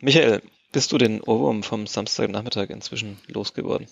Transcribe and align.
Michael, 0.00 0.42
bist 0.72 0.92
du 0.92 0.98
den 0.98 1.20
Ohrwurm 1.20 1.62
vom 1.62 1.86
Samstagnachmittag 1.86 2.70
inzwischen 2.70 3.18
losgeworden? 3.28 3.86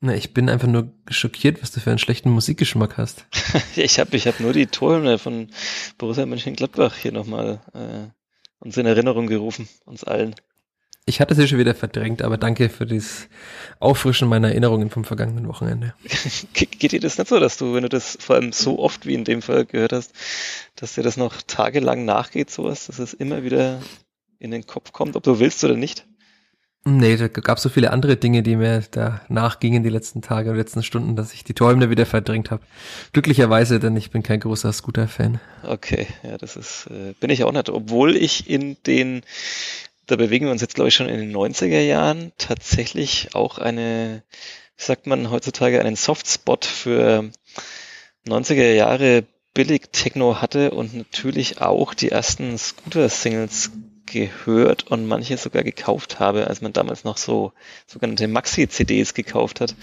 Na, 0.00 0.14
ich 0.14 0.34
bin 0.34 0.50
einfach 0.50 0.68
nur 0.68 0.92
schockiert, 1.08 1.62
was 1.62 1.72
du 1.72 1.80
für 1.80 1.90
einen 1.90 1.98
schlechten 1.98 2.30
Musikgeschmack 2.30 2.98
hast. 2.98 3.26
ich 3.76 3.98
habe 3.98 4.16
ich 4.16 4.26
hab 4.26 4.40
nur 4.40 4.52
die 4.52 4.66
Torhymne 4.66 5.18
von 5.18 5.48
Borussia 5.98 6.26
Mönchengladbach 6.26 6.96
hier 6.96 7.12
nochmal 7.12 7.60
äh, 7.72 8.10
uns 8.58 8.76
in 8.76 8.86
Erinnerung 8.86 9.26
gerufen, 9.26 9.68
uns 9.84 10.04
allen. 10.04 10.34
Ich 11.06 11.20
hatte 11.20 11.34
sie 11.34 11.46
schon 11.46 11.58
wieder 11.58 11.74
verdrängt, 11.74 12.22
aber 12.22 12.38
danke 12.38 12.70
für 12.70 12.86
das 12.86 13.28
Auffrischen 13.78 14.26
meiner 14.26 14.48
Erinnerungen 14.48 14.88
vom 14.88 15.04
vergangenen 15.04 15.46
Wochenende. 15.48 15.94
Geht 16.54 16.92
dir 16.92 17.00
das 17.00 17.18
nicht 17.18 17.28
so, 17.28 17.38
dass 17.38 17.58
du, 17.58 17.74
wenn 17.74 17.82
du 17.82 17.90
das 17.90 18.16
vor 18.18 18.36
allem 18.36 18.52
so 18.52 18.78
oft 18.78 19.04
wie 19.04 19.12
in 19.12 19.24
dem 19.24 19.42
Fall 19.42 19.66
gehört 19.66 19.92
hast, 19.92 20.12
dass 20.76 20.94
dir 20.94 21.02
das 21.02 21.18
noch 21.18 21.42
tagelang 21.42 22.06
nachgeht, 22.06 22.50
sowas, 22.50 22.86
dass 22.86 22.98
es 22.98 23.12
immer 23.12 23.42
wieder 23.42 23.82
in 24.38 24.50
den 24.50 24.66
Kopf 24.66 24.92
kommt, 24.92 25.14
ob 25.14 25.22
du 25.22 25.40
willst 25.40 25.62
oder 25.62 25.76
nicht? 25.76 26.06
Nee, 26.86 27.16
da 27.16 27.28
gab 27.28 27.56
es 27.56 27.62
so 27.62 27.70
viele 27.70 27.92
andere 27.92 28.16
Dinge, 28.16 28.42
die 28.42 28.56
mir 28.56 28.82
da 28.90 29.22
nachgingen 29.28 29.82
die 29.82 29.90
letzten 29.90 30.20
Tage 30.20 30.50
und 30.50 30.56
letzten 30.56 30.82
Stunden, 30.82 31.16
dass 31.16 31.32
ich 31.32 31.42
die 31.42 31.54
Träume 31.54 31.88
wieder 31.88 32.04
verdrängt 32.04 32.50
habe. 32.50 32.62
Glücklicherweise, 33.12 33.80
denn 33.80 33.96
ich 33.96 34.10
bin 34.10 34.22
kein 34.22 34.40
großer 34.40 34.70
Scooter-Fan. 34.70 35.40
Okay, 35.62 36.06
ja, 36.22 36.36
das 36.36 36.56
ist, 36.56 36.88
äh, 36.90 37.14
bin 37.20 37.30
ich 37.30 37.44
auch 37.44 37.52
nicht. 37.52 37.70
Obwohl 37.70 38.16
ich 38.16 38.50
in 38.50 38.76
den 38.86 39.22
da 40.06 40.16
bewegen 40.16 40.46
wir 40.46 40.52
uns 40.52 40.60
jetzt, 40.60 40.74
glaube 40.74 40.88
ich, 40.88 40.94
schon 40.94 41.08
in 41.08 41.18
den 41.18 41.34
90er 41.34 41.80
Jahren 41.80 42.32
tatsächlich 42.38 43.34
auch 43.34 43.58
eine, 43.58 44.22
sagt 44.76 45.06
man 45.06 45.30
heutzutage, 45.30 45.80
einen 45.80 45.96
Softspot 45.96 46.64
für 46.64 47.30
90er 48.26 48.72
Jahre 48.72 49.24
billig 49.54 49.90
Techno 49.92 50.40
hatte 50.40 50.72
und 50.72 50.94
natürlich 50.94 51.60
auch 51.60 51.94
die 51.94 52.10
ersten 52.10 52.58
Scooter-Singles 52.58 53.70
gehört 54.14 54.84
und 54.84 55.06
manche 55.06 55.36
sogar 55.36 55.64
gekauft 55.64 56.20
habe, 56.20 56.46
als 56.46 56.60
man 56.60 56.72
damals 56.72 57.02
noch 57.02 57.16
so 57.16 57.52
sogenannte 57.86 58.28
Maxi-CDs 58.28 59.12
gekauft 59.12 59.60
hat. 59.60 59.74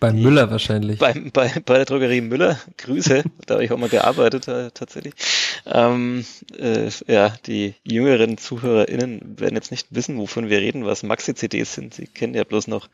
Bei 0.00 0.10
die, 0.10 0.20
Müller 0.20 0.50
wahrscheinlich. 0.50 0.98
Bei, 0.98 1.14
bei, 1.32 1.52
bei 1.64 1.76
der 1.76 1.84
Drogerie 1.84 2.20
Müller, 2.20 2.58
Grüße, 2.76 3.22
da 3.46 3.54
habe 3.54 3.64
ich 3.64 3.70
auch 3.70 3.78
mal 3.78 3.88
gearbeitet 3.88 4.48
äh, 4.48 4.70
tatsächlich. 4.72 5.14
Ähm, 5.64 6.24
äh, 6.58 6.90
ja, 7.06 7.32
die 7.46 7.74
jüngeren 7.84 8.36
ZuhörerInnen 8.36 9.38
werden 9.38 9.54
jetzt 9.54 9.70
nicht 9.70 9.86
wissen, 9.90 10.18
wovon 10.18 10.50
wir 10.50 10.58
reden, 10.58 10.84
was 10.84 11.04
Maxi-CDs 11.04 11.72
sind. 11.72 11.94
Sie 11.94 12.06
kennen 12.06 12.34
ja 12.34 12.42
bloß 12.42 12.66
noch 12.66 12.88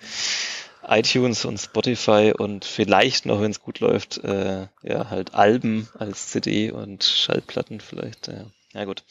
iTunes 0.86 1.46
und 1.46 1.58
Spotify 1.58 2.34
und 2.36 2.66
vielleicht 2.66 3.24
noch, 3.24 3.40
wenn 3.40 3.50
es 3.50 3.60
gut 3.60 3.80
läuft, 3.80 4.22
äh, 4.22 4.66
ja, 4.82 5.08
halt 5.08 5.34
Alben 5.34 5.88
als 5.98 6.28
CD 6.28 6.70
und 6.70 7.04
Schallplatten 7.04 7.80
vielleicht. 7.80 8.28
Ja. 8.28 8.44
Ja 8.74 8.84
gut. 8.84 9.04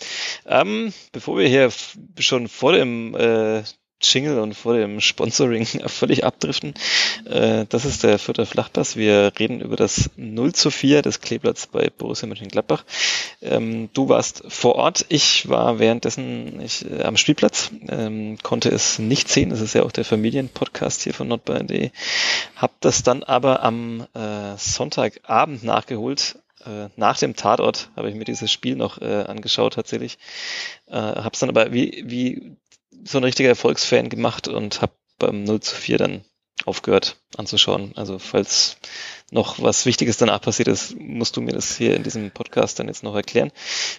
Ähm, 0.46 0.94
bevor 1.14 1.38
wir 1.38 1.48
hier 1.48 1.72
schon 2.20 2.50
vor 2.50 2.74
dem 2.74 3.16
äh, 3.16 3.64
Jingle 4.02 4.40
und 4.40 4.54
vor 4.54 4.76
dem 4.76 5.00
Sponsoring 5.00 5.66
völlig 5.88 6.26
abdriften, 6.26 6.74
äh, 7.26 7.66
das 7.70 7.86
ist 7.86 8.04
der 8.04 8.20
vierte 8.20 8.46
Flachpass. 8.46 8.98
Wir 8.98 9.32
reden 9.40 9.62
über 9.62 9.78
das 9.78 10.10
0 10.18 10.54
zu 10.54 10.70
4 10.70 11.02
des 11.02 11.22
Kleeblatts 11.22 11.68
bei 11.68 11.90
Borussia 11.90 12.28
Mönchengladbach. 12.28 12.84
Ähm, 13.42 13.90
du 13.94 14.10
warst 14.10 14.44
vor 14.50 14.76
Ort, 14.76 15.06
ich 15.08 15.48
war 15.48 15.80
währenddessen 15.80 16.60
ich, 16.62 16.86
äh, 16.90 17.04
am 17.04 17.16
Spielplatz, 17.16 17.72
ähm, 17.88 18.38
konnte 18.44 18.70
es 18.70 19.00
nicht 19.00 19.30
sehen, 19.30 19.50
das 19.50 19.62
ist 19.62 19.76
ja 19.76 19.84
auch 19.84 19.94
der 19.94 20.06
Familienpodcast 20.06 21.04
hier 21.04 21.14
von 21.14 21.30
nordbayern.de, 21.30 21.92
hab 22.58 22.80
das 22.82 23.04
dann 23.04 23.24
aber 23.24 23.64
am 23.64 24.06
äh, 24.14 24.58
Sonntagabend 24.58 25.64
nachgeholt, 25.64 26.38
äh, 26.66 26.90
nach 26.96 27.18
dem 27.18 27.36
Tatort 27.36 27.90
habe 27.96 28.10
ich 28.10 28.16
mir 28.16 28.26
dieses 28.26 28.52
Spiel 28.52 28.76
noch 28.76 29.02
äh, 29.02 29.24
angeschaut 29.24 29.74
tatsächlich. 29.74 30.18
Äh, 30.88 30.96
habe 30.96 31.32
es 31.34 31.40
dann 31.40 31.50
aber 31.50 31.74
wie, 31.74 32.04
wie 32.06 32.58
so 33.06 33.18
ein 33.18 33.24
richtiger 33.24 33.50
Erfolgsfan 33.50 34.10
gemacht 34.10 34.48
und 34.48 34.82
habe 34.82 34.94
beim 35.20 35.44
0 35.44 35.60
zu 35.62 35.76
4 35.76 35.98
dann 35.98 36.26
aufgehört 36.66 37.18
anzuschauen. 37.36 37.92
Also 37.96 38.20
falls 38.20 38.78
noch 39.32 39.62
was 39.62 39.86
Wichtiges 39.86 40.18
danach 40.18 40.40
passiert 40.40 40.68
ist, 40.68 40.96
musst 40.98 41.36
du 41.36 41.42
mir 41.42 41.52
das 41.52 41.76
hier 41.76 41.96
in 41.96 42.04
diesem 42.04 42.32
Podcast 42.32 42.80
dann 42.80 42.88
jetzt 42.88 43.04
noch 43.04 43.16
erklären. 43.16 43.52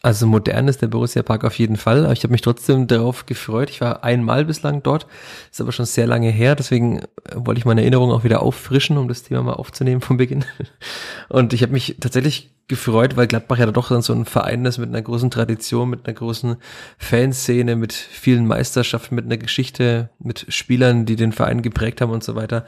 Also 0.02 0.28
modern 0.28 0.70
ist 0.70 0.82
der 0.82 0.88
Borussia 0.88 1.24
Park 1.24 1.44
auf 1.44 1.60
jeden 1.60 1.76
Fall, 1.76 2.06
aber 2.06 2.14
ich 2.14 2.24
habe 2.24 2.32
mich 2.32 2.42
trotzdem 2.42 2.88
darauf 2.88 3.26
gefreut. 3.26 3.70
Ich 3.70 3.82
war 3.82 4.04
einmal 4.04 4.46
bislang 4.46 4.82
dort, 4.82 5.08
ist 5.52 5.60
aber 5.60 5.74
schon 5.74 5.86
sehr 5.86 6.08
lange 6.08 6.30
her, 6.30 6.56
deswegen 6.56 7.00
äh, 7.00 7.06
wollte 7.36 7.60
ich 7.60 7.66
meine 7.66 7.82
Erinnerung 7.82 8.12
auch 8.12 8.24
wieder 8.24 8.42
auffrischen, 8.42 8.98
um 8.98 9.10
das 9.10 9.24
Thema 9.24 9.44
mal 9.44 9.54
aufzunehmen 9.54 10.00
vom 10.00 10.16
Beginn. 10.16 10.46
Und 11.30 11.52
ich 11.52 11.64
habe 11.64 11.74
mich 11.74 11.98
tatsächlich 12.00 12.50
gefreut, 12.70 13.18
weil 13.18 13.28
Gladbach 13.28 13.58
ja 13.58 13.66
doch 13.66 13.90
dann 13.90 14.02
so 14.02 14.14
ein 14.14 14.24
Verein 14.24 14.64
ist 14.64 14.78
mit 14.78 14.88
einer 14.88 15.02
großen 15.02 15.32
Tradition, 15.32 15.90
mit 15.90 16.06
einer 16.06 16.14
großen 16.14 16.56
Fanszene, 16.98 17.76
mit 17.76 17.92
vielen 17.92 18.46
Meisterschaften, 18.46 19.16
mit 19.16 19.26
einer 19.26 19.38
Geschichte, 19.38 20.12
mit 20.20 20.46
Spielern, 20.48 21.06
die 21.06 21.18
den 21.18 21.34
Verein 21.34 21.62
geprägt 21.62 22.00
haben 22.00 22.12
und 22.12 22.24
so 22.24 22.36
weiter. 22.36 22.66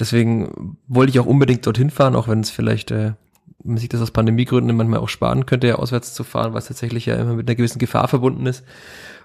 Deswegen 0.00 0.78
wollte 0.88 1.10
ich 1.10 1.20
auch 1.20 1.26
unbedingt 1.26 1.66
dorthin 1.66 1.90
fahren, 1.90 2.16
auch 2.16 2.28
wenn 2.28 2.40
es 2.40 2.50
vielleicht 2.50 2.90
äh, 2.92 3.12
man 3.66 3.78
sich 3.78 3.88
das 3.88 4.00
aus 4.00 4.10
Pandemiegründen 4.10 4.76
manchmal 4.76 5.00
auch 5.00 5.08
sparen 5.08 5.46
könnte, 5.46 5.66
ja, 5.66 5.74
auswärts 5.76 6.14
zu 6.14 6.24
fahren, 6.24 6.54
was 6.54 6.66
tatsächlich 6.66 7.06
ja 7.06 7.16
immer 7.16 7.34
mit 7.34 7.48
einer 7.48 7.56
gewissen 7.56 7.78
Gefahr 7.78 8.08
verbunden 8.08 8.46
ist. 8.46 8.64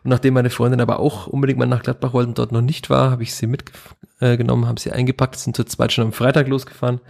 Und 0.04 0.10
nachdem 0.10 0.34
meine 0.34 0.50
Freundin 0.50 0.82
aber 0.82 1.00
auch 1.00 1.28
unbedingt 1.28 1.60
mal 1.60 1.68
nach 1.68 1.84
Gladbach 1.84 2.14
wollte 2.14 2.30
und 2.30 2.40
dort 2.40 2.52
noch 2.52 2.62
nicht 2.62 2.90
war, 2.90 3.12
habe 3.12 3.24
ich 3.24 3.36
sie 3.36 3.48
mitgenommen, 3.48 4.68
habe 4.68 4.80
sie 4.80 4.92
eingepackt, 4.92 5.36
sind 5.38 5.56
zu 5.56 5.64
zweit 5.64 5.92
schon 5.94 6.06
am 6.06 6.14
Freitag 6.14 6.48
losgefahren. 6.48 7.02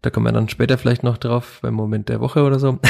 Da 0.00 0.10
kommen 0.10 0.26
wir 0.26 0.32
dann 0.32 0.48
später 0.48 0.78
vielleicht 0.78 1.04
noch 1.04 1.18
drauf, 1.18 1.60
beim 1.62 1.74
Moment 1.74 2.08
der 2.08 2.20
Woche 2.20 2.42
oder 2.42 2.58
so. 2.58 2.78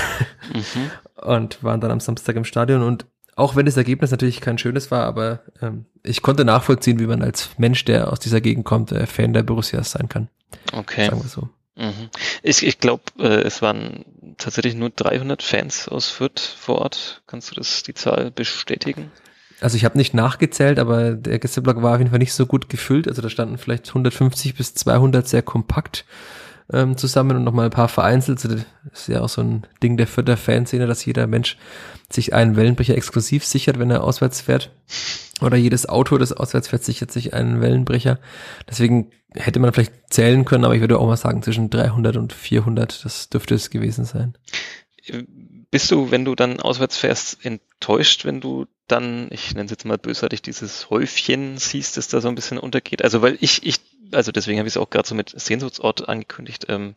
Mhm. 0.52 0.90
Und 1.24 1.62
waren 1.62 1.80
dann 1.80 1.92
am 1.92 2.00
Samstag 2.00 2.34
im 2.34 2.44
Stadion 2.44 2.82
und 2.82 3.06
auch 3.36 3.56
wenn 3.56 3.64
das 3.64 3.76
Ergebnis 3.76 4.10
natürlich 4.10 4.40
kein 4.40 4.58
schönes 4.58 4.90
war, 4.90 5.04
aber 5.04 5.40
ähm, 5.62 5.86
ich 6.02 6.20
konnte 6.20 6.44
nachvollziehen, 6.44 6.98
wie 6.98 7.06
man 7.06 7.22
als 7.22 7.50
Mensch, 7.58 7.84
der 7.84 8.12
aus 8.12 8.20
dieser 8.20 8.40
Gegend 8.40 8.64
kommt, 8.64 8.92
äh, 8.92 9.06
Fan 9.06 9.32
der 9.32 9.42
Borussias 9.42 9.92
sein 9.92 10.08
kann. 10.08 10.28
Okay. 10.72 11.06
Sagen 11.06 11.22
wir 11.22 11.28
so. 11.28 11.48
Mhm. 11.76 12.10
Ich, 12.42 12.66
ich 12.66 12.78
glaube, 12.78 13.02
äh, 13.18 13.42
es 13.42 13.62
waren 13.62 14.04
tatsächlich 14.38 14.74
nur 14.74 14.90
300 14.90 15.42
Fans 15.42 15.88
aus 15.88 16.08
Fürth 16.08 16.40
vor 16.40 16.78
Ort. 16.78 17.22
Kannst 17.26 17.50
du 17.50 17.54
das 17.54 17.82
die 17.82 17.94
Zahl 17.94 18.30
bestätigen? 18.30 19.10
Also 19.60 19.76
ich 19.76 19.84
habe 19.84 19.96
nicht 19.96 20.12
nachgezählt, 20.12 20.78
aber 20.78 21.12
der 21.12 21.38
Gästeblock 21.38 21.82
war 21.82 21.92
auf 21.92 21.98
jeden 21.98 22.10
Fall 22.10 22.18
nicht 22.18 22.34
so 22.34 22.46
gut 22.46 22.68
gefüllt. 22.68 23.06
Also 23.06 23.22
da 23.22 23.30
standen 23.30 23.58
vielleicht 23.58 23.88
150 23.88 24.54
bis 24.54 24.74
200 24.74 25.26
sehr 25.26 25.42
kompakt 25.42 26.04
ähm, 26.72 26.96
zusammen 26.96 27.36
und 27.36 27.44
nochmal 27.44 27.66
ein 27.66 27.70
paar 27.70 27.88
vereinzelt. 27.88 28.44
Das 28.44 28.64
ist 28.92 29.08
ja 29.08 29.20
auch 29.20 29.28
so 29.28 29.42
ein 29.42 29.66
Ding 29.82 29.96
der 29.96 30.06
Vierter 30.06 30.36
Fanszene, 30.36 30.86
dass 30.86 31.04
jeder 31.04 31.26
Mensch 31.26 31.56
sich 32.10 32.34
einen 32.34 32.56
Wellenbrecher 32.56 32.96
exklusiv 32.96 33.44
sichert, 33.44 33.78
wenn 33.78 33.90
er 33.90 34.04
auswärts 34.04 34.40
fährt. 34.40 34.70
Oder 35.40 35.56
jedes 35.56 35.88
Auto, 35.88 36.18
das 36.18 36.32
auswärts 36.32 36.68
fährt, 36.68 36.84
sichert 36.84 37.10
sich 37.10 37.34
einen 37.34 37.60
Wellenbrecher. 37.60 38.18
Deswegen 38.68 39.10
hätte 39.34 39.60
man 39.60 39.72
vielleicht 39.72 39.92
zählen 40.10 40.44
können, 40.44 40.64
aber 40.64 40.74
ich 40.74 40.80
würde 40.80 40.98
auch 40.98 41.06
mal 41.06 41.16
sagen, 41.16 41.42
zwischen 41.42 41.70
300 41.70 42.16
und 42.16 42.32
400, 42.32 43.04
das 43.04 43.28
dürfte 43.28 43.54
es 43.54 43.70
gewesen 43.70 44.04
sein. 44.04 44.34
Bist 45.70 45.90
du, 45.90 46.10
wenn 46.10 46.24
du 46.24 46.34
dann 46.34 46.60
auswärts 46.60 46.98
fährst, 46.98 47.44
enttäuscht, 47.44 48.24
wenn 48.24 48.40
du 48.40 48.66
dann, 48.88 49.28
ich 49.30 49.54
nenne 49.54 49.64
es 49.64 49.70
jetzt 49.70 49.86
mal 49.86 49.98
bösartig, 49.98 50.42
dieses 50.42 50.90
Häufchen 50.90 51.56
siehst, 51.56 51.96
das 51.96 52.08
da 52.08 52.20
so 52.20 52.28
ein 52.28 52.34
bisschen 52.34 52.58
untergeht? 52.58 53.02
Also 53.02 53.22
weil 53.22 53.38
ich, 53.40 53.66
ich, 53.66 53.80
also 54.12 54.32
deswegen 54.32 54.58
habe 54.58 54.68
ich 54.68 54.74
es 54.74 54.80
auch 54.80 54.90
gerade 54.90 55.08
so 55.08 55.14
mit 55.14 55.30
Sehnsuchtsort 55.30 56.08
angekündigt. 56.08 56.66
Ähm, 56.68 56.94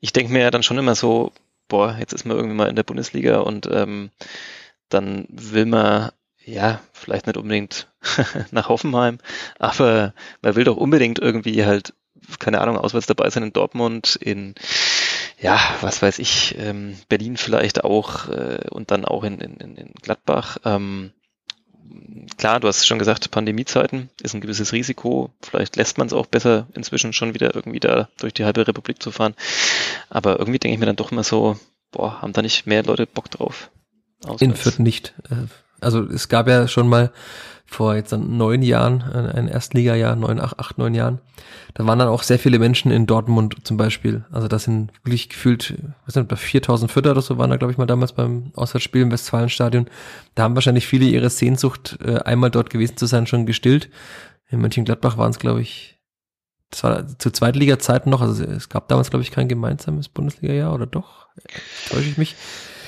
ich 0.00 0.12
denke 0.12 0.32
mir 0.32 0.40
ja 0.42 0.50
dann 0.50 0.62
schon 0.62 0.78
immer 0.78 0.94
so, 0.94 1.32
boah, 1.68 1.96
jetzt 1.98 2.12
ist 2.12 2.24
man 2.24 2.36
irgendwie 2.36 2.56
mal 2.56 2.68
in 2.68 2.76
der 2.76 2.82
Bundesliga 2.82 3.40
und 3.40 3.68
ähm, 3.70 4.10
dann 4.88 5.26
will 5.30 5.66
man 5.66 6.10
ja, 6.46 6.80
vielleicht 6.92 7.26
nicht 7.26 7.36
unbedingt 7.36 7.88
nach 8.52 8.68
Hoffenheim, 8.68 9.18
aber 9.58 10.14
man 10.42 10.54
will 10.54 10.64
doch 10.64 10.76
unbedingt 10.76 11.18
irgendwie 11.18 11.64
halt, 11.66 11.92
keine 12.38 12.60
Ahnung, 12.60 12.78
auswärts 12.78 13.08
dabei 13.08 13.28
sein 13.30 13.42
in 13.42 13.52
Dortmund, 13.52 14.16
in, 14.20 14.54
ja, 15.40 15.58
was 15.80 16.00
weiß 16.02 16.20
ich, 16.20 16.56
ähm, 16.58 16.96
Berlin 17.08 17.36
vielleicht 17.36 17.82
auch 17.84 18.28
äh, 18.28 18.68
und 18.70 18.92
dann 18.92 19.04
auch 19.04 19.24
in, 19.24 19.40
in, 19.40 19.76
in 19.76 19.92
Gladbach. 20.00 20.58
Ähm, 20.64 21.12
klar, 22.36 22.60
du 22.60 22.68
hast 22.68 22.86
schon 22.86 22.98
gesagt, 22.98 23.30
Pandemiezeiten 23.30 24.10
ist 24.22 24.34
ein 24.34 24.40
gewisses 24.40 24.72
Risiko. 24.72 25.30
Vielleicht 25.42 25.76
lässt 25.76 25.98
man 25.98 26.06
es 26.06 26.12
auch 26.12 26.26
besser, 26.26 26.66
inzwischen 26.74 27.12
schon 27.12 27.34
wieder 27.34 27.54
irgendwie 27.54 27.80
da 27.80 28.08
durch 28.18 28.34
die 28.34 28.44
halbe 28.44 28.66
Republik 28.66 29.02
zu 29.02 29.10
fahren. 29.10 29.34
Aber 30.08 30.38
irgendwie 30.38 30.58
denke 30.58 30.74
ich 30.74 30.80
mir 30.80 30.86
dann 30.86 30.96
doch 30.96 31.12
immer 31.12 31.24
so, 31.24 31.58
boah, 31.92 32.22
haben 32.22 32.32
da 32.32 32.42
nicht 32.42 32.66
mehr 32.66 32.82
Leute 32.82 33.06
Bock 33.06 33.30
drauf? 33.30 33.70
Auswärts? 34.24 34.42
In 34.42 34.54
Fürth 34.54 34.78
nicht. 34.78 35.14
Äh, 35.30 35.46
also 35.80 36.02
es 36.02 36.28
gab 36.28 36.48
ja 36.48 36.68
schon 36.68 36.88
mal 36.88 37.12
vor 37.66 37.96
jetzt 37.96 38.12
neun 38.12 38.62
Jahren, 38.62 39.02
äh, 39.12 39.36
ein 39.36 39.48
Erstliga-Jahr, 39.48 40.16
neun, 40.16 40.40
acht, 40.40 40.58
acht, 40.58 40.78
neun 40.78 40.94
Jahren. 40.94 41.20
Da 41.74 41.86
waren 41.86 41.98
dann 41.98 42.08
auch 42.08 42.22
sehr 42.22 42.38
viele 42.38 42.58
Menschen 42.58 42.90
in 42.90 43.06
Dortmund 43.06 43.56
zum 43.64 43.76
Beispiel. 43.76 44.24
Also 44.30 44.48
das 44.48 44.64
sind 44.64 44.92
wirklich 45.02 45.28
gefühlt, 45.28 45.74
was 46.04 46.14
sind 46.14 46.28
bei 46.28 46.36
4000 46.36 46.90
Fütter 46.90 47.10
oder 47.10 47.22
so 47.22 47.38
waren 47.38 47.50
da, 47.50 47.56
glaube 47.56 47.72
ich, 47.72 47.78
mal 47.78 47.86
damals 47.86 48.12
beim 48.12 48.52
Auswärtsspiel 48.54 49.02
im 49.02 49.10
Westfalenstadion. 49.10 49.88
Da 50.34 50.44
haben 50.44 50.54
wahrscheinlich 50.54 50.86
viele 50.86 51.06
ihre 51.06 51.28
Sehnsucht, 51.28 51.98
äh, 52.04 52.18
einmal 52.20 52.50
dort 52.50 52.70
gewesen 52.70 52.96
zu 52.96 53.06
sein, 53.06 53.26
schon 53.26 53.46
gestillt. 53.46 53.90
In 54.48 54.60
Mönchengladbach 54.60 55.18
waren 55.18 55.30
es, 55.30 55.38
glaube 55.38 55.60
ich, 55.60 55.98
das 56.70 56.82
war 56.82 57.18
zu 57.18 57.30
Zweitliga-Zeiten 57.30 58.10
noch, 58.10 58.20
also 58.20 58.42
es 58.44 58.68
gab 58.68 58.88
damals, 58.88 59.10
glaube 59.10 59.22
ich, 59.22 59.30
kein 59.30 59.48
gemeinsames 59.48 60.08
Bundesliga-Jahr, 60.08 60.74
oder 60.74 60.86
doch? 60.86 61.26
Täusche 61.88 62.08
ich 62.08 62.18
mich? 62.18 62.36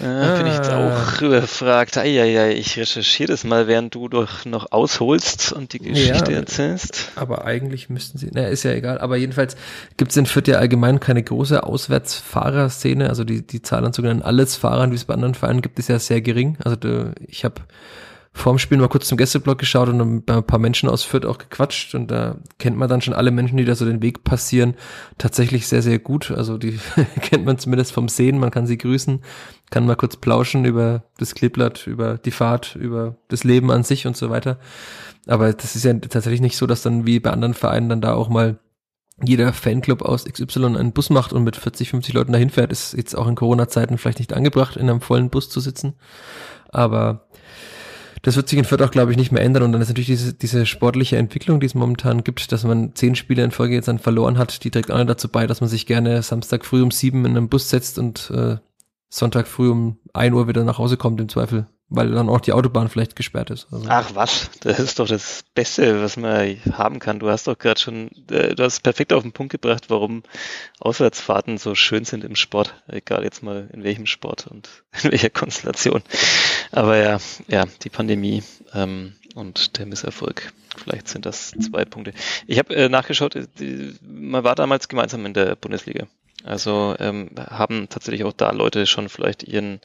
Ja, 0.01 0.37
bin 0.37 0.47
ich 0.47 0.55
jetzt 0.55 0.71
auch 0.71 1.21
ah. 1.21 1.21
überfragt. 1.21 1.99
Eieiei, 1.99 2.53
ich 2.53 2.77
recherchiere 2.77 3.33
das 3.33 3.45
mal, 3.45 3.67
während 3.67 3.95
du 3.95 4.09
doch 4.09 4.45
noch 4.45 4.73
ausholst 4.73 5.53
und 5.53 5.73
die 5.73 5.79
Geschichte 5.81 6.33
ja, 6.33 6.39
erzählst. 6.39 7.13
Aber 7.17 7.45
eigentlich 7.45 7.89
müssten 7.89 8.19
sie, 8.19 8.31
naja, 8.33 8.49
ist 8.49 8.63
ja 8.63 8.73
egal. 8.73 8.99
Aber 8.99 9.17
jedenfalls 9.17 9.57
gibt 9.97 10.11
es 10.13 10.17
in 10.17 10.27
Fürth 10.27 10.49
ja 10.49 10.59
allgemein 10.59 11.01
keine 11.01 11.23
große 11.23 11.63
Auswärtsfahrerszene. 11.63 13.09
Also 13.09 13.25
die, 13.25 13.47
die 13.47 13.63
Zahl 13.63 13.85
an 13.85 13.93
sogenannten 13.93 14.23
Allesfahrern, 14.23 14.93
wie 14.93 14.97
es 14.97 15.05
bei 15.05 15.15
anderen 15.15 15.35
Vereinen 15.35 15.63
gibt, 15.63 15.79
ist 15.79 15.89
ja 15.89 15.99
sehr 15.99 16.21
gering. 16.21 16.59
Also 16.65 16.77
ich 17.27 17.45
habe 17.45 17.63
vorm 18.39 18.59
Spiel 18.59 18.79
mal 18.79 18.89
kurz 18.89 19.09
zum 19.09 19.19
Gästeblock 19.19 19.59
geschaut 19.59 19.89
und 19.89 20.25
bei 20.25 20.37
ein 20.37 20.45
paar 20.45 20.59
Menschen 20.59 20.89
aus 20.89 21.03
Fürth 21.03 21.27
auch 21.27 21.39
gequatscht 21.39 21.95
und 21.95 22.11
da 22.11 22.37
kennt 22.59 22.77
man 22.77 22.89
dann 22.89 23.01
schon 23.01 23.15
alle 23.15 23.31
Menschen, 23.31 23.57
die 23.57 23.65
da 23.65 23.75
so 23.75 23.85
den 23.85 24.01
Weg 24.01 24.23
passieren, 24.23 24.75
tatsächlich 25.19 25.67
sehr, 25.67 25.83
sehr 25.83 25.99
gut. 25.99 26.31
Also 26.31 26.57
die 26.57 26.79
kennt 27.21 27.45
man 27.45 27.59
zumindest 27.59 27.93
vom 27.93 28.09
Sehen, 28.09 28.39
man 28.39 28.51
kann 28.51 28.67
sie 28.67 28.79
grüßen, 28.79 29.23
kann 29.71 29.87
mal 29.87 29.97
kurz 29.97 30.17
plauschen 30.17 30.65
über 30.65 31.05
das 31.19 31.35
Kleeblatt, 31.35 31.87
über 31.87 32.19
die 32.19 32.31
Fahrt, 32.31 32.77
über 32.77 33.17
das 33.29 33.45
Leben 33.45 33.71
an 33.71 33.85
sich 33.85 34.07
und 34.07 34.17
so 34.17 34.31
weiter. 34.31 34.59
Aber 35.27 35.53
das 35.53 35.77
ist 35.77 35.85
ja 35.85 35.93
tatsächlich 35.95 36.41
nicht 36.41 36.57
so, 36.57 36.67
dass 36.67 36.83
dann 36.83 37.07
wie 37.07 37.21
bei 37.21 37.31
anderen 37.31 37.55
Vereinen 37.55 37.89
dann 37.89 38.01
da 38.01 38.15
auch 38.15 38.29
mal 38.29 38.59
jeder 39.23 39.53
Fanclub 39.53 40.03
aus 40.03 40.25
XY 40.25 40.67
einen 40.67 40.93
Bus 40.93 41.11
macht 41.11 41.33
und 41.33 41.45
mit 41.45 41.57
40, 41.57 41.91
50 41.91 42.15
Leuten 42.15 42.33
dahin 42.33 42.51
fährt, 42.51 42.71
ist 42.71 42.95
jetzt 42.95 43.17
auch 43.17 43.27
in 43.27 43.35
Corona-Zeiten 43.35 43.99
vielleicht 43.99 44.21
nicht 44.21 44.33
angebracht, 44.33 44.77
in 44.77 44.89
einem 44.89 45.01
vollen 45.01 45.29
Bus 45.29 45.51
zu 45.51 45.61
sitzen. 45.61 45.95
Aber 46.69 47.29
das 48.23 48.37
wird 48.37 48.49
sich 48.49 48.59
in 48.59 48.65
Fürth 48.65 48.83
auch, 48.83 48.91
glaube 48.91 49.11
ich, 49.11 49.17
nicht 49.17 49.33
mehr 49.33 49.43
ändern. 49.43 49.65
Und 49.65 49.73
dann 49.73 49.83
ist 49.83 49.89
natürlich 49.89 50.07
diese, 50.07 50.35
diese 50.35 50.67
sportliche 50.67 51.17
Entwicklung, 51.17 51.61
die 51.61 51.67
es 51.67 51.75
momentan 51.75 52.25
gibt, 52.25 52.53
dass 52.53 52.65
man 52.65 52.95
zehn 52.95 53.15
Spiele 53.15 53.45
in 53.45 53.51
Folge 53.51 53.75
jetzt 53.75 53.89
dann 53.89 53.99
verloren 53.99 54.39
hat, 54.39 54.65
die 54.65 54.71
trägt 54.71 54.91
auch 54.91 55.05
dazu 55.05 55.29
bei, 55.29 55.47
dass 55.47 55.61
man 55.61 55.71
sich 55.71 55.87
gerne 55.87 56.23
Samstag 56.23 56.65
früh 56.65 56.83
um 56.83 56.91
sieben 56.91 57.25
in 57.25 57.37
einen 57.37 57.49
Bus 57.49 57.71
setzt 57.71 57.99
und 57.99 58.31
äh, 58.35 58.57
Sonntag 59.09 59.49
früh 59.49 59.71
um 59.71 59.99
ein 60.13 60.33
Uhr 60.35 60.49
wieder 60.49 60.65
nach 60.65 60.79
Hause 60.79 60.97
kommt 60.97 61.21
im 61.21 61.29
Zweifel 61.29 61.67
weil 61.91 62.11
dann 62.11 62.29
auch 62.29 62.41
die 62.41 62.53
Autobahn 62.53 62.89
vielleicht 62.89 63.17
gesperrt 63.17 63.51
ist. 63.51 63.67
Also. 63.73 63.87
Ach 63.89 64.11
was, 64.15 64.51
das 64.61 64.79
ist 64.79 64.99
doch 64.99 65.09
das 65.09 65.45
Beste, 65.55 66.03
was 66.03 66.17
man 66.17 66.57
haben 66.73 66.99
kann. 66.99 67.19
Du 67.19 67.31
hast 67.31 67.47
doch 67.47 67.57
gerade 67.59 67.81
schon, 67.81 68.11
äh, 68.31 68.55
du 68.55 68.63
hast 68.63 68.83
perfekt 68.83 69.13
auf 69.13 69.23
den 69.23 69.33
Punkt 69.33 69.53
gebracht, 69.53 69.89
warum 69.89 70.23
Auswärtsfahrten 70.81 71.57
so 71.57 71.75
schön 71.75 72.05
sind 72.05 72.25
im 72.25 72.37
Sport, 72.37 72.75
egal 72.89 73.25
jetzt 73.25 73.43
mal 73.43 73.71
in 73.73 73.85
welchem 73.85 74.07
Sport 74.07 74.47
und 74.47 74.69
in 75.03 75.13
welcher 75.13 75.31
Konstellation. 75.31 76.03
Aber 76.73 76.97
ja, 76.99 77.19
ja, 77.49 77.65
die 77.83 77.91
Pandemie 77.91 78.43
ähm, 78.75 79.15
und 79.35 79.79
der 79.79 79.87
Misserfolg. 79.87 80.53
Vielleicht 80.77 81.09
sind 81.09 81.25
das 81.25 81.53
zwei 81.53 81.85
Punkte. 81.85 82.13
Ich 82.47 82.59
habe 82.59 82.75
äh, 82.75 82.89
nachgeschaut, 82.89 83.35
äh, 83.35 83.47
die, 83.59 83.95
man 84.03 84.45
war 84.45 84.55
damals 84.55 84.89
gemeinsam 84.89 85.25
in 85.25 85.33
der 85.33 85.57
Bundesliga. 85.57 86.07
Also 86.45 86.95
ähm, 86.99 87.31
haben 87.37 87.89
tatsächlich 87.89 88.25
auch 88.25 88.33
da 88.33 88.51
Leute 88.53 88.87
schon 88.87 89.09
vielleicht 89.09 89.43
ihren 89.43 89.81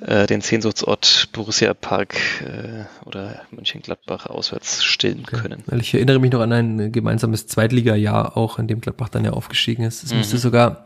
äh, 0.00 0.26
den 0.26 0.40
Sehnsuchtsort 0.40 1.28
Borussia 1.32 1.74
Park 1.74 2.16
äh, 2.40 2.84
oder 3.06 3.42
Mönchengladbach 3.50 4.26
auswärts 4.26 4.82
stillen 4.82 5.24
okay. 5.26 5.36
können. 5.36 5.62
Weil 5.66 5.80
ich 5.80 5.94
erinnere 5.94 6.18
mich 6.18 6.32
noch 6.32 6.40
an 6.40 6.52
ein 6.52 6.92
gemeinsames 6.92 7.46
Zweitliga-Jahr 7.46 8.36
auch, 8.36 8.58
in 8.58 8.66
dem 8.66 8.80
Gladbach 8.80 9.10
dann 9.10 9.24
ja 9.24 9.32
aufgestiegen 9.32 9.84
ist. 9.84 10.02
Es 10.02 10.10
mhm. 10.10 10.18
müsste 10.18 10.38
sogar 10.38 10.84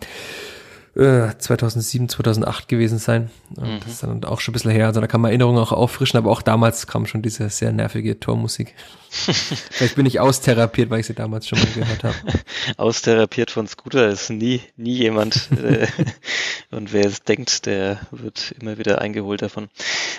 2007, 0.97 2.07
äh, 2.07 2.09
2008 2.09 2.69
gewesen 2.69 2.99
sein. 2.99 3.31
Mhm. 3.51 3.81
Das 3.81 3.93
ist 3.93 4.03
dann 4.03 4.25
auch 4.25 4.41
schon 4.41 4.53
ein 4.53 4.55
bisschen 4.55 4.71
her. 4.71 4.87
Also 4.87 5.01
da 5.01 5.07
kann 5.07 5.21
man 5.21 5.31
Erinnerungen 5.31 5.59
auch 5.59 5.73
auffrischen, 5.73 6.17
aber 6.17 6.31
auch 6.31 6.41
damals 6.41 6.87
kam 6.87 7.07
schon 7.07 7.21
diese 7.21 7.51
sehr 7.51 7.73
nervige 7.73 8.19
Tormusik. 8.19 8.75
Vielleicht 9.11 9.97
bin 9.97 10.07
ich 10.07 10.21
austherapiert, 10.21 10.89
weil 10.89 11.01
ich 11.01 11.07
sie 11.07 11.15
damals 11.15 11.47
schon 11.47 11.59
mal 11.59 11.69
gehört 11.75 12.05
habe. 12.05 12.15
austherapiert 12.79 13.51
von 13.51 13.67
Scooter 13.67 14.09
ist 14.09 14.31
nie, 14.31 14.63
nie 14.77 14.95
jemand. 14.95 15.51
Äh, 15.53 15.87
und 16.71 16.95
wer 16.95 17.05
es 17.05 17.23
denkt, 17.23 17.67
der 17.67 18.01
wird 18.11 18.55
immer 18.59 18.79
wieder 18.79 19.01
eingeholt 19.01 19.43
davon. 19.43 19.69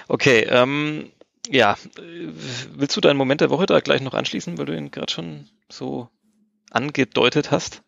Okay, 0.08 0.46
ähm, 0.50 1.10
ja, 1.50 1.76
willst 2.76 2.96
du 2.96 3.02
deinen 3.02 3.18
Moment 3.18 3.42
der 3.42 3.50
Woche 3.50 3.66
da 3.66 3.80
gleich 3.80 4.02
noch 4.02 4.14
anschließen, 4.14 4.58
weil 4.58 4.66
du 4.66 4.78
ihn 4.78 4.92
gerade 4.92 5.12
schon 5.12 5.48
so 5.70 6.10
angedeutet 6.70 7.50
hast? 7.50 7.82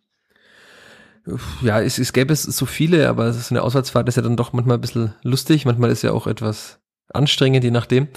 Ja, 1.61 1.81
es, 1.81 1.97
es 1.97 2.13
gäbe 2.13 2.33
es 2.33 2.43
so 2.43 2.65
viele, 2.65 3.09
aber 3.09 3.31
so 3.33 3.53
eine 3.53 3.61
Auswärtsfahrt 3.61 4.07
ist 4.07 4.15
ja 4.15 4.21
dann 4.21 4.37
doch 4.37 4.53
manchmal 4.53 4.77
ein 4.77 4.81
bisschen 4.81 5.13
lustig, 5.23 5.65
manchmal 5.65 5.91
ist 5.91 6.01
ja 6.01 6.11
auch 6.11 6.27
etwas 6.27 6.79
anstrengend, 7.13 7.63
je 7.63 7.71
nachdem. 7.71 8.07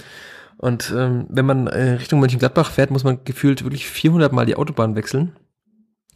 Und 0.59 0.93
ähm, 0.97 1.27
wenn 1.29 1.47
man 1.47 1.67
äh, 1.67 1.95
Richtung 1.95 2.21
Mönchengladbach 2.21 2.71
fährt, 2.71 2.91
muss 2.91 3.05
man 3.05 3.25
gefühlt 3.25 3.65
wirklich 3.65 3.87
400 3.87 4.33
Mal 4.33 4.47
die 4.47 4.57
Autobahn 4.57 4.95
wechseln. 4.95 5.37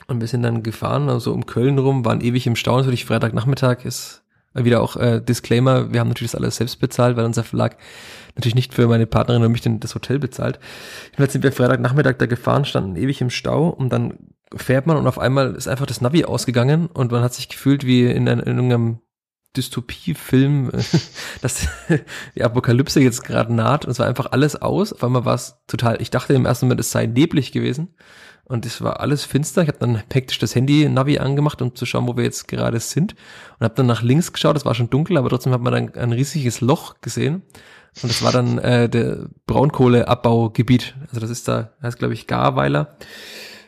Und 0.08 0.20
wir 0.20 0.28
sind 0.28 0.42
dann 0.42 0.62
gefahren, 0.62 1.08
also 1.08 1.32
um 1.32 1.46
Köln 1.46 1.78
rum, 1.78 2.04
waren 2.04 2.20
ewig 2.20 2.46
im 2.46 2.54
Stau. 2.54 2.76
Natürlich 2.76 3.06
Freitagnachmittag 3.06 3.84
ist 3.84 4.22
wieder 4.54 4.80
auch 4.80 4.96
äh, 4.96 5.20
Disclaimer, 5.20 5.92
wir 5.92 6.00
haben 6.00 6.08
natürlich 6.08 6.32
das 6.32 6.40
alles 6.40 6.56
selbst 6.56 6.80
bezahlt, 6.80 7.16
weil 7.16 7.24
unser 7.24 7.44
Verlag 7.44 7.76
natürlich 8.36 8.54
nicht 8.54 8.74
für 8.74 8.86
meine 8.88 9.06
Partnerin 9.06 9.44
und 9.44 9.52
mich 9.52 9.60
denn 9.60 9.80
das 9.80 9.94
Hotel 9.94 10.18
bezahlt. 10.18 10.58
Jedenfalls 11.06 11.32
sind 11.32 11.42
wir 11.42 11.52
Freitagnachmittag 11.52 12.16
da 12.18 12.26
gefahren, 12.26 12.64
standen 12.64 12.96
ewig 12.96 13.20
im 13.20 13.30
Stau 13.30 13.68
und 13.68 13.92
dann 13.92 14.14
fährt 14.54 14.86
man 14.86 14.96
und 14.96 15.06
auf 15.06 15.18
einmal 15.18 15.54
ist 15.54 15.68
einfach 15.68 15.86
das 15.86 16.00
Navi 16.00 16.24
ausgegangen 16.24 16.86
und 16.86 17.10
man 17.10 17.22
hat 17.22 17.34
sich 17.34 17.48
gefühlt 17.48 17.84
wie 17.84 18.04
in, 18.04 18.26
in 18.26 18.38
irgendeinem 18.38 19.00
Dystopiefilm, 19.56 20.70
dass 21.42 21.68
die 22.34 22.44
Apokalypse 22.44 23.00
jetzt 23.00 23.24
gerade 23.24 23.52
naht 23.52 23.84
und 23.84 23.90
es 23.90 23.98
war 23.98 24.06
einfach 24.06 24.32
alles 24.32 24.60
aus. 24.60 24.92
Auf 24.92 25.02
einmal 25.02 25.24
war 25.24 25.34
es 25.34 25.58
total, 25.66 26.00
ich 26.00 26.10
dachte 26.10 26.34
im 26.34 26.46
ersten 26.46 26.66
Moment, 26.66 26.80
es 26.80 26.90
sei 26.90 27.06
neblig 27.06 27.52
gewesen 27.52 27.94
und 28.44 28.66
es 28.66 28.82
war 28.82 29.00
alles 29.00 29.24
finster. 29.24 29.62
Ich 29.62 29.68
habe 29.68 29.78
dann 29.78 30.02
hektisch 30.12 30.38
das 30.38 30.54
Handy-Navi 30.54 31.18
angemacht, 31.18 31.60
um 31.62 31.74
zu 31.74 31.86
schauen, 31.86 32.06
wo 32.06 32.16
wir 32.16 32.24
jetzt 32.24 32.46
gerade 32.46 32.78
sind 32.78 33.14
und 33.58 33.64
habe 33.64 33.74
dann 33.74 33.86
nach 33.86 34.02
links 34.02 34.32
geschaut, 34.32 34.56
es 34.56 34.64
war 34.64 34.74
schon 34.74 34.90
dunkel, 34.90 35.16
aber 35.16 35.30
trotzdem 35.30 35.52
hat 35.52 35.62
man 35.62 35.72
dann 35.72 35.94
ein 35.94 36.12
riesiges 36.12 36.60
Loch 36.60 37.00
gesehen 37.00 37.42
und 38.02 38.10
das 38.10 38.22
war 38.22 38.30
dann 38.30 38.58
äh, 38.58 38.88
der 38.90 39.30
Braunkohleabbaugebiet. 39.46 40.94
Also 41.08 41.18
das 41.18 41.30
ist 41.30 41.48
da, 41.48 41.72
heißt 41.82 41.98
glaube 41.98 42.14
ich 42.14 42.26
Garweiler 42.26 42.96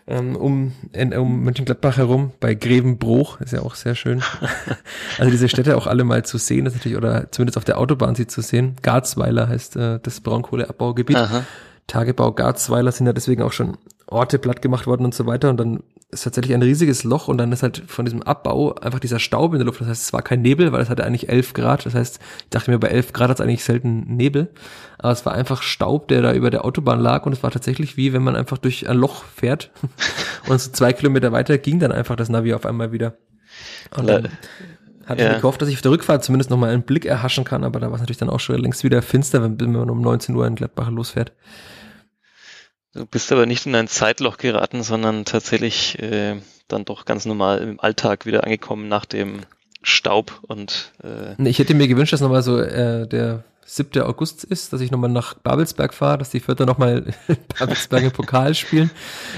ähm, 0.08 0.36
um, 0.36 0.72
in, 0.92 1.12
um 1.12 1.44
Mönchengladbach 1.44 1.98
herum, 1.98 2.32
bei 2.40 2.54
Grevenbruch, 2.54 3.40
ist 3.40 3.52
ja 3.52 3.60
auch 3.60 3.74
sehr 3.74 3.94
schön. 3.94 4.22
also 5.18 5.30
diese 5.30 5.48
Städte 5.48 5.76
auch 5.76 5.86
alle 5.86 6.04
mal 6.04 6.24
zu 6.24 6.38
sehen, 6.38 6.64
ist 6.66 6.74
natürlich, 6.74 6.96
oder 6.96 7.30
zumindest 7.30 7.58
auf 7.58 7.64
der 7.64 7.78
Autobahn 7.78 8.14
sie 8.14 8.26
zu 8.26 8.40
sehen. 8.40 8.76
Garzweiler 8.82 9.48
heißt 9.48 9.76
äh, 9.76 10.00
das 10.02 10.20
Braunkohleabbaugebiet. 10.20 11.16
Aha. 11.16 11.44
Tagebau 11.86 12.32
Garzweiler 12.32 12.90
sind 12.90 13.06
ja 13.06 13.12
deswegen 13.12 13.42
auch 13.42 13.52
schon 13.52 13.76
Orte 14.06 14.38
platt 14.38 14.62
gemacht 14.62 14.86
worden 14.86 15.04
und 15.04 15.14
so 15.14 15.26
weiter. 15.26 15.50
Und 15.50 15.58
dann 15.58 15.82
ist 16.10 16.24
tatsächlich 16.24 16.54
ein 16.54 16.62
riesiges 16.62 17.04
Loch 17.04 17.28
und 17.28 17.36
dann 17.36 17.52
ist 17.52 17.62
halt 17.62 17.82
von 17.86 18.06
diesem 18.06 18.22
Abbau 18.22 18.74
einfach 18.76 18.98
dieser 18.98 19.18
Staub 19.18 19.52
in 19.52 19.58
der 19.58 19.66
Luft. 19.66 19.80
Das 19.82 19.88
heißt, 19.88 20.02
es 20.04 20.12
war 20.14 20.22
kein 20.22 20.40
Nebel, 20.40 20.72
weil 20.72 20.80
es 20.80 20.88
hatte 20.88 21.04
eigentlich 21.04 21.28
11 21.28 21.52
Grad. 21.52 21.84
Das 21.84 21.94
heißt, 21.94 22.18
ich 22.44 22.48
dachte 22.48 22.70
mir, 22.70 22.78
bei 22.78 22.88
11 22.88 23.12
Grad 23.12 23.28
hat 23.28 23.40
es 23.40 23.44
eigentlich 23.44 23.62
selten 23.62 24.16
Nebel. 24.16 24.48
Aber 24.96 25.12
es 25.12 25.26
war 25.26 25.34
einfach 25.34 25.60
Staub, 25.60 26.08
der 26.08 26.22
da 26.22 26.32
über 26.32 26.48
der 26.50 26.64
Autobahn 26.64 27.00
lag 27.00 27.26
und 27.26 27.32
es 27.32 27.42
war 27.42 27.50
tatsächlich 27.50 27.98
wie, 27.98 28.14
wenn 28.14 28.22
man 28.22 28.36
einfach 28.36 28.56
durch 28.56 28.88
ein 28.88 28.96
Loch 28.96 29.24
fährt 29.24 29.70
und 30.48 30.58
so 30.58 30.70
zwei 30.70 30.94
Kilometer 30.94 31.30
weiter 31.32 31.58
ging 31.58 31.78
dann 31.78 31.92
einfach 31.92 32.16
das 32.16 32.30
Navi 32.30 32.54
auf 32.54 32.64
einmal 32.64 32.90
wieder. 32.90 33.18
Und 33.94 34.08
dann 34.08 34.28
hatte 35.04 35.24
ja. 35.24 35.32
ich 35.32 35.40
gehofft, 35.42 35.60
dass 35.60 35.68
ich 35.68 35.76
auf 35.76 35.82
der 35.82 35.90
Rückfahrt 35.90 36.24
zumindest 36.24 36.48
nochmal 36.50 36.70
einen 36.70 36.82
Blick 36.82 37.04
erhaschen 37.04 37.44
kann, 37.44 37.64
aber 37.64 37.80
da 37.80 37.88
war 37.88 37.94
es 37.94 38.00
natürlich 38.00 38.18
dann 38.18 38.30
auch 38.30 38.40
schon 38.40 38.58
längst 38.58 38.82
wieder 38.82 39.02
finster, 39.02 39.42
wenn 39.42 39.72
man 39.72 39.90
um 39.90 40.00
19 40.00 40.34
Uhr 40.34 40.46
in 40.46 40.54
Gladbach 40.54 40.90
losfährt. 40.90 41.32
Du 42.98 43.06
bist 43.06 43.30
aber 43.30 43.46
nicht 43.46 43.64
in 43.64 43.76
ein 43.76 43.86
Zeitloch 43.86 44.38
geraten, 44.38 44.82
sondern 44.82 45.24
tatsächlich 45.24 46.00
äh, 46.02 46.34
dann 46.66 46.84
doch 46.84 47.04
ganz 47.04 47.26
normal 47.26 47.58
im 47.58 47.78
Alltag 47.78 48.26
wieder 48.26 48.42
angekommen 48.42 48.88
nach 48.88 49.04
dem 49.04 49.42
Staub 49.82 50.40
und 50.48 50.92
äh 51.04 51.40
ich 51.48 51.60
hätte 51.60 51.74
mir 51.74 51.86
gewünscht, 51.86 52.12
dass 52.12 52.20
nochmal 52.20 52.42
so 52.42 52.58
äh, 52.58 53.06
der 53.06 53.44
7. 53.68 54.02
August 54.02 54.44
ist, 54.44 54.72
dass 54.72 54.80
ich 54.80 54.90
nochmal 54.90 55.10
nach 55.10 55.34
Babelsberg 55.34 55.92
fahre, 55.92 56.18
dass 56.18 56.30
die 56.30 56.40
Vierter 56.40 56.64
nochmal 56.64 57.04
Babelsberg 57.58 58.02
im 58.02 58.10
Pokal 58.10 58.54
spielen, 58.54 58.90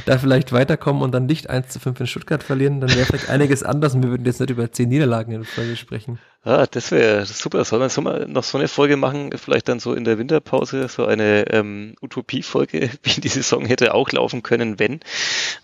da 0.06 0.18
vielleicht 0.18 0.52
weiterkommen 0.52 1.02
und 1.02 1.12
dann 1.12 1.26
nicht 1.26 1.50
1 1.50 1.68
zu 1.68 1.80
5 1.80 2.00
in 2.00 2.06
Stuttgart 2.06 2.42
verlieren, 2.42 2.80
dann 2.80 2.94
wäre 2.94 3.06
vielleicht 3.06 3.28
einiges 3.28 3.62
anders 3.62 3.94
und 3.94 4.02
wir 4.02 4.10
würden 4.10 4.24
jetzt 4.24 4.40
nicht 4.40 4.50
über 4.50 4.70
10 4.70 4.88
Niederlagen 4.88 5.32
in 5.32 5.44
Folge 5.44 5.76
sprechen. 5.76 6.18
Ah, 6.42 6.66
das 6.70 6.90
wäre 6.90 7.26
super. 7.26 7.62
Soll 7.66 7.80
man, 7.80 7.90
soll 7.90 8.02
man 8.02 8.32
noch 8.32 8.44
so 8.44 8.56
eine 8.56 8.66
Folge 8.66 8.96
machen, 8.96 9.30
vielleicht 9.36 9.68
dann 9.68 9.78
so 9.78 9.92
in 9.92 10.04
der 10.04 10.16
Winterpause, 10.16 10.88
so 10.88 11.04
eine 11.04 11.44
ähm, 11.52 11.96
Utopie-Folge, 12.00 12.88
wie 13.02 13.20
die 13.20 13.28
Saison 13.28 13.66
hätte 13.66 13.92
auch 13.92 14.10
laufen 14.10 14.42
können, 14.42 14.78
wenn. 14.78 15.00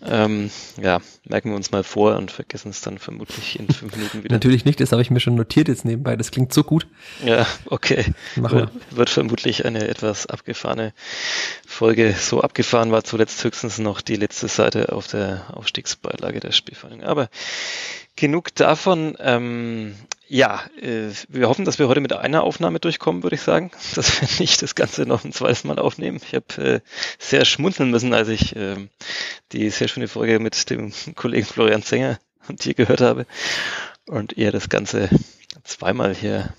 Ähm, 0.07 0.51
ja, 0.83 1.01
merken 1.25 1.49
wir 1.51 1.57
uns 1.57 1.71
mal 1.71 1.83
vor 1.83 2.17
und 2.17 2.31
vergessen 2.31 2.69
es 2.69 2.83
dann 2.83 2.99
vermutlich 2.99 3.59
in 3.59 3.69
fünf 3.69 3.97
Minuten 3.97 4.23
wieder. 4.23 4.35
Natürlich 4.35 4.67
nicht, 4.67 4.79
das 4.79 4.93
habe 4.93 5.01
ich 5.01 5.11
mir 5.11 5.21
schon 5.21 5.35
notiert 5.35 5.69
jetzt 5.69 5.87
nebenbei. 5.87 6.15
Das 6.15 6.31
klingt 6.31 6.53
so 6.53 6.63
gut. 6.63 6.87
Ja, 7.25 7.47
okay. 7.67 8.05
Machen 8.37 8.56
wir. 8.57 8.71
Wird 8.91 9.11
vermutlich 9.11 9.65
eine 9.65 9.89
etwas 9.89 10.27
abgefahrene 10.27 10.93
Folge. 11.67 12.15
So 12.19 12.41
abgefahren 12.41 12.93
war 12.93 13.05
zuletzt 13.05 13.43
höchstens 13.45 13.79
noch 13.79 14.01
die 14.01 14.17
letzte 14.17 14.49
Seite 14.49 14.93
auf 14.93 15.07
der 15.07 15.45
Aufstiegsbeilage 15.53 16.41
der 16.41 16.53
Spielverhandlung. 16.53 17.09
Aber 17.09 17.29
genug 18.17 18.55
davon. 18.55 19.17
Ähm, 19.21 19.95
ja, 20.29 20.63
äh, 20.81 21.11
wir 21.29 21.49
hoffen, 21.49 21.65
dass 21.65 21.79
wir 21.79 21.87
heute 21.87 22.01
mit 22.01 22.13
einer 22.13 22.43
Aufnahme 22.43 22.81
durchkommen, 22.81 23.23
würde 23.23 23.37
ich 23.37 23.43
sagen, 23.43 23.71
dass 23.95 24.21
wir 24.21 24.29
nicht 24.41 24.61
das 24.63 24.75
Ganze 24.75 25.03
noch 25.07 25.25
ein 25.25 25.33
zweites 25.33 25.65
Mal 25.65 25.79
aufnehmen. 25.79 26.21
Ich 26.25 26.35
habe 26.35 26.63
äh, 26.63 26.81
sehr 27.19 27.45
schmunzeln 27.45 27.91
müssen, 27.91 28.13
als 28.13 28.29
ich 28.29 28.57
äh, 28.57 28.89
die 29.53 29.71
sehr 29.71 29.89
schöne 29.89 30.09
Folge 30.09 30.41
mit 30.41 30.69
dem 30.71 30.93
Kollegen 31.15 31.47
Florian 31.47 31.83
Zenger 31.83 32.19
und 32.49 32.65
dir 32.65 32.75
gehört 32.75 33.01
habe 33.01 33.27
und 34.07 34.33
ihr 34.37 34.51
das 34.51 34.69
Ganze 34.69 35.09
zweimal 35.65 36.15
hier 36.15 36.53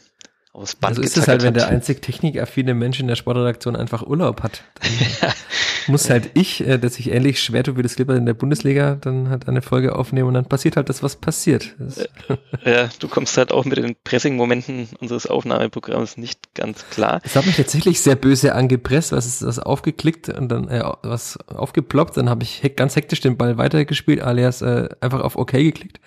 aus 0.58 0.76
Band 0.76 0.98
Also 0.98 1.02
ist 1.04 1.18
es 1.18 1.28
halt, 1.28 1.44
wenn 1.44 1.54
der 1.54 1.68
einzig 1.68 2.02
technikaffine 2.02 2.74
Mensch 2.74 3.00
in 3.00 3.08
der 3.08 3.16
Sportredaktion 3.16 3.76
einfach 3.76 4.06
Urlaub 4.06 4.42
hat. 4.42 4.64
Dann 4.82 5.32
muss 5.88 6.10
halt 6.10 6.32
ich, 6.34 6.66
äh, 6.66 6.80
dass 6.80 6.98
ich 6.98 7.12
ähnlich 7.12 7.40
schwer 7.42 7.64
tue 7.64 7.78
wie 7.78 7.84
das 7.84 7.96
Clipper 7.96 8.16
in 8.16 8.26
der 8.26 8.34
Bundesliga, 8.34 8.96
dann 8.96 9.30
halt 9.30 9.48
eine 9.48 9.62
Folge 9.62 9.96
aufnehmen 9.96 10.30
und 10.30 10.34
dann 10.34 10.46
passiert 10.46 10.76
halt 10.76 10.90
das, 10.90 11.04
was 11.04 11.16
passiert. 11.16 11.76
Das 11.78 11.98
ja, 12.66 12.90
du 13.00 13.08
kommst 13.08 13.38
halt 13.38 13.52
auch 13.52 13.66
mit 13.66 13.78
den 13.78 13.96
Pressing-Momenten 14.04 14.90
unseres 15.00 15.28
Aufnahmeprogramms 15.28 16.18
nicht 16.18 16.56
ganz 16.56 16.84
klar. 16.90 17.22
Es 17.24 17.36
hat 17.36 17.46
mich 17.46 17.56
tatsächlich 17.56 18.02
sehr 18.02 18.16
böse 18.16 18.56
angepresst, 18.56 19.12
was 19.12 19.28
ist 19.28 19.44
das 19.44 19.60
aufgeklickt 19.60 20.30
und 20.30 20.50
dann 20.50 20.68
äh, 20.70 20.84
was 21.04 21.38
aufgeploppt, 21.48 22.18
dann 22.18 22.30
habe 22.30 22.44
ich 22.44 22.64
ganz 22.76 22.96
hektisch 22.96 23.22
den 23.22 23.38
Ball 23.38 23.58
weitergespielt, 23.58 24.22
alias 24.22 24.64
äh, 24.64 24.90
einfach 25.02 25.22
auf 25.22 25.38
OK 25.38 25.52
geklickt. 25.52 26.00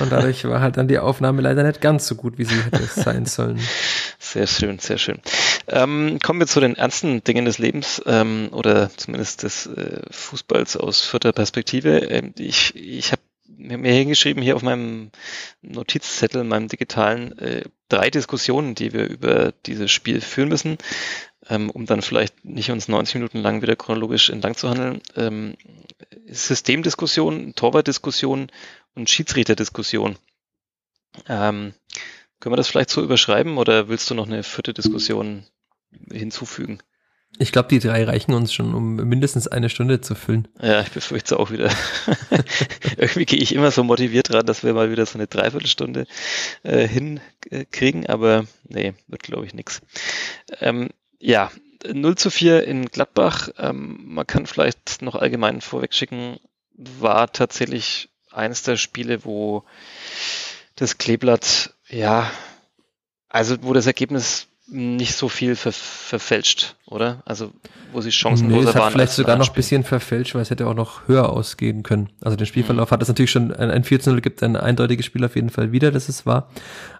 Und 0.00 0.12
dadurch 0.12 0.44
war 0.44 0.60
halt 0.60 0.76
dann 0.76 0.88
die 0.88 0.98
Aufnahme 0.98 1.42
leider 1.42 1.62
nicht 1.62 1.80
ganz 1.80 2.06
so 2.06 2.14
gut, 2.14 2.38
wie 2.38 2.44
sie 2.44 2.62
hätte 2.62 2.82
sein 2.84 3.26
sollen. 3.26 3.58
Sehr 4.18 4.46
schön, 4.46 4.78
sehr 4.78 4.98
schön. 4.98 5.20
Ähm, 5.68 6.18
kommen 6.22 6.40
wir 6.40 6.46
zu 6.46 6.60
den 6.60 6.76
ernsten 6.76 7.22
Dingen 7.22 7.44
des 7.44 7.58
Lebens 7.58 8.02
ähm, 8.06 8.48
oder 8.52 8.90
zumindest 8.96 9.42
des 9.42 9.66
äh, 9.66 10.02
Fußballs 10.10 10.76
aus 10.76 11.02
vierter 11.02 11.32
Perspektive. 11.32 11.98
Ähm, 11.98 12.34
ich 12.38 12.74
ich 12.74 13.12
habe 13.12 13.22
mir 13.46 13.92
hingeschrieben 13.92 14.42
hier 14.42 14.56
auf 14.56 14.62
meinem 14.62 15.10
Notizzettel, 15.62 16.44
meinem 16.44 16.68
digitalen, 16.68 17.38
äh, 17.38 17.64
drei 17.88 18.10
Diskussionen, 18.10 18.74
die 18.74 18.92
wir 18.92 19.06
über 19.06 19.52
dieses 19.66 19.90
Spiel 19.90 20.20
führen 20.20 20.48
müssen, 20.48 20.78
ähm, 21.48 21.70
um 21.70 21.86
dann 21.86 22.02
vielleicht 22.02 22.44
nicht 22.44 22.70
uns 22.70 22.88
90 22.88 23.16
Minuten 23.16 23.38
lang 23.38 23.62
wieder 23.62 23.76
chronologisch 23.76 24.30
entlang 24.30 24.56
zu 24.56 24.70
handeln. 24.70 25.00
Ähm, 25.16 25.56
Systemdiskussion, 26.26 27.54
Torwartdiskussion 27.54 28.50
und 28.94 29.10
Schiedsrichterdiskussion. 29.10 30.16
Ähm, 31.28 31.74
können 32.44 32.52
wir 32.52 32.58
das 32.58 32.68
vielleicht 32.68 32.90
so 32.90 33.02
überschreiben 33.02 33.56
oder 33.56 33.88
willst 33.88 34.10
du 34.10 34.14
noch 34.14 34.26
eine 34.26 34.42
vierte 34.42 34.74
Diskussion 34.74 35.46
hinzufügen? 36.12 36.82
Ich 37.38 37.52
glaube, 37.52 37.68
die 37.70 37.78
drei 37.78 38.04
reichen 38.04 38.34
uns 38.34 38.52
schon, 38.52 38.74
um 38.74 38.96
mindestens 38.96 39.48
eine 39.48 39.70
Stunde 39.70 40.02
zu 40.02 40.14
füllen. 40.14 40.46
Ja, 40.60 40.82
ich 40.82 40.90
befürchte 40.90 41.38
auch 41.40 41.50
wieder. 41.50 41.70
Irgendwie 42.98 43.24
gehe 43.24 43.38
ich 43.38 43.54
immer 43.54 43.70
so 43.70 43.82
motiviert 43.82 44.28
dran, 44.28 44.44
dass 44.44 44.62
wir 44.62 44.74
mal 44.74 44.90
wieder 44.90 45.06
so 45.06 45.16
eine 45.16 45.26
Dreiviertelstunde 45.26 46.06
äh, 46.64 46.86
hinkriegen, 46.86 48.06
aber 48.08 48.44
nee, 48.64 48.92
wird 49.08 49.22
glaube 49.22 49.46
ich 49.46 49.54
nix. 49.54 49.80
Ähm, 50.60 50.90
ja, 51.18 51.50
0 51.90 52.14
zu 52.16 52.28
4 52.28 52.64
in 52.64 52.84
Gladbach. 52.90 53.48
Ähm, 53.56 54.00
man 54.04 54.26
kann 54.26 54.44
vielleicht 54.44 55.00
noch 55.00 55.14
allgemein 55.14 55.62
vorwegschicken, 55.62 56.40
war 56.74 57.32
tatsächlich 57.32 58.10
eines 58.30 58.64
der 58.64 58.76
Spiele, 58.76 59.24
wo 59.24 59.64
das 60.76 60.98
Kleeblatt, 60.98 61.73
ja, 61.88 62.30
also 63.28 63.56
wo 63.62 63.72
das 63.72 63.86
Ergebnis 63.86 64.48
nicht 64.66 65.14
so 65.14 65.28
viel 65.28 65.56
ver 65.56 65.72
verfälscht, 65.72 66.76
oder? 66.86 67.22
Also 67.26 67.50
wo 67.92 68.00
sie 68.00 68.10
chancenloser 68.10 68.62
nee, 68.62 68.68
es 68.70 68.74
hat 68.74 68.82
waren. 68.82 68.92
Vielleicht 68.92 69.12
sogar 69.12 69.36
noch 69.36 69.48
ein 69.48 69.54
bisschen 69.54 69.84
verfälscht, 69.84 70.34
weil 70.34 70.42
es 70.42 70.50
hätte 70.50 70.66
auch 70.66 70.74
noch 70.74 71.06
höher 71.06 71.28
ausgehen 71.28 71.82
können. 71.82 72.08
Also 72.22 72.36
den 72.36 72.46
Spielverlauf 72.46 72.90
mhm. 72.90 72.94
hat 72.94 73.02
es 73.02 73.08
natürlich 73.08 73.30
schon 73.30 73.52
ein, 73.52 73.70
ein 73.70 73.84
14-0 73.84 74.20
gibt 74.20 74.42
ein 74.42 74.56
eindeutiges 74.56 75.04
Spiel 75.04 75.24
auf 75.24 75.36
jeden 75.36 75.50
Fall 75.50 75.72
wieder, 75.72 75.90
dass 75.90 76.08
es 76.08 76.24
war. 76.24 76.48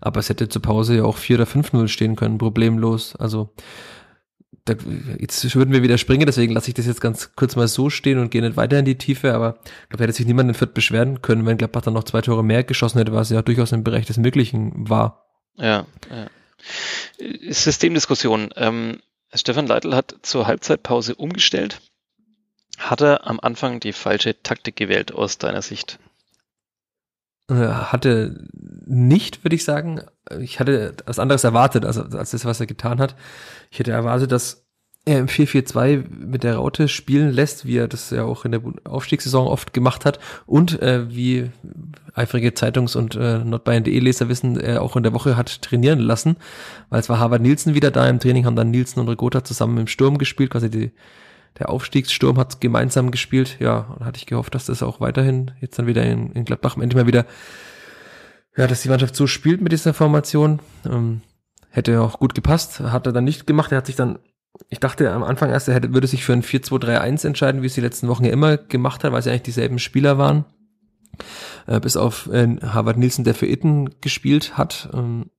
Aber 0.00 0.21
es 0.21 0.29
hätte 0.29 0.49
zur 0.49 0.61
Pause 0.61 0.97
ja 0.97 1.05
auch 1.05 1.17
4 1.17 1.37
oder 1.37 1.45
5-0 1.45 1.88
stehen 1.88 2.17
können, 2.17 2.37
problemlos. 2.37 3.17
Also 3.17 3.55
da, 4.64 4.75
jetzt 5.18 5.54
würden 5.54 5.73
wir 5.73 5.83
wieder 5.83 5.99
springen, 5.99 6.26
deswegen 6.26 6.54
lasse 6.54 6.68
ich 6.68 6.75
das 6.75 6.87
jetzt 6.87 7.00
ganz 7.00 7.33
kurz 7.37 7.54
mal 7.54 7.68
so 7.68 7.90
stehen 7.90 8.18
und 8.18 8.30
gehe 8.30 8.40
nicht 8.40 8.56
weiter 8.56 8.78
in 8.78 8.87
die 8.87 8.97
Tiefe, 8.97 9.35
aber 9.35 9.59
ich 9.83 9.90
glaube, 9.90 10.04
hätte 10.04 10.14
sich 10.14 10.26
niemand 10.26 10.49
in 10.49 10.54
Fürth 10.54 10.73
beschweren 10.73 11.21
können, 11.21 11.44
wenn 11.44 11.59
Gladbach 11.59 11.83
dann 11.83 11.94
noch 11.94 12.04
zwei 12.04 12.23
Tore 12.23 12.42
mehr 12.42 12.64
geschossen 12.64 12.99
hätte, 12.99 13.12
was 13.12 13.30
ja 13.30 13.42
durchaus 13.42 13.73
im 13.73 13.85
Bereich 13.85 14.06
des 14.06 14.16
Möglichen 14.16 14.88
war. 14.88 15.26
Ja, 15.56 15.87
ja. 16.11 16.30
Systemdiskussion. 17.52 18.50
Ähm, 18.56 19.00
Stefan 19.35 19.66
Leitl 19.66 19.94
hat 19.94 20.16
zur 20.23 20.47
Halbzeitpause 20.47 21.14
umgestellt. 21.14 21.80
Hat 22.78 23.02
er 23.02 23.26
am 23.26 23.38
Anfang 23.40 23.80
die 23.80 23.92
falsche 23.92 24.42
Taktik 24.42 24.76
gewählt 24.76 25.12
aus 25.12 25.38
deiner 25.38 25.62
Sicht? 25.62 25.99
Äh, 27.51 27.55
hatte 27.55 28.49
nicht, 28.87 29.45
würde 29.45 29.57
ich 29.57 29.65
sagen. 29.65 30.01
Ich 30.41 30.61
hatte 30.61 30.95
was 31.05 31.19
anderes 31.19 31.45
erwartet, 31.45 31.85
also 31.85 32.03
als 32.03 32.31
das, 32.31 32.45
was 32.45 32.61
er 32.61 32.67
getan 32.67 32.99
hat. 33.01 33.17
Ich 33.71 33.79
hätte 33.79 33.93
erwartet, 33.93 34.33
dass 34.33 34.65
er 35.05 35.19
im 35.19 35.27
4-4-2 35.27 36.09
mit 36.09 36.45
der 36.45 36.57
Raute 36.57 36.89
spielen 36.89 37.31
lässt, 37.31 37.67
wie 37.67 37.77
er 37.77 37.89
das 37.89 38.09
ja 38.09 38.25
auch 38.25 38.47
in 38.47 38.53
der 38.53 38.63
Aufstiegssaison 38.85 39.47
oft 39.47 39.75
gemacht 39.75 40.07
hat 40.07 40.19
und 40.47 40.81
äh, 40.81 41.15
wie 41.15 41.51
eifrige 42.15 42.55
Zeitungs- 42.55 42.97
und 42.97 43.15
äh, 43.15 43.39
nordbayern.de-Leser 43.41 44.31
wissen, 44.31 44.59
er 44.59 44.81
auch 44.81 44.97
in 44.97 45.03
der 45.03 45.13
Woche 45.13 45.37
hat 45.37 45.61
trainieren 45.61 45.99
lassen, 45.99 46.37
weil 46.89 47.01
es 47.01 47.11
war 47.11 47.19
Harvard 47.19 47.43
Nielsen 47.43 47.75
wieder 47.75 47.91
da 47.91 48.09
im 48.09 48.21
Training, 48.21 48.47
haben 48.47 48.57
dann 48.57 48.71
Nielsen 48.71 49.01
und 49.01 49.09
Regota 49.11 49.45
zusammen 49.45 49.77
im 49.77 49.87
Sturm 49.87 50.17
gespielt, 50.17 50.51
quasi 50.51 50.71
die 50.71 50.93
der 51.58 51.70
Aufstiegssturm 51.70 52.38
hat 52.38 52.61
gemeinsam 52.61 53.11
gespielt. 53.11 53.56
Ja, 53.61 53.94
und 53.96 54.04
hatte 54.04 54.18
ich 54.18 54.26
gehofft, 54.26 54.54
dass 54.54 54.66
das 54.66 54.82
auch 54.82 55.00
weiterhin 55.00 55.52
jetzt 55.61 55.78
dann 55.78 55.87
wieder 55.87 56.04
in, 56.04 56.32
in 56.32 56.44
Gladbach 56.44 56.76
endlich 56.76 56.94
mal 56.94 57.06
wieder, 57.06 57.26
ja, 58.56 58.66
dass 58.66 58.82
die 58.82 58.88
Mannschaft 58.88 59.16
so 59.16 59.26
spielt 59.26 59.61
mit 59.61 59.73
dieser 59.73 59.94
Formation. 59.94 60.61
Ähm, 60.84 61.23
hätte 61.70 62.00
auch 62.00 62.18
gut 62.18 62.34
gepasst, 62.34 62.80
hat 62.80 63.06
er 63.06 63.12
dann 63.12 63.25
nicht 63.25 63.46
gemacht. 63.46 63.73
Er 63.73 63.78
hat 63.78 63.87
sich 63.87 63.96
dann, 63.96 64.18
ich 64.68 64.80
dachte 64.80 65.11
am 65.12 65.25
Anfang 65.25 65.50
erst, 65.50 65.68
er 65.68 65.75
hätte, 65.75 65.92
würde 65.92 66.06
sich 66.06 66.25
für 66.25 66.32
ein 66.32 66.42
4-2-3-1 66.42 67.26
entscheiden, 67.26 67.62
wie 67.62 67.66
es 67.66 67.75
die 67.75 67.80
letzten 67.80 68.08
Wochen 68.08 68.25
ja 68.25 68.32
immer 68.32 68.56
gemacht 68.56 69.02
hat, 69.02 69.12
weil 69.12 69.18
es 69.18 69.25
ja 69.25 69.32
eigentlich 69.32 69.42
dieselben 69.42 69.78
Spieler 69.78 70.18
waren. 70.18 70.44
Äh, 71.66 71.80
bis 71.80 71.96
auf 71.96 72.28
äh, 72.32 72.56
Harvard 72.62 72.96
Nielsen, 72.96 73.25
der 73.25 73.34
für 73.34 73.46
Itten 73.46 74.00
gespielt 74.00 74.58
hat. 74.58 74.88
Ähm, 74.92 75.30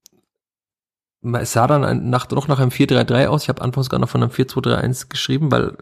es 1.33 1.53
sah 1.53 1.67
dann 1.67 2.09
nach, 2.09 2.25
doch 2.25 2.47
nach 2.47 2.59
einem 2.59 2.71
4-3-3 2.71 3.27
aus. 3.27 3.43
Ich 3.43 3.49
habe 3.49 3.61
anfangs 3.61 3.89
gar 3.89 3.99
noch 3.99 4.09
von 4.09 4.23
einem 4.23 4.31
4-2-3-1 4.31 5.09
geschrieben, 5.09 5.51
weil 5.51 5.77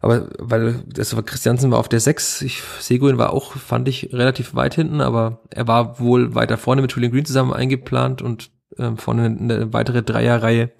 Aber 0.00 0.28
weil 0.38 0.82
das 0.86 1.14
war 1.16 1.22
Christiansen 1.22 1.70
war 1.70 1.78
auf 1.78 1.88
der 1.88 2.00
6, 2.00 2.42
ich, 2.42 2.62
Seguin 2.80 3.16
war 3.18 3.32
auch, 3.32 3.52
fand 3.54 3.88
ich, 3.88 4.10
relativ 4.12 4.54
weit 4.54 4.74
hinten, 4.74 5.00
aber 5.00 5.40
er 5.50 5.66
war 5.66 5.98
wohl 5.98 6.34
weiter 6.34 6.58
vorne 6.58 6.82
mit 6.82 6.92
Julian 6.92 7.12
Green 7.12 7.24
zusammen 7.24 7.52
eingeplant 7.52 8.20
und 8.20 8.50
ähm, 8.78 8.96
vorne 8.96 9.26
eine 9.26 9.72
weitere 9.72 10.02
Dreierreihe, 10.02 10.72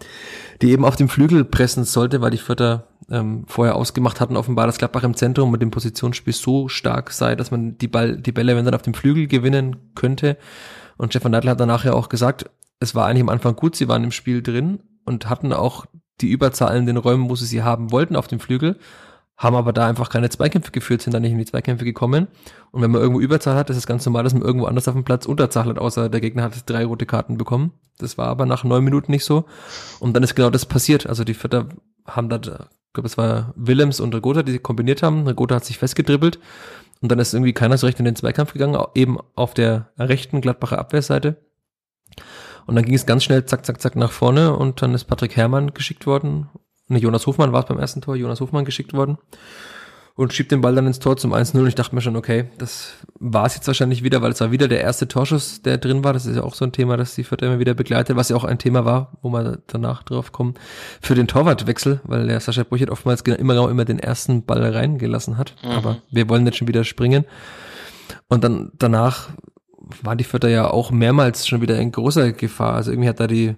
die 0.62 0.72
eben 0.72 0.84
auf 0.84 0.96
dem 0.96 1.08
Flügel 1.08 1.44
pressen 1.44 1.84
sollte, 1.84 2.20
weil 2.20 2.30
die 2.30 2.38
Vierter 2.38 2.88
ähm, 3.10 3.44
vorher 3.46 3.76
ausgemacht 3.76 4.20
hatten, 4.20 4.36
offenbar 4.36 4.66
das 4.66 4.78
Gladbach 4.78 5.04
im 5.04 5.14
Zentrum 5.14 5.50
mit 5.50 5.62
dem 5.62 5.70
Positionsspiel 5.70 6.32
so 6.32 6.68
stark 6.68 7.10
sei, 7.10 7.34
dass 7.36 7.50
man 7.50 7.78
die, 7.78 7.88
Ball, 7.88 8.16
die 8.16 8.32
Bälle, 8.32 8.56
wenn 8.56 8.64
dann 8.64 8.74
auf 8.74 8.82
dem 8.82 8.94
Flügel 8.94 9.26
gewinnen 9.26 9.76
könnte. 9.94 10.36
Und 10.96 11.12
Stefan 11.12 11.32
Neidl 11.32 11.50
hat 11.50 11.60
danach 11.60 11.84
ja 11.84 11.92
auch 11.92 12.08
gesagt, 12.08 12.50
es 12.80 12.94
war 12.94 13.06
eigentlich 13.06 13.22
am 13.22 13.28
Anfang 13.28 13.56
gut, 13.56 13.76
sie 13.76 13.88
waren 13.88 14.04
im 14.04 14.10
Spiel 14.10 14.42
drin 14.42 14.80
und 15.04 15.28
hatten 15.28 15.52
auch 15.52 15.86
die 16.20 16.30
Überzahl 16.30 16.76
in 16.76 16.86
den 16.86 16.96
Räumen, 16.96 17.28
wo 17.28 17.34
sie 17.34 17.46
sie 17.46 17.62
haben 17.62 17.90
wollten 17.90 18.16
auf 18.16 18.28
dem 18.28 18.40
Flügel, 18.40 18.78
haben 19.36 19.56
aber 19.56 19.72
da 19.72 19.86
einfach 19.88 20.10
keine 20.10 20.30
Zweikämpfe 20.30 20.70
geführt, 20.70 21.02
sind 21.02 21.12
dann 21.12 21.22
nicht 21.22 21.32
in 21.32 21.38
die 21.38 21.44
Zweikämpfe 21.44 21.84
gekommen. 21.84 22.28
Und 22.70 22.82
wenn 22.82 22.90
man 22.90 23.00
irgendwo 23.00 23.20
Überzahl 23.20 23.56
hat, 23.56 23.68
ist 23.68 23.76
es 23.76 23.86
ganz 23.86 24.06
normal, 24.06 24.22
dass 24.22 24.32
man 24.32 24.42
irgendwo 24.42 24.66
anders 24.66 24.86
auf 24.86 24.94
dem 24.94 25.04
Platz 25.04 25.26
Unterzahl 25.26 25.66
hat, 25.66 25.78
außer 25.78 26.08
der 26.08 26.20
Gegner 26.20 26.44
hat 26.44 26.70
drei 26.70 26.84
rote 26.84 27.06
Karten 27.06 27.36
bekommen. 27.36 27.72
Das 27.98 28.16
war 28.16 28.28
aber 28.28 28.46
nach 28.46 28.64
neun 28.64 28.84
Minuten 28.84 29.10
nicht 29.10 29.24
so. 29.24 29.44
Und 29.98 30.14
dann 30.14 30.22
ist 30.22 30.36
genau 30.36 30.50
das 30.50 30.66
passiert. 30.66 31.06
Also 31.06 31.24
die 31.24 31.34
Vierter 31.34 31.68
haben 32.06 32.28
da, 32.28 32.36
ich 32.36 32.92
glaube, 32.92 33.06
es 33.06 33.18
war 33.18 33.52
Willems 33.56 33.98
und 33.98 34.14
Regota, 34.14 34.42
die 34.44 34.58
kombiniert 34.58 35.02
haben. 35.02 35.26
Regota 35.26 35.56
hat 35.56 35.64
sich 35.64 35.78
festgedribbelt. 35.78 36.38
Und 37.00 37.10
dann 37.10 37.18
ist 37.18 37.34
irgendwie 37.34 37.52
keiner 37.52 37.76
so 37.76 37.86
recht 37.86 37.98
in 37.98 38.04
den 38.04 38.16
Zweikampf 38.16 38.52
gegangen, 38.52 38.80
eben 38.94 39.18
auf 39.34 39.52
der 39.52 39.90
rechten 39.98 40.40
Gladbacher 40.40 40.78
Abwehrseite. 40.78 41.36
Und 42.66 42.76
dann 42.76 42.84
ging 42.84 42.94
es 42.94 43.06
ganz 43.06 43.24
schnell 43.24 43.44
zack, 43.44 43.66
zack, 43.66 43.80
zack 43.80 43.96
nach 43.96 44.12
vorne 44.12 44.54
und 44.56 44.80
dann 44.82 44.94
ist 44.94 45.04
Patrick 45.04 45.36
Herrmann 45.36 45.74
geschickt 45.74 46.06
worden. 46.06 46.48
Ne, 46.88 46.98
Jonas 46.98 47.26
Hofmann 47.26 47.52
war 47.52 47.60
es 47.60 47.66
beim 47.66 47.78
ersten 47.78 48.00
Tor, 48.00 48.16
Jonas 48.16 48.40
Hofmann 48.40 48.64
geschickt 48.64 48.92
worden 48.92 49.18
und 50.16 50.32
schiebt 50.32 50.52
den 50.52 50.60
Ball 50.60 50.74
dann 50.74 50.86
ins 50.86 51.00
Tor 51.00 51.16
zum 51.16 51.34
1-0 51.34 51.58
und 51.58 51.66
ich 51.66 51.74
dachte 51.74 51.94
mir 51.94 52.00
schon, 52.00 52.14
okay, 52.16 52.44
das 52.58 52.92
war 53.18 53.46
es 53.46 53.56
jetzt 53.56 53.66
wahrscheinlich 53.66 54.04
wieder, 54.04 54.22
weil 54.22 54.30
es 54.30 54.40
war 54.40 54.52
wieder 54.52 54.68
der 54.68 54.80
erste 54.80 55.08
Torschuss, 55.08 55.62
der 55.62 55.78
drin 55.78 56.04
war. 56.04 56.12
Das 56.12 56.24
ist 56.24 56.36
ja 56.36 56.44
auch 56.44 56.54
so 56.54 56.64
ein 56.64 56.70
Thema, 56.72 56.96
das 56.96 57.16
die 57.16 57.24
Vierter 57.24 57.46
immer 57.46 57.58
wieder 57.58 57.74
begleitet, 57.74 58.16
was 58.16 58.28
ja 58.28 58.36
auch 58.36 58.44
ein 58.44 58.58
Thema 58.58 58.84
war, 58.84 59.18
wo 59.22 59.30
wir 59.30 59.58
danach 59.66 60.04
drauf 60.04 60.30
kommen, 60.30 60.54
für 61.00 61.16
den 61.16 61.26
Torwartwechsel, 61.26 62.00
weil 62.04 62.28
der 62.28 62.38
Sascha 62.38 62.62
Brüchert 62.62 62.90
oftmals 62.90 63.22
immer, 63.22 63.68
immer 63.68 63.84
den 63.84 63.98
ersten 63.98 64.44
Ball 64.44 64.64
reingelassen 64.64 65.36
hat. 65.36 65.56
Mhm. 65.64 65.70
Aber 65.70 65.96
wir 66.10 66.28
wollen 66.28 66.46
jetzt 66.46 66.58
schon 66.58 66.68
wieder 66.68 66.84
springen. 66.84 67.24
Und 68.28 68.44
dann 68.44 68.70
danach 68.78 69.30
waren 70.02 70.18
die 70.18 70.24
Vierter 70.24 70.48
ja 70.48 70.70
auch 70.70 70.90
mehrmals 70.90 71.46
schon 71.46 71.60
wieder 71.60 71.78
in 71.78 71.92
großer 71.92 72.32
Gefahr. 72.32 72.74
Also 72.74 72.90
irgendwie 72.90 73.08
hat 73.08 73.20
da 73.20 73.26
die 73.26 73.56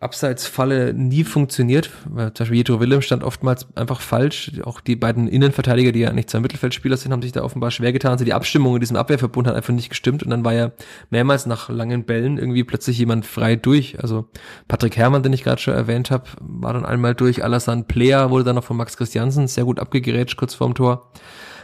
Abseitsfalle 0.00 0.92
nie 0.92 1.24
funktioniert. 1.24 1.90
Weil 2.08 2.32
zum 2.34 2.44
Beispiel 2.44 2.58
Jetro 2.58 2.80
Willem 2.80 3.02
stand 3.02 3.24
oftmals 3.24 3.66
einfach 3.76 4.00
falsch. 4.00 4.52
Auch 4.64 4.80
die 4.80 4.96
beiden 4.96 5.28
Innenverteidiger, 5.28 5.92
die 5.92 6.00
ja 6.00 6.12
nicht 6.12 6.28
zwei 6.28 6.40
Mittelfeldspieler 6.40 6.96
sind, 6.96 7.12
haben 7.12 7.22
sich 7.22 7.32
da 7.32 7.42
offenbar 7.42 7.70
schwer 7.70 7.92
getan. 7.92 8.12
Also 8.12 8.24
die 8.24 8.34
Abstimmung 8.34 8.74
in 8.74 8.80
diesem 8.80 8.96
Abwehrverbund 8.96 9.46
hat 9.46 9.54
einfach 9.54 9.72
nicht 9.72 9.88
gestimmt. 9.88 10.22
Und 10.22 10.30
dann 10.30 10.44
war 10.44 10.52
ja 10.52 10.72
mehrmals 11.10 11.46
nach 11.46 11.68
langen 11.68 12.04
Bällen 12.04 12.38
irgendwie 12.38 12.64
plötzlich 12.64 12.98
jemand 12.98 13.24
frei 13.24 13.56
durch. 13.56 14.00
Also 14.00 14.28
Patrick 14.68 14.96
Herrmann, 14.96 15.22
den 15.22 15.32
ich 15.32 15.44
gerade 15.44 15.60
schon 15.60 15.74
erwähnt 15.74 16.10
habe, 16.10 16.24
war 16.40 16.74
dann 16.74 16.84
einmal 16.84 17.14
durch. 17.14 17.42
Alassane 17.42 17.84
Player 17.84 18.30
wurde 18.30 18.44
dann 18.44 18.56
noch 18.56 18.64
von 18.64 18.76
Max 18.76 18.96
Christiansen 18.96 19.48
sehr 19.48 19.64
gut 19.64 19.80
abgegerätscht 19.80 20.36
kurz 20.36 20.54
vorm 20.54 20.74
Tor. 20.74 21.10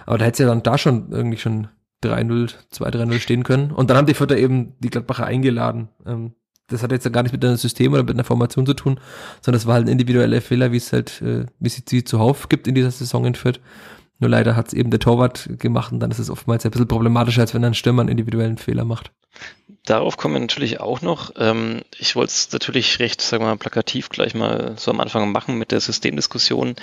Aber 0.07 0.19
da 0.19 0.25
hätte 0.25 0.35
es 0.35 0.39
ja 0.39 0.47
dann 0.47 0.63
da 0.63 0.79
schon 0.79 1.11
irgendwie 1.11 1.39
schon 1.39 1.69
3-0, 2.03 2.55
2-3-0 2.73 3.21
stehen 3.21 3.45
können. 3.45 3.71
Und 3.71 3.91
dann 3.91 3.97
haben 3.97 4.07
die 4.07 4.15
Vierter 4.15 4.37
eben 4.37 4.75
die 4.81 4.91
Gladbacher 4.91 5.27
eingeladen. 5.27 5.89
Ähm, 6.07 6.33
das 6.69 6.83
hat 6.83 6.93
jetzt 6.93 7.11
gar 7.13 7.23
nicht 7.23 7.33
mit 7.33 7.45
einem 7.45 7.57
System 7.57 7.93
oder 7.93 8.03
mit 8.03 8.15
einer 8.15 8.25
Formation 8.25 8.67
zu 8.67 8.75
tun, 8.75 8.99
sondern 9.41 9.59
es 9.59 9.67
war 9.67 9.75
halt 9.75 9.87
ein 9.87 9.93
individueller 9.93 10.41
Fehler, 10.41 10.73
wie 10.73 10.79
es 10.79 10.93
halt, 10.93 11.21
äh, 11.23 11.47
wie 11.59 11.69
es 11.69 11.83
sie 11.87 12.05
zuhauf 12.05 12.49
gibt 12.49 12.67
in 12.67 12.75
dieser 12.75 12.91
Saison 12.91 13.25
in 13.27 13.35
Fürth. 13.35 13.61
Nur 14.19 14.31
leider 14.31 14.55
hat 14.55 14.69
es 14.69 14.73
eben 14.73 14.91
der 14.91 15.01
Torwart 15.01 15.49
gemacht 15.59 15.93
und 15.93 16.01
dann 16.01 16.11
ist 16.11 16.21
es 16.21 16.31
oftmals 16.31 16.65
ein 16.65 16.71
bisschen 16.71 16.87
problematischer, 16.89 17.41
als 17.41 17.55
wenn 17.55 17.65
ein 17.65 17.75
Stürmer 17.75 18.03
einen 18.03 18.09
individuellen 18.09 18.57
Fehler 18.57 18.85
macht. 18.85 19.11
Darauf 19.85 20.17
kommen 20.17 20.35
wir 20.35 20.41
natürlich 20.41 20.79
auch 20.79 21.03
noch. 21.03 21.33
Ähm, 21.37 21.83
ich 21.99 22.15
wollte 22.15 22.31
es 22.31 22.53
natürlich 22.53 23.01
recht, 23.01 23.21
sagen 23.21 23.43
wir 23.43 23.49
mal, 23.49 23.57
plakativ 23.57 24.11
gleich 24.11 24.35
mal 24.35 24.75
so 24.77 24.93
am 24.93 25.01
Anfang 25.01 25.33
machen 25.33 25.59
mit 25.59 25.73
der 25.73 25.81
Systemdiskussion. 25.81 26.77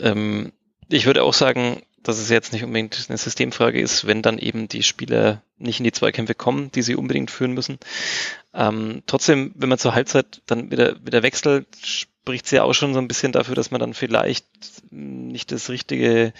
Ähm, 0.00 0.52
ich 0.88 1.06
würde 1.06 1.22
auch 1.22 1.34
sagen, 1.34 1.82
dass 2.02 2.18
es 2.18 2.30
jetzt 2.30 2.52
nicht 2.52 2.64
unbedingt 2.64 3.06
eine 3.08 3.18
Systemfrage 3.18 3.80
ist, 3.80 4.06
wenn 4.06 4.22
dann 4.22 4.38
eben 4.38 4.68
die 4.68 4.82
Spieler 4.82 5.42
nicht 5.58 5.80
in 5.80 5.84
die 5.84 5.92
Zweikämpfe 5.92 6.34
kommen, 6.34 6.70
die 6.72 6.82
sie 6.82 6.96
unbedingt 6.96 7.30
führen 7.30 7.52
müssen. 7.52 7.78
Ähm, 8.54 9.02
trotzdem, 9.06 9.52
wenn 9.54 9.68
man 9.68 9.78
zur 9.78 9.94
Halbzeit 9.94 10.40
dann 10.46 10.70
wieder, 10.70 10.96
wieder 11.04 11.22
wechselt, 11.22 11.66
spricht 11.82 12.46
es 12.46 12.50
ja 12.50 12.62
auch 12.62 12.72
schon 12.72 12.94
so 12.94 13.00
ein 13.00 13.08
bisschen 13.08 13.32
dafür, 13.32 13.54
dass 13.54 13.70
man 13.70 13.80
dann 13.80 13.94
vielleicht 13.94 14.46
nicht 14.90 15.52
das 15.52 15.68
richtige 15.68 16.32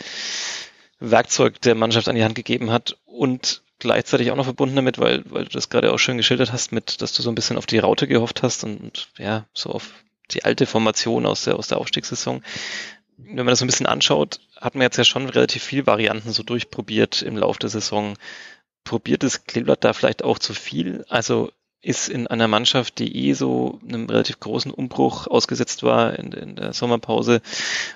Werkzeug 0.98 1.60
der 1.60 1.74
Mannschaft 1.74 2.08
an 2.08 2.16
die 2.16 2.24
Hand 2.24 2.34
gegeben 2.34 2.70
hat 2.70 2.96
und 3.04 3.62
gleichzeitig 3.78 4.30
auch 4.30 4.36
noch 4.36 4.44
verbunden 4.44 4.76
damit, 4.76 4.98
weil, 4.98 5.24
weil 5.26 5.44
du 5.44 5.50
das 5.50 5.70
gerade 5.70 5.92
auch 5.92 5.98
schön 5.98 6.18
geschildert 6.18 6.52
hast, 6.52 6.72
mit, 6.72 7.00
dass 7.02 7.12
du 7.12 7.22
so 7.22 7.30
ein 7.30 7.34
bisschen 7.34 7.56
auf 7.56 7.66
die 7.66 7.78
Raute 7.78 8.06
gehofft 8.06 8.42
hast 8.42 8.64
und, 8.64 8.80
und 8.80 9.08
ja, 9.18 9.46
so 9.52 9.70
auf 9.70 9.90
die 10.30 10.44
alte 10.44 10.66
Formation 10.66 11.26
aus 11.26 11.44
der, 11.44 11.56
aus 11.56 11.68
der 11.68 11.78
Aufstiegssaison 11.78 12.42
wenn 13.24 13.36
man 13.36 13.48
das 13.48 13.60
so 13.60 13.64
ein 13.64 13.68
bisschen 13.68 13.86
anschaut, 13.86 14.40
hat 14.60 14.74
man 14.74 14.82
jetzt 14.82 14.96
ja 14.96 15.04
schon 15.04 15.28
relativ 15.28 15.62
viel 15.62 15.86
Varianten 15.86 16.32
so 16.32 16.42
durchprobiert 16.42 17.22
im 17.22 17.36
Laufe 17.36 17.58
der 17.58 17.70
Saison. 17.70 18.16
Probiert 18.84 19.22
das 19.22 19.44
Kleeblatt 19.44 19.84
da 19.84 19.92
vielleicht 19.92 20.24
auch 20.24 20.38
zu 20.38 20.54
viel? 20.54 21.04
Also 21.08 21.50
ist 21.82 22.08
in 22.08 22.26
einer 22.26 22.48
Mannschaft, 22.48 22.98
die 22.98 23.28
eh 23.28 23.32
so 23.32 23.80
einem 23.86 24.06
relativ 24.06 24.38
großen 24.38 24.70
Umbruch 24.70 25.26
ausgesetzt 25.26 25.82
war 25.82 26.18
in, 26.18 26.32
in 26.32 26.56
der 26.56 26.72
Sommerpause 26.74 27.40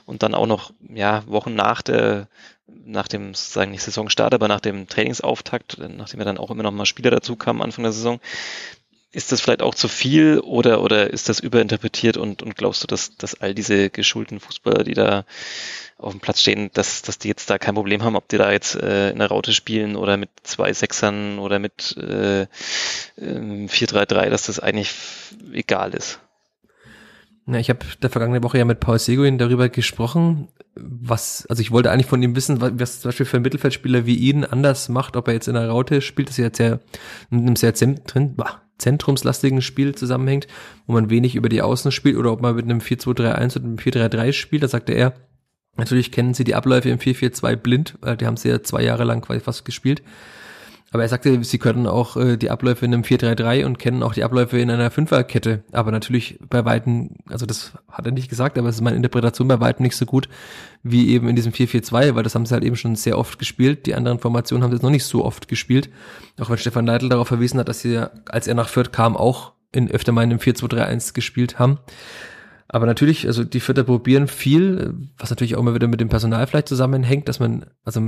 und 0.07 0.23
dann 0.23 0.35
auch 0.35 0.47
noch 0.47 0.73
ja 0.89 1.23
Wochen 1.27 1.55
nach 1.55 1.83
der 1.83 2.29
nach 2.67 3.09
dem 3.09 3.35
sozusagen 3.35 3.73
nicht 3.73 3.83
Saisonstart, 3.83 4.33
aber 4.33 4.49
nach 4.49 4.61
dem 4.61 4.89
Trainingsauftakt, 4.89 5.79
nachdem 5.79 6.21
ja 6.21 6.25
dann 6.25 6.39
auch 6.39 6.51
immer 6.51 6.63
noch 6.63 6.73
mal 6.73 6.87
Spieler 6.87 7.11
dazu 7.11 7.37
kamen 7.37 7.61
Anfang 7.61 7.83
der 7.83 7.93
Saison, 7.93 8.21
ist 9.15 9.33
das 9.33 9.41
vielleicht 9.41 9.63
auch 9.63 9.75
zu 9.75 9.89
viel 9.89 10.41
oder, 10.41 10.83
oder 10.83 11.11
ist 11.11 11.29
das 11.29 11.41
überinterpretiert 11.41 12.17
und, 12.17 12.43
und 12.43 12.57
glaubst 12.57 12.83
du, 12.83 12.87
dass, 12.87 13.17
dass 13.17 13.41
all 13.41 13.55
diese 13.55 13.91
geschulten 13.91 14.41
Fußballer, 14.41 14.85
die 14.85 14.95
da 14.95 15.25
auf 15.99 16.13
dem 16.13 16.21
Platz 16.21 16.41
stehen, 16.41 16.71
dass, 16.75 17.03
dass 17.03 17.19
die 17.19 17.29
jetzt 17.29 17.49
da 17.49 17.59
kein 17.59 17.75
Problem 17.75 18.03
haben, 18.03 18.17
ob 18.17 18.29
die 18.29 18.39
da 18.39 18.51
jetzt 18.51 18.75
äh, 18.75 19.11
in 19.11 19.19
der 19.19 19.29
Raute 19.29 19.53
spielen 19.53 19.97
oder 19.97 20.17
mit 20.17 20.31
zwei 20.43 20.73
Sechsern 20.73 21.39
oder 21.39 21.59
mit 21.59 21.97
äh, 21.97 22.47
4-3-3, 23.19 24.25
ähm, 24.25 24.31
dass 24.31 24.47
das 24.47 24.59
eigentlich 24.59 24.93
egal 25.53 25.95
ist? 25.95 26.19
Na, 27.47 27.59
ich 27.59 27.69
habe 27.69 27.81
der 28.03 28.11
vergangene 28.11 28.43
Woche 28.43 28.59
ja 28.59 28.65
mit 28.65 28.81
Paul 28.81 28.99
Seguin 28.99 29.39
darüber 29.39 29.69
gesprochen, 29.69 30.49
was, 30.75 31.47
also 31.47 31.61
ich 31.61 31.71
wollte 31.71 31.91
eigentlich 31.91 32.07
von 32.07 32.23
ihm 32.23 32.35
wissen, 32.35 32.61
was 32.61 33.01
zum 33.01 33.11
Beispiel 33.11 33.27
für 33.27 33.37
ein 33.37 33.43
Mittelfeldspieler 33.43 34.07
wie 34.07 34.17
ihn 34.17 34.45
anders 34.45 34.89
macht, 34.89 35.17
ob 35.17 35.29
er 35.29 35.35
jetzt 35.35 35.47
in 35.47 35.55
der 35.55 35.69
Raute 35.69 36.01
spielt, 36.01 36.29
das 36.29 36.35
ist 36.35 36.39
ja 36.39 36.45
jetzt 36.47 36.57
sehr, 36.57 36.81
in 37.31 37.41
einem 37.41 37.57
sehr 37.57 37.73
drin, 37.73 38.35
zentrumslastigen 38.85 39.63
Spiel 39.63 39.95
zusammenhängt, 39.95 40.47
wo 40.87 40.93
man 40.93 41.11
wenig 41.11 41.35
über 41.35 41.49
die 41.49 41.63
Außen 41.63 41.91
spielt 41.91 42.17
oder 42.17 42.33
ob 42.33 42.43
man 42.43 42.55
mit 42.55 42.67
einem 42.67 42.81
4-2-3-1 42.81 43.57
oder 43.57 43.65
einem 43.65 43.77
4-3-3 43.77 44.33
spielt, 44.33 44.63
da 44.63 44.69
sagte 44.69 44.93
er, 44.93 45.15
natürlich 45.77 46.13
kennen 46.13 46.35
sie 46.35 46.45
die 46.45 46.55
Abläufe 46.55 46.91
im 46.91 46.99
4-4-2 46.99 47.57
blind, 47.57 47.95
weil 48.01 48.17
die 48.17 48.27
haben 48.27 48.37
sie 48.37 48.51
ja 48.51 48.63
zwei 48.63 48.83
Jahre 48.83 49.05
lang 49.05 49.23
quasi 49.23 49.41
fast 49.41 49.65
gespielt. 49.65 50.03
Aber 50.95 51.03
er 51.03 51.09
sagte, 51.09 51.43
sie 51.43 51.59
können 51.59 51.89
auch 51.89 52.17
äh, 52.17 52.37
die 52.37 52.51
Abläufe 52.51 52.85
in 52.85 52.95
einem 52.95 53.03
4-3-3 53.03 53.65
und 53.67 53.81
kennen 53.81 54.05
auch 54.05 54.15
die 54.15 54.23
Abläufe 54.23 54.61
in 54.61 54.71
einer 54.71 54.93
Fünferkette. 54.93 55.65
Aber 55.73 55.91
natürlich 55.91 56.39
bei 56.49 56.65
Weitem, 56.65 57.17
also 57.29 57.47
das 57.47 57.73
hat 57.91 58.07
er 58.07 58.13
nicht 58.13 58.29
gesagt, 58.29 58.57
aber 58.57 58.69
es 58.69 58.77
ist 58.77 58.81
meine 58.81 58.95
Interpretation 58.95 59.49
bei 59.49 59.59
Weitem 59.59 59.83
nicht 59.83 59.97
so 59.97 60.07
gut 60.07 60.29
wie 60.85 61.09
eben 61.09 61.29
in 61.29 61.35
diesem 61.35 61.51
4-4-2, 61.51 62.15
weil 62.15 62.23
das 62.23 62.37
haben 62.37 62.47
sie 62.47 62.55
halt 62.55 62.63
eben 62.63 62.77
schon 62.77 62.95
sehr 62.95 63.19
oft 63.19 63.41
gespielt. 63.41 63.87
Die 63.87 63.97
anderen 63.97 64.21
Formationen 64.21 64.63
haben 64.63 64.71
sie 64.71 64.77
jetzt 64.77 64.85
noch 64.85 64.91
nicht 64.91 65.05
so 65.05 65.25
oft 65.25 65.49
gespielt. 65.49 65.91
Auch 66.39 66.49
wenn 66.49 66.59
Stefan 66.59 66.85
Neidl 66.85 67.09
darauf 67.09 67.27
verwiesen 67.27 67.59
hat, 67.59 67.69
dass 67.69 67.81
sie, 67.81 68.01
als 68.29 68.47
er 68.47 68.55
nach 68.55 68.69
Fürth 68.69 68.93
kam, 68.93 69.17
auch 69.17 69.55
in 69.73 69.91
öfter 69.91 70.13
mal 70.13 70.23
in 70.23 70.31
einem 70.31 70.39
4-2-3-1 70.39 71.13
gespielt 71.13 71.59
haben. 71.59 71.81
Aber 72.69 72.87
natürlich, 72.87 73.27
also 73.27 73.43
die 73.43 73.59
Vierter 73.59 73.83
probieren 73.83 74.29
viel, 74.29 74.95
was 75.19 75.31
natürlich 75.31 75.57
auch 75.57 75.61
immer 75.61 75.75
wieder 75.75 75.89
mit 75.89 76.01
dem 76.01 76.09
Personal 76.09 76.47
vielleicht 76.47 76.69
zusammenhängt, 76.69 77.29
dass 77.29 77.41
man, 77.41 77.67
also 77.85 78.01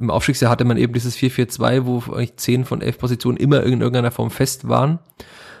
im 0.00 0.10
Aufstiegsjahr 0.10 0.50
hatte 0.50 0.64
man 0.64 0.76
eben 0.76 0.92
dieses 0.92 1.16
4-4-2, 1.16 1.84
wo 1.84 1.98
eigentlich 2.12 2.36
zehn 2.36 2.64
von 2.64 2.80
elf 2.80 2.98
Positionen 2.98 3.36
immer 3.36 3.62
in 3.62 3.80
irgendeiner 3.80 4.10
Form 4.10 4.30
fest 4.30 4.68
waren. 4.68 4.98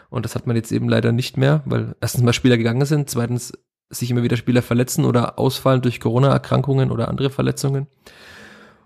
Und 0.08 0.24
das 0.24 0.34
hat 0.34 0.46
man 0.46 0.56
jetzt 0.56 0.72
eben 0.72 0.88
leider 0.88 1.12
nicht 1.12 1.36
mehr, 1.36 1.62
weil 1.66 1.94
erstens 2.00 2.24
mal 2.24 2.32
Spieler 2.32 2.56
gegangen 2.56 2.84
sind, 2.84 3.10
zweitens 3.10 3.52
sich 3.90 4.10
immer 4.10 4.22
wieder 4.22 4.36
Spieler 4.36 4.62
verletzen 4.62 5.04
oder 5.04 5.38
ausfallen 5.38 5.82
durch 5.82 6.00
Corona-Erkrankungen 6.00 6.90
oder 6.90 7.08
andere 7.08 7.30
Verletzungen. 7.30 7.86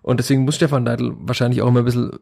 Und 0.03 0.19
deswegen 0.19 0.45
muss 0.45 0.57
Stefan 0.57 0.85
Neidl 0.85 1.15
wahrscheinlich 1.19 1.63
auch 1.63 1.69
immer 1.69 1.81
ein 1.81 1.85
bisschen 1.85 2.13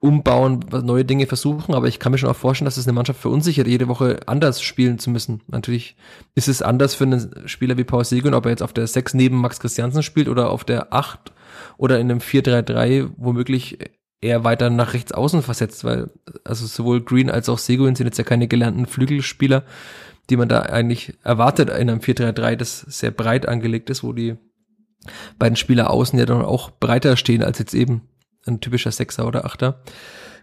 umbauen, 0.00 0.64
neue 0.82 1.04
Dinge 1.04 1.26
versuchen, 1.26 1.74
aber 1.74 1.86
ich 1.86 2.00
kann 2.00 2.10
mir 2.10 2.18
schon 2.18 2.30
auch 2.30 2.36
vorstellen, 2.36 2.66
dass 2.66 2.76
es 2.76 2.88
eine 2.88 2.92
Mannschaft 2.92 3.20
verunsichert, 3.20 3.68
jede 3.68 3.86
Woche 3.86 4.20
anders 4.26 4.60
spielen 4.60 4.98
zu 4.98 5.10
müssen. 5.10 5.42
Natürlich 5.46 5.96
ist 6.34 6.48
es 6.48 6.60
anders 6.60 6.96
für 6.96 7.04
einen 7.04 7.46
Spieler 7.46 7.76
wie 7.76 7.84
Paul 7.84 8.04
Segun, 8.04 8.34
ob 8.34 8.46
er 8.46 8.50
jetzt 8.50 8.64
auf 8.64 8.72
der 8.72 8.86
6 8.88 9.14
neben 9.14 9.36
Max 9.36 9.60
Christiansen 9.60 10.02
spielt 10.02 10.28
oder 10.28 10.50
auf 10.50 10.64
der 10.64 10.92
8 10.92 11.32
oder 11.82 11.98
in 11.98 12.12
einem 12.12 12.20
4-3-3 12.20 13.10
womöglich 13.16 13.76
eher 14.20 14.44
weiter 14.44 14.70
nach 14.70 14.94
rechts 14.94 15.10
außen 15.10 15.42
versetzt, 15.42 15.82
weil 15.82 16.10
also 16.44 16.64
sowohl 16.64 17.02
Green 17.02 17.28
als 17.28 17.48
auch 17.48 17.58
Seguin 17.58 17.96
sind 17.96 18.06
jetzt 18.06 18.18
ja 18.18 18.24
keine 18.24 18.46
gelernten 18.46 18.86
Flügelspieler, 18.86 19.64
die 20.30 20.36
man 20.36 20.48
da 20.48 20.60
eigentlich 20.60 21.14
erwartet 21.24 21.70
in 21.70 21.90
einem 21.90 21.98
4-3-3, 21.98 22.54
das 22.54 22.78
sehr 22.82 23.10
breit 23.10 23.48
angelegt 23.48 23.90
ist, 23.90 24.04
wo 24.04 24.12
die 24.12 24.36
beiden 25.40 25.56
Spieler 25.56 25.90
außen 25.90 26.16
ja 26.16 26.24
dann 26.24 26.42
auch 26.42 26.70
breiter 26.70 27.16
stehen 27.16 27.42
als 27.42 27.58
jetzt 27.58 27.74
eben 27.74 28.02
ein 28.46 28.60
typischer 28.60 28.92
Sechser 28.92 29.26
oder 29.26 29.44
Achter. 29.44 29.82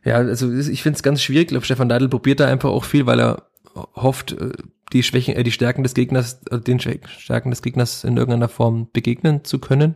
Ja, 0.03 0.15
also 0.15 0.51
ich 0.51 0.83
finde 0.83 0.97
es 0.97 1.03
ganz 1.03 1.21
schwierig. 1.21 1.43
Ich 1.43 1.49
glaube, 1.51 1.65
Stefan 1.65 1.87
Deidel 1.87 2.09
probiert 2.09 2.41
da 2.41 2.47
einfach 2.47 2.69
auch 2.69 2.83
viel, 2.83 3.05
weil 3.05 3.21
er 3.21 3.49
hofft, 3.95 4.33
äh, 4.33 4.51
die 4.91 5.03
Schwächen, 5.03 5.37
äh, 5.37 5.43
die 5.43 5.53
Stärken 5.53 5.83
des 5.83 5.93
Gegners, 5.93 6.41
äh, 6.51 6.59
den 6.59 6.81
Stärken 6.81 7.49
des 7.49 7.61
Gegners 7.61 8.03
in 8.03 8.17
irgendeiner 8.17 8.49
Form 8.49 8.89
begegnen 8.91 9.45
zu 9.45 9.59
können. 9.59 9.95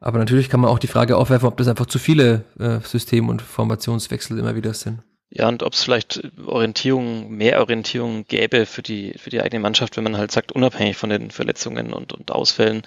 Aber 0.00 0.18
natürlich 0.18 0.48
kann 0.48 0.60
man 0.60 0.70
auch 0.70 0.78
die 0.78 0.86
Frage 0.86 1.16
aufwerfen, 1.16 1.48
ob 1.48 1.56
das 1.56 1.68
einfach 1.68 1.86
zu 1.86 1.98
viele 1.98 2.44
äh, 2.58 2.80
System- 2.80 3.28
und 3.28 3.42
Formationswechsel 3.42 4.38
immer 4.38 4.54
wieder 4.54 4.74
sind. 4.74 5.00
Ja, 5.28 5.48
und 5.48 5.64
ob 5.64 5.72
es 5.72 5.82
vielleicht 5.82 6.22
Orientierung, 6.46 7.30
mehr 7.30 7.60
Orientierung 7.60 8.26
gäbe 8.28 8.64
für 8.64 8.82
die, 8.82 9.14
für 9.18 9.28
die 9.28 9.42
eigene 9.42 9.60
Mannschaft, 9.60 9.96
wenn 9.96 10.04
man 10.04 10.16
halt 10.16 10.30
sagt, 10.30 10.52
unabhängig 10.52 10.96
von 10.96 11.10
den 11.10 11.32
Verletzungen 11.32 11.92
und, 11.92 12.12
und 12.12 12.30
Ausfällen, 12.30 12.82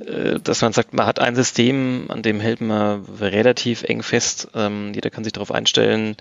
äh, 0.00 0.40
dass 0.40 0.62
man 0.62 0.72
sagt, 0.72 0.94
man 0.94 1.04
hat 1.04 1.18
ein 1.18 1.34
System, 1.36 2.06
an 2.08 2.22
dem 2.22 2.40
hält 2.40 2.62
man 2.62 3.04
relativ 3.20 3.82
eng 3.82 4.02
fest. 4.02 4.48
Ähm, 4.54 4.92
jeder 4.94 5.10
kann 5.10 5.22
sich 5.22 5.34
darauf 5.34 5.52
einstellen. 5.52 6.16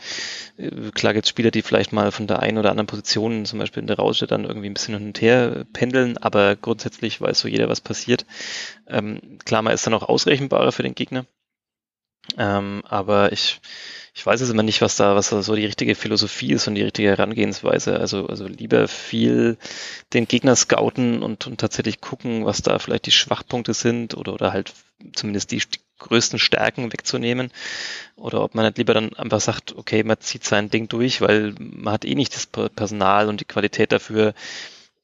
Äh, 0.57 0.91
klar 0.93 1.13
gibt 1.13 1.25
es 1.25 1.29
Spieler, 1.29 1.51
die 1.51 1.61
vielleicht 1.61 1.93
mal 1.93 2.11
von 2.11 2.27
der 2.27 2.39
einen 2.39 2.57
oder 2.57 2.71
anderen 2.71 2.87
Position, 2.87 3.45
zum 3.45 3.59
Beispiel 3.59 3.81
in 3.81 3.87
der 3.87 3.97
Rausche, 3.97 4.27
dann 4.27 4.43
irgendwie 4.43 4.69
ein 4.69 4.73
bisschen 4.73 4.97
hin 4.97 5.07
und 5.07 5.21
her 5.21 5.65
pendeln, 5.71 6.17
aber 6.17 6.57
grundsätzlich 6.57 7.21
weiß 7.21 7.39
so 7.39 7.47
jeder, 7.47 7.69
was 7.69 7.79
passiert. 7.79 8.25
Ähm, 8.87 9.39
klar, 9.45 9.61
man 9.61 9.73
ist 9.73 9.87
dann 9.87 9.93
auch 9.93 10.03
ausrechenbarer 10.03 10.73
für 10.73 10.83
den 10.83 10.95
Gegner. 10.95 11.25
Ähm, 12.37 12.81
aber 12.87 13.31
ich, 13.31 13.61
ich 14.17 14.25
weiß 14.25 14.39
jetzt 14.39 14.49
immer 14.49 14.63
nicht, 14.63 14.79
was 14.79 14.95
da, 14.95 15.15
was 15.15 15.29
da 15.29 15.41
so 15.41 15.55
die 15.55 15.65
richtige 15.65 15.93
Philosophie 15.93 16.53
ist 16.53 16.69
und 16.69 16.75
die 16.75 16.83
richtige 16.83 17.09
Herangehensweise. 17.09 17.99
Also, 17.99 18.27
also 18.27 18.47
lieber 18.47 18.87
viel 18.87 19.57
den 20.13 20.25
Gegner 20.25 20.55
scouten 20.55 21.21
und, 21.21 21.45
und 21.47 21.59
tatsächlich 21.59 21.99
gucken, 21.99 22.45
was 22.45 22.61
da 22.61 22.79
vielleicht 22.79 23.07
die 23.07 23.11
Schwachpunkte 23.11 23.73
sind 23.73 24.15
oder, 24.15 24.33
oder 24.33 24.53
halt 24.53 24.73
zumindest 25.13 25.51
die, 25.51 25.57
die 25.57 25.79
größten 25.99 26.39
Stärken 26.39 26.93
wegzunehmen. 26.93 27.51
Oder 28.15 28.41
ob 28.41 28.55
man 28.55 28.63
nicht 28.65 28.77
lieber 28.77 28.93
dann 28.93 29.13
einfach 29.15 29.41
sagt, 29.41 29.75
okay, 29.75 30.01
man 30.03 30.21
zieht 30.21 30.45
sein 30.45 30.69
Ding 30.69 30.87
durch, 30.87 31.19
weil 31.19 31.53
man 31.59 31.93
hat 31.93 32.05
eh 32.05 32.15
nicht 32.15 32.33
das 32.35 32.47
Personal 32.47 33.27
und 33.27 33.41
die 33.41 33.45
Qualität 33.45 33.91
dafür, 33.91 34.33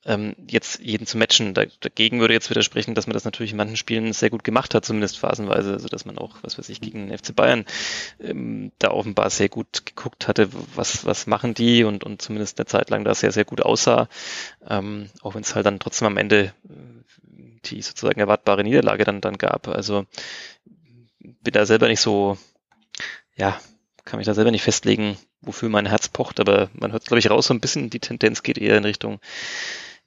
ähm, 0.05 0.35
jetzt 0.47 0.79
jeden 0.79 1.05
zu 1.05 1.17
matchen. 1.17 1.53
Da, 1.53 1.65
dagegen 1.79 2.19
würde 2.19 2.33
jetzt 2.33 2.49
widersprechen, 2.49 2.95
dass 2.95 3.07
man 3.07 3.13
das 3.13 3.25
natürlich 3.25 3.51
in 3.51 3.57
manchen 3.57 3.77
Spielen 3.77 4.13
sehr 4.13 4.29
gut 4.29 4.43
gemacht 4.43 4.73
hat, 4.73 4.85
zumindest 4.85 5.19
phasenweise, 5.19 5.73
also 5.73 5.87
dass 5.87 6.05
man 6.05 6.17
auch, 6.17 6.37
was 6.41 6.57
weiß 6.57 6.69
ich, 6.69 6.81
gegen 6.81 7.07
den 7.07 7.17
FC 7.17 7.35
Bayern 7.35 7.65
ähm, 8.19 8.71
da 8.79 8.91
offenbar 8.91 9.29
sehr 9.29 9.49
gut 9.49 9.85
geguckt 9.85 10.27
hatte, 10.27 10.49
was, 10.75 11.05
was 11.05 11.27
machen 11.27 11.53
die 11.53 11.83
und, 11.83 12.03
und 12.03 12.21
zumindest 12.21 12.59
eine 12.59 12.65
Zeit 12.65 12.89
lang 12.89 13.03
da 13.03 13.13
sehr, 13.13 13.31
sehr 13.31 13.45
gut 13.45 13.61
aussah, 13.61 14.07
ähm, 14.67 15.09
auch 15.21 15.35
wenn 15.35 15.43
es 15.43 15.53
halt 15.55 15.65
dann 15.65 15.79
trotzdem 15.79 16.07
am 16.07 16.17
Ende 16.17 16.53
äh, 16.67 17.01
die 17.65 17.81
sozusagen 17.81 18.19
erwartbare 18.19 18.63
Niederlage 18.63 19.03
dann, 19.03 19.21
dann 19.21 19.37
gab. 19.37 19.67
Also 19.67 20.05
bin 21.19 21.53
da 21.53 21.65
selber 21.67 21.87
nicht 21.87 22.01
so, 22.01 22.39
ja, 23.35 23.59
kann 24.03 24.17
mich 24.17 24.25
da 24.25 24.33
selber 24.33 24.49
nicht 24.49 24.63
festlegen, 24.63 25.15
wofür 25.41 25.69
mein 25.69 25.85
Herz 25.85 26.09
pocht, 26.09 26.39
aber 26.39 26.69
man 26.73 26.91
hört, 26.91 27.05
glaube 27.05 27.19
ich, 27.19 27.29
raus 27.29 27.47
so 27.47 27.53
ein 27.53 27.61
bisschen, 27.61 27.91
die 27.91 27.99
Tendenz 27.99 28.41
geht 28.41 28.57
eher 28.57 28.77
in 28.77 28.83
Richtung 28.85 29.19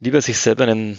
lieber 0.01 0.21
sich 0.21 0.39
selber 0.39 0.65
einen 0.65 0.99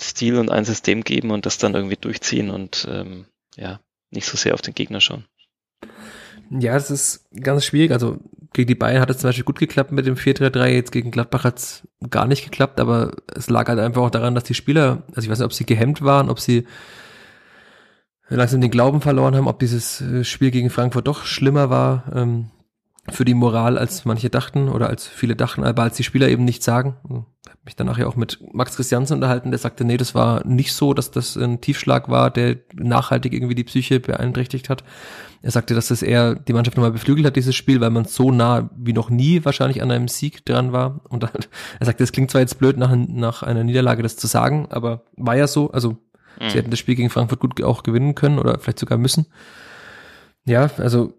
Stil 0.00 0.38
und 0.38 0.50
ein 0.50 0.64
System 0.64 1.02
geben 1.02 1.30
und 1.30 1.46
das 1.46 1.58
dann 1.58 1.74
irgendwie 1.74 1.96
durchziehen 1.96 2.50
und 2.50 2.86
ähm, 2.90 3.26
ja, 3.56 3.80
nicht 4.10 4.26
so 4.26 4.36
sehr 4.36 4.54
auf 4.54 4.62
den 4.62 4.74
Gegner 4.74 5.00
schauen. 5.00 5.24
Ja, 6.50 6.76
es 6.76 6.90
ist 6.90 7.28
ganz 7.40 7.64
schwierig. 7.64 7.92
Also 7.92 8.18
gegen 8.52 8.68
die 8.68 8.74
Bayern 8.74 9.00
hat 9.00 9.10
es 9.10 9.18
zum 9.18 9.28
Beispiel 9.28 9.44
gut 9.44 9.58
geklappt 9.58 9.92
mit 9.92 10.06
dem 10.06 10.16
4-3-3, 10.16 10.66
jetzt 10.68 10.92
gegen 10.92 11.10
Gladbach 11.10 11.44
hat 11.44 11.58
es 11.58 11.88
gar 12.10 12.26
nicht 12.26 12.44
geklappt, 12.44 12.80
aber 12.80 13.12
es 13.34 13.50
lag 13.50 13.68
halt 13.68 13.78
einfach 13.78 14.02
auch 14.02 14.10
daran, 14.10 14.34
dass 14.34 14.44
die 14.44 14.54
Spieler, 14.54 15.02
also 15.08 15.22
ich 15.22 15.30
weiß 15.30 15.38
nicht, 15.38 15.46
ob 15.46 15.52
sie 15.52 15.66
gehemmt 15.66 16.02
waren, 16.02 16.30
ob 16.30 16.40
sie 16.40 16.66
langsam 18.28 18.60
den 18.60 18.70
Glauben 18.70 19.00
verloren 19.00 19.36
haben, 19.36 19.48
ob 19.48 19.58
dieses 19.58 20.00
äh, 20.00 20.24
Spiel 20.24 20.50
gegen 20.50 20.70
Frankfurt 20.70 21.06
doch 21.06 21.24
schlimmer 21.24 21.70
war. 21.70 22.04
Ähm, 22.14 22.50
für 23.10 23.24
die 23.24 23.34
Moral, 23.34 23.78
als 23.78 24.04
manche 24.04 24.30
dachten 24.30 24.68
oder 24.68 24.88
als 24.88 25.06
viele 25.06 25.36
dachten, 25.36 25.64
aber 25.64 25.82
als 25.82 25.96
die 25.96 26.04
Spieler 26.04 26.28
eben 26.28 26.44
nicht 26.44 26.62
sagen. 26.62 26.96
Ich 27.04 27.50
habe 27.50 27.60
mich 27.64 27.76
dann 27.76 27.86
nachher 27.86 28.08
auch 28.08 28.16
mit 28.16 28.38
Max 28.52 28.76
Christiansen 28.76 29.14
unterhalten, 29.14 29.50
der 29.50 29.58
sagte, 29.58 29.84
nee, 29.84 29.96
das 29.96 30.14
war 30.14 30.44
nicht 30.44 30.72
so, 30.72 30.94
dass 30.94 31.10
das 31.10 31.36
ein 31.36 31.60
Tiefschlag 31.60 32.08
war, 32.08 32.30
der 32.30 32.56
nachhaltig 32.74 33.32
irgendwie 33.32 33.54
die 33.54 33.64
Psyche 33.64 34.00
beeinträchtigt 34.00 34.68
hat. 34.68 34.82
Er 35.42 35.52
sagte, 35.52 35.74
dass 35.74 35.88
das 35.88 36.02
eher 36.02 36.34
die 36.34 36.52
Mannschaft 36.52 36.76
nochmal 36.76 36.90
beflügelt 36.90 37.26
hat, 37.26 37.36
dieses 37.36 37.54
Spiel, 37.54 37.80
weil 37.80 37.90
man 37.90 38.04
so 38.04 38.32
nah 38.32 38.68
wie 38.76 38.92
noch 38.92 39.10
nie 39.10 39.44
wahrscheinlich 39.44 39.82
an 39.82 39.92
einem 39.92 40.08
Sieg 40.08 40.44
dran 40.44 40.72
war. 40.72 41.00
Und 41.08 41.22
dann, 41.22 41.30
er 41.78 41.86
sagte, 41.86 42.02
das 42.02 42.12
klingt 42.12 42.30
zwar 42.30 42.40
jetzt 42.40 42.58
blöd, 42.58 42.76
nach, 42.76 42.94
nach 42.94 43.42
einer 43.44 43.62
Niederlage 43.62 44.02
das 44.02 44.16
zu 44.16 44.26
sagen, 44.26 44.66
aber 44.70 45.04
war 45.16 45.36
ja 45.36 45.46
so. 45.46 45.70
Also 45.70 45.90
mhm. 46.40 46.50
sie 46.50 46.58
hätten 46.58 46.70
das 46.70 46.80
Spiel 46.80 46.96
gegen 46.96 47.10
Frankfurt 47.10 47.38
gut 47.40 47.62
auch 47.62 47.84
gewinnen 47.84 48.16
können 48.16 48.40
oder 48.40 48.58
vielleicht 48.58 48.80
sogar 48.80 48.98
müssen. 48.98 49.26
Ja, 50.44 50.70
also 50.78 51.14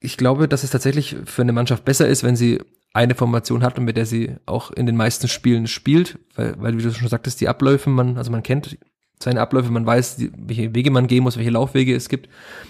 ich 0.00 0.16
glaube, 0.16 0.48
dass 0.48 0.64
es 0.64 0.70
tatsächlich 0.70 1.16
für 1.26 1.42
eine 1.42 1.52
Mannschaft 1.52 1.84
besser 1.84 2.08
ist, 2.08 2.24
wenn 2.24 2.36
sie 2.36 2.60
eine 2.92 3.14
Formation 3.14 3.62
hat 3.62 3.78
und 3.78 3.84
mit 3.84 3.96
der 3.96 4.06
sie 4.06 4.36
auch 4.46 4.70
in 4.72 4.86
den 4.86 4.96
meisten 4.96 5.28
Spielen 5.28 5.66
spielt, 5.66 6.18
weil, 6.34 6.54
weil 6.58 6.78
wie 6.78 6.82
du 6.82 6.92
schon 6.92 7.08
sagtest, 7.08 7.40
die 7.40 7.48
Abläufe, 7.48 7.88
man, 7.90 8.16
also 8.16 8.32
man 8.32 8.42
kennt 8.42 8.78
seine 9.22 9.40
Abläufe, 9.40 9.70
man 9.70 9.86
weiß, 9.86 10.16
welche 10.36 10.74
Wege 10.74 10.90
man 10.90 11.06
gehen 11.06 11.22
muss, 11.22 11.36
welche 11.36 11.50
Laufwege 11.50 11.94
es 11.94 12.08
gibt, 12.08 12.28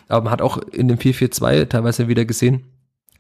aber 0.09 0.25
man 0.25 0.33
hat 0.33 0.43
auch 0.43 0.59
in 0.59 0.89
dem 0.89 0.99
4-4-2 0.99 1.69
teilweise 1.69 2.09
wieder 2.09 2.25
gesehen, 2.25 2.65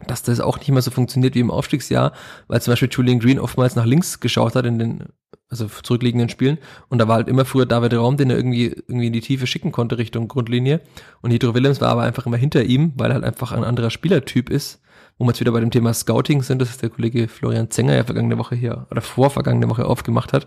dass 0.07 0.23
das 0.23 0.41
auch 0.41 0.59
nicht 0.59 0.71
mehr 0.71 0.83
so 0.83 0.91
funktioniert 0.91 1.35
wie 1.35 1.41
im 1.41 1.51
Aufstiegsjahr, 1.51 2.13
weil 2.49 2.61
zum 2.63 2.73
Beispiel 2.73 2.89
Julian 2.91 3.21
Green 3.21 3.39
oftmals 3.39 3.77
nach 3.77 3.87
links 3.87 4.21
geschaut 4.21 4.55
hat 4.55 4.67
in 4.67 4.79
den 4.79 5.05
also 5.51 5.67
zurückliegenden 5.67 6.29
Spielen. 6.29 6.59
Und 6.89 6.99
da 6.99 7.09
war 7.09 7.17
halt 7.17 7.29
immer 7.29 7.45
früher 7.45 7.67
David 7.67 7.95
Raum, 7.95 8.17
den 8.17 8.31
er 8.31 8.37
irgendwie, 8.37 8.67
irgendwie 8.67 9.09
in 9.09 9.13
die 9.13 9.21
Tiefe 9.21 9.47
schicken 9.47 9.73
konnte 9.73 9.99
Richtung 9.99 10.29
Grundlinie. 10.29 10.81
Und 11.21 11.33
Hydro 11.33 11.55
Willems 11.55 11.81
war 11.81 11.89
aber 11.89 12.03
einfach 12.03 12.27
immer 12.27 12.37
hinter 12.37 12.63
ihm, 12.63 12.93
weil 12.97 13.11
er 13.11 13.15
halt 13.15 13.25
einfach 13.25 13.53
ein 13.53 13.65
anderer 13.65 13.91
Spielertyp 13.91 14.49
ist. 14.49 14.81
Wo 15.19 15.25
wir 15.25 15.33
jetzt 15.33 15.41
wieder 15.41 15.53
bei 15.53 15.61
dem 15.61 15.71
Thema 15.71 15.93
Scouting 15.93 16.43
sind, 16.43 16.63
das 16.63 16.71
ist 16.71 16.83
der 16.83 16.89
Kollege 16.89 17.29
Florian 17.29 17.71
Zenger 17.71 17.95
ja 17.95 18.05
vergangene 18.05 18.39
Woche 18.39 18.55
hier 18.55 18.87
oder 18.91 19.03
vor 19.03 19.29
vergangene 19.29 19.69
Woche 19.69 19.85
aufgemacht 19.85 20.33
hat. 20.33 20.47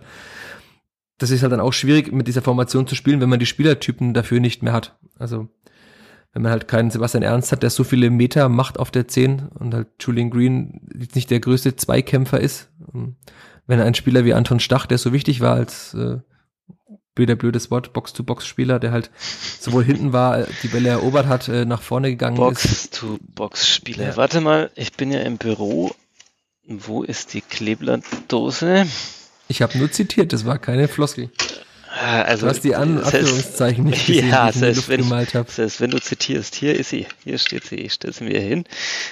Das 1.19 1.29
ist 1.29 1.43
halt 1.43 1.51
dann 1.51 1.59
auch 1.59 1.73
schwierig, 1.73 2.11
mit 2.11 2.27
dieser 2.27 2.41
Formation 2.41 2.87
zu 2.87 2.95
spielen, 2.95 3.21
wenn 3.21 3.29
man 3.29 3.39
die 3.39 3.45
Spielertypen 3.45 4.13
dafür 4.15 4.39
nicht 4.39 4.63
mehr 4.63 4.73
hat. 4.73 4.97
Also, 5.19 5.47
wenn 6.33 6.41
man 6.41 6.51
halt 6.51 6.67
keinen 6.67 6.91
Sebastian 6.91 7.23
Ernst 7.23 7.51
hat, 7.51 7.63
der 7.63 7.69
so 7.69 7.83
viele 7.83 8.09
Meter 8.09 8.49
macht 8.49 8.79
auf 8.79 8.91
der 8.91 9.07
10 9.07 9.49
und 9.49 9.73
halt 9.73 9.87
Julian 9.99 10.29
Green 10.29 10.81
nicht 11.13 11.29
der 11.29 11.39
größte 11.39 11.75
Zweikämpfer 11.75 12.39
ist 12.39 12.69
wenn 13.67 13.79
ein 13.79 13.95
Spieler 13.95 14.25
wie 14.25 14.33
Anton 14.33 14.59
Stach, 14.59 14.85
der 14.85 14.97
so 14.97 15.13
wichtig 15.13 15.41
war 15.41 15.55
als 15.55 15.93
äh, 15.93 16.17
blöder 17.15 17.35
blödes 17.35 17.71
Wort, 17.71 17.93
Box-to-Box-Spieler, 17.93 18.79
der 18.79 18.91
halt 18.91 19.11
sowohl 19.59 19.83
hinten 19.83 20.13
war, 20.13 20.45
die 20.63 20.67
Bälle 20.67 20.89
erobert 20.89 21.27
hat, 21.27 21.47
äh, 21.47 21.65
nach 21.65 21.81
vorne 21.81 22.09
gegangen 22.09 22.37
Box 22.37 22.65
ist. 22.65 23.01
Box-to-Box-Spieler. 23.01 24.05
Ja. 24.09 24.17
Warte 24.17 24.41
mal, 24.41 24.71
ich 24.75 24.93
bin 24.93 25.11
ja 25.11 25.21
im 25.21 25.37
Büro. 25.37 25.91
Wo 26.65 27.03
ist 27.03 27.33
die 27.33 27.41
Kleeblattdose? 27.41 28.87
Ich 29.49 29.61
habe 29.61 29.77
nur 29.77 29.91
zitiert, 29.91 30.31
das 30.31 30.45
war 30.45 30.57
keine 30.57 30.87
Floskel. 30.87 31.29
Ah, 31.95 32.23
also, 32.23 32.47
du 32.47 32.49
hast 32.49 32.63
die 32.63 32.73
An 32.73 32.97
Anführungszeichen 33.03 33.83
nicht 33.83 34.05
gesehen, 34.07 34.29
ja, 34.29 34.45
die 34.45 34.49
ich 34.49 34.55
selbst, 34.55 34.89
wenn, 34.89 35.01
gemalt 35.01 35.35
habe. 35.35 35.51
Selbst 35.51 35.79
wenn 35.79 35.91
du 35.91 36.01
zitierst, 36.01 36.55
hier 36.55 36.73
ist 36.75 36.89
sie, 36.89 37.05
hier 37.23 37.37
steht 37.37 37.65
sie, 37.65 37.75
ich 37.75 37.93
stelle 37.93 38.13
sie 38.13 38.23
mir 38.23 38.39
hin 38.39 38.63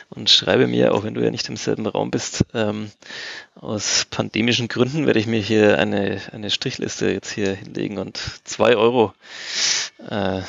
und 0.10 0.32
schreibe 0.32 0.66
mir, 0.66 0.96
auch 0.96 1.04
wenn 1.04 1.14
du 1.14 1.22
ja 1.22 1.30
nicht 1.30 1.48
im 1.48 1.58
selben 1.58 1.86
Raum 1.86 2.10
bist, 2.10 2.44
ähm, 2.56 2.90
aus 3.54 4.08
pandemischen 4.10 4.68
Gründen 4.68 5.06
werde 5.06 5.20
ich 5.20 5.28
mir 5.28 5.40
hier 5.40 5.78
eine, 5.78 6.22
eine 6.32 6.50
Strichliste 6.50 7.12
jetzt 7.12 7.32
hier 7.32 7.54
hinlegen 7.54 8.00
und 8.00 8.20
zwei 8.46 8.76
Euro 8.76 9.14
äh, 10.10 10.42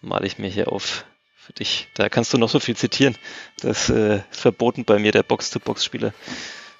male 0.00 0.26
ich 0.26 0.38
mir 0.38 0.48
hier 0.48 0.70
auf 0.70 1.04
für 1.36 1.54
dich. 1.54 1.88
Da 1.94 2.08
kannst 2.08 2.32
du 2.32 2.38
noch 2.38 2.50
so 2.50 2.60
viel 2.60 2.76
zitieren. 2.76 3.16
Das 3.60 3.90
äh, 3.90 4.20
ist 4.30 4.40
verboten 4.40 4.84
bei 4.84 5.00
mir, 5.00 5.10
der 5.10 5.24
Box-to-Box-Spieler. 5.24 6.14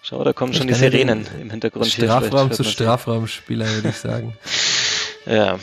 Schau, 0.03 0.23
da 0.23 0.33
kommen 0.33 0.53
ich 0.53 0.59
schon 0.59 0.69
die 0.69 0.75
Sirenen 0.75 1.27
im 1.41 1.51
Hintergrund. 1.51 1.87
Strafraum 1.87 2.53
zu 2.53 2.63
Strafraumspieler, 2.63 3.67
würde 3.67 3.89
ich 3.89 3.97
sagen. 3.97 4.37
Ja, 5.27 5.59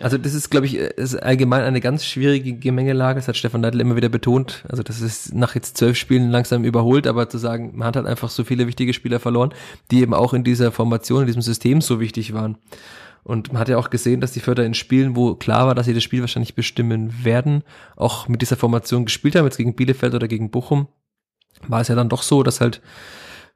Also 0.02 0.18
das 0.18 0.34
ist, 0.34 0.50
glaube 0.50 0.66
ich, 0.66 0.76
ist 0.76 1.16
allgemein 1.16 1.62
eine 1.62 1.80
ganz 1.80 2.04
schwierige 2.04 2.54
Gemengelage. 2.54 3.20
Das 3.20 3.28
hat 3.28 3.38
Stefan 3.38 3.62
Neidl 3.62 3.80
immer 3.80 3.96
wieder 3.96 4.10
betont. 4.10 4.64
Also 4.68 4.82
das 4.82 5.02
ist 5.02 5.36
nach 5.36 5.54
jetzt 5.54 5.78
zwölf 5.78 5.98
Spielen 5.98 6.32
langsam 6.32 6.64
überholt, 6.64 7.06
aber 7.06 7.30
zu 7.30 7.38
sagen, 7.38 7.74
man 7.76 7.88
hat 7.88 7.96
halt 7.98 8.08
einfach 8.08 8.30
so 8.30 8.44
viele 8.44 8.66
wichtige 8.66 8.94
Spieler 8.94 9.20
verloren, 9.20 9.54
die 9.92 10.02
eben 10.02 10.16
auch 10.16 10.34
in 10.34 10.44
dieser 10.44 10.72
Formation, 10.72 11.22
in 11.22 11.28
diesem 11.28 11.44
System 11.44 11.80
so 11.80 12.00
wichtig 12.00 12.34
waren. 12.34 12.58
Und 13.24 13.54
man 13.54 13.60
hat 13.60 13.70
ja 13.70 13.78
auch 13.78 13.90
gesehen, 13.90 14.20
dass 14.20 14.34
die 14.34 14.40
Förder 14.40 14.66
in 14.66 14.74
Spielen, 14.74 15.16
wo 15.16 15.36
klar 15.36 15.68
war, 15.68 15.76
dass 15.76 15.86
sie 15.86 15.94
das 15.94 16.04
Spiel 16.04 16.22
wahrscheinlich 16.22 16.56
bestimmen 16.56 17.24
werden, 17.24 17.64
auch 17.96 18.28
mit 18.28 18.42
dieser 18.42 18.58
Formation 18.58 19.06
gespielt 19.06 19.36
haben, 19.36 19.46
jetzt 19.46 19.58
gegen 19.58 19.76
Bielefeld 19.76 20.16
oder 20.16 20.28
gegen 20.28 20.50
Bochum, 20.50 20.88
war 21.68 21.82
es 21.82 21.88
ja 21.88 21.96
dann 21.96 22.10
doch 22.10 22.24
so, 22.24 22.44
dass 22.44 22.60
halt 22.60 22.82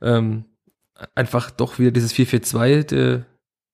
ähm, 0.02 0.46
einfach 1.16 1.52
doch 1.52 1.80
wieder 1.80 1.92
dieses 1.92 2.14
4-4-2 2.14 2.84
der, 2.84 3.26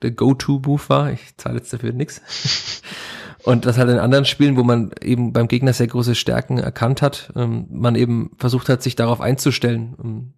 der 0.01 0.12
Go-To-Move 0.12 0.83
war. 0.88 1.12
Ich 1.12 1.38
zahle 1.38 1.57
jetzt 1.57 1.73
dafür 1.73 1.93
nichts. 1.93 2.21
Und 3.43 3.65
das 3.65 3.77
halt 3.77 3.89
in 3.89 3.97
anderen 3.97 4.23
Spielen, 4.23 4.55
wo 4.55 4.63
man 4.63 4.91
eben 5.01 5.33
beim 5.33 5.49
Gegner 5.49 5.73
sehr 5.73 5.88
große 5.88 6.15
Stärken 6.15 6.59
erkannt 6.59 7.01
hat, 7.01 7.33
ähm, 7.36 7.67
man 7.69 7.95
eben 7.95 8.31
versucht 8.38 8.69
hat, 8.69 8.81
sich 8.81 8.95
darauf 8.95 9.19
einzustellen. 9.19 9.95
Ähm, 10.01 10.33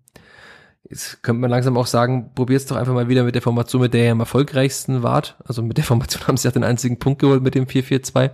Jetzt 0.90 1.24
könnte 1.24 1.42
man 1.42 1.50
langsam 1.50 1.78
auch 1.78 1.88
sagen, 1.88 2.32
probier's 2.36 2.68
doch 2.68 2.76
einfach 2.76 2.94
mal 2.94 3.10
wieder 3.10 3.24
mit 3.24 3.34
der 3.34 3.42
Formation, 3.42 3.82
mit 3.82 3.94
der 3.94 4.06
ihr 4.06 4.12
am 4.12 4.20
erfolgreichsten 4.20 5.02
wart. 5.02 5.36
Also 5.44 5.64
mit 5.64 5.78
der 5.78 5.84
Formation 5.84 6.24
haben 6.28 6.38
sie 6.38 6.48
auch 6.48 6.54
den 6.54 6.64
einzigen 6.64 7.00
Punkt 7.00 7.22
geholt 7.22 7.42
mit 7.42 7.56
dem 7.56 7.66
4-4-2. 7.66 8.32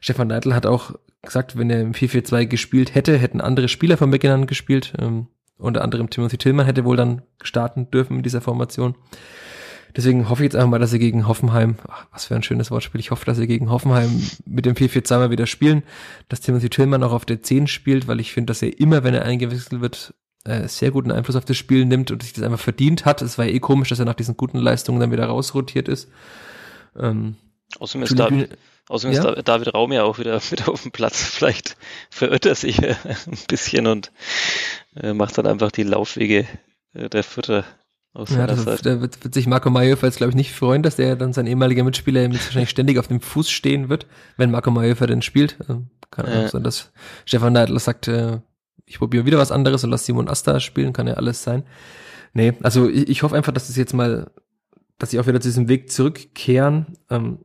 Stefan 0.00 0.28
Neidl 0.28 0.54
hat 0.54 0.66
auch 0.66 0.94
gesagt, 1.22 1.56
wenn 1.56 1.70
er 1.70 1.80
im 1.80 1.92
4-4-2 1.92 2.46
gespielt 2.46 2.94
hätte, 2.94 3.16
hätten 3.16 3.40
andere 3.40 3.68
Spieler 3.68 3.96
von 3.96 4.10
Beginn 4.10 4.32
an 4.32 4.46
gespielt. 4.46 4.94
Ähm, 4.98 5.28
unter 5.58 5.82
anderem 5.82 6.10
Timothy 6.10 6.38
Tillman 6.38 6.66
hätte 6.66 6.84
wohl 6.84 6.96
dann 6.96 7.22
starten 7.42 7.90
dürfen 7.90 8.18
in 8.18 8.22
dieser 8.22 8.40
Formation. 8.40 8.94
Deswegen 9.96 10.28
hoffe 10.28 10.42
ich 10.42 10.48
jetzt 10.48 10.56
einfach 10.56 10.68
mal, 10.68 10.78
dass 10.78 10.90
sie 10.90 10.98
gegen 10.98 11.26
Hoffenheim, 11.26 11.76
ach, 11.88 12.06
was 12.12 12.26
für 12.26 12.34
ein 12.34 12.42
schönes 12.42 12.70
Wortspiel, 12.70 13.00
ich 13.00 13.10
hoffe, 13.10 13.24
dass 13.24 13.38
sie 13.38 13.46
gegen 13.46 13.70
Hoffenheim 13.70 14.10
mit 14.44 14.66
dem 14.66 14.74
4-4-2 14.74 15.18
mal 15.18 15.30
wieder 15.30 15.46
spielen, 15.46 15.82
dass 16.28 16.42
Timothy 16.42 16.68
Tillman 16.68 17.02
auch 17.02 17.12
auf 17.12 17.24
der 17.24 17.42
10 17.42 17.66
spielt, 17.66 18.06
weil 18.06 18.20
ich 18.20 18.34
finde, 18.34 18.50
dass 18.50 18.60
er 18.60 18.78
immer, 18.78 19.04
wenn 19.04 19.14
er 19.14 19.24
eingewechselt 19.24 19.80
wird, 19.80 20.12
äh, 20.44 20.68
sehr 20.68 20.90
guten 20.90 21.10
Einfluss 21.10 21.36
auf 21.36 21.46
das 21.46 21.56
Spiel 21.56 21.86
nimmt 21.86 22.10
und 22.10 22.22
sich 22.22 22.34
das 22.34 22.44
einfach 22.44 22.60
verdient 22.60 23.06
hat. 23.06 23.22
Es 23.22 23.38
war 23.38 23.46
ja 23.46 23.52
eh 23.52 23.60
komisch, 23.60 23.88
dass 23.88 23.98
er 23.98 24.04
nach 24.04 24.14
diesen 24.14 24.36
guten 24.36 24.58
Leistungen 24.58 25.00
dann 25.00 25.12
wieder 25.12 25.26
rausrotiert 25.26 25.88
ist. 25.88 26.10
Ähm, 26.98 27.36
Außerdem 27.78 28.02
ist 28.02 28.18
David, 28.18 28.58
außerdem 28.88 29.16
ja? 29.16 29.30
ist 29.30 29.48
David 29.48 29.74
Raum 29.74 29.92
ja 29.92 30.04
auch 30.04 30.18
wieder, 30.18 30.40
wieder 30.50 30.68
auf 30.68 30.82
dem 30.82 30.92
Platz. 30.92 31.22
Vielleicht 31.22 31.76
verirrt 32.10 32.46
er 32.46 32.54
sich 32.54 32.82
ein 32.82 33.38
bisschen 33.48 33.86
und 33.86 34.12
äh, 34.96 35.12
macht 35.12 35.38
dann 35.38 35.46
einfach 35.46 35.70
die 35.70 35.82
Laufwege 35.82 36.46
äh, 36.94 37.08
der 37.08 37.22
Fütter 37.22 37.64
aus 38.16 38.30
ja, 38.30 38.46
das, 38.46 38.64
da 38.64 39.00
wird, 39.02 39.22
wird, 39.22 39.34
sich 39.34 39.46
Marco 39.46 39.68
jetzt, 39.78 40.16
glaube 40.16 40.30
ich, 40.30 40.36
nicht 40.36 40.54
freuen, 40.54 40.82
dass 40.82 40.96
der 40.96 41.16
dann 41.16 41.34
sein 41.34 41.46
ehemaliger 41.46 41.84
Mitspieler 41.84 42.22
jetzt 42.22 42.46
wahrscheinlich 42.46 42.70
ständig 42.70 42.98
auf 42.98 43.08
dem 43.08 43.20
Fuß 43.20 43.50
stehen 43.50 43.90
wird, 43.90 44.06
wenn 44.38 44.50
Marco 44.50 44.70
Mayhofer 44.70 45.06
denn 45.06 45.20
spielt. 45.20 45.58
Kann 46.10 46.26
ja. 46.26 46.44
auch 46.44 46.48
sein, 46.48 46.62
dass 46.62 46.92
Stefan 47.26 47.52
Neidl 47.52 47.78
sagt, 47.78 48.08
äh, 48.08 48.40
ich 48.86 48.98
probiere 48.98 49.26
wieder 49.26 49.36
was 49.36 49.52
anderes 49.52 49.84
und 49.84 49.90
lass 49.90 50.06
Simon 50.06 50.28
Asta 50.28 50.60
spielen, 50.60 50.94
kann 50.94 51.06
ja 51.06 51.14
alles 51.14 51.42
sein. 51.42 51.64
Nee, 52.32 52.54
also 52.62 52.88
ich, 52.88 53.08
ich 53.08 53.22
hoffe 53.22 53.36
einfach, 53.36 53.52
dass 53.52 53.68
es 53.68 53.76
jetzt 53.76 53.92
mal, 53.92 54.30
dass 54.98 55.10
sie 55.10 55.20
auch 55.20 55.26
wieder 55.26 55.40
zu 55.42 55.48
diesem 55.48 55.68
Weg 55.68 55.90
zurückkehren. 55.92 56.96
Ähm, 57.10 57.40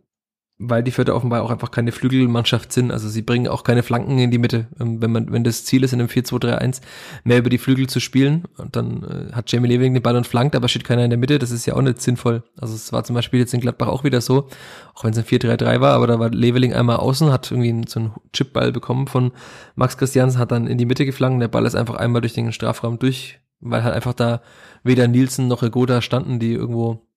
weil 0.63 0.83
die 0.83 0.91
Vierter 0.91 1.15
offenbar 1.15 1.41
auch 1.41 1.49
einfach 1.49 1.71
keine 1.71 1.91
Flügelmannschaft 1.91 2.71
sind. 2.71 2.91
Also 2.91 3.09
sie 3.09 3.23
bringen 3.23 3.47
auch 3.47 3.63
keine 3.63 3.81
Flanken 3.81 4.19
in 4.19 4.29
die 4.29 4.37
Mitte. 4.37 4.67
Ähm, 4.79 5.01
wenn 5.01 5.11
man, 5.11 5.31
wenn 5.31 5.43
das 5.43 5.65
Ziel 5.65 5.83
ist, 5.83 5.91
in 5.91 5.99
einem 5.99 6.09
4-2-3-1 6.09 6.81
mehr 7.23 7.39
über 7.39 7.49
die 7.49 7.57
Flügel 7.57 7.87
zu 7.87 7.99
spielen, 7.99 8.45
und 8.57 8.75
dann 8.75 9.03
äh, 9.03 9.33
hat 9.33 9.51
Jamie 9.51 9.67
Leving 9.67 9.93
den 9.93 10.03
Ball 10.03 10.15
und 10.15 10.27
flankt, 10.27 10.55
aber 10.55 10.67
steht 10.67 10.83
keiner 10.83 11.03
in 11.03 11.09
der 11.09 11.17
Mitte. 11.17 11.39
Das 11.39 11.49
ist 11.49 11.65
ja 11.65 11.75
auch 11.75 11.81
nicht 11.81 12.01
sinnvoll. 12.01 12.43
Also 12.59 12.75
es 12.75 12.93
war 12.93 13.03
zum 13.03 13.15
Beispiel 13.15 13.39
jetzt 13.39 13.53
in 13.53 13.59
Gladbach 13.59 13.87
auch 13.87 14.03
wieder 14.03 14.21
so, 14.21 14.47
auch 14.93 15.03
wenn 15.03 15.11
es 15.11 15.17
ein 15.17 15.25
4-3-3 15.25 15.81
war, 15.81 15.93
aber 15.93 16.05
da 16.05 16.19
war 16.19 16.29
Leveling 16.29 16.73
einmal 16.73 16.97
außen, 16.97 17.31
hat 17.31 17.51
irgendwie 17.51 17.89
so 17.89 17.99
einen 17.99 18.11
Chipball 18.31 18.71
bekommen 18.71 19.07
von 19.07 19.31
Max 19.75 19.97
Christiansen, 19.97 20.39
hat 20.39 20.51
dann 20.51 20.67
in 20.67 20.77
die 20.77 20.85
Mitte 20.85 21.05
geflankt. 21.05 21.41
Der 21.41 21.47
Ball 21.47 21.65
ist 21.65 21.75
einfach 21.75 21.95
einmal 21.95 22.21
durch 22.21 22.33
den 22.33 22.51
Strafraum 22.51 22.99
durch, 22.99 23.39
weil 23.59 23.83
halt 23.83 23.95
einfach 23.95 24.13
da 24.13 24.41
weder 24.83 25.07
Nielsen 25.07 25.47
noch 25.47 25.63
Egoda 25.63 26.01
standen, 26.01 26.39
die 26.39 26.53
irgendwo 26.53 27.07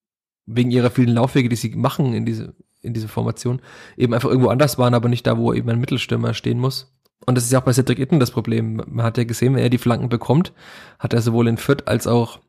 wegen 0.47 0.71
ihrer 0.71 0.91
vielen 0.91 1.15
Laufwege, 1.15 1.49
die 1.49 1.57
sie 1.57 1.71
machen 1.71 2.15
in 2.15 2.27
diese 2.27 2.55
in 2.85 2.95
dieser 2.95 3.09
Formation 3.09 3.61
eben 3.97 4.15
einfach 4.15 4.29
irgendwo 4.29 4.51
anders 4.51 4.79
waren, 4.79 4.95
aber 4.95 5.09
nicht 5.09 5.27
da, 5.27 5.39
wo 5.39 5.53
eben 5.53 5.69
ein 5.71 5.81
Mittelstürmer 5.81 6.35
stehen 6.35 6.59
muss. 6.59 6.95
Und 7.27 7.37
das 7.37 7.45
ist 7.45 7.53
ja 7.53 7.61
auch 7.61 7.65
bei 7.65 7.73
Cedric 7.73 7.99
Itten 7.99 8.21
das 8.21 8.31
Problem. 8.31 8.83
Man 8.87 9.05
hat 9.05 9.19
ja 9.19 9.25
gesehen, 9.25 9.55
wenn 9.55 9.63
er 9.63 9.71
die 9.71 9.79
Flanken 9.79 10.09
bekommt, 10.09 10.53
hat 10.99 11.15
er 11.15 11.23
sowohl 11.23 11.49
in 11.49 11.57
Fürth 11.57 11.87
als 11.87 12.07
auch 12.07 12.41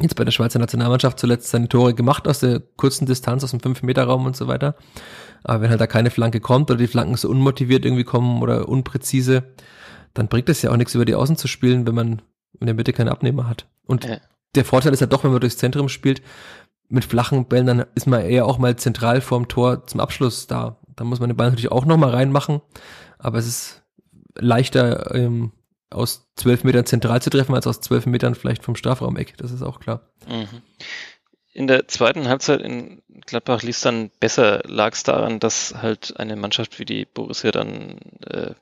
jetzt 0.00 0.16
bei 0.16 0.24
der 0.24 0.32
Schweizer 0.32 0.58
Nationalmannschaft 0.58 1.18
zuletzt 1.18 1.50
seine 1.50 1.68
Tore 1.68 1.94
gemacht 1.94 2.26
aus 2.26 2.40
der 2.40 2.60
kurzen 2.60 3.06
Distanz, 3.06 3.44
aus 3.44 3.52
dem 3.52 3.60
5-Meter-Raum 3.60 4.26
und 4.26 4.36
so 4.36 4.48
weiter. 4.48 4.76
Aber 5.44 5.62
wenn 5.62 5.70
halt 5.70 5.80
da 5.80 5.86
keine 5.86 6.10
Flanke 6.10 6.40
kommt 6.40 6.70
oder 6.70 6.78
die 6.78 6.86
Flanken 6.86 7.16
so 7.16 7.28
unmotiviert 7.28 7.84
irgendwie 7.84 8.04
kommen 8.04 8.42
oder 8.42 8.68
unpräzise, 8.68 9.54
dann 10.12 10.28
bringt 10.28 10.48
es 10.48 10.62
ja 10.62 10.70
auch 10.70 10.76
nichts 10.76 10.94
über 10.94 11.04
die 11.04 11.14
Außen 11.14 11.36
zu 11.36 11.48
spielen, 11.48 11.86
wenn 11.86 11.94
man 11.94 12.22
in 12.60 12.66
der 12.66 12.74
Mitte 12.74 12.92
keine 12.92 13.10
Abnehmer 13.10 13.48
hat. 13.48 13.68
Und 13.86 14.04
ja. 14.04 14.18
der 14.54 14.64
Vorteil 14.64 14.92
ist 14.92 15.00
ja 15.00 15.06
doch, 15.06 15.24
wenn 15.24 15.30
man 15.30 15.40
durchs 15.40 15.58
Zentrum 15.58 15.88
spielt, 15.88 16.22
mit 16.94 17.04
flachen 17.04 17.46
Bällen, 17.46 17.66
dann 17.66 17.86
ist 17.94 18.06
man 18.06 18.22
eher 18.22 18.46
auch 18.46 18.58
mal 18.58 18.76
zentral 18.76 19.20
vorm 19.20 19.48
Tor 19.48 19.86
zum 19.86 20.00
Abschluss 20.00 20.46
da. 20.46 20.78
Da 20.96 21.04
muss 21.04 21.20
man 21.20 21.28
den 21.28 21.36
Ball 21.36 21.48
natürlich 21.48 21.72
auch 21.72 21.84
nochmal 21.84 22.10
reinmachen, 22.10 22.62
aber 23.18 23.38
es 23.38 23.46
ist 23.46 23.82
leichter, 24.36 25.14
ähm, 25.14 25.52
aus 25.90 26.28
zwölf 26.36 26.64
Metern 26.64 26.86
zentral 26.86 27.20
zu 27.20 27.30
treffen, 27.30 27.54
als 27.54 27.66
aus 27.66 27.80
zwölf 27.80 28.06
Metern 28.06 28.34
vielleicht 28.34 28.62
vom 28.62 28.76
Strafraumeck. 28.76 29.36
Das 29.36 29.52
ist 29.52 29.62
auch 29.62 29.80
klar. 29.80 30.02
Mhm. 30.28 30.62
In 31.52 31.66
der 31.68 31.86
zweiten 31.86 32.28
Halbzeit 32.28 32.60
in 32.62 33.02
Gladbach 33.26 33.62
lief 33.62 33.76
es 33.76 33.82
dann 33.82 34.10
besser. 34.18 34.62
Lag 34.64 34.92
es 34.94 35.04
daran, 35.04 35.38
dass 35.38 35.74
halt 35.80 36.18
eine 36.18 36.34
Mannschaft 36.34 36.78
wie 36.78 36.84
die 36.84 37.04
Borussia 37.04 37.52
dann 37.52 37.98
äh, 38.26 38.54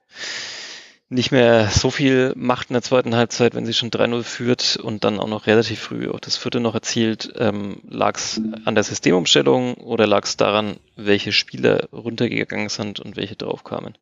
nicht 1.12 1.30
mehr 1.30 1.68
so 1.68 1.90
viel 1.90 2.32
macht 2.36 2.70
in 2.70 2.74
der 2.74 2.82
zweiten 2.82 3.14
Halbzeit, 3.14 3.54
wenn 3.54 3.66
sie 3.66 3.74
schon 3.74 3.90
3-0 3.90 4.22
führt 4.22 4.76
und 4.76 5.04
dann 5.04 5.20
auch 5.20 5.28
noch 5.28 5.46
relativ 5.46 5.80
früh 5.80 6.08
auch 6.08 6.20
das 6.20 6.36
vierte 6.36 6.58
noch 6.58 6.74
erzielt. 6.74 7.32
Ähm, 7.36 7.80
lag 7.88 8.16
es 8.16 8.40
an 8.64 8.74
der 8.74 8.84
Systemumstellung 8.84 9.74
oder 9.74 10.06
lag 10.06 10.24
es 10.24 10.36
daran, 10.36 10.76
welche 10.96 11.32
Spieler 11.32 11.88
runtergegangen 11.92 12.70
sind 12.70 12.98
und 12.98 13.16
welche 13.16 13.36
drauf 13.36 13.62
kamen? 13.62 13.98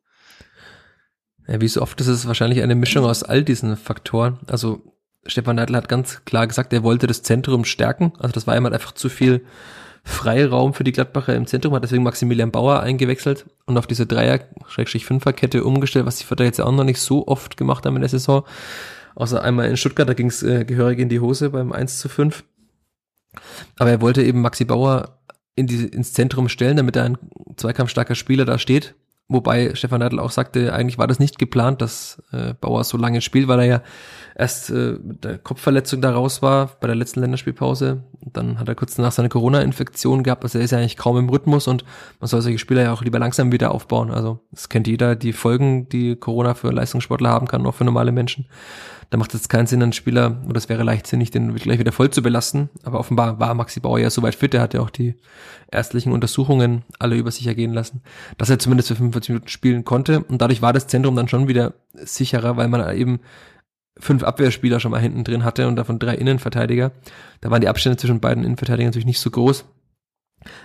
Ja, 1.47 1.59
wie 1.59 1.67
so 1.67 1.81
oft 1.81 1.99
ist 1.99 2.07
es 2.07 2.27
wahrscheinlich 2.27 2.61
eine 2.61 2.75
Mischung 2.75 3.05
aus 3.05 3.23
all 3.23 3.43
diesen 3.43 3.75
Faktoren. 3.75 4.39
Also 4.47 4.81
Stefan 5.25 5.57
Neidl 5.57 5.75
hat 5.75 5.89
ganz 5.89 6.23
klar 6.23 6.47
gesagt, 6.47 6.71
er 6.71 6.83
wollte 6.83 7.07
das 7.07 7.23
Zentrum 7.23 7.65
stärken. 7.65 8.13
Also 8.19 8.31
das 8.33 8.47
war 8.47 8.53
einmal 8.53 8.73
einfach 8.73 8.93
zu 8.93 9.09
viel 9.09 9.45
Freiraum 10.03 10.73
für 10.73 10.83
die 10.83 10.91
Gladbacher 10.91 11.35
im 11.35 11.45
Zentrum, 11.45 11.73
hat 11.73 11.83
deswegen 11.83 12.03
Maximilian 12.03 12.51
Bauer 12.51 12.81
eingewechselt 12.81 13.45
und 13.65 13.77
auf 13.77 13.87
diese 13.87 14.07
Dreier-Fünfer-Kette 14.07 15.63
umgestellt, 15.63 16.05
was 16.05 16.17
die 16.17 16.25
Vierter 16.25 16.43
jetzt 16.43 16.59
auch 16.59 16.71
noch 16.71 16.83
nicht 16.83 16.99
so 16.99 17.27
oft 17.27 17.57
gemacht 17.57 17.85
haben 17.85 17.95
in 17.95 18.01
der 18.01 18.09
Saison. 18.09 18.43
Außer 19.15 19.43
einmal 19.43 19.69
in 19.69 19.77
Stuttgart, 19.77 20.09
da 20.09 20.13
ging 20.13 20.27
es 20.27 20.41
äh, 20.41 20.65
gehörig 20.65 20.99
in 20.99 21.09
die 21.09 21.19
Hose 21.19 21.49
beim 21.49 21.71
1 21.71 21.99
zu 21.99 22.09
5. 22.09 22.43
Aber 23.77 23.91
er 23.91 24.01
wollte 24.01 24.23
eben 24.23 24.41
Maxi 24.41 24.65
Bauer 24.65 25.19
in 25.55 25.67
die, 25.67 25.85
ins 25.85 26.13
Zentrum 26.13 26.49
stellen, 26.49 26.77
damit 26.77 26.95
er 26.95 27.03
ein 27.03 27.17
zweikampfstarker 27.57 28.15
Spieler 28.15 28.45
da 28.45 28.57
steht. 28.57 28.95
Wobei 29.31 29.73
Stefan 29.75 30.01
Neidl 30.01 30.19
auch 30.19 30.29
sagte, 30.29 30.73
eigentlich 30.73 30.97
war 30.97 31.07
das 31.07 31.17
nicht 31.17 31.39
geplant, 31.39 31.81
dass 31.81 32.21
äh, 32.33 32.53
Bauer 32.59 32.83
so 32.83 32.97
lange 32.97 33.21
spielt, 33.21 33.47
weil 33.47 33.59
er 33.59 33.65
ja 33.65 33.81
erst 34.35 34.69
äh, 34.69 34.97
mit 35.01 35.23
der 35.23 35.37
Kopfverletzung 35.37 36.01
da 36.01 36.11
raus 36.11 36.41
war 36.41 36.71
bei 36.81 36.87
der 36.87 36.97
letzten 36.97 37.21
Länderspielpause. 37.21 38.03
Und 38.19 38.35
dann 38.35 38.59
hat 38.59 38.67
er 38.67 38.75
kurz 38.75 38.95
danach 38.95 39.13
seine 39.13 39.29
Corona-Infektion 39.29 40.23
gehabt. 40.23 40.43
Also 40.43 40.57
er 40.57 40.65
ist 40.65 40.71
ja 40.71 40.79
eigentlich 40.79 40.97
kaum 40.97 41.17
im 41.17 41.29
Rhythmus 41.29 41.69
und 41.69 41.85
man 42.19 42.27
soll 42.27 42.41
solche 42.41 42.59
Spieler 42.59 42.83
ja 42.83 42.91
auch 42.91 43.03
lieber 43.03 43.19
langsam 43.19 43.53
wieder 43.53 43.71
aufbauen. 43.71 44.11
Also 44.11 44.41
das 44.51 44.67
kennt 44.67 44.87
jeder, 44.87 45.15
die 45.15 45.31
Folgen, 45.31 45.87
die 45.87 46.17
Corona 46.17 46.53
für 46.53 46.69
Leistungssportler 46.69 47.29
haben 47.29 47.47
kann, 47.47 47.65
auch 47.65 47.75
für 47.75 47.85
normale 47.85 48.11
Menschen. 48.11 48.47
Da 49.11 49.17
macht 49.17 49.33
es 49.33 49.49
keinen 49.49 49.67
Sinn, 49.67 49.83
einen 49.83 49.91
Spieler, 49.91 50.41
oder 50.47 50.55
es 50.55 50.69
wäre 50.69 50.83
leichtsinnig, 50.83 51.31
den 51.31 51.53
gleich 51.55 51.79
wieder 51.79 51.91
voll 51.91 52.09
zu 52.11 52.21
belasten. 52.21 52.69
Aber 52.83 52.97
offenbar 52.97 53.41
war 53.41 53.53
Maxi 53.53 53.81
Bauer 53.81 53.99
ja 53.99 54.09
soweit 54.09 54.35
fit, 54.35 54.53
er 54.53 54.61
hat 54.61 54.73
ja 54.73 54.79
auch 54.79 54.89
die 54.89 55.15
ärztlichen 55.69 56.13
Untersuchungen 56.13 56.83
alle 56.97 57.17
über 57.17 57.29
sich 57.29 57.45
ergehen 57.45 57.73
lassen, 57.73 58.01
dass 58.37 58.49
er 58.49 58.57
zumindest 58.57 58.87
für 58.87 58.95
45 58.95 59.29
Minuten 59.29 59.49
spielen 59.49 59.83
konnte. 59.83 60.23
Und 60.23 60.41
dadurch 60.41 60.61
war 60.61 60.71
das 60.71 60.87
Zentrum 60.87 61.17
dann 61.17 61.27
schon 61.27 61.49
wieder 61.49 61.73
sicherer, 61.93 62.55
weil 62.55 62.69
man 62.69 62.95
eben 62.95 63.19
fünf 63.99 64.23
Abwehrspieler 64.23 64.79
schon 64.79 64.91
mal 64.91 65.01
hinten 65.01 65.25
drin 65.25 65.43
hatte 65.43 65.67
und 65.67 65.75
davon 65.75 65.99
drei 65.99 66.15
Innenverteidiger. 66.15 66.93
Da 67.41 67.51
waren 67.51 67.59
die 67.59 67.67
Abstände 67.67 67.97
zwischen 67.97 68.21
beiden 68.21 68.45
Innenverteidigern 68.45 68.91
natürlich 68.91 69.05
nicht 69.05 69.19
so 69.19 69.29
groß. 69.29 69.65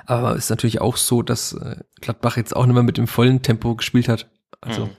Aber 0.07 0.37
es 0.37 0.45
ist 0.45 0.51
natürlich 0.51 0.81
auch 0.81 0.97
so, 0.97 1.23
dass 1.23 1.53
äh, 1.53 1.79
Gladbach 2.01 2.37
jetzt 2.37 2.55
auch 2.55 2.65
nicht 2.65 2.75
mehr 2.75 2.85
mit 2.85 2.97
dem 2.97 3.09
vollen 3.09 3.43
Tempo 3.43 3.75
gespielt 3.75 4.09
hat. 4.09 4.31
Also 4.61 4.87
mhm 4.87 4.91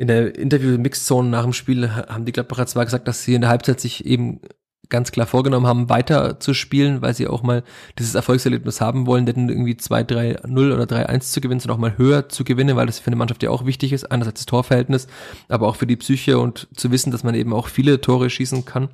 in 0.00 0.06
der 0.06 0.34
Interview-Mixzone 0.34 1.28
nach 1.28 1.42
dem 1.42 1.52
Spiel 1.52 1.94
haben 1.94 2.24
die 2.24 2.32
Gladbacher 2.32 2.64
zwar 2.64 2.86
gesagt, 2.86 3.06
dass 3.06 3.22
sie 3.22 3.34
in 3.34 3.42
der 3.42 3.50
Halbzeit 3.50 3.80
sich 3.80 4.06
eben 4.06 4.40
ganz 4.88 5.12
klar 5.12 5.26
vorgenommen 5.26 5.66
haben, 5.66 5.90
weiter 5.90 6.40
zu 6.40 6.54
spielen, 6.54 7.02
weil 7.02 7.12
sie 7.12 7.28
auch 7.28 7.42
mal 7.42 7.64
dieses 7.98 8.14
Erfolgserlebnis 8.14 8.80
haben 8.80 9.06
wollen, 9.06 9.26
denn 9.26 9.50
irgendwie 9.50 9.74
2-3-0 9.74 10.72
oder 10.72 10.84
3-1 10.84 11.32
zu 11.32 11.42
gewinnen, 11.42 11.60
sondern 11.60 11.76
auch 11.76 11.82
mal 11.82 11.98
höher 11.98 12.30
zu 12.30 12.44
gewinnen, 12.44 12.76
weil 12.76 12.86
das 12.86 12.98
für 12.98 13.08
eine 13.08 13.16
Mannschaft 13.16 13.42
ja 13.42 13.50
auch 13.50 13.66
wichtig 13.66 13.92
ist. 13.92 14.10
Einerseits 14.10 14.40
das 14.40 14.46
Torverhältnis, 14.46 15.06
aber 15.50 15.68
auch 15.68 15.76
für 15.76 15.86
die 15.86 15.96
Psyche 15.96 16.38
und 16.38 16.68
zu 16.74 16.90
wissen, 16.90 17.10
dass 17.12 17.22
man 17.22 17.34
eben 17.34 17.52
auch 17.52 17.68
viele 17.68 18.00
Tore 18.00 18.30
schießen 18.30 18.64
kann. 18.64 18.88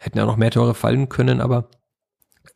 Hätten 0.00 0.16
ja 0.16 0.24
auch 0.24 0.28
noch 0.28 0.38
mehr 0.38 0.50
Tore 0.50 0.72
fallen 0.72 1.10
können, 1.10 1.42
aber 1.42 1.68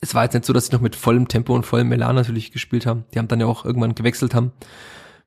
es 0.00 0.14
war 0.14 0.24
jetzt 0.24 0.32
nicht 0.32 0.46
so, 0.46 0.54
dass 0.54 0.68
sie 0.68 0.72
noch 0.72 0.80
mit 0.80 0.96
vollem 0.96 1.28
Tempo 1.28 1.54
und 1.54 1.66
vollem 1.66 1.90
Melan 1.90 2.16
natürlich 2.16 2.52
gespielt 2.52 2.86
haben. 2.86 3.04
Die 3.12 3.18
haben 3.18 3.28
dann 3.28 3.40
ja 3.40 3.46
auch 3.46 3.66
irgendwann 3.66 3.94
gewechselt 3.94 4.34
haben 4.34 4.52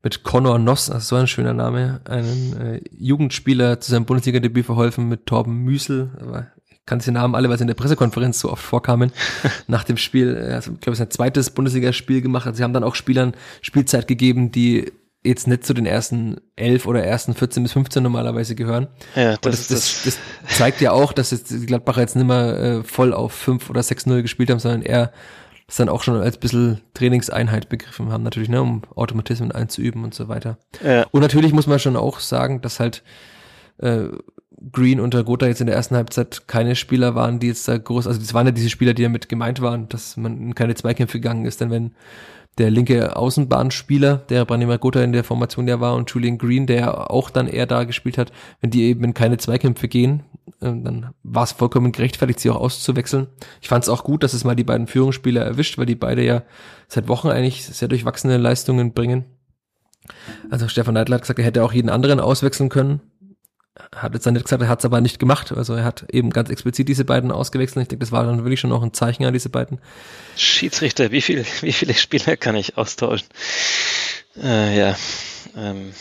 mit 0.02 0.24
Connor 0.24 0.60
Noss, 0.60 0.90
also 0.90 1.16
so 1.16 1.16
ein 1.16 1.28
schöner 1.28 1.54
Name, 1.54 2.02
einen 2.06 2.62
äh, 2.62 2.82
Jugendspieler 2.98 3.80
zu 3.80 3.92
seinem 3.92 4.06
Bundesliga-Debüt 4.06 4.66
verholfen 4.66 5.10
mit 5.10 5.26
Torben 5.26 5.64
Müsel. 5.64 6.12
Aber 6.22 6.48
ich 6.68 6.86
kann 6.86 7.00
die 7.00 7.12
Namen 7.12 7.36
alle, 7.36 7.50
weil 7.50 7.58
sie 7.58 7.64
in 7.64 7.68
der 7.68 7.76
Pressekonferenz 7.76 8.40
so 8.40 8.52
oft 8.52 8.64
vorkamen. 8.64 9.12
Nach 9.68 9.84
dem 9.84 9.98
Spiel, 9.98 10.38
also 10.38 10.72
ich 10.72 10.80
glaube, 10.80 10.94
es 10.94 11.00
ist 11.00 11.08
ein 11.08 11.12
zweites 11.12 11.50
Bundesligaspiel 11.50 12.22
gemacht. 12.22 12.48
Also 12.48 12.58
sie 12.58 12.64
haben 12.64 12.74
dann 12.74 12.84
auch 12.84 12.96
Spielern 12.96 13.34
Spielzeit 13.62 14.08
gegeben, 14.08 14.52
die 14.52 14.92
jetzt 15.22 15.48
nicht 15.48 15.66
zu 15.66 15.74
den 15.74 15.86
ersten 15.86 16.38
elf 16.56 16.86
oder 16.86 17.04
ersten 17.04 17.34
14 17.34 17.64
bis 17.64 17.74
15 17.74 18.02
normalerweise 18.02 18.56
gehören. 18.56 18.88
Ja, 19.16 19.36
das, 19.38 19.68
das, 19.68 20.04
das, 20.04 20.18
das, 20.48 20.58
zeigt 20.58 20.80
ja 20.80 20.94
auch, 20.94 21.12
dass 21.12 21.32
jetzt 21.32 21.52
die 21.52 21.66
Gladbacher 21.66 22.00
jetzt 22.00 22.16
nicht 22.16 22.26
mehr 22.26 22.58
äh, 22.58 22.84
voll 22.84 23.14
auf 23.14 23.34
5 23.34 23.70
oder 23.70 23.82
6-0 23.82 24.22
gespielt 24.22 24.50
haben, 24.50 24.60
sondern 24.60 24.82
eher 24.82 25.12
das 25.70 25.76
dann 25.76 25.88
auch 25.88 26.02
schon 26.02 26.20
als 26.20 26.38
bisschen 26.38 26.82
Trainingseinheit 26.96 27.70
begriffen 27.70 28.12
haben, 28.12 28.24
natürlich, 28.24 28.50
ne, 28.50 28.60
um 28.60 28.82
Automatismen 28.96 29.52
einzuüben 29.52 30.04
und 30.04 30.16
so 30.16 30.28
weiter. 30.28 30.58
Ja. 30.84 31.06
Und 31.12 31.22
natürlich 31.22 31.54
muss 31.54 31.68
man 31.68 31.78
schon 31.78 31.96
auch 31.96 32.20
sagen, 32.20 32.62
dass 32.62 32.80
halt 32.80 33.04
äh, 33.78 34.06
Green 34.72 35.00
und 35.00 35.14
Gotha 35.26 35.46
jetzt 35.46 35.62
in 35.62 35.68
der 35.68 35.76
ersten 35.76 35.96
Halbzeit 35.96 36.48
keine 36.48 36.76
Spieler 36.76 37.14
waren, 37.14 37.40
die 37.40 37.48
jetzt 37.48 37.68
da 37.68 37.78
groß, 37.78 38.08
also 38.08 38.20
das 38.20 38.34
waren 38.34 38.48
ja 38.48 38.52
diese 38.52 38.72
Spieler, 38.72 38.96
die 38.96 39.04
damit 39.04 39.30
gemeint 39.30 39.62
waren, 39.62 39.88
dass 39.90 40.18
man 40.18 40.42
in 40.42 40.56
keine 40.56 40.74
Zweikämpfe 40.74 41.20
gegangen 41.20 41.46
ist, 41.46 41.62
denn 41.62 41.70
wenn 41.70 41.92
der 42.60 42.70
linke 42.70 43.16
Außenbahnspieler, 43.16 44.18
der 44.18 44.46
Branimir 44.46 44.78
Gotha 44.78 45.02
in 45.02 45.14
der 45.14 45.24
Formation 45.24 45.68
ja 45.68 45.80
war, 45.80 45.96
und 45.96 46.12
Julian 46.12 46.38
Green, 46.38 46.68
der 46.68 47.10
auch 47.10 47.30
dann 47.30 47.48
eher 47.48 47.66
da 47.66 47.86
gespielt 47.86 48.18
hat, 48.18 48.32
wenn 48.62 48.70
die 48.70 48.84
eben 48.84 49.04
in 49.04 49.14
keine 49.14 49.38
Zweikämpfe 49.38 49.88
gehen, 49.88 50.24
äh, 50.62 50.66
dann 50.66 51.12
war 51.24 51.44
es 51.44 51.54
vollkommen 51.54 51.92
gerechtfertigt, 51.92 52.40
sie 52.40 52.50
auch 52.50 52.60
auszuwechseln. 52.60 53.28
Ich 53.62 53.70
fand 53.70 53.84
es 53.84 53.90
auch 53.90 54.04
gut, 54.04 54.24
dass 54.24 54.34
es 54.34 54.44
mal 54.44 54.56
die 54.56 54.64
beiden 54.64 54.88
Führungsspieler 54.88 55.42
erwischt, 55.42 55.78
weil 55.78 55.86
die 55.86 55.96
beide 55.96 56.24
ja 56.24 56.44
seit 56.88 57.08
Wochen 57.08 57.30
eigentlich 57.30 57.66
sehr 57.66 57.88
durchwachsene 57.88 58.38
Leistungen 58.38 58.94
bringen. 58.94 59.26
Also 60.50 60.68
Stefan 60.68 60.96
Neidl 60.96 61.14
hat 61.14 61.22
gesagt, 61.22 61.40
er 61.40 61.46
hätte 61.46 61.64
auch 61.64 61.74
jeden 61.74 61.90
anderen 61.90 62.20
auswechseln 62.20 62.70
können 62.70 63.02
hat 63.96 64.14
jetzt 64.14 64.26
dann 64.26 64.34
nicht 64.34 64.44
gesagt, 64.44 64.62
er 64.62 64.68
hat 64.68 64.80
es 64.80 64.86
aber 64.86 65.02
nicht 65.02 65.20
gemacht. 65.20 65.52
Also 65.52 65.74
er 65.74 65.84
hat 65.84 66.06
eben 66.12 66.30
ganz 66.32 66.50
explizit 66.50 66.88
diese 66.90 67.06
beiden 67.06 67.32
ausgewechselt. 67.32 67.84
Ich 67.84 67.88
denke, 67.88 68.04
das 68.04 68.12
war 68.12 68.24
dann 68.26 68.44
wirklich 68.44 68.60
schon 68.60 68.70
noch 68.70 68.84
ein 68.84 68.94
Zeichen 68.94 69.26
an 69.26 69.34
diese 69.34 69.50
beiden. 69.50 69.80
Schiedsrichter, 70.36 71.12
wie 71.12 71.22
viel, 71.22 71.46
wie 71.62 71.74
viele 71.74 71.94
Spieler 71.94 72.38
kann 72.38 72.56
ich 72.56 72.78
austauschen? 72.78 73.28
Äh, 74.42 74.78
ja, 74.78 74.96
ähm, 75.56 75.94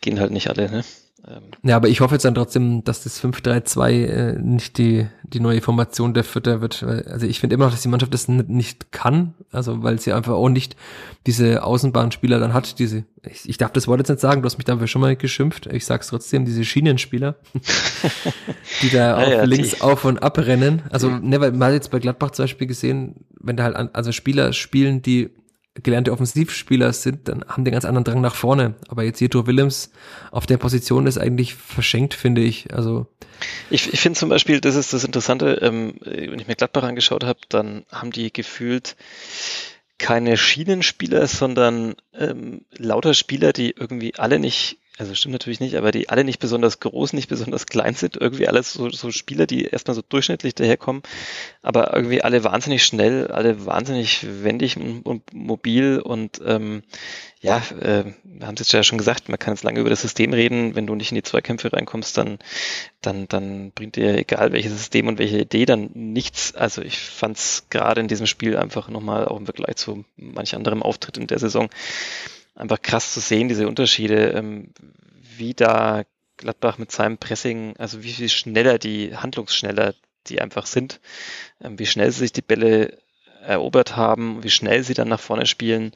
gehen 0.00 0.20
halt 0.20 0.30
nicht 0.30 0.48
alle, 0.48 0.70
ne? 0.70 0.84
Ähm, 1.26 1.42
ja, 1.62 1.76
aber 1.76 1.88
ich 1.88 2.00
hoffe 2.00 2.14
jetzt 2.14 2.24
dann 2.24 2.34
trotzdem, 2.34 2.82
dass 2.82 3.04
das 3.04 3.22
5-3-2 3.22 3.90
äh, 3.90 4.38
nicht 4.40 4.76
die, 4.78 5.06
die 5.22 5.38
neue 5.38 5.60
Formation 5.60 6.14
der 6.14 6.24
Vierter 6.24 6.60
wird. 6.60 6.82
Also 6.82 7.26
ich 7.26 7.38
finde 7.38 7.54
immer 7.54 7.66
noch, 7.66 7.72
dass 7.72 7.82
die 7.82 7.88
Mannschaft 7.88 8.12
das 8.12 8.26
nicht 8.26 8.90
kann, 8.90 9.34
also 9.52 9.84
weil 9.84 10.00
sie 10.00 10.12
einfach 10.12 10.32
auch 10.32 10.48
nicht 10.48 10.74
diese 11.26 11.62
Außenbahnspieler 11.62 12.40
dann 12.40 12.52
hat, 12.52 12.80
diese, 12.80 13.04
ich, 13.24 13.48
ich 13.48 13.56
darf 13.56 13.70
das 13.70 13.86
Wort 13.86 14.00
jetzt 14.00 14.08
nicht 14.08 14.20
sagen, 14.20 14.42
du 14.42 14.46
hast 14.46 14.58
mich 14.58 14.64
dafür 14.64 14.88
schon 14.88 15.00
mal 15.00 15.14
geschimpft, 15.14 15.66
ich 15.66 15.86
sag's 15.86 16.08
trotzdem, 16.08 16.44
diese 16.44 16.64
Schienenspieler, 16.64 17.36
die 18.82 18.90
da 18.90 19.16
ah, 19.16 19.30
ja, 19.30 19.44
links 19.44 19.76
die. 19.76 19.80
auf 19.80 20.04
und 20.04 20.22
ab 20.24 20.38
rennen. 20.38 20.82
Also, 20.90 21.08
ne, 21.08 21.40
weil 21.40 21.52
man 21.52 21.68
hat 21.68 21.74
jetzt 21.74 21.92
bei 21.92 22.00
Gladbach 22.00 22.32
zum 22.32 22.44
Beispiel 22.44 22.66
gesehen, 22.66 23.24
wenn 23.38 23.56
da 23.56 23.62
halt 23.62 23.76
an, 23.76 23.90
also 23.92 24.10
Spieler 24.10 24.52
spielen, 24.52 25.02
die 25.02 25.30
gelernte 25.74 26.12
Offensivspieler 26.12 26.92
sind, 26.92 27.28
dann 27.28 27.44
haben 27.48 27.64
die 27.64 27.70
ganz 27.70 27.84
anderen 27.84 28.04
Drang 28.04 28.20
nach 28.20 28.34
vorne. 28.34 28.74
Aber 28.88 29.04
jetzt 29.04 29.20
Jetro 29.20 29.46
Willems 29.46 29.90
auf 30.30 30.46
der 30.46 30.58
Position 30.58 31.06
ist 31.06 31.18
eigentlich 31.18 31.54
verschenkt, 31.54 32.14
finde 32.14 32.42
ich. 32.42 32.74
Also 32.74 33.06
ich, 33.70 33.92
ich 33.92 34.00
finde 34.00 34.18
zum 34.18 34.28
Beispiel, 34.28 34.60
das 34.60 34.76
ist 34.76 34.92
das 34.92 35.04
Interessante, 35.04 35.58
ähm, 35.62 35.94
wenn 36.04 36.38
ich 36.38 36.46
mir 36.46 36.56
Gladbach 36.56 36.82
angeschaut 36.82 37.24
habe, 37.24 37.40
dann 37.48 37.84
haben 37.90 38.10
die 38.10 38.32
gefühlt 38.32 38.96
keine 39.98 40.36
Schienenspieler, 40.36 41.26
sondern 41.26 41.94
ähm, 42.12 42.64
lauter 42.76 43.14
Spieler, 43.14 43.52
die 43.52 43.70
irgendwie 43.70 44.16
alle 44.16 44.38
nicht 44.38 44.78
also 45.02 45.16
stimmt 45.16 45.32
natürlich 45.32 45.58
nicht, 45.58 45.74
aber 45.74 45.90
die 45.90 46.08
alle 46.08 46.22
nicht 46.22 46.38
besonders 46.38 46.78
groß, 46.78 47.12
nicht 47.12 47.28
besonders 47.28 47.66
klein 47.66 47.94
sind. 47.94 48.16
Irgendwie 48.16 48.46
alles 48.46 48.72
so, 48.72 48.88
so 48.88 49.10
Spieler, 49.10 49.46
die 49.46 49.64
erstmal 49.64 49.96
so 49.96 50.02
durchschnittlich 50.08 50.54
daherkommen, 50.54 51.02
aber 51.60 51.92
irgendwie 51.92 52.22
alle 52.22 52.44
wahnsinnig 52.44 52.84
schnell, 52.84 53.26
alle 53.26 53.66
wahnsinnig 53.66 54.24
wendig 54.44 54.76
und, 54.76 55.34
mobil 55.34 55.98
und 55.98 56.40
ähm, 56.46 56.84
ja, 57.40 57.56
äh, 57.80 58.04
wir 58.22 58.46
haben 58.46 58.54
es 58.54 58.60
jetzt 58.60 58.72
ja 58.72 58.84
schon 58.84 58.98
gesagt, 58.98 59.28
man 59.28 59.40
kann 59.40 59.54
jetzt 59.54 59.64
lange 59.64 59.80
über 59.80 59.90
das 59.90 60.02
System 60.02 60.32
reden. 60.32 60.76
Wenn 60.76 60.86
du 60.86 60.94
nicht 60.94 61.10
in 61.10 61.16
die 61.16 61.24
Zweikämpfe 61.24 61.72
reinkommst, 61.72 62.16
dann, 62.16 62.38
dann, 63.00 63.26
dann 63.26 63.72
bringt 63.72 63.96
dir 63.96 64.16
egal 64.16 64.52
welches 64.52 64.70
System 64.70 65.08
und 65.08 65.18
welche 65.18 65.40
Idee 65.40 65.66
dann 65.66 65.90
nichts. 65.94 66.54
Also 66.54 66.80
ich 66.80 67.00
fand 67.00 67.36
es 67.38 67.66
gerade 67.70 68.00
in 68.00 68.06
diesem 68.06 68.28
Spiel 68.28 68.56
einfach 68.56 68.88
nochmal 68.88 69.26
auch 69.26 69.38
im 69.38 69.46
Vergleich 69.46 69.74
zu 69.74 70.04
manch 70.14 70.54
anderem 70.54 70.84
Auftritt 70.84 71.18
in 71.18 71.26
der 71.26 71.40
Saison 71.40 71.68
einfach 72.54 72.80
krass 72.82 73.12
zu 73.12 73.20
sehen, 73.20 73.48
diese 73.48 73.68
Unterschiede, 73.68 74.30
ähm, 74.30 74.72
wie 75.36 75.54
da 75.54 76.04
Gladbach 76.36 76.78
mit 76.78 76.90
seinem 76.90 77.18
Pressing, 77.18 77.76
also 77.78 78.02
wie 78.02 78.12
viel 78.12 78.28
schneller 78.28 78.78
die, 78.78 79.16
handlungsschneller 79.16 79.94
die 80.26 80.40
einfach 80.40 80.66
sind, 80.66 81.00
ähm, 81.60 81.78
wie 81.78 81.86
schnell 81.86 82.10
sie 82.10 82.20
sich 82.20 82.32
die 82.32 82.42
Bälle 82.42 82.98
erobert 83.42 83.96
haben, 83.96 84.42
wie 84.42 84.50
schnell 84.50 84.82
sie 84.84 84.94
dann 84.94 85.08
nach 85.08 85.20
vorne 85.20 85.46
spielen. 85.46 85.92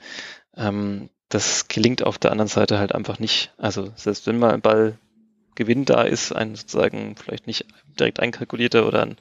Ähm, 0.56 1.10
das 1.28 1.68
gelingt 1.68 2.02
auf 2.02 2.18
der 2.18 2.30
anderen 2.32 2.48
Seite 2.48 2.78
halt 2.78 2.94
einfach 2.94 3.18
nicht. 3.18 3.52
Also 3.58 3.92
selbst 3.96 4.26
wenn 4.26 4.38
mal 4.38 4.52
ein 4.52 4.60
Ballgewinn 4.60 5.84
da 5.84 6.02
ist, 6.02 6.32
ein 6.32 6.54
sozusagen 6.54 7.16
vielleicht 7.16 7.46
nicht 7.46 7.66
direkt 7.98 8.20
einkalkulierter 8.20 8.86
oder 8.86 9.02
an 9.02 9.16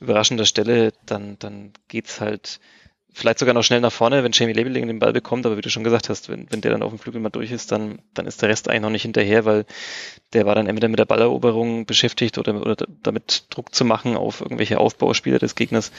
überraschender 0.00 0.44
Stelle, 0.44 0.92
dann, 1.06 1.38
dann 1.38 1.72
geht's 1.88 2.20
halt 2.20 2.60
vielleicht 3.12 3.38
sogar 3.38 3.54
noch 3.54 3.62
schnell 3.62 3.80
nach 3.80 3.92
vorne, 3.92 4.24
wenn 4.24 4.32
Jamie 4.32 4.52
Leveling 4.52 4.86
den 4.86 4.98
Ball 4.98 5.12
bekommt, 5.12 5.44
aber 5.44 5.56
wie 5.56 5.60
du 5.60 5.70
schon 5.70 5.84
gesagt 5.84 6.08
hast, 6.08 6.28
wenn, 6.28 6.46
wenn 6.50 6.60
der 6.60 6.72
dann 6.72 6.82
auf 6.82 6.90
dem 6.90 6.98
Flügel 6.98 7.20
mal 7.20 7.30
durch 7.30 7.50
ist, 7.50 7.70
dann, 7.70 7.98
dann 8.14 8.26
ist 8.26 8.40
der 8.42 8.48
Rest 8.48 8.68
eigentlich 8.68 8.82
noch 8.82 8.90
nicht 8.90 9.02
hinterher, 9.02 9.44
weil 9.44 9.66
der 10.32 10.46
war 10.46 10.54
dann 10.54 10.66
entweder 10.66 10.88
mit 10.88 10.98
der 10.98 11.04
Balleroberung 11.04 11.84
beschäftigt 11.86 12.38
oder, 12.38 12.60
oder 12.60 12.76
damit 13.02 13.44
Druck 13.50 13.74
zu 13.74 13.84
machen 13.84 14.16
auf 14.16 14.40
irgendwelche 14.40 14.78
Aufbauspieler 14.78 15.38
des 15.38 15.54
Gegners. 15.54 15.92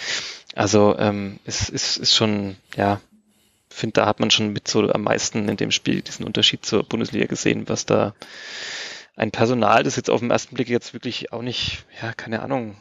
Also 0.56 0.95
ähm, 0.97 1.39
es 1.45 1.69
ist, 1.69 1.97
ist 1.97 2.15
schon, 2.15 2.56
ja, 2.76 2.99
finde, 3.69 3.93
da 3.93 4.06
hat 4.06 4.19
man 4.19 4.32
schon 4.32 4.54
mit 4.54 4.67
so 4.67 4.89
am 4.89 5.02
meisten 5.02 5.49
in 5.49 5.58
dem 5.58 5.71
Spiel 5.71 6.02
diesen 6.02 6.26
Unterschied 6.26 6.65
zur 6.65 6.84
Bundesliga 6.84 7.26
gesehen, 7.26 7.67
was 7.67 7.86
da 7.86 8.13
ein 9.15 9.32
Personal, 9.32 9.84
das 9.84 9.95
jetzt 9.95 10.10
auf 10.10 10.21
den 10.21 10.32
ersten 10.32 10.56
Blick 10.56 10.69
jetzt 10.69 10.93
wirklich 10.93 11.32
auch 11.34 11.41
nicht, 11.41 11.86
ja, 12.02 12.13
keine 12.13 12.41
Ahnung, 12.41 12.76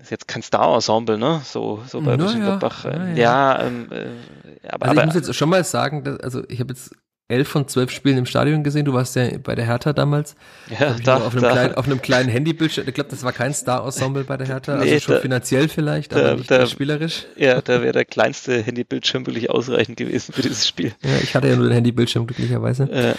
ist 0.00 0.10
jetzt 0.10 0.28
kein 0.28 0.42
Star-Ensemble, 0.42 1.18
ne? 1.18 1.40
So, 1.44 1.82
so 1.86 2.00
bei 2.00 2.16
Mönchengladbach. 2.16 2.84
Ja, 2.84 3.06
ja, 3.06 3.14
ja. 3.14 3.62
ähm, 3.64 3.88
äh, 3.90 4.68
aber, 4.68 4.88
also 4.88 5.00
ich 5.00 5.06
muss 5.06 5.14
jetzt 5.14 5.34
schon 5.34 5.48
mal 5.48 5.64
sagen, 5.64 6.04
dass, 6.04 6.20
also 6.20 6.42
ich 6.48 6.60
habe 6.60 6.74
jetzt 6.74 6.90
elf 7.28 7.48
von 7.48 7.66
zwölf 7.66 7.90
Spielen 7.90 8.18
im 8.18 8.26
Stadion 8.26 8.62
gesehen. 8.62 8.84
Du 8.84 8.92
warst 8.92 9.16
ja 9.16 9.26
bei 9.42 9.54
der 9.54 9.66
Hertha 9.66 9.92
damals. 9.92 10.36
Ja, 10.68 10.94
da, 11.04 11.16
auf, 11.16 11.32
einem 11.32 11.42
da. 11.42 11.52
Kleinen, 11.52 11.74
auf 11.74 11.86
einem 11.86 12.00
kleinen 12.00 12.28
Handybildschirm. 12.28 12.86
Ich 12.86 12.94
glaube, 12.94 13.10
das 13.10 13.24
war 13.24 13.32
kein 13.32 13.52
Star-Ensemble 13.52 14.24
bei 14.24 14.36
der 14.36 14.46
Hertha. 14.46 14.76
Nee, 14.76 14.92
also 14.92 15.00
schon 15.00 15.14
da, 15.16 15.20
finanziell 15.20 15.68
vielleicht, 15.68 16.14
aber 16.14 16.36
nicht 16.36 16.50
da, 16.50 16.66
spielerisch. 16.66 17.26
Ja, 17.36 17.60
da 17.60 17.82
wäre 17.82 17.92
der 17.92 18.04
kleinste 18.04 18.62
Handybildschirm 18.62 19.26
wirklich 19.26 19.50
ausreichend 19.50 19.96
gewesen 19.96 20.32
für 20.32 20.42
dieses 20.42 20.68
Spiel. 20.68 20.94
Ja, 21.02 21.16
ich 21.22 21.34
hatte 21.34 21.48
ja 21.48 21.56
nur 21.56 21.66
den 21.66 21.74
Handybildschirm 21.74 22.26
glücklicherweise. 22.26 22.88
Ja. 22.92 23.14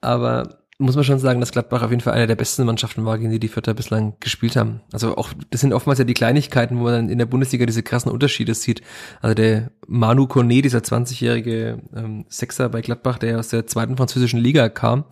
Aber 0.00 0.58
muss 0.78 0.96
man 0.96 1.04
schon 1.04 1.20
sagen, 1.20 1.40
dass 1.40 1.52
Gladbach 1.52 1.82
auf 1.82 1.90
jeden 1.90 2.02
Fall 2.02 2.14
eine 2.14 2.26
der 2.26 2.34
besten 2.34 2.64
Mannschaften 2.64 3.04
war, 3.04 3.16
gegen 3.18 3.30
die 3.30 3.38
die 3.38 3.48
Vierter 3.48 3.74
bislang 3.74 4.14
gespielt 4.18 4.56
haben. 4.56 4.80
Also 4.92 5.16
auch, 5.16 5.30
das 5.50 5.60
sind 5.60 5.72
oftmals 5.72 6.00
ja 6.00 6.04
die 6.04 6.14
Kleinigkeiten, 6.14 6.78
wo 6.78 6.84
man 6.84 6.92
dann 6.92 7.08
in 7.10 7.18
der 7.18 7.26
Bundesliga 7.26 7.64
diese 7.64 7.84
krassen 7.84 8.10
Unterschiede 8.10 8.54
sieht. 8.54 8.82
Also 9.20 9.34
der 9.34 9.70
Manu 9.86 10.26
Kone, 10.26 10.62
dieser 10.62 10.80
20-jährige 10.80 11.80
ähm, 11.94 12.24
Sechser 12.28 12.68
bei 12.68 12.80
Gladbach, 12.80 13.18
der 13.18 13.38
aus 13.38 13.48
der 13.48 13.68
zweiten 13.68 13.96
französischen 13.96 14.40
Liga 14.40 14.68
kam, 14.68 15.04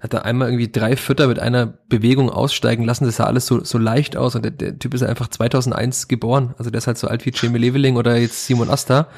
hat 0.00 0.14
da 0.14 0.18
einmal 0.18 0.48
irgendwie 0.48 0.70
drei 0.70 0.96
Vierter 0.96 1.28
mit 1.28 1.38
einer 1.38 1.66
Bewegung 1.66 2.28
aussteigen 2.28 2.84
lassen. 2.84 3.04
Das 3.04 3.16
sah 3.16 3.24
alles 3.24 3.46
so, 3.46 3.62
so 3.62 3.78
leicht 3.78 4.16
aus 4.16 4.34
und 4.34 4.42
der, 4.42 4.50
der 4.50 4.78
Typ 4.80 4.94
ist 4.94 5.02
einfach 5.04 5.28
2001 5.28 6.08
geboren. 6.08 6.54
Also 6.58 6.70
der 6.70 6.78
ist 6.78 6.88
halt 6.88 6.98
so 6.98 7.06
alt 7.06 7.24
wie 7.24 7.32
Jamie 7.32 7.58
Leveling 7.58 7.96
oder 7.96 8.16
jetzt 8.16 8.46
Simon 8.46 8.70
Asta 8.70 9.08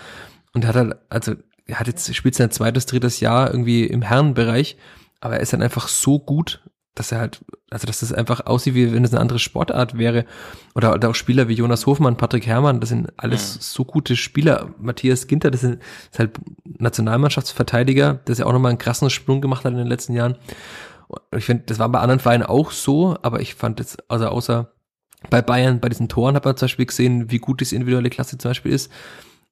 und 0.52 0.66
hat 0.66 0.76
halt, 0.76 0.96
also 1.08 1.34
er 1.66 1.80
hat 1.80 1.86
jetzt, 1.86 2.14
spielt 2.14 2.34
sein 2.34 2.50
zweites, 2.50 2.84
drittes 2.84 3.20
Jahr 3.20 3.50
irgendwie 3.50 3.84
im 3.84 4.02
Herrenbereich 4.02 4.76
aber 5.20 5.36
er 5.36 5.40
ist 5.40 5.52
dann 5.52 5.62
einfach 5.62 5.88
so 5.88 6.18
gut, 6.18 6.62
dass 6.94 7.12
er 7.12 7.18
halt, 7.20 7.44
also 7.70 7.86
dass 7.86 8.00
das 8.00 8.12
einfach 8.12 8.46
aussieht, 8.46 8.74
wie 8.74 8.92
wenn 8.92 9.04
es 9.04 9.12
eine 9.12 9.20
andere 9.20 9.38
Sportart 9.38 9.96
wäre. 9.96 10.24
Oder, 10.74 10.92
oder 10.92 11.10
auch 11.10 11.14
Spieler 11.14 11.48
wie 11.48 11.54
Jonas 11.54 11.86
Hofmann, 11.86 12.16
Patrick 12.16 12.46
Herrmann, 12.46 12.80
das 12.80 12.88
sind 12.88 13.12
alles 13.16 13.56
mhm. 13.56 13.60
so 13.60 13.84
gute 13.84 14.16
Spieler. 14.16 14.74
Matthias 14.78 15.26
Ginter, 15.26 15.50
das 15.50 15.62
ist, 15.62 15.78
ist 16.10 16.18
halt 16.18 16.32
Nationalmannschaftsverteidiger, 16.64 18.14
der 18.14 18.34
ja 18.34 18.46
auch 18.46 18.52
nochmal 18.52 18.70
einen 18.70 18.78
krassen 18.78 19.08
Sprung 19.10 19.40
gemacht 19.40 19.64
hat 19.64 19.72
in 19.72 19.78
den 19.78 19.86
letzten 19.86 20.14
Jahren. 20.14 20.36
Ich 21.36 21.44
finde, 21.44 21.64
das 21.66 21.78
war 21.78 21.88
bei 21.88 22.00
anderen 22.00 22.20
Vereinen 22.20 22.44
auch 22.44 22.70
so, 22.70 23.16
aber 23.22 23.40
ich 23.40 23.54
fand 23.54 23.78
jetzt, 23.78 24.10
also 24.10 24.28
außer 24.28 24.72
bei 25.28 25.42
Bayern, 25.42 25.80
bei 25.80 25.88
diesen 25.88 26.08
Toren 26.08 26.34
hat 26.34 26.44
man 26.44 26.56
zum 26.56 26.66
Beispiel 26.66 26.86
gesehen, 26.86 27.30
wie 27.30 27.38
gut 27.38 27.60
diese 27.60 27.74
individuelle 27.74 28.10
Klasse 28.10 28.38
zum 28.38 28.50
Beispiel 28.50 28.72
ist. 28.72 28.90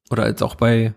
Oder 0.09 0.27
jetzt 0.27 0.41
auch 0.41 0.55
bei, 0.55 0.93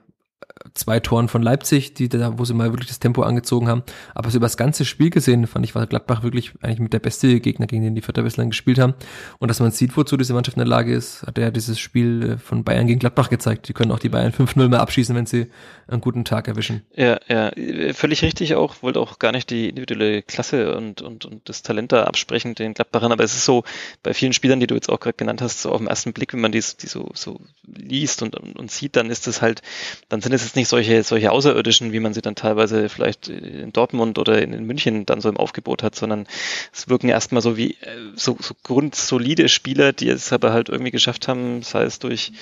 zwei 0.74 1.00
Toren 1.00 1.28
von 1.28 1.42
Leipzig, 1.42 1.94
die 1.94 2.08
da, 2.08 2.38
wo 2.38 2.44
sie 2.44 2.54
mal 2.54 2.72
wirklich 2.72 2.88
das 2.88 2.98
Tempo 2.98 3.22
angezogen 3.22 3.68
haben. 3.68 3.82
Aber 4.14 4.30
so 4.30 4.38
über 4.38 4.46
das 4.46 4.56
ganze 4.56 4.84
Spiel 4.84 5.10
gesehen, 5.10 5.46
fand 5.46 5.64
ich, 5.64 5.74
war 5.74 5.86
Gladbach 5.86 6.22
wirklich 6.22 6.52
eigentlich 6.62 6.80
mit 6.80 6.92
der 6.92 6.98
beste 6.98 7.40
Gegner, 7.40 7.66
gegen 7.66 7.82
den 7.82 7.94
die 7.94 8.02
Vierter 8.02 8.22
bislang 8.22 8.50
gespielt 8.50 8.78
haben. 8.78 8.94
Und 9.38 9.48
dass 9.48 9.60
man 9.60 9.70
sieht, 9.70 9.96
wozu 9.96 10.16
diese 10.16 10.34
Mannschaft 10.34 10.56
in 10.56 10.60
der 10.60 10.68
Lage 10.68 10.94
ist, 10.94 11.22
hat 11.22 11.38
ja 11.38 11.50
dieses 11.50 11.78
Spiel 11.78 12.32
äh, 12.32 12.38
von 12.38 12.64
Bayern 12.64 12.86
gegen 12.86 13.00
Gladbach 13.00 13.30
gezeigt. 13.30 13.68
Die 13.68 13.72
können 13.72 13.92
auch 13.92 13.98
die 13.98 14.08
Bayern 14.08 14.32
5-0 14.38 14.68
mal 14.68 14.78
abschießen, 14.78 15.14
wenn 15.14 15.26
sie 15.26 15.48
einen 15.88 16.00
guten 16.00 16.24
Tag 16.24 16.48
erwischen. 16.48 16.82
Ja, 16.94 17.18
ja, 17.28 17.50
völlig 17.92 18.22
richtig 18.22 18.54
auch. 18.54 18.82
Wollte 18.82 19.00
auch 19.00 19.18
gar 19.18 19.32
nicht 19.32 19.50
die 19.50 19.68
individuelle 19.68 20.22
Klasse 20.22 20.76
und, 20.76 21.02
und, 21.02 21.24
und 21.24 21.48
das 21.48 21.62
Talent 21.62 21.92
da 21.92 22.04
absprechen 22.04 22.54
den 22.54 22.74
Gladbachern. 22.74 23.12
Aber 23.12 23.24
es 23.24 23.34
ist 23.34 23.44
so, 23.44 23.64
bei 24.02 24.14
vielen 24.14 24.32
Spielern, 24.32 24.60
die 24.60 24.66
du 24.66 24.74
jetzt 24.74 24.88
auch 24.88 25.00
gerade 25.00 25.16
genannt 25.16 25.42
hast, 25.42 25.62
so 25.62 25.70
auf 25.70 25.78
den 25.78 25.86
ersten 25.86 26.12
Blick, 26.12 26.32
wenn 26.32 26.40
man 26.40 26.52
die, 26.52 26.62
die 26.80 26.86
so, 26.86 27.10
so 27.14 27.40
liest 27.66 28.22
und, 28.22 28.36
und, 28.36 28.58
und 28.58 28.70
sieht, 28.70 28.96
dann 28.96 29.10
ist 29.10 29.26
es 29.26 29.42
halt, 29.42 29.62
dann 30.08 30.20
sind 30.20 30.32
es 30.32 30.42
jetzt 30.42 30.56
nicht 30.56 30.61
nicht 30.62 30.68
solche, 30.68 31.02
solche 31.02 31.32
Außerirdischen, 31.32 31.92
wie 31.92 31.98
man 31.98 32.14
sie 32.14 32.22
dann 32.22 32.36
teilweise 32.36 32.88
vielleicht 32.88 33.26
in 33.28 33.72
Dortmund 33.72 34.16
oder 34.18 34.40
in, 34.40 34.64
München 34.64 35.04
dann 35.06 35.20
so 35.20 35.28
im 35.28 35.36
Aufgebot 35.36 35.82
hat, 35.82 35.96
sondern 35.96 36.28
es 36.72 36.88
wirken 36.88 37.08
erstmal 37.08 37.42
so 37.42 37.56
wie 37.56 37.72
äh, 37.72 37.76
so, 38.14 38.36
so 38.40 38.54
grundsolide 38.62 39.48
Spieler, 39.48 39.92
die 39.92 40.08
es 40.08 40.32
aber 40.32 40.52
halt 40.52 40.68
irgendwie 40.68 40.92
geschafft 40.92 41.26
haben, 41.26 41.62
sei 41.62 41.82
es 41.82 41.98
durch 41.98 42.32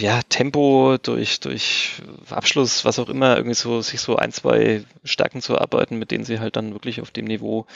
ja, 0.00 0.20
Tempo, 0.28 0.98
durch, 1.02 1.40
durch 1.40 1.94
Abschluss, 2.30 2.84
was 2.84 3.00
auch 3.00 3.08
immer, 3.08 3.36
irgendwie 3.36 3.56
so, 3.56 3.82
sich 3.82 4.00
so 4.00 4.14
ein, 4.14 4.30
zwei 4.30 4.84
Stärken 5.02 5.42
zu 5.42 5.54
erarbeiten, 5.54 5.98
mit 5.98 6.12
denen 6.12 6.24
sie 6.24 6.38
halt 6.38 6.54
dann 6.54 6.74
wirklich 6.74 7.00
auf 7.00 7.10
dem 7.10 7.24
Niveau, 7.24 7.66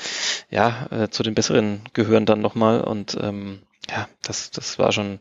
ja, 0.48 0.86
äh, 0.92 1.08
zu 1.08 1.24
den 1.24 1.34
besseren 1.34 1.80
gehören 1.92 2.24
dann 2.24 2.40
nochmal. 2.40 2.82
Und 2.82 3.18
ähm, 3.20 3.58
ja, 3.90 4.08
das, 4.22 4.50
das 4.50 4.78
war 4.78 4.92
schon 4.92 5.18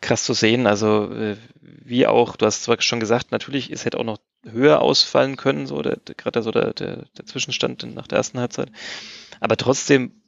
krass 0.00 0.24
zu 0.24 0.34
sehen. 0.34 0.66
Also 0.66 1.10
äh, 1.12 1.36
wie 1.60 2.06
auch, 2.06 2.36
du 2.36 2.46
hast 2.46 2.64
zwar 2.64 2.80
schon 2.80 3.00
gesagt, 3.00 3.32
natürlich, 3.32 3.70
es 3.70 3.84
hätte 3.84 3.98
auch 3.98 4.04
noch 4.04 4.18
höher 4.44 4.82
ausfallen 4.82 5.36
können, 5.36 5.66
so 5.66 5.80
der, 5.82 5.98
gerade 6.16 6.42
so 6.42 6.50
der, 6.50 6.74
der, 6.74 7.04
der 7.16 7.26
Zwischenstand 7.26 7.82
nach 7.94 8.06
der 8.06 8.18
ersten 8.18 8.38
Halbzeit. 8.38 8.70
Aber 9.40 9.56
trotzdem 9.56 10.22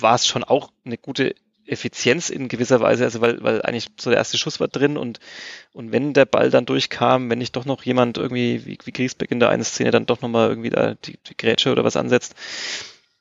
war 0.00 0.14
es 0.14 0.26
schon 0.26 0.44
auch 0.44 0.70
eine 0.84 0.98
gute 0.98 1.34
Effizienz 1.66 2.28
in 2.28 2.48
gewisser 2.48 2.80
Weise, 2.80 3.04
also 3.04 3.20
weil, 3.20 3.42
weil 3.42 3.62
eigentlich 3.62 3.88
so 3.98 4.10
der 4.10 4.18
erste 4.18 4.36
Schuss 4.36 4.60
war 4.60 4.68
drin 4.68 4.98
und, 4.98 5.18
und 5.72 5.92
wenn 5.92 6.12
der 6.12 6.26
Ball 6.26 6.50
dann 6.50 6.66
durchkam, 6.66 7.30
wenn 7.30 7.38
nicht 7.38 7.56
doch 7.56 7.64
noch 7.64 7.82
jemand 7.84 8.18
irgendwie, 8.18 8.66
wie, 8.66 8.78
wie 8.84 8.92
Griesbeck 8.92 9.30
in 9.30 9.40
der 9.40 9.48
einen 9.48 9.64
Szene 9.64 9.90
dann 9.90 10.04
doch 10.04 10.20
nochmal 10.20 10.50
irgendwie 10.50 10.70
da 10.70 10.94
die, 10.94 11.18
die 11.26 11.36
Grätsche 11.36 11.72
oder 11.72 11.82
was 11.82 11.96
ansetzt, 11.96 12.34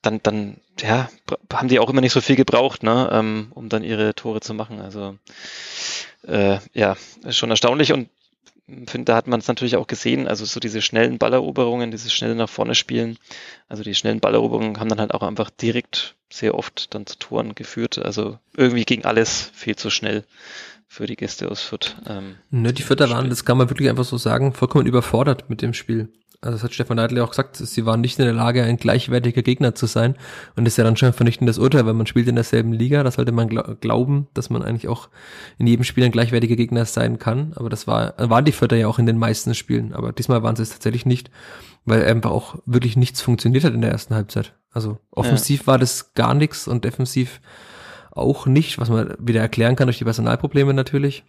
dann, 0.04 0.20
dann, 0.22 0.58
ja, 0.80 1.10
haben 1.52 1.68
die 1.68 1.80
auch 1.80 1.90
immer 1.90 2.02
nicht 2.02 2.14
so 2.14 2.22
viel 2.22 2.36
gebraucht, 2.36 2.84
ne, 2.84 3.10
ähm, 3.12 3.48
um 3.56 3.70
dann 3.70 3.84
ihre 3.84 4.14
Tore 4.14 4.42
zu 4.42 4.54
machen. 4.54 4.80
Also 4.80 5.18
äh, 6.28 6.60
ja, 6.74 6.96
ist 7.24 7.38
schon 7.38 7.50
erstaunlich 7.50 7.92
und 7.94 8.10
finde, 8.88 9.06
da 9.06 9.16
hat 9.16 9.28
man 9.28 9.40
es 9.40 9.48
natürlich 9.48 9.76
auch 9.76 9.88
gesehen, 9.88 10.28
also 10.28 10.46
so 10.46 10.60
diese 10.60 10.82
schnellen 10.82 11.18
Balleroberungen, 11.18 11.92
dieses 11.92 12.14
schnelle 12.14 12.36
nach 12.36 12.50
vorne 12.50 12.76
spielen, 12.76 13.18
also 13.68 13.84
die 13.84 13.96
schnellen 13.96 14.20
Balleroberungen 14.20 14.80
haben 14.80 14.90
dann 14.90 15.00
halt 15.00 15.14
auch 15.14 15.24
einfach 15.24 15.50
direkt 15.50 16.16
sehr 16.30 16.56
oft 16.56 16.94
dann 16.94 17.06
zu 17.06 17.18
Toren 17.18 17.56
geführt. 17.56 18.00
Also 18.00 18.40
irgendwie 18.56 18.86
ging 18.86 19.06
alles 19.06 19.52
viel 19.54 19.76
zu 19.76 19.90
schnell 19.90 20.24
für 20.88 21.06
die 21.06 21.16
Gäste 21.16 21.50
aus 21.50 21.62
Fürth. 21.62 21.96
Ähm, 22.08 22.36
ne, 22.52 22.74
die 22.74 22.84
Vierter 22.84 23.10
waren, 23.10 23.30
das 23.30 23.46
kann 23.46 23.58
man 23.58 23.70
wirklich 23.70 23.90
einfach 23.90 24.06
so 24.06 24.18
sagen, 24.18 24.54
vollkommen 24.54 24.86
überfordert 24.86 25.50
mit 25.50 25.62
dem 25.62 25.74
Spiel 25.74 26.10
also 26.44 26.56
das 26.56 26.64
hat 26.64 26.74
Stefan 26.74 26.98
Neidl 26.98 27.20
auch 27.20 27.30
gesagt, 27.30 27.56
sie 27.56 27.86
waren 27.86 28.02
nicht 28.02 28.20
in 28.20 28.26
der 28.26 28.34
Lage, 28.34 28.64
ein 28.64 28.78
gleichwertiger 28.78 29.42
Gegner 29.42 29.76
zu 29.76 29.86
sein. 29.86 30.16
Und 30.56 30.66
das 30.66 30.74
ist 30.74 30.78
ja 30.78 30.84
dann 30.84 30.98
schon 30.98 31.08
ein 31.08 31.14
vernichtendes 31.14 31.58
Urteil, 31.58 31.86
weil 31.86 31.94
man 31.94 32.06
spielt 32.06 32.28
in 32.28 32.36
derselben 32.36 32.74
Liga. 32.74 33.04
Da 33.04 33.12
sollte 33.12 33.32
man 33.32 33.48
gl 33.48 33.78
glauben, 33.80 34.28
dass 34.34 34.50
man 34.50 34.62
eigentlich 34.62 34.90
auch 34.90 35.10
in 35.58 35.68
jedem 35.68 35.84
Spiel 35.84 36.04
ein 36.04 36.12
gleichwertiger 36.12 36.56
Gegner 36.56 36.86
sein 36.86 37.18
kann. 37.18 37.54
Aber 37.56 37.70
das 37.70 37.88
war, 37.88 38.14
waren 38.18 38.46
die 38.46 38.52
Vierter 38.52 38.76
ja 38.76 38.88
auch 38.88 39.00
in 39.00 39.06
den 39.06 39.18
meisten 39.18 39.56
Spielen. 39.56 39.94
Aber 39.94 40.12
diesmal 40.12 40.44
waren 40.44 40.56
sie 40.56 40.64
es 40.64 40.72
tatsächlich 40.72 41.06
nicht, 41.06 41.32
weil 41.86 42.04
einfach 42.06 42.32
auch 42.32 42.56
wirklich 42.66 42.98
nichts 42.98 43.22
funktioniert 43.22 43.64
hat 43.64 43.74
in 43.74 43.82
der 43.82 43.92
ersten 43.92 44.14
Halbzeit. 44.14 44.54
Also 44.72 44.98
offensiv 45.12 45.62
ja. 45.62 45.68
war 45.68 45.78
das 45.78 46.14
gar 46.14 46.34
nichts 46.34 46.68
und 46.68 46.84
defensiv 46.84 47.40
auch 48.12 48.46
nicht, 48.46 48.80
was 48.80 48.90
man 48.90 49.16
wieder 49.20 49.42
erklären 49.42 49.76
kann 49.76 49.88
durch 49.88 49.98
die 49.98 50.04
Personalprobleme 50.04 50.74
natürlich. 50.74 51.24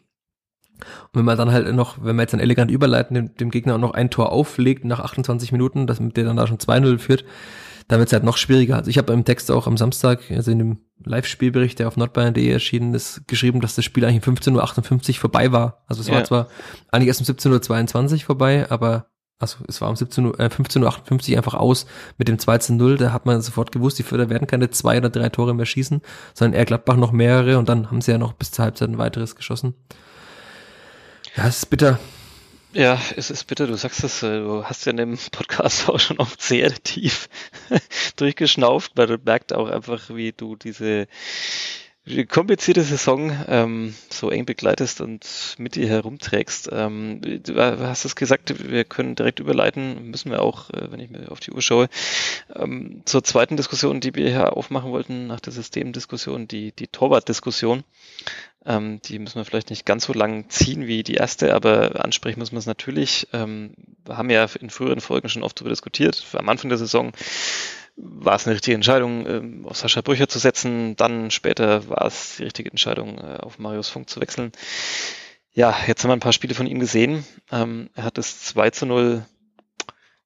Und 1.13 1.21
wenn 1.21 1.25
man 1.25 1.39
dann 1.39 1.53
halt 1.53 1.73
noch, 1.75 1.99
wenn 1.99 2.17
man 2.17 2.25
jetzt 2.25 2.33
dann 2.33 2.41
elegant 2.41 2.71
überleiten, 2.71 3.15
dem, 3.15 3.35
dem 3.35 3.51
Gegner 3.51 3.75
auch 3.75 3.81
noch 3.81 3.95
ein 3.95 4.11
Tor 4.11 4.33
auflegt 4.33 4.85
nach 4.85 5.01
28 5.01 5.53
Minuten, 5.53 5.87
dass 5.87 5.99
der 6.01 6.25
dann 6.25 6.37
da 6.37 6.47
schon 6.47 6.59
2-0 6.59 6.99
führt, 6.99 7.25
dann 7.89 7.99
wird 7.99 8.09
es 8.09 8.13
halt 8.13 8.25
noch 8.25 8.37
schwieriger. 8.37 8.77
Also 8.77 8.91
ich 8.91 8.99
habe 8.99 9.13
im 9.13 9.25
Text 9.25 9.51
auch 9.51 9.67
am 9.67 9.77
Samstag, 9.77 10.31
also 10.31 10.51
in 10.51 10.59
dem 10.59 10.79
Live-Spielbericht, 11.05 11.79
der 11.79 11.89
auf 11.89 11.97
nordbayern.de 11.97 12.49
erschienen 12.49 12.95
ist, 12.95 13.27
geschrieben, 13.27 13.61
dass 13.61 13.75
das 13.75 13.85
Spiel 13.85 14.05
eigentlich 14.05 14.27
um 14.27 14.35
15.58 14.35 15.11
Uhr 15.11 15.15
vorbei 15.17 15.53
war. 15.53 15.85
Also 15.87 16.01
es 16.01 16.09
ja. 16.09 16.15
war 16.15 16.25
zwar 16.25 16.49
eigentlich 16.91 17.09
erst 17.09 17.21
um 17.21 17.27
17.22 17.27 18.13
Uhr 18.13 18.21
vorbei, 18.21 18.67
aber 18.71 19.07
also 19.39 19.59
es 19.69 19.81
war 19.81 19.91
um 19.91 19.97
17 19.97 20.27
Uhr, 20.27 20.41
äh, 20.41 20.47
15.58 20.47 21.33
Uhr 21.33 21.37
einfach 21.37 21.55
aus 21.55 21.87
mit 22.19 22.29
dem 22.29 22.39
2 22.39 22.73
0. 22.75 22.97
Da 22.97 23.13
hat 23.13 23.27
man 23.27 23.43
sofort 23.43 23.73
gewusst, 23.73 23.99
die 23.99 24.03
Förder 24.03 24.31
werden 24.31 24.47
keine 24.47 24.71
zwei 24.71 24.97
oder 24.97 25.11
drei 25.11 25.29
Tore 25.29 25.55
mehr 25.55 25.67
schießen, 25.67 26.01
sondern 26.33 26.59
eher 26.59 26.65
Gladbach 26.65 26.97
noch 26.97 27.13
mehrere 27.13 27.59
und 27.59 27.69
dann 27.69 27.91
haben 27.91 28.01
sie 28.01 28.13
ja 28.13 28.19
noch 28.19 28.33
bis 28.33 28.53
zur 28.53 28.65
Halbzeit 28.65 28.89
ein 28.89 28.99
weiteres 28.99 29.37
geschossen. 29.37 29.75
Ja, 31.37 31.49
es 31.49 31.59
ist 31.59 31.67
bitter. 31.67 31.99
Ja, 32.73 33.01
es 33.17 33.31
ist 33.31 33.45
bitter, 33.45 33.67
du 33.67 33.77
sagst 33.77 34.05
es, 34.05 34.23
äh, 34.23 34.39
du 34.41 34.65
hast 34.65 34.85
ja 34.85 34.91
in 34.91 34.97
dem 34.97 35.19
Podcast 35.33 35.89
auch 35.89 35.99
schon 35.99 36.19
oft 36.19 36.41
sehr 36.41 36.73
tief 36.75 37.29
durchgeschnauft, 38.17 38.93
weil 38.95 39.07
du 39.09 39.19
merkst 39.19 39.53
auch 39.53 39.69
einfach, 39.69 40.11
wie 40.11 40.33
du 40.33 40.57
diese 40.57 41.07
komplizierte 42.29 42.83
Saison 42.83 43.35
ähm, 43.49 43.95
so 44.11 44.29
eng 44.29 44.45
begleitest 44.45 45.01
und 45.01 45.55
mit 45.57 45.75
dir 45.75 45.89
herumträgst. 45.89 46.69
Ähm, 46.71 47.21
du 47.23 47.57
hast 47.57 48.05
es 48.05 48.15
gesagt, 48.15 48.69
wir 48.71 48.85
können 48.85 49.15
direkt 49.15 49.41
überleiten, 49.41 50.11
müssen 50.11 50.31
wir 50.31 50.43
auch, 50.43 50.69
äh, 50.71 50.93
wenn 50.93 51.01
ich 51.01 51.09
mir 51.09 51.33
auf 51.33 51.41
die 51.41 51.53
Uhr 51.53 51.63
schaue, 51.63 51.89
ähm, 52.55 53.01
zur 53.07 53.25
zweiten 53.25 53.57
Diskussion, 53.57 54.01
die 54.01 54.15
wir 54.15 54.29
hier 54.29 54.55
aufmachen 54.55 54.91
wollten, 54.91 55.27
nach 55.27 55.41
der 55.41 55.55
Systemdiskussion, 55.55 56.47
die, 56.47 56.73
die 56.73 56.89
Torwart-Diskussion. 56.89 57.85
Ähm, 58.67 59.01
die 59.03 59.19
müssen 59.19 59.37
wir 59.37 59.45
vielleicht 59.47 59.71
nicht 59.71 59.87
ganz 59.87 60.05
so 60.05 60.13
lang 60.13 60.49
ziehen 60.51 60.87
wie 60.87 61.03
die 61.03 61.15
erste, 61.15 61.55
aber 61.55 62.05
ansprechen 62.05 62.39
müssen 62.39 62.53
wir 62.53 62.59
es 62.59 62.67
natürlich. 62.67 63.29
Ähm, 63.33 63.75
wir 64.05 64.19
haben 64.19 64.31
ja 64.31 64.47
in 64.61 64.69
früheren 64.69 65.01
Folgen 65.01 65.31
schon 65.31 65.43
oft 65.43 65.59
darüber 65.59 65.71
diskutiert. 65.71 66.23
Am 66.35 66.49
Anfang 66.51 66.69
der 66.69 66.79
Saison 66.79 67.13
war 67.97 68.37
es 68.37 68.47
eine 68.47 68.55
richtige 68.55 68.75
Entscheidung, 68.75 69.27
ähm, 69.27 69.67
auf 69.67 69.77
Sascha 69.77 70.01
Brücher 70.01 70.29
zu 70.29 70.39
setzen. 70.39 70.97
Dann 70.97 71.31
später 71.31 71.89
war 71.89 72.07
es 72.07 72.37
die 72.37 72.45
richtige 72.45 72.71
Entscheidung, 72.71 73.19
äh, 73.19 73.39
auf 73.41 73.59
Marius 73.59 73.89
Funk 73.89 74.11
zu 74.11 74.21
wechseln. 74.21 74.53
Ja, 75.53 75.77
jetzt 75.87 76.03
haben 76.03 76.11
wir 76.11 76.17
ein 76.17 76.21
paar 76.21 76.33
Spiele 76.33 76.55
von 76.55 76.67
ihm 76.67 76.81
gesehen. 76.81 77.25
Ähm, 77.53 77.91
er 77.95 78.05
hat 78.05 78.19
es 78.19 78.43
2 78.43 78.71
zu 78.71 78.87
0 78.87 79.25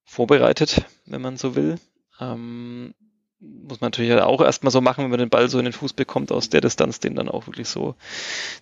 vorbereitet, 0.03 0.81
wenn 1.05 1.21
man 1.21 1.37
so 1.37 1.55
will. 1.55 1.79
Ähm, 2.19 2.95
muss 3.39 3.79
man 3.79 3.87
natürlich 3.87 4.11
auch 4.13 4.41
erstmal 4.41 4.71
so 4.71 4.81
machen, 4.81 5.03
wenn 5.03 5.11
man 5.11 5.19
den 5.19 5.29
Ball 5.29 5.47
so 5.47 5.59
in 5.59 5.65
den 5.65 5.73
Fuß 5.73 5.93
bekommt, 5.93 6.31
aus 6.31 6.49
der 6.49 6.61
Distanz 6.61 6.99
den 6.99 7.15
dann 7.15 7.29
auch 7.29 7.47
wirklich 7.47 7.69
so 7.69 7.95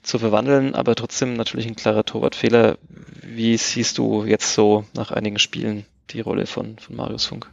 zu 0.03 0.20
verwandeln. 0.20 0.76
Aber 0.76 0.95
trotzdem 0.95 1.36
natürlich 1.36 1.66
ein 1.66 1.76
klarer 1.76 2.03
Torwartfehler. 2.03 2.78
Wie 3.24 3.55
siehst 3.58 3.97
du 3.97 4.26
jetzt 4.26 4.53
so 4.53 4.86
nach 4.93 5.12
einigen 5.12 5.39
Spielen 5.39 5.86
die 6.10 6.20
Rolle 6.20 6.45
von, 6.45 6.78
von 6.78 6.95
Marius 6.95 7.26
Funk? 7.26 7.49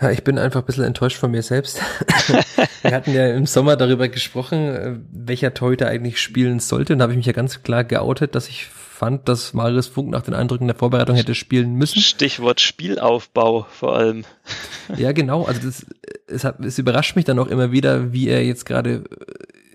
Ja, 0.00 0.10
ich 0.10 0.24
bin 0.24 0.38
einfach 0.38 0.60
ein 0.60 0.66
bisschen 0.66 0.84
enttäuscht 0.84 1.16
von 1.16 1.30
mir 1.30 1.42
selbst. 1.42 1.80
Wir 2.82 2.92
hatten 2.92 3.14
ja 3.14 3.28
im 3.28 3.46
Sommer 3.46 3.76
darüber 3.76 4.08
gesprochen, 4.08 4.58
äh, 4.58 4.96
welcher 5.10 5.54
Torhüter 5.54 5.88
eigentlich 5.88 6.20
spielen 6.20 6.60
sollte. 6.60 6.92
Und 6.92 6.98
da 6.98 7.04
habe 7.04 7.14
ich 7.14 7.16
mich 7.16 7.26
ja 7.26 7.32
ganz 7.32 7.62
klar 7.62 7.82
geoutet, 7.82 8.34
dass 8.34 8.48
ich 8.48 8.66
fand, 8.66 9.28
dass 9.28 9.54
Marius 9.54 9.86
Funk 9.86 10.10
nach 10.10 10.22
den 10.22 10.34
Eindrücken 10.34 10.66
der 10.66 10.76
Vorbereitung 10.76 11.16
hätte 11.16 11.34
spielen 11.34 11.74
müssen. 11.74 12.00
Stichwort 12.00 12.60
Spielaufbau 12.60 13.66
vor 13.70 13.96
allem. 13.96 14.24
Ja, 14.96 15.12
genau. 15.12 15.44
Also 15.44 15.62
das, 15.62 15.86
es, 16.26 16.44
hat, 16.44 16.60
es 16.60 16.78
überrascht 16.78 17.16
mich 17.16 17.24
dann 17.24 17.38
auch 17.38 17.48
immer 17.48 17.72
wieder, 17.72 18.12
wie 18.12 18.28
er 18.28 18.44
jetzt 18.44 18.66
gerade 18.66 19.04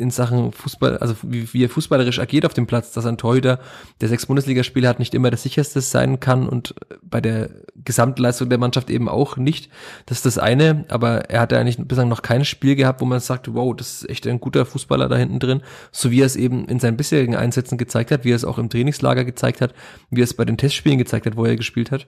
in 0.01 0.11
Sachen 0.11 0.51
Fußball, 0.51 0.97
also 0.97 1.15
wie, 1.21 1.53
wie 1.53 1.63
er 1.63 1.69
fußballerisch 1.69 2.19
agiert 2.19 2.45
auf 2.45 2.53
dem 2.53 2.67
Platz, 2.67 2.91
dass 2.91 3.05
ein 3.05 3.17
Torhüter, 3.17 3.59
der 4.01 4.09
sechs 4.09 4.25
Bundesligaspiele 4.25 4.87
hat, 4.87 4.99
nicht 4.99 5.13
immer 5.13 5.31
das 5.31 5.43
sicherste 5.43 5.79
sein 5.79 6.19
kann 6.19 6.49
und 6.49 6.75
bei 7.01 7.21
der 7.21 7.51
Gesamtleistung 7.75 8.49
der 8.49 8.57
Mannschaft 8.57 8.89
eben 8.89 9.07
auch 9.07 9.37
nicht. 9.37 9.69
Das 10.07 10.17
ist 10.17 10.25
das 10.25 10.37
eine, 10.37 10.85
aber 10.89 11.29
er 11.29 11.41
hat 11.41 11.51
ja 11.51 11.59
eigentlich 11.59 11.77
bislang 11.77 12.09
noch 12.09 12.21
kein 12.21 12.43
Spiel 12.43 12.75
gehabt, 12.75 13.01
wo 13.01 13.05
man 13.05 13.19
sagt, 13.19 13.53
wow, 13.53 13.75
das 13.75 14.01
ist 14.01 14.09
echt 14.09 14.27
ein 14.27 14.39
guter 14.39 14.65
Fußballer 14.65 15.07
da 15.07 15.15
hinten 15.15 15.39
drin, 15.39 15.61
so 15.91 16.11
wie 16.11 16.21
er 16.21 16.25
es 16.25 16.35
eben 16.35 16.65
in 16.65 16.79
seinen 16.79 16.97
bisherigen 16.97 17.35
Einsätzen 17.35 17.77
gezeigt 17.77 18.11
hat, 18.11 18.25
wie 18.25 18.31
er 18.31 18.35
es 18.35 18.45
auch 18.45 18.57
im 18.57 18.69
Trainingslager 18.69 19.23
gezeigt 19.23 19.61
hat, 19.61 19.73
wie 20.09 20.21
er 20.21 20.25
es 20.25 20.33
bei 20.33 20.45
den 20.45 20.57
Testspielen 20.57 20.97
gezeigt 20.97 21.25
hat, 21.25 21.37
wo 21.37 21.45
er 21.45 21.55
gespielt 21.55 21.91
hat. 21.91 22.07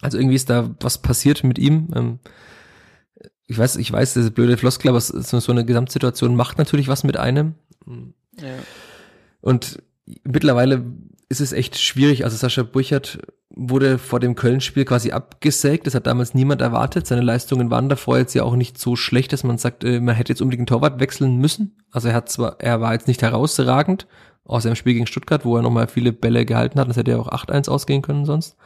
Also 0.00 0.18
irgendwie 0.18 0.36
ist 0.36 0.50
da 0.50 0.70
was 0.80 0.98
passiert 0.98 1.44
mit 1.44 1.58
ihm. 1.58 1.88
Ähm, 1.94 2.18
ich 3.46 3.58
weiß, 3.58 3.76
ich 3.76 3.92
weiß, 3.92 4.14
das 4.14 4.24
ist 4.24 4.34
blöde 4.34 4.56
Floskel, 4.56 4.88
aber 4.88 5.00
so 5.00 5.52
eine 5.52 5.64
Gesamtsituation 5.64 6.36
macht 6.36 6.58
natürlich 6.58 6.88
was 6.88 7.04
mit 7.04 7.16
einem. 7.16 7.54
Ja. 8.40 8.54
Und 9.40 9.82
mittlerweile 10.24 10.84
ist 11.28 11.40
es 11.40 11.52
echt 11.52 11.78
schwierig. 11.78 12.24
Also 12.24 12.36
Sascha 12.36 12.62
Burchert 12.62 13.18
wurde 13.54 13.98
vor 13.98 14.20
dem 14.20 14.34
Köln-Spiel 14.34 14.84
quasi 14.84 15.12
abgesägt. 15.12 15.86
Das 15.86 15.94
hat 15.94 16.06
damals 16.06 16.34
niemand 16.34 16.60
erwartet. 16.60 17.06
Seine 17.06 17.22
Leistungen 17.22 17.70
waren 17.70 17.88
davor 17.88 18.18
jetzt 18.18 18.34
ja 18.34 18.44
auch 18.44 18.56
nicht 18.56 18.78
so 18.78 18.96
schlecht, 18.96 19.32
dass 19.32 19.44
man 19.44 19.58
sagt, 19.58 19.84
äh, 19.84 20.00
man 20.00 20.14
hätte 20.14 20.32
jetzt 20.32 20.42
unbedingt 20.42 20.60
einen 20.60 20.66
Torwart 20.78 21.00
wechseln 21.00 21.36
müssen. 21.36 21.76
Also 21.90 22.08
er 22.08 22.14
hat 22.14 22.28
zwar, 22.28 22.60
er 22.60 22.80
war 22.80 22.92
jetzt 22.92 23.08
nicht 23.08 23.22
herausragend, 23.22 24.06
außer 24.44 24.68
im 24.68 24.76
Spiel 24.76 24.94
gegen 24.94 25.06
Stuttgart, 25.06 25.44
wo 25.44 25.56
er 25.56 25.62
nochmal 25.62 25.88
viele 25.88 26.12
Bälle 26.12 26.44
gehalten 26.44 26.78
hat. 26.78 26.88
Das 26.88 26.96
hätte 26.96 27.12
ja 27.12 27.18
auch 27.18 27.30
8-1 27.30 27.68
ausgehen 27.68 28.02
können 28.02 28.24
sonst. 28.24 28.56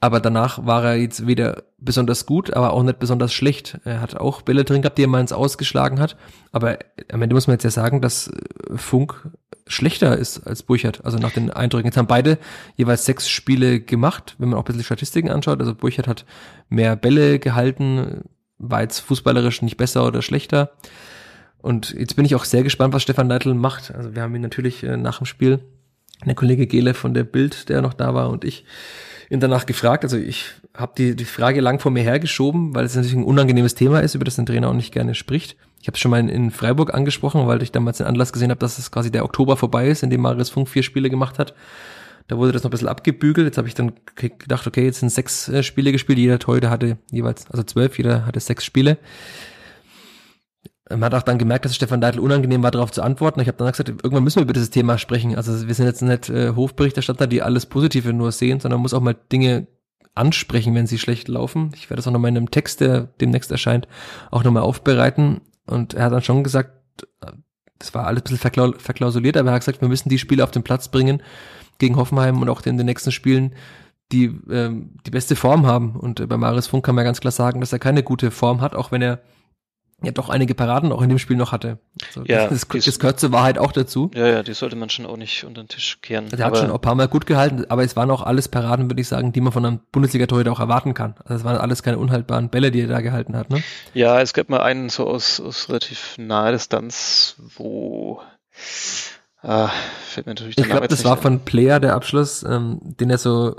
Aber 0.00 0.20
danach 0.20 0.64
war 0.64 0.84
er 0.84 0.96
jetzt 0.96 1.26
weder 1.26 1.64
besonders 1.78 2.24
gut, 2.24 2.54
aber 2.54 2.72
auch 2.72 2.82
nicht 2.84 3.00
besonders 3.00 3.32
schlecht. 3.32 3.80
Er 3.84 4.00
hat 4.00 4.16
auch 4.16 4.42
Bälle 4.42 4.64
drin 4.64 4.82
gehabt, 4.82 4.96
die 4.96 5.02
er 5.02 5.08
mal 5.08 5.20
ins 5.20 5.32
Ausgeschlagen 5.32 5.98
hat. 5.98 6.16
Aber 6.52 6.78
am 7.10 7.20
Ende 7.20 7.34
muss 7.34 7.48
man 7.48 7.54
jetzt 7.54 7.64
ja 7.64 7.70
sagen, 7.70 8.00
dass 8.00 8.28
äh, 8.28 8.76
Funk 8.76 9.28
schlechter 9.66 10.16
ist 10.16 10.46
als 10.46 10.62
Burchard. 10.62 11.04
Also 11.04 11.18
nach 11.18 11.32
den 11.32 11.50
Eindrücken. 11.50 11.86
Jetzt 11.86 11.96
haben 11.96 12.06
beide 12.06 12.38
jeweils 12.76 13.04
sechs 13.04 13.28
Spiele 13.28 13.80
gemacht, 13.80 14.36
wenn 14.38 14.50
man 14.50 14.58
auch 14.58 14.62
ein 14.62 14.66
bisschen 14.66 14.84
Statistiken 14.84 15.30
anschaut. 15.30 15.60
Also 15.60 15.74
Burchard 15.74 16.06
hat 16.06 16.24
mehr 16.68 16.94
Bälle 16.94 17.40
gehalten, 17.40 18.22
war 18.58 18.82
jetzt 18.82 19.00
fußballerisch 19.00 19.62
nicht 19.62 19.76
besser 19.76 20.06
oder 20.06 20.22
schlechter. 20.22 20.70
Und 21.60 21.90
jetzt 21.90 22.14
bin 22.14 22.24
ich 22.24 22.36
auch 22.36 22.44
sehr 22.44 22.62
gespannt, 22.62 22.94
was 22.94 23.02
Stefan 23.02 23.26
Neidl 23.26 23.54
macht. 23.54 23.92
Also 23.92 24.14
wir 24.14 24.22
haben 24.22 24.34
ihn 24.36 24.42
natürlich 24.42 24.84
äh, 24.84 24.96
nach 24.96 25.18
dem 25.18 25.26
Spiel 25.26 25.58
der 26.24 26.34
Kollege 26.34 26.66
Gele 26.66 26.94
von 26.94 27.14
der 27.14 27.24
Bild, 27.24 27.68
der 27.68 27.82
noch 27.82 27.94
da 27.94 28.14
war 28.14 28.30
und 28.30 28.44
ich 28.44 28.64
ihn 29.30 29.40
danach 29.40 29.66
gefragt. 29.66 30.04
Also 30.04 30.16
ich 30.16 30.46
habe 30.74 30.92
die, 30.96 31.16
die 31.16 31.24
Frage 31.24 31.60
lang 31.60 31.80
vor 31.80 31.90
mir 31.90 32.02
hergeschoben, 32.02 32.74
weil 32.74 32.84
es 32.84 32.94
natürlich 32.94 33.16
ein 33.16 33.24
unangenehmes 33.24 33.74
Thema 33.74 34.00
ist, 34.00 34.14
über 34.14 34.24
das 34.24 34.38
ein 34.38 34.46
Trainer 34.46 34.68
auch 34.68 34.74
nicht 34.74 34.92
gerne 34.92 35.14
spricht. 35.14 35.56
Ich 35.80 35.86
habe 35.86 35.94
es 35.94 36.00
schon 36.00 36.10
mal 36.10 36.28
in, 36.28 36.50
Freiburg 36.50 36.94
angesprochen, 36.94 37.46
weil 37.46 37.62
ich 37.62 37.72
damals 37.72 37.98
den 37.98 38.06
Anlass 38.06 38.32
gesehen 38.32 38.50
habe, 38.50 38.60
dass 38.60 38.78
es 38.78 38.90
quasi 38.90 39.10
der 39.10 39.24
Oktober 39.24 39.56
vorbei 39.56 39.88
ist, 39.88 40.02
in 40.02 40.10
dem 40.10 40.22
Marius 40.22 40.50
Funk 40.50 40.68
vier 40.68 40.82
Spiele 40.82 41.10
gemacht 41.10 41.38
hat. 41.38 41.54
Da 42.26 42.36
wurde 42.36 42.52
das 42.52 42.62
noch 42.62 42.68
ein 42.68 42.72
bisschen 42.72 42.88
abgebügelt. 42.88 43.46
Jetzt 43.46 43.58
habe 43.58 43.68
ich 43.68 43.74
dann 43.74 43.92
gedacht, 44.16 44.66
okay, 44.66 44.84
jetzt 44.84 45.00
sind 45.00 45.10
sechs 45.10 45.48
äh, 45.48 45.62
Spiele 45.62 45.92
gespielt. 45.92 46.18
Jeder 46.18 46.38
Torhüter 46.38 46.68
hatte 46.68 46.98
jeweils, 47.10 47.50
also 47.50 47.62
zwölf, 47.62 47.96
jeder 47.96 48.26
hatte 48.26 48.40
sechs 48.40 48.64
Spiele. 48.64 48.98
Man 50.90 51.04
hat 51.04 51.14
auch 51.14 51.22
dann 51.22 51.38
gemerkt, 51.38 51.64
dass 51.64 51.74
Stefan 51.74 52.00
Deitel 52.00 52.20
unangenehm 52.20 52.62
war, 52.62 52.70
darauf 52.70 52.90
zu 52.90 53.02
antworten. 53.02 53.40
Ich 53.40 53.48
habe 53.48 53.58
dann 53.58 53.70
gesagt, 53.70 53.88
irgendwann 53.88 54.24
müssen 54.24 54.36
wir 54.36 54.44
über 54.44 54.52
dieses 54.52 54.70
Thema 54.70 54.96
sprechen. 54.96 55.36
Also 55.36 55.66
wir 55.66 55.74
sind 55.74 55.86
jetzt 55.86 56.02
nicht 56.02 56.30
äh, 56.30 56.54
Hofberichterstatter, 56.54 57.26
die 57.26 57.42
alles 57.42 57.66
Positive 57.66 58.12
nur 58.12 58.32
sehen, 58.32 58.60
sondern 58.60 58.80
muss 58.80 58.94
auch 58.94 59.00
mal 59.00 59.16
Dinge 59.30 59.66
ansprechen, 60.14 60.74
wenn 60.74 60.86
sie 60.86 60.98
schlecht 60.98 61.28
laufen. 61.28 61.72
Ich 61.74 61.90
werde 61.90 61.96
das 61.96 62.06
auch 62.06 62.12
nochmal 62.12 62.30
in 62.30 62.36
einem 62.36 62.50
Text, 62.50 62.80
der 62.80 63.08
demnächst 63.20 63.50
erscheint, 63.50 63.86
auch 64.30 64.44
nochmal 64.44 64.62
aufbereiten. 64.62 65.42
Und 65.66 65.94
er 65.94 66.04
hat 66.04 66.12
dann 66.12 66.22
schon 66.22 66.42
gesagt, 66.42 66.72
das 67.78 67.94
war 67.94 68.06
alles 68.06 68.22
ein 68.22 68.36
bisschen 68.36 68.78
verklausuliert, 68.78 69.36
aber 69.36 69.50
er 69.50 69.54
hat 69.54 69.60
gesagt, 69.60 69.80
wir 69.80 69.88
müssen 69.88 70.08
die 70.08 70.18
Spiele 70.18 70.42
auf 70.42 70.50
den 70.50 70.64
Platz 70.64 70.88
bringen 70.88 71.22
gegen 71.78 71.96
Hoffenheim 71.96 72.42
und 72.42 72.48
auch 72.48 72.64
in 72.66 72.76
den 72.76 72.86
nächsten 72.86 73.12
Spielen, 73.12 73.54
die 74.10 74.24
ähm, 74.50 74.96
die 75.06 75.10
beste 75.10 75.36
Form 75.36 75.66
haben. 75.66 75.94
Und 75.96 76.20
äh, 76.20 76.26
bei 76.26 76.36
Marius 76.36 76.66
Funk 76.66 76.84
kann 76.84 76.94
man 76.94 77.04
ganz 77.04 77.20
klar 77.20 77.30
sagen, 77.30 77.60
dass 77.60 77.72
er 77.72 77.78
keine 77.78 78.02
gute 78.02 78.30
Form 78.30 78.60
hat, 78.60 78.74
auch 78.74 78.90
wenn 78.90 79.02
er 79.02 79.20
ja 80.02 80.12
doch 80.12 80.28
einige 80.28 80.54
Paraden 80.54 80.92
auch 80.92 81.02
in 81.02 81.08
dem 81.08 81.18
Spiel 81.18 81.36
noch 81.36 81.52
hatte. 81.52 81.78
Also 82.08 82.22
ja, 82.24 82.46
das, 82.46 82.66
das, 82.68 82.84
das 82.84 82.98
gehört 82.98 83.18
zur 83.18 83.32
Wahrheit 83.32 83.58
auch 83.58 83.72
dazu. 83.72 84.10
Ja, 84.14 84.28
ja, 84.28 84.42
die 84.42 84.54
sollte 84.54 84.76
man 84.76 84.90
schon 84.90 85.06
auch 85.06 85.16
nicht 85.16 85.44
unter 85.44 85.62
den 85.62 85.68
Tisch 85.68 85.98
kehren. 86.00 86.28
Der 86.28 86.46
hat 86.46 86.56
schon 86.56 86.70
ein 86.70 86.80
paar 86.80 86.94
Mal 86.94 87.08
gut 87.08 87.26
gehalten, 87.26 87.64
aber 87.68 87.82
es 87.82 87.96
waren 87.96 88.10
auch 88.10 88.22
alles 88.22 88.48
Paraden, 88.48 88.88
würde 88.88 89.00
ich 89.00 89.08
sagen, 89.08 89.32
die 89.32 89.40
man 89.40 89.52
von 89.52 89.64
einem 89.64 89.80
Bundesliga-Torhüter 89.90 90.52
auch 90.52 90.60
erwarten 90.60 90.94
kann. 90.94 91.14
Also 91.24 91.34
es 91.34 91.44
waren 91.44 91.56
alles 91.56 91.82
keine 91.82 91.98
unhaltbaren 91.98 92.48
Bälle, 92.48 92.70
die 92.70 92.82
er 92.82 92.88
da 92.88 93.00
gehalten 93.00 93.36
hat, 93.36 93.50
ne? 93.50 93.62
Ja, 93.94 94.20
es 94.20 94.34
gab 94.34 94.48
mal 94.48 94.60
einen 94.60 94.88
so 94.88 95.06
aus, 95.06 95.40
aus 95.40 95.68
relativ 95.68 96.14
naher 96.18 96.52
Distanz, 96.52 97.36
wo 97.56 98.20
Ah, 99.40 99.70
fällt 100.04 100.26
mir 100.26 100.32
natürlich 100.32 100.58
Ich 100.58 100.64
glaube, 100.64 100.88
das 100.88 101.04
war 101.04 101.16
von 101.16 101.40
Player 101.40 101.78
der 101.78 101.94
Abschluss, 101.94 102.42
ähm, 102.42 102.80
den 102.82 103.08
er 103.08 103.18
so 103.18 103.54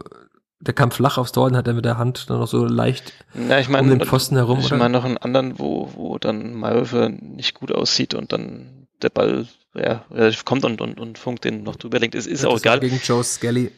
der 0.61 0.73
kam 0.73 0.91
flach 0.91 1.17
aufs 1.17 1.31
Tor 1.31 1.47
und 1.47 1.55
hat 1.55 1.67
er 1.67 1.73
mit 1.73 1.85
der 1.85 1.97
Hand 1.97 2.29
dann 2.29 2.39
noch 2.39 2.47
so 2.47 2.65
leicht 2.65 3.13
ja, 3.33 3.59
ich 3.59 3.69
mein, 3.69 3.85
um 3.85 3.89
den 3.89 4.05
Pfosten 4.05 4.35
herum. 4.35 4.59
Ich 4.59 4.71
meine 4.71 4.89
noch 4.89 5.05
einen 5.05 5.17
anderen, 5.17 5.57
wo, 5.57 5.89
wo 5.95 6.17
dann 6.17 6.53
Mayhofer 6.53 7.09
nicht 7.09 7.53
gut 7.53 7.71
aussieht 7.71 8.13
und 8.13 8.33
dann 8.33 8.87
der 9.01 9.09
Ball 9.09 9.47
ja, 9.73 10.05
relativ 10.11 10.45
kommt 10.45 10.65
und, 10.65 10.81
und, 10.81 10.99
und 10.99 11.17
Funk 11.17 11.41
den 11.41 11.63
noch 11.63 11.77
drüber 11.77 11.99
lenkt. 11.99 12.15
Es 12.15 12.27
ist 12.27 12.43
ja, 12.43 12.49
auch 12.49 12.57
egal. 12.57 12.79
Gegen 12.79 12.99
Joe 13.03 13.23
Skelly. 13.23 13.71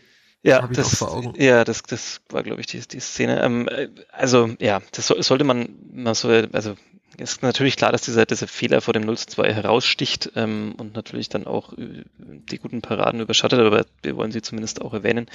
Ja, 0.44 0.68
das, 0.68 1.06
ja, 1.38 1.64
das, 1.64 1.84
das 1.84 2.22
war, 2.30 2.42
glaube 2.42 2.62
ich, 2.62 2.68
die, 2.68 2.80
die 2.80 3.00
Szene. 3.00 3.44
Ähm, 3.44 3.68
äh, 3.68 3.90
also, 4.12 4.50
ja, 4.60 4.82
das 4.92 5.06
so, 5.06 5.22
sollte 5.22 5.44
man 5.44 5.70
mal 5.94 6.16
so, 6.16 6.30
also 6.30 6.74
ist 7.22 7.44
natürlich 7.44 7.78
klar, 7.78 7.92
dass 7.92 8.02
dieser, 8.02 8.26
dieser 8.26 8.48
Fehler 8.48 8.82
vor 8.82 8.94
dem 8.94 9.04
0 9.04 9.18
zu 9.18 9.28
2 9.28 9.54
heraussticht 9.54 10.32
ähm, 10.36 10.74
und 10.78 10.96
natürlich 10.96 11.30
dann 11.30 11.48
auch 11.48 11.74
äh, 11.78 12.04
die 12.18 12.58
guten 12.58 12.82
Paraden 12.82 13.22
überschattet, 13.22 13.60
aber 13.60 13.86
wir 14.02 14.16
wollen 14.18 14.32
sie 14.32 14.42
zumindest 14.42 14.82
auch 14.82 14.94
erwähnen. 14.94 15.28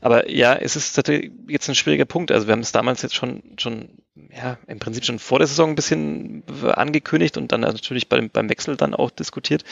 Aber 0.00 0.30
ja, 0.30 0.54
es 0.54 0.76
ist 0.76 0.96
natürlich 0.96 1.32
jetzt 1.48 1.68
ein 1.68 1.74
schwieriger 1.74 2.04
Punkt. 2.04 2.30
Also 2.30 2.46
wir 2.46 2.52
haben 2.52 2.60
es 2.60 2.72
damals 2.72 3.02
jetzt 3.02 3.14
schon, 3.14 3.42
schon, 3.56 3.88
ja, 4.30 4.58
im 4.66 4.78
Prinzip 4.78 5.04
schon 5.04 5.18
vor 5.18 5.38
der 5.38 5.48
Saison 5.48 5.70
ein 5.70 5.76
bisschen 5.76 6.44
angekündigt 6.62 7.36
und 7.36 7.52
dann 7.52 7.62
natürlich 7.62 8.08
beim, 8.08 8.30
beim 8.30 8.48
Wechsel 8.48 8.76
dann 8.76 8.94
auch 8.94 9.10
diskutiert. 9.10 9.64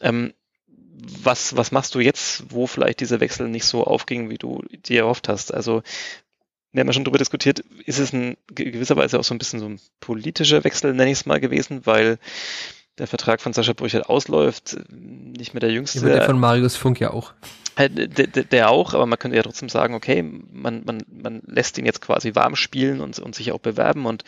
Ähm, 0.00 0.32
was, 1.22 1.56
was 1.56 1.72
machst 1.72 1.94
du 1.94 2.00
jetzt, 2.00 2.44
wo 2.50 2.66
vielleicht 2.66 3.00
dieser 3.00 3.20
Wechsel 3.20 3.48
nicht 3.48 3.64
so 3.64 3.84
aufging, 3.84 4.30
wie 4.30 4.38
du 4.38 4.62
dir 4.70 5.00
erhofft 5.00 5.28
hast? 5.28 5.52
Also 5.52 5.82
wir 6.74 6.80
haben 6.80 6.88
ja 6.88 6.92
schon 6.92 7.04
darüber 7.04 7.18
diskutiert, 7.18 7.60
ist 7.86 8.00
es 8.00 8.12
in 8.12 8.36
gewisser 8.48 8.96
Weise 8.96 9.18
auch 9.18 9.24
so 9.24 9.32
ein 9.32 9.38
bisschen 9.38 9.60
so 9.60 9.66
ein 9.66 9.80
politischer 10.00 10.64
Wechsel, 10.64 10.92
nenne 10.92 11.10
ich 11.10 11.20
es 11.20 11.26
mal 11.26 11.38
gewesen, 11.38 11.86
weil 11.86 12.18
der 12.98 13.06
Vertrag 13.06 13.40
von 13.40 13.52
Sascha 13.52 13.72
Brüchert 13.72 14.08
ausläuft, 14.08 14.76
nicht 14.90 15.54
mehr 15.54 15.60
der 15.60 15.70
jüngste. 15.70 16.00
Ja, 16.00 16.14
der 16.14 16.22
von 16.22 16.38
Marius 16.38 16.76
Funk 16.76 17.00
ja 17.00 17.12
auch. 17.12 17.32
Der, 17.76 17.88
der, 17.88 18.26
der, 18.44 18.70
auch, 18.70 18.94
aber 18.94 19.04
man 19.06 19.18
könnte 19.18 19.36
ja 19.36 19.42
trotzdem 19.42 19.68
sagen, 19.68 19.94
okay, 19.94 20.22
man, 20.22 20.82
man, 20.84 21.02
man 21.08 21.42
lässt 21.46 21.76
ihn 21.76 21.86
jetzt 21.86 22.00
quasi 22.00 22.36
warm 22.36 22.54
spielen 22.54 23.00
und, 23.00 23.18
und 23.18 23.34
sich 23.34 23.50
auch 23.50 23.58
bewerben 23.58 24.06
und, 24.06 24.22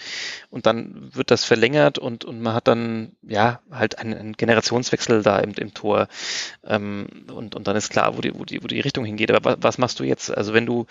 und 0.51 0.66
dann 0.66 1.11
wird 1.14 1.30
das 1.30 1.44
verlängert 1.44 1.97
und, 1.99 2.24
und 2.24 2.42
man 2.42 2.55
hat 2.55 2.66
dann 2.66 3.12
ja 3.22 3.61
halt 3.70 4.01
einen, 4.01 4.14
einen 4.14 4.32
Generationswechsel 4.32 5.22
da 5.22 5.38
im, 5.38 5.53
im 5.53 5.74
Tor 5.74 6.09
ähm, 6.64 7.07
und, 7.32 7.55
und 7.55 7.68
dann 7.68 7.76
ist 7.76 7.90
klar, 7.90 8.16
wo 8.16 8.20
die, 8.20 8.36
wo, 8.36 8.44
die, 8.44 8.64
wo 8.64 8.66
die 8.66 8.80
Richtung 8.80 9.05
hingeht. 9.05 9.30
Aber 9.30 9.53
was, 9.53 9.59
was 9.61 9.78
machst 9.78 10.01
du 10.01 10.05
jetzt? 10.05 10.36
Also 10.36 10.53
wenn 10.53 10.66
du 10.66 10.86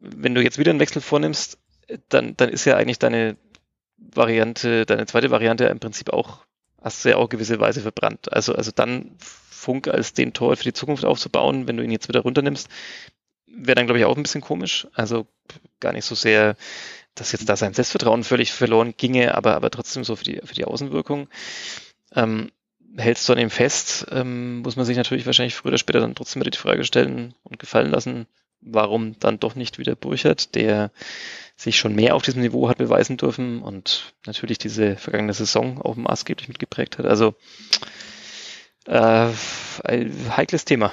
wenn 0.00 0.34
du 0.34 0.42
jetzt 0.42 0.58
wieder 0.58 0.70
einen 0.70 0.80
Wechsel 0.80 1.02
vornimmst, 1.02 1.58
dann, 2.08 2.36
dann 2.36 2.48
ist 2.48 2.64
ja 2.64 2.76
eigentlich 2.76 2.98
deine 2.98 3.36
Variante, 3.96 4.86
deine 4.86 5.06
zweite 5.06 5.30
Variante 5.30 5.64
im 5.66 5.80
Prinzip 5.80 6.12
auch, 6.12 6.44
hast 6.82 7.04
du 7.04 7.10
ja 7.10 7.16
auch 7.16 7.28
gewisse 7.28 7.58
Weise 7.60 7.80
verbrannt. 7.80 8.32
Also, 8.32 8.54
also 8.54 8.70
dann 8.74 9.16
Funk 9.18 9.88
als 9.88 10.12
den 10.12 10.32
Tor 10.32 10.56
für 10.56 10.64
die 10.64 10.72
Zukunft 10.72 11.04
aufzubauen, 11.04 11.66
wenn 11.66 11.76
du 11.76 11.82
ihn 11.82 11.90
jetzt 11.90 12.08
wieder 12.08 12.20
runternimmst, 12.20 12.68
wäre 13.46 13.74
dann, 13.74 13.86
glaube 13.86 13.98
ich, 13.98 14.04
auch 14.04 14.16
ein 14.16 14.22
bisschen 14.22 14.40
komisch. 14.40 14.86
Also 14.94 15.26
gar 15.80 15.92
nicht 15.92 16.04
so 16.04 16.14
sehr, 16.14 16.56
dass 17.14 17.32
jetzt 17.32 17.48
da 17.48 17.56
sein 17.56 17.74
Selbstvertrauen 17.74 18.22
völlig 18.22 18.52
verloren 18.52 18.94
ginge, 18.96 19.34
aber, 19.34 19.56
aber 19.56 19.70
trotzdem 19.70 20.04
so 20.04 20.14
für 20.14 20.24
die, 20.24 20.40
für 20.44 20.54
die 20.54 20.64
Außenwirkung. 20.64 21.28
Ähm, 22.14 22.52
hältst 22.96 23.28
du 23.28 23.32
an 23.32 23.38
ihm 23.38 23.50
fest, 23.50 24.06
ähm, 24.10 24.58
muss 24.58 24.76
man 24.76 24.86
sich 24.86 24.96
natürlich 24.96 25.26
wahrscheinlich 25.26 25.54
früher 25.54 25.70
oder 25.70 25.78
später 25.78 26.00
dann 26.00 26.14
trotzdem 26.14 26.40
wieder 26.40 26.50
die 26.50 26.58
Frage 26.58 26.84
stellen 26.84 27.34
und 27.42 27.58
gefallen 27.58 27.90
lassen, 27.90 28.26
warum 28.60 29.18
dann 29.18 29.40
doch 29.40 29.54
nicht 29.54 29.78
wieder 29.78 29.94
Burchert, 29.94 30.54
der 30.54 30.90
sich 31.56 31.76
schon 31.76 31.94
mehr 31.94 32.14
auf 32.14 32.22
diesem 32.22 32.42
Niveau 32.42 32.68
hat 32.68 32.78
beweisen 32.78 33.16
dürfen 33.16 33.62
und 33.62 34.14
natürlich 34.26 34.58
diese 34.58 34.96
vergangene 34.96 35.32
Saison 35.32 35.80
auch 35.82 35.96
maßgeblich 35.96 36.48
mitgeprägt 36.48 36.98
hat. 36.98 37.06
Also 37.06 37.34
äh, 38.86 39.28
ein 39.84 40.36
heikles 40.36 40.64
Thema. 40.64 40.92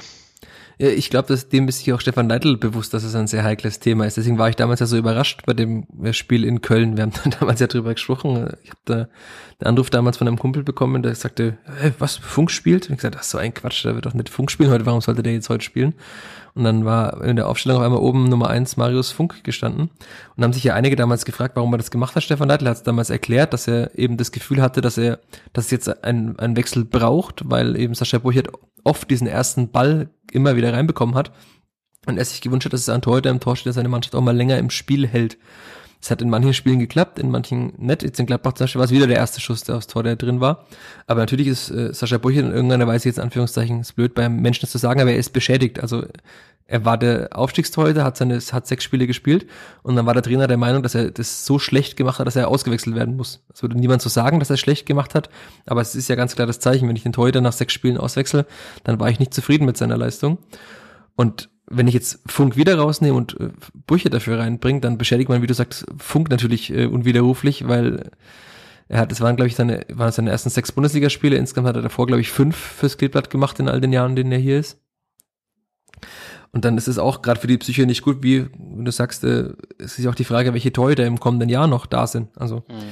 Ich 0.77 1.09
glaube, 1.09 1.29
dass 1.29 1.47
dem 1.47 1.69
ist 1.69 1.79
sich 1.79 1.93
auch 1.93 2.01
Stefan 2.01 2.27
Neidl 2.27 2.57
bewusst, 2.57 2.93
dass 2.93 3.05
es 3.05 3.15
ein 3.15 3.27
sehr 3.27 3.45
heikles 3.45 3.79
Thema 3.79 4.05
ist. 4.05 4.17
Deswegen 4.17 4.37
war 4.37 4.49
ich 4.49 4.57
damals 4.57 4.81
ja 4.81 4.85
so 4.85 4.97
überrascht 4.97 5.43
bei 5.45 5.53
dem 5.53 5.87
Spiel 6.11 6.43
in 6.43 6.61
Köln. 6.61 6.97
Wir 6.97 7.03
haben 7.03 7.13
damals 7.39 7.61
ja 7.61 7.67
drüber 7.67 7.93
gesprochen. 7.93 8.49
Ich 8.61 8.71
habe 8.71 8.79
da 8.83 8.95
einen 8.95 9.07
Anruf 9.69 9.89
damals 9.89 10.17
von 10.17 10.27
einem 10.27 10.37
Kumpel 10.37 10.63
bekommen, 10.63 11.01
der 11.01 11.15
sagte, 11.15 11.57
hey, 11.79 11.93
was, 11.99 12.17
Funk 12.17 12.51
spielt? 12.51 12.87
Und 12.87 12.93
ich 12.93 12.97
gesagt, 12.97 13.15
das 13.15 13.27
ist 13.27 13.31
so 13.31 13.37
ein 13.37 13.53
Quatsch, 13.53 13.85
der 13.85 13.95
wird 13.95 14.05
doch 14.05 14.13
nicht 14.13 14.27
Funk 14.27 14.51
spielen 14.51 14.69
heute, 14.69 14.85
warum 14.85 14.99
sollte 14.99 15.23
der 15.23 15.31
jetzt 15.31 15.49
heute 15.49 15.63
spielen? 15.63 15.93
Und 16.55 16.63
dann 16.63 16.85
war 16.85 17.21
in 17.21 17.35
der 17.35 17.49
Aufstellung 17.49 17.79
auf 17.79 17.83
einmal 17.83 17.99
oben 17.99 18.29
Nummer 18.29 18.49
eins 18.49 18.77
Marius 18.77 19.11
Funk 19.11 19.43
gestanden. 19.43 19.89
Und 20.35 20.43
haben 20.43 20.53
sich 20.53 20.63
ja 20.63 20.73
einige 20.73 20.95
damals 20.95 21.25
gefragt, 21.25 21.57
warum 21.57 21.73
er 21.73 21.77
das 21.77 21.91
gemacht 21.91 22.15
hat. 22.15 22.23
Stefan 22.23 22.47
Neidl 22.47 22.69
hat 22.69 22.77
es 22.77 22.83
damals 22.83 23.09
erklärt, 23.09 23.51
dass 23.51 23.67
er 23.67 23.97
eben 23.99 24.15
das 24.15 24.31
Gefühl 24.31 24.61
hatte, 24.61 24.79
dass 24.79 24.97
er, 24.97 25.19
dass 25.51 25.65
es 25.65 25.71
jetzt 25.71 26.03
einen, 26.05 26.39
einen 26.39 26.55
Wechsel 26.55 26.85
braucht, 26.85 27.41
weil 27.49 27.75
eben 27.75 27.93
Sascha 27.93 28.19
Burchert 28.19 28.47
oft 28.85 29.11
diesen 29.11 29.27
ersten 29.27 29.69
Ball 29.69 30.09
immer 30.31 30.55
wieder 30.55 30.71
reinbekommen 30.71 31.15
hat. 31.15 31.33
Und 32.05 32.17
er 32.17 32.23
sich 32.23 32.39
gewünscht 32.39 32.65
hat, 32.65 32.73
dass 32.73 32.81
es 32.81 32.89
ein 32.89 33.01
Torhüter 33.01 33.31
im 33.31 33.41
Tor 33.41 33.57
steht, 33.57 33.65
der 33.65 33.73
seine 33.73 33.89
Mannschaft 33.89 34.15
auch 34.15 34.21
mal 34.21 34.35
länger 34.35 34.57
im 34.57 34.69
Spiel 34.69 35.07
hält. 35.07 35.37
Es 36.05 36.11
hat 36.11 36.21
in 36.21 36.29
manchen 36.29 36.53
Spielen 36.53 36.77
geklappt, 36.77 37.17
in 37.17 37.31
manchen 37.31 37.73
nicht. 37.77 38.03
Jetzt 38.03 38.19
in 38.19 38.27
Gladbach 38.27 38.53
zum 38.53 38.65
Beispiel 38.65 38.77
war 38.77 38.85
es 38.85 38.91
wieder 38.91 39.07
der 39.07 39.17
erste 39.17 39.41
Schuss, 39.41 39.63
der 39.63 39.77
aufs 39.77 39.87
Tor, 39.87 40.03
der 40.03 40.15
drin 40.15 40.39
war. 40.39 40.63
Aber 41.07 41.21
natürlich 41.21 41.47
ist 41.47 41.71
äh, 41.71 41.95
Sascha 41.95 42.19
Burchert 42.19 42.45
in 42.45 42.51
irgendeiner 42.51 42.85
Weise 42.85 43.09
jetzt 43.09 43.19
Anführungszeichen, 43.19 43.81
ist 43.81 43.93
blöd 43.93 44.13
beim 44.13 44.39
Menschen 44.39 44.69
zu 44.69 44.77
sagen, 44.77 45.01
aber 45.01 45.13
er 45.13 45.17
ist 45.17 45.33
beschädigt. 45.33 45.79
Also 45.79 46.05
er 46.67 46.85
war 46.85 46.99
der 46.99 47.29
Aufstiegstorhüter, 47.31 48.03
hat 48.03 48.17
seine, 48.17 48.37
hat 48.37 48.67
sechs 48.67 48.83
Spiele 48.83 49.07
gespielt 49.07 49.47
und 49.81 49.95
dann 49.95 50.05
war 50.05 50.13
der 50.13 50.21
Trainer 50.21 50.45
der 50.45 50.57
Meinung, 50.57 50.83
dass 50.83 50.93
er 50.93 51.09
das 51.09 51.43
so 51.43 51.57
schlecht 51.57 51.97
gemacht 51.97 52.19
hat, 52.19 52.27
dass 52.27 52.35
er 52.35 52.49
ausgewechselt 52.49 52.95
werden 52.95 53.17
muss. 53.17 53.43
Es 53.51 53.63
würde 53.63 53.75
niemand 53.75 54.03
so 54.03 54.09
sagen, 54.09 54.37
dass 54.37 54.51
er 54.51 54.57
schlecht 54.57 54.85
gemacht 54.85 55.15
hat, 55.15 55.31
aber 55.65 55.81
es 55.81 55.95
ist 55.95 56.07
ja 56.07 56.15
ganz 56.15 56.35
klar 56.35 56.45
das 56.45 56.59
Zeichen, 56.59 56.87
wenn 56.87 56.95
ich 56.95 57.03
den 57.03 57.13
Torhüter 57.13 57.41
nach 57.41 57.53
sechs 57.53 57.73
Spielen 57.73 57.97
auswechsel, 57.97 58.45
dann 58.83 58.99
war 58.99 59.09
ich 59.09 59.17
nicht 59.17 59.33
zufrieden 59.33 59.65
mit 59.65 59.75
seiner 59.75 59.97
Leistung. 59.97 60.37
Und 61.15 61.49
wenn 61.67 61.87
ich 61.87 61.93
jetzt 61.93 62.19
Funk 62.27 62.55
wieder 62.55 62.77
rausnehme 62.77 63.15
und 63.15 63.39
äh, 63.39 63.49
Brüche 63.87 64.09
dafür 64.09 64.39
reinbringe, 64.39 64.81
dann 64.81 64.97
beschädigt 64.97 65.29
man, 65.29 65.41
wie 65.41 65.47
du 65.47 65.53
sagst, 65.53 65.85
Funk 65.97 66.29
natürlich 66.29 66.71
äh, 66.71 66.85
unwiderruflich, 66.85 67.67
weil 67.67 68.11
er 68.87 68.99
hat, 68.99 69.11
es 69.11 69.21
waren, 69.21 69.35
glaube 69.35 69.47
ich, 69.47 69.55
seine, 69.55 69.85
waren 69.89 70.11
seine 70.11 70.29
ersten 70.29 70.49
sechs 70.49 70.71
Bundesligaspiele. 70.71 71.35
Insgesamt 71.35 71.67
hat 71.67 71.75
er 71.75 71.81
davor, 71.81 72.05
glaube 72.05 72.21
ich, 72.21 72.29
fünf 72.29 72.55
fürs 72.55 72.97
Kleeblatt 72.97 73.29
gemacht 73.29 73.59
in 73.59 73.67
all 73.67 73.81
den 73.81 73.93
Jahren, 73.93 74.11
in 74.11 74.15
denen 74.15 74.31
er 74.31 74.37
hier 74.37 74.59
ist. 74.59 74.79
Und 76.51 76.65
dann 76.65 76.77
ist 76.77 76.87
es 76.87 76.99
auch 76.99 77.21
gerade 77.21 77.39
für 77.39 77.47
die 77.47 77.57
Psyche 77.57 77.85
nicht 77.85 78.03
gut, 78.03 78.21
wie 78.21 78.47
du 78.57 78.91
sagst, 78.91 79.23
äh, 79.23 79.53
es 79.79 79.97
ist 79.97 80.07
auch 80.07 80.15
die 80.15 80.23
Frage, 80.23 80.53
welche 80.53 80.71
Torhüter 80.71 81.05
im 81.05 81.19
kommenden 81.19 81.49
Jahr 81.49 81.67
noch 81.67 81.85
da 81.85 82.05
sind. 82.05 82.29
Also 82.37 82.63
mhm. 82.69 82.83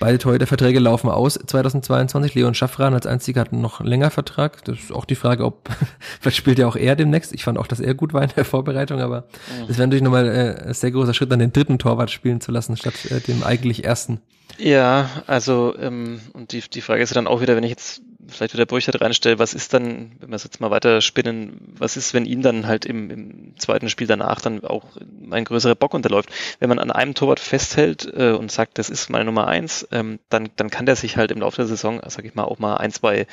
Beide 0.00 0.18
Torhüter-Verträge 0.18 0.78
laufen 0.78 1.10
aus 1.10 1.34
2022. 1.34 2.34
Leon 2.34 2.54
Schaffran 2.54 2.94
als 2.94 3.06
einziger 3.06 3.40
hat 3.40 3.52
noch 3.52 3.80
länger 3.80 4.10
Vertrag. 4.10 4.64
Das 4.64 4.78
ist 4.78 4.92
auch 4.92 5.04
die 5.04 5.16
Frage, 5.16 5.44
ob, 5.44 5.68
vielleicht 6.20 6.36
spielt 6.36 6.58
ja 6.58 6.68
auch 6.68 6.76
er 6.76 6.94
demnächst. 6.94 7.32
Ich 7.32 7.44
fand 7.44 7.58
auch, 7.58 7.66
dass 7.66 7.80
er 7.80 7.94
gut 7.94 8.12
war 8.12 8.22
in 8.22 8.30
der 8.36 8.44
Vorbereitung, 8.44 9.00
aber 9.00 9.22
mhm. 9.22 9.66
das 9.66 9.76
wäre 9.76 9.88
natürlich 9.88 10.04
nochmal 10.04 10.26
äh, 10.26 10.68
ein 10.68 10.74
sehr 10.74 10.92
großer 10.92 11.14
Schritt, 11.14 11.32
dann 11.32 11.40
den 11.40 11.52
dritten 11.52 11.78
Torwart 11.78 12.10
spielen 12.10 12.40
zu 12.40 12.52
lassen, 12.52 12.76
statt 12.76 12.94
äh, 13.10 13.20
dem 13.20 13.42
eigentlich 13.42 13.84
ersten. 13.84 14.20
Ja, 14.60 15.22
also, 15.28 15.76
ähm, 15.78 16.20
und 16.32 16.50
die, 16.50 16.60
die 16.62 16.80
Frage 16.80 17.00
ist 17.02 17.10
ja 17.10 17.14
dann 17.14 17.28
auch 17.28 17.40
wieder, 17.40 17.54
wenn 17.54 17.62
ich 17.62 17.70
jetzt 17.70 18.02
vielleicht 18.26 18.54
wieder 18.54 18.66
Burchard 18.66 19.00
reinstelle, 19.00 19.38
was 19.38 19.54
ist 19.54 19.72
dann, 19.72 20.12
wenn 20.18 20.30
wir 20.30 20.36
es 20.36 20.42
jetzt 20.42 20.60
mal 20.60 20.72
weiter 20.72 21.00
spinnen, 21.00 21.74
was 21.78 21.96
ist, 21.96 22.12
wenn 22.12 22.26
ihm 22.26 22.42
dann 22.42 22.66
halt 22.66 22.84
im, 22.84 23.08
im 23.08 23.54
zweiten 23.58 23.88
Spiel 23.88 24.08
danach 24.08 24.40
dann 24.40 24.64
auch 24.64 24.84
ein 25.30 25.44
größerer 25.44 25.76
Bock 25.76 25.94
unterläuft? 25.94 26.30
Wenn 26.58 26.68
man 26.68 26.80
an 26.80 26.90
einem 26.90 27.14
Torwart 27.14 27.38
festhält 27.38 28.12
äh, 28.12 28.32
und 28.32 28.50
sagt, 28.50 28.78
das 28.78 28.90
ist 28.90 29.10
meine 29.10 29.24
Nummer 29.26 29.46
eins, 29.46 29.86
ähm, 29.92 30.18
dann, 30.28 30.50
dann 30.56 30.70
kann 30.70 30.86
der 30.86 30.96
sich 30.96 31.16
halt 31.16 31.30
im 31.30 31.38
Laufe 31.38 31.56
der 31.56 31.66
Saison, 31.66 32.00
sag 32.08 32.24
ich 32.24 32.34
mal, 32.34 32.44
auch 32.44 32.58
mal 32.58 32.76
ein, 32.76 32.90
zwei 32.90 33.26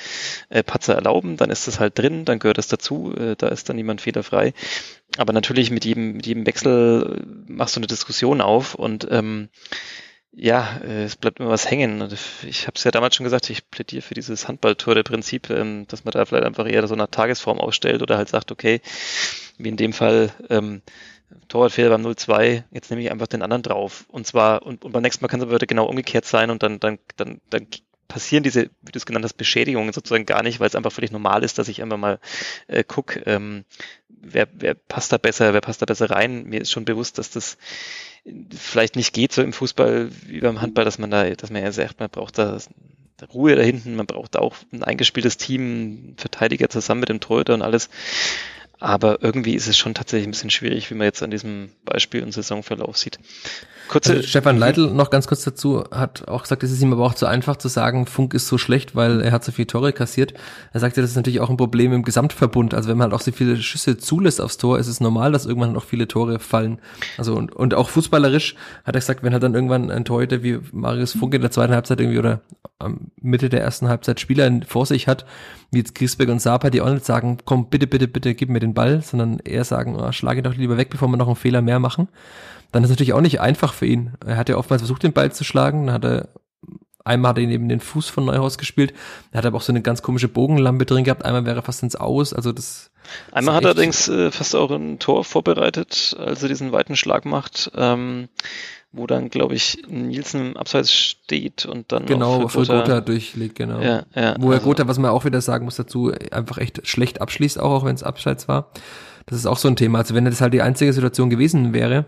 äh, 0.49 0.61
Patzer 0.63 0.93
erlauben, 0.93 1.37
dann 1.37 1.49
ist 1.49 1.67
das 1.67 1.79
halt 1.79 1.97
drin, 1.97 2.23
dann 2.25 2.37
gehört 2.37 2.59
das 2.59 2.67
dazu, 2.67 3.13
äh, 3.17 3.35
da 3.35 3.47
ist 3.47 3.67
dann 3.67 3.77
niemand 3.77 4.01
fehlerfrei. 4.01 4.53
Aber 5.17 5.33
natürlich 5.33 5.71
mit 5.71 5.85
jedem, 5.85 6.13
mit 6.13 6.27
jedem 6.27 6.45
Wechsel 6.45 7.25
machst 7.47 7.75
du 7.75 7.79
eine 7.79 7.87
Diskussion 7.87 8.41
auf 8.41 8.75
und 8.75 9.07
ähm, 9.09 9.49
ja, 10.35 10.79
äh, 10.83 11.03
es 11.05 11.15
bleibt 11.15 11.39
immer 11.39 11.49
was 11.49 11.69
hängen. 11.69 12.09
Ich 12.43 12.67
habe 12.67 12.75
es 12.75 12.83
ja 12.83 12.91
damals 12.91 13.15
schon 13.15 13.23
gesagt, 13.23 13.49
ich 13.49 13.69
plädiere 13.69 14.01
für 14.01 14.13
dieses 14.13 14.47
Handballtore-Prinzip, 14.47 15.49
ähm, 15.49 15.85
dass 15.87 16.03
man 16.03 16.11
da 16.11 16.25
vielleicht 16.25 16.45
einfach 16.45 16.67
eher 16.67 16.85
so 16.87 16.93
eine 16.93 17.09
Tagesform 17.09 17.59
ausstellt 17.59 18.01
oder 18.01 18.17
halt 18.17 18.29
sagt, 18.29 18.51
okay, 18.51 18.81
wie 19.57 19.69
in 19.69 19.77
dem 19.77 19.93
Fall, 19.93 20.31
ähm, 20.49 20.81
Torwartfehler 21.47 21.89
beim 21.89 22.05
0-2, 22.05 22.63
jetzt 22.71 22.89
nehme 22.89 23.01
ich 23.01 23.11
einfach 23.11 23.27
den 23.27 23.41
anderen 23.41 23.63
drauf. 23.63 24.05
Und 24.09 24.27
zwar, 24.27 24.63
und, 24.63 24.83
und 24.85 24.91
beim 24.91 25.01
nächsten 25.01 25.23
Mal 25.23 25.29
kann 25.29 25.39
es 25.39 25.45
aber 25.45 25.55
wieder 25.55 25.65
genau 25.67 25.85
umgekehrt 25.85 26.25
sein 26.25 26.49
und 26.49 26.63
dann, 26.63 26.79
dann, 26.79 26.99
dann, 27.17 27.41
dann 27.49 27.67
passieren 28.07 28.43
diese, 28.43 28.69
wie 28.81 28.91
du 28.91 28.97
es 28.97 29.05
genannt 29.05 29.25
hast, 29.25 29.33
Beschädigungen 29.33 29.93
sozusagen 29.93 30.25
gar 30.25 30.43
nicht, 30.43 30.59
weil 30.59 30.67
es 30.67 30.75
einfach 30.75 30.91
völlig 30.91 31.11
normal 31.11 31.43
ist, 31.43 31.57
dass 31.57 31.67
ich 31.67 31.81
einfach 31.81 31.97
mal 31.97 32.19
äh, 32.67 32.83
gucke, 32.83 33.21
ähm, 33.25 33.65
wer, 34.09 34.47
wer 34.53 34.75
passt 34.75 35.11
da 35.11 35.17
besser, 35.17 35.53
wer 35.53 35.61
passt 35.61 35.81
da 35.81 35.85
besser 35.85 36.09
rein. 36.09 36.45
Mir 36.45 36.61
ist 36.61 36.71
schon 36.71 36.85
bewusst, 36.85 37.17
dass 37.17 37.31
das 37.31 37.57
vielleicht 38.55 38.95
nicht 38.95 39.13
geht 39.13 39.31
so 39.31 39.41
im 39.41 39.53
Fußball 39.53 40.09
wie 40.25 40.39
beim 40.39 40.61
Handball, 40.61 40.85
dass 40.85 40.97
man 40.97 41.11
da, 41.11 41.29
dass 41.29 41.51
man 41.51 41.63
ja 41.63 41.71
sagt, 41.71 41.99
man 41.99 42.09
braucht 42.09 42.37
da 42.37 42.57
Ruhe 43.33 43.55
da 43.55 43.61
hinten, 43.61 43.95
man 43.95 44.07
braucht 44.07 44.35
auch 44.35 44.55
ein 44.73 44.83
eingespieltes 44.83 45.37
Team, 45.37 46.15
Verteidiger 46.17 46.69
zusammen 46.69 47.01
mit 47.01 47.09
dem 47.09 47.19
Torhüter 47.19 47.53
und 47.53 47.61
alles. 47.61 47.89
Aber 48.79 49.23
irgendwie 49.23 49.53
ist 49.53 49.67
es 49.67 49.77
schon 49.77 49.93
tatsächlich 49.93 50.27
ein 50.27 50.31
bisschen 50.31 50.49
schwierig, 50.49 50.89
wie 50.91 50.95
man 50.95 51.05
jetzt 51.05 51.23
an 51.23 51.31
diesem 51.31 51.69
Beispiel 51.85 52.23
und 52.23 52.33
Saisonverlauf 52.33 52.97
sieht. 52.97 53.19
Kurze 53.87 54.13
also 54.13 54.27
Stefan 54.27 54.57
Leitl 54.57 54.87
noch 54.87 55.09
ganz 55.09 55.27
kurz 55.27 55.43
dazu 55.43 55.83
hat 55.91 56.27
auch 56.27 56.41
gesagt, 56.41 56.63
es 56.63 56.71
ist 56.71 56.81
ihm 56.81 56.91
aber 56.91 57.05
auch 57.05 57.13
zu 57.13 57.27
einfach 57.27 57.55
zu 57.57 57.67
sagen, 57.67 58.07
Funk 58.07 58.33
ist 58.33 58.47
so 58.47 58.57
schlecht, 58.57 58.95
weil 58.95 59.21
er 59.21 59.31
hat 59.31 59.43
so 59.43 59.51
viele 59.51 59.67
Tore 59.67 59.93
kassiert. 59.93 60.33
Er 60.73 60.79
sagte, 60.79 61.01
das 61.01 61.11
ist 61.11 61.15
natürlich 61.15 61.39
auch 61.39 61.49
ein 61.49 61.57
Problem 61.57 61.93
im 61.93 62.03
Gesamtverbund. 62.03 62.73
Also 62.73 62.89
wenn 62.89 62.97
man 62.97 63.11
halt 63.11 63.13
auch 63.13 63.23
so 63.23 63.31
viele 63.31 63.57
Schüsse 63.57 63.97
zulässt 63.97 64.41
aufs 64.41 64.57
Tor, 64.57 64.79
ist 64.79 64.87
es 64.87 64.99
normal, 64.99 65.31
dass 65.31 65.45
irgendwann 65.45 65.73
noch 65.73 65.85
viele 65.85 66.07
Tore 66.07 66.39
fallen. 66.39 66.79
Also 67.17 67.35
und, 67.35 67.55
und 67.55 67.75
auch 67.75 67.89
fußballerisch 67.89 68.55
hat 68.83 68.95
er 68.95 69.01
gesagt, 69.01 69.23
wenn 69.23 69.33
halt 69.33 69.43
dann 69.43 69.53
irgendwann 69.53 69.91
ein 69.91 70.05
Torhüter 70.05 70.41
wie 70.41 70.59
Marius 70.71 71.13
Funk 71.13 71.33
in 71.35 71.41
der 71.41 71.51
zweiten 71.51 71.73
Halbzeit 71.73 71.99
irgendwie 71.99 72.19
oder 72.19 72.41
am 72.79 73.11
Mitte 73.21 73.49
der 73.49 73.61
ersten 73.61 73.87
Halbzeit 73.87 74.19
Spieler 74.19 74.51
vor 74.67 74.85
sich 74.85 75.07
hat, 75.07 75.25
wie 75.71 75.79
jetzt 75.79 75.95
Griesbeck 75.95 76.29
und 76.29 76.41
Sapa, 76.41 76.69
die 76.69 76.81
auch 76.81 76.89
nicht 76.89 77.05
sagen, 77.05 77.37
komm, 77.45 77.69
bitte, 77.69 77.87
bitte, 77.87 78.07
bitte, 78.07 78.35
gib 78.35 78.49
mir 78.49 78.59
den 78.59 78.64
Ball, 78.73 79.01
sondern 79.01 79.39
eher 79.39 79.63
sagen, 79.63 79.95
oh, 79.95 80.11
schlage 80.11 80.41
ihn 80.41 80.43
doch 80.43 80.55
lieber 80.55 80.77
weg, 80.77 80.89
bevor 80.89 81.07
wir 81.07 81.17
noch 81.17 81.27
einen 81.27 81.35
Fehler 81.35 81.61
mehr 81.61 81.79
machen 81.79 82.07
dann 82.75 82.83
ist 82.83 82.89
es 82.89 82.95
natürlich 82.95 83.13
auch 83.13 83.21
nicht 83.21 83.39
einfach 83.39 83.73
für 83.73 83.85
ihn. 83.85 84.11
Er 84.25 84.35
hat 84.35 84.49
ja 84.49 84.57
oftmals 84.57 84.81
versucht, 84.81 85.03
den 85.03 85.13
Ball 85.13 85.31
zu 85.31 85.45
schlagen. 85.45 85.85
Dann 85.85 85.95
hat 85.95 86.03
er, 86.03 86.27
einmal 87.05 87.29
hat 87.29 87.37
er 87.37 87.43
ihn 87.43 87.51
eben 87.51 87.69
den 87.69 87.79
Fuß 87.79 88.09
von 88.09 88.25
Neuhaus 88.25 88.57
gespielt. 88.57 88.93
Er 89.31 89.37
hat 89.39 89.45
aber 89.45 89.57
auch 89.57 89.61
so 89.61 89.71
eine 89.71 89.81
ganz 89.81 90.01
komische 90.01 90.27
Bogenlampe 90.27 90.85
drin 90.85 91.05
gehabt. 91.05 91.23
Einmal 91.23 91.45
wäre 91.45 91.59
er 91.59 91.63
fast 91.63 91.83
ins 91.83 91.95
Aus. 91.95 92.33
Also 92.33 92.51
das. 92.51 92.91
Einmal 93.31 93.55
hat 93.55 93.63
er 93.63 93.69
allerdings 93.69 94.07
äh, 94.09 94.31
fast 94.31 94.55
auch 94.55 94.71
ein 94.71 94.99
Tor 94.99 95.23
vorbereitet, 95.23 96.15
als 96.19 96.41
er 96.41 96.49
diesen 96.49 96.71
weiten 96.71 96.95
Schlag 96.95 97.25
macht. 97.25 97.71
Ähm, 97.75 98.27
wo 98.91 99.07
dann, 99.07 99.29
glaube 99.29 99.55
ich, 99.55 99.83
Nielsen 99.89 100.51
im 100.51 100.57
Abseits 100.57 100.93
steht 100.93 101.65
und 101.65 101.91
dann 101.91 102.05
genau 102.05 102.47
für 102.47 102.59
Gotha, 102.59 102.79
Gotha 102.79 103.01
durchlegt, 103.01 103.55
genau. 103.55 103.81
Ja, 103.81 104.03
ja, 104.15 104.35
wo 104.39 104.51
er 104.51 104.55
also, 104.55 104.67
Gotha, 104.67 104.87
was 104.87 104.97
man 104.99 105.11
auch 105.11 105.25
wieder 105.25 105.41
sagen 105.41 105.65
muss 105.65 105.75
dazu, 105.75 106.13
einfach 106.31 106.57
echt 106.59 106.87
schlecht 106.87 107.19
abschließt, 107.19 107.59
auch, 107.59 107.71
auch 107.71 107.85
wenn 107.85 107.95
es 107.95 108.03
Abseits 108.03 108.47
war. 108.47 108.71
Das 109.25 109.37
ist 109.37 109.47
auch 109.47 109.57
so 109.57 109.67
ein 109.67 109.75
Thema. 109.75 109.99
Also 109.99 110.15
wenn 110.15 110.25
das 110.25 110.39
halt 110.39 110.53
die 110.53 110.61
einzige 110.61 110.93
Situation 110.93 111.29
gewesen 111.29 111.73
wäre, 111.73 112.05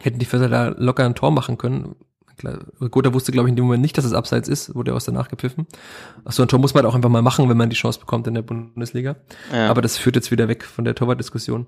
hätten 0.00 0.18
die 0.18 0.26
Vierter 0.26 0.48
da 0.48 0.68
locker 0.68 1.04
ein 1.04 1.14
Tor 1.14 1.30
machen 1.30 1.58
können. 1.58 1.96
Gotha 2.90 3.12
wusste, 3.12 3.32
glaube 3.32 3.48
ich, 3.48 3.50
in 3.50 3.56
dem 3.56 3.64
Moment 3.64 3.82
nicht, 3.82 3.96
dass 3.96 4.04
es 4.04 4.12
abseits 4.12 4.48
ist, 4.48 4.74
wurde 4.74 4.92
er 4.92 4.96
aus 4.96 5.04
danach 5.04 5.28
gepfiffen. 5.28 5.66
Ach 6.24 6.32
so 6.32 6.42
ein 6.42 6.48
Tor 6.48 6.58
muss 6.58 6.74
man 6.74 6.82
halt 6.82 6.90
auch 6.90 6.96
einfach 6.96 7.10
mal 7.10 7.22
machen, 7.22 7.48
wenn 7.48 7.56
man 7.56 7.70
die 7.70 7.76
Chance 7.76 8.00
bekommt 8.00 8.26
in 8.26 8.34
der 8.34 8.42
Bundesliga. 8.42 9.16
Ja. 9.52 9.68
Aber 9.68 9.82
das 9.82 9.98
führt 9.98 10.16
jetzt 10.16 10.30
wieder 10.30 10.48
weg 10.48 10.64
von 10.64 10.84
der 10.84 10.94
Torwartdiskussion. 10.94 11.66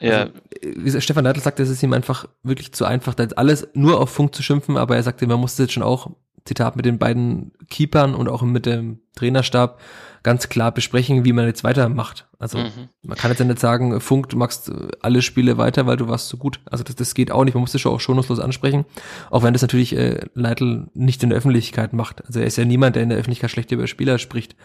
Ja. 0.00 0.22
Also, 0.22 0.32
wie 0.62 1.00
Stefan 1.00 1.24
Neidl 1.24 1.40
sagte, 1.40 1.62
es 1.62 1.68
ist 1.68 1.82
ihm 1.82 1.92
einfach 1.92 2.26
wirklich 2.42 2.72
zu 2.72 2.84
einfach, 2.84 3.14
da 3.14 3.22
jetzt 3.22 3.38
alles 3.38 3.68
nur 3.74 4.00
auf 4.00 4.10
Funk 4.10 4.34
zu 4.34 4.42
schimpfen, 4.42 4.76
aber 4.76 4.96
er 4.96 5.02
sagte, 5.02 5.26
man 5.26 5.40
musste 5.40 5.64
jetzt 5.64 5.72
schon 5.72 5.82
auch, 5.82 6.10
Zitat, 6.44 6.74
mit 6.74 6.86
den 6.86 6.98
beiden 6.98 7.52
Keepern 7.68 8.14
und 8.14 8.28
auch 8.28 8.42
mit 8.42 8.64
dem 8.64 9.00
Trainerstab 9.14 9.78
ganz 10.22 10.48
klar 10.48 10.72
besprechen, 10.72 11.24
wie 11.24 11.32
man 11.32 11.46
jetzt 11.46 11.64
weitermacht. 11.64 12.26
Also 12.38 12.58
mhm. 12.58 12.88
man 13.02 13.16
kann 13.16 13.30
jetzt 13.30 13.38
ja 13.38 13.44
nicht 13.44 13.58
sagen, 13.58 14.00
Funk, 14.00 14.28
du 14.28 14.36
machst 14.36 14.70
alle 15.00 15.22
Spiele 15.22 15.58
weiter, 15.58 15.86
weil 15.86 15.96
du 15.96 16.08
warst 16.08 16.28
so 16.28 16.36
gut. 16.36 16.60
Also 16.66 16.84
das, 16.84 16.96
das 16.96 17.14
geht 17.14 17.30
auch 17.30 17.44
nicht. 17.44 17.54
Man 17.54 17.60
muss 17.60 17.72
das 17.72 17.80
schon 17.80 17.92
auch 17.92 18.00
schonungslos 18.00 18.40
ansprechen, 18.40 18.84
auch 19.30 19.42
wenn 19.42 19.52
das 19.52 19.62
natürlich 19.62 19.96
äh, 19.96 20.20
Leitl 20.34 20.88
nicht 20.94 21.22
in 21.22 21.30
der 21.30 21.38
Öffentlichkeit 21.38 21.92
macht. 21.92 22.24
Also 22.26 22.40
er 22.40 22.46
ist 22.46 22.56
ja 22.56 22.64
niemand, 22.64 22.96
der 22.96 23.02
in 23.02 23.08
der 23.08 23.18
Öffentlichkeit 23.18 23.50
schlecht 23.50 23.72
über 23.72 23.86
Spieler 23.86 24.18
spricht. 24.18 24.56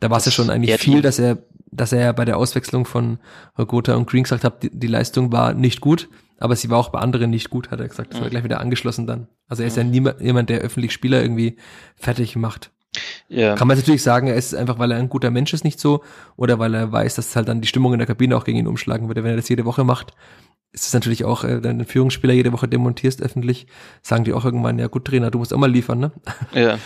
Da 0.00 0.10
war 0.10 0.18
es 0.18 0.24
ja 0.24 0.32
schon 0.32 0.50
eigentlich 0.50 0.76
viel, 0.78 1.02
dass 1.02 1.18
er, 1.18 1.38
dass 1.70 1.92
er 1.92 2.00
ja 2.00 2.12
bei 2.12 2.24
der 2.24 2.36
Auswechslung 2.36 2.84
von 2.84 3.18
Gotha 3.56 3.94
und 3.94 4.08
Green 4.08 4.22
gesagt 4.22 4.44
hat, 4.44 4.62
die, 4.62 4.70
die 4.70 4.86
Leistung 4.86 5.32
war 5.32 5.54
nicht 5.54 5.80
gut 5.80 6.08
aber 6.38 6.56
sie 6.56 6.70
war 6.70 6.78
auch 6.78 6.90
bei 6.90 7.00
anderen 7.00 7.30
nicht 7.30 7.50
gut, 7.50 7.70
hat 7.70 7.80
er 7.80 7.88
gesagt. 7.88 8.14
Das 8.14 8.20
war 8.20 8.30
gleich 8.30 8.44
wieder 8.44 8.60
angeschlossen 8.60 9.06
dann. 9.06 9.26
Also 9.48 9.62
er 9.62 9.66
ist 9.66 9.76
ja 9.76 9.84
niemand, 9.84 10.20
jemand, 10.20 10.48
der 10.48 10.60
öffentlich 10.60 10.92
Spieler 10.92 11.20
irgendwie 11.20 11.56
fertig 11.96 12.36
macht. 12.36 12.70
Ja. 13.28 13.54
Kann 13.54 13.68
man 13.68 13.76
natürlich 13.76 14.02
sagen, 14.02 14.28
er 14.28 14.36
ist 14.36 14.54
einfach, 14.54 14.78
weil 14.78 14.90
er 14.90 14.98
ein 14.98 15.08
guter 15.08 15.30
Mensch 15.30 15.52
ist, 15.52 15.64
nicht 15.64 15.78
so, 15.78 16.02
oder 16.36 16.58
weil 16.58 16.74
er 16.74 16.90
weiß, 16.90 17.14
dass 17.16 17.36
halt 17.36 17.48
dann 17.48 17.60
die 17.60 17.68
Stimmung 17.68 17.92
in 17.92 17.98
der 17.98 18.06
Kabine 18.06 18.36
auch 18.36 18.44
gegen 18.44 18.58
ihn 18.58 18.66
umschlagen 18.66 19.08
würde. 19.08 19.22
Wenn 19.22 19.32
er 19.32 19.36
das 19.36 19.48
jede 19.48 19.64
Woche 19.64 19.84
macht, 19.84 20.14
ist 20.72 20.86
es 20.86 20.92
natürlich 20.92 21.24
auch, 21.24 21.44
äh, 21.44 21.60
deinen 21.60 21.86
Führungsspieler 21.86 22.32
jede 22.32 22.52
Woche 22.52 22.68
demontierst 22.68 23.22
öffentlich, 23.22 23.66
sagen 24.02 24.24
die 24.24 24.32
auch 24.32 24.44
irgendwann, 24.44 24.78
ja 24.78 24.86
gut, 24.86 25.06
Trainer, 25.06 25.30
du 25.30 25.38
musst 25.38 25.52
auch 25.52 25.58
mal 25.58 25.70
liefern, 25.70 25.98
ne? 25.98 26.12
Ja, 26.52 26.78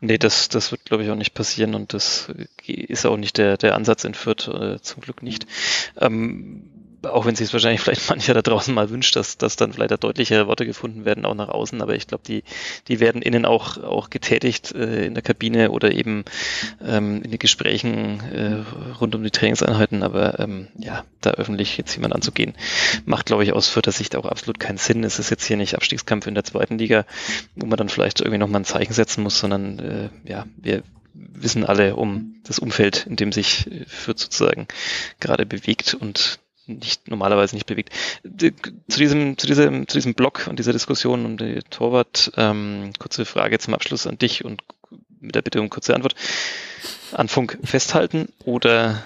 nee, 0.00 0.18
das, 0.18 0.48
das 0.48 0.70
wird, 0.70 0.84
glaube 0.84 1.02
ich, 1.02 1.10
auch 1.10 1.16
nicht 1.16 1.34
passieren 1.34 1.74
und 1.74 1.94
das 1.94 2.32
ist 2.66 3.06
auch 3.06 3.16
nicht 3.16 3.38
der, 3.38 3.56
der 3.56 3.74
Ansatz 3.74 4.04
in 4.04 4.14
Fürth, 4.14 4.48
äh, 4.48 4.80
zum 4.80 5.02
Glück 5.02 5.22
nicht. 5.22 5.46
Ähm, 6.00 6.70
auch 7.06 7.26
wenn 7.26 7.36
sich 7.36 7.48
es 7.48 7.52
wahrscheinlich 7.52 7.80
vielleicht 7.80 8.08
mancher 8.08 8.34
da 8.34 8.42
draußen 8.42 8.74
mal 8.74 8.90
wünscht, 8.90 9.16
dass, 9.16 9.38
dass 9.38 9.56
dann 9.56 9.72
vielleicht 9.72 9.90
da 9.90 9.96
deutlichere 9.96 10.46
Worte 10.46 10.66
gefunden 10.66 11.04
werden, 11.04 11.24
auch 11.24 11.34
nach 11.34 11.48
außen, 11.48 11.80
aber 11.80 11.94
ich 11.94 12.06
glaube, 12.06 12.24
die, 12.26 12.44
die 12.88 13.00
werden 13.00 13.22
innen 13.22 13.46
auch, 13.46 13.78
auch 13.82 14.10
getätigt 14.10 14.72
äh, 14.72 15.06
in 15.06 15.14
der 15.14 15.22
Kabine 15.22 15.70
oder 15.70 15.92
eben 15.92 16.24
ähm, 16.84 17.22
in 17.22 17.30
den 17.30 17.38
Gesprächen 17.38 18.20
äh, 18.32 18.94
rund 19.00 19.14
um 19.14 19.22
die 19.22 19.30
Trainingseinheiten, 19.30 20.02
aber 20.02 20.38
ähm, 20.38 20.68
ja, 20.78 21.04
da 21.20 21.30
öffentlich 21.32 21.76
jetzt 21.76 21.94
jemand 21.94 22.14
anzugehen, 22.14 22.54
macht, 23.04 23.26
glaube 23.26 23.44
ich, 23.44 23.52
aus 23.52 23.68
vierter 23.68 23.92
Sicht 23.92 24.16
auch 24.16 24.26
absolut 24.26 24.58
keinen 24.58 24.78
Sinn. 24.78 25.04
Es 25.04 25.18
ist 25.18 25.30
jetzt 25.30 25.44
hier 25.44 25.56
nicht 25.56 25.74
Abstiegskampf 25.74 26.26
in 26.26 26.34
der 26.34 26.44
zweiten 26.44 26.78
Liga, 26.78 27.04
wo 27.54 27.66
man 27.66 27.76
dann 27.76 27.88
vielleicht 27.88 28.20
irgendwie 28.20 28.38
nochmal 28.38 28.62
ein 28.62 28.66
Zeichen 28.66 28.92
setzen 28.92 29.22
muss, 29.22 29.38
sondern 29.38 29.78
äh, 29.78 30.08
ja, 30.24 30.46
wir 30.56 30.82
wissen 31.14 31.64
alle 31.64 31.96
um 31.96 32.36
das 32.44 32.58
Umfeld, 32.58 33.06
in 33.06 33.16
dem 33.16 33.32
sich 33.32 33.70
äh, 33.70 33.84
Fürth 33.86 34.18
sozusagen 34.18 34.66
gerade 35.20 35.46
bewegt 35.46 35.94
und 35.94 36.40
nicht 36.66 37.08
normalerweise 37.08 37.54
nicht 37.54 37.66
bewegt. 37.66 37.90
Zu 38.22 38.98
diesem, 38.98 39.38
zu 39.38 39.46
diesem, 39.46 39.88
zu 39.88 39.96
diesem 39.96 40.14
Block 40.14 40.46
und 40.48 40.58
dieser 40.58 40.72
Diskussion 40.72 41.26
um 41.26 41.36
die 41.36 41.60
Torwart, 41.70 42.32
ähm, 42.36 42.92
kurze 42.98 43.24
Frage 43.24 43.58
zum 43.58 43.74
Abschluss 43.74 44.06
an 44.06 44.18
dich 44.18 44.44
und 44.44 44.62
mit 45.20 45.34
der 45.34 45.42
Bitte 45.42 45.60
um 45.60 45.70
kurze 45.70 45.94
Antwort. 45.94 46.14
An 47.12 47.28
Funk 47.28 47.58
festhalten 47.64 48.28
oder 48.44 49.04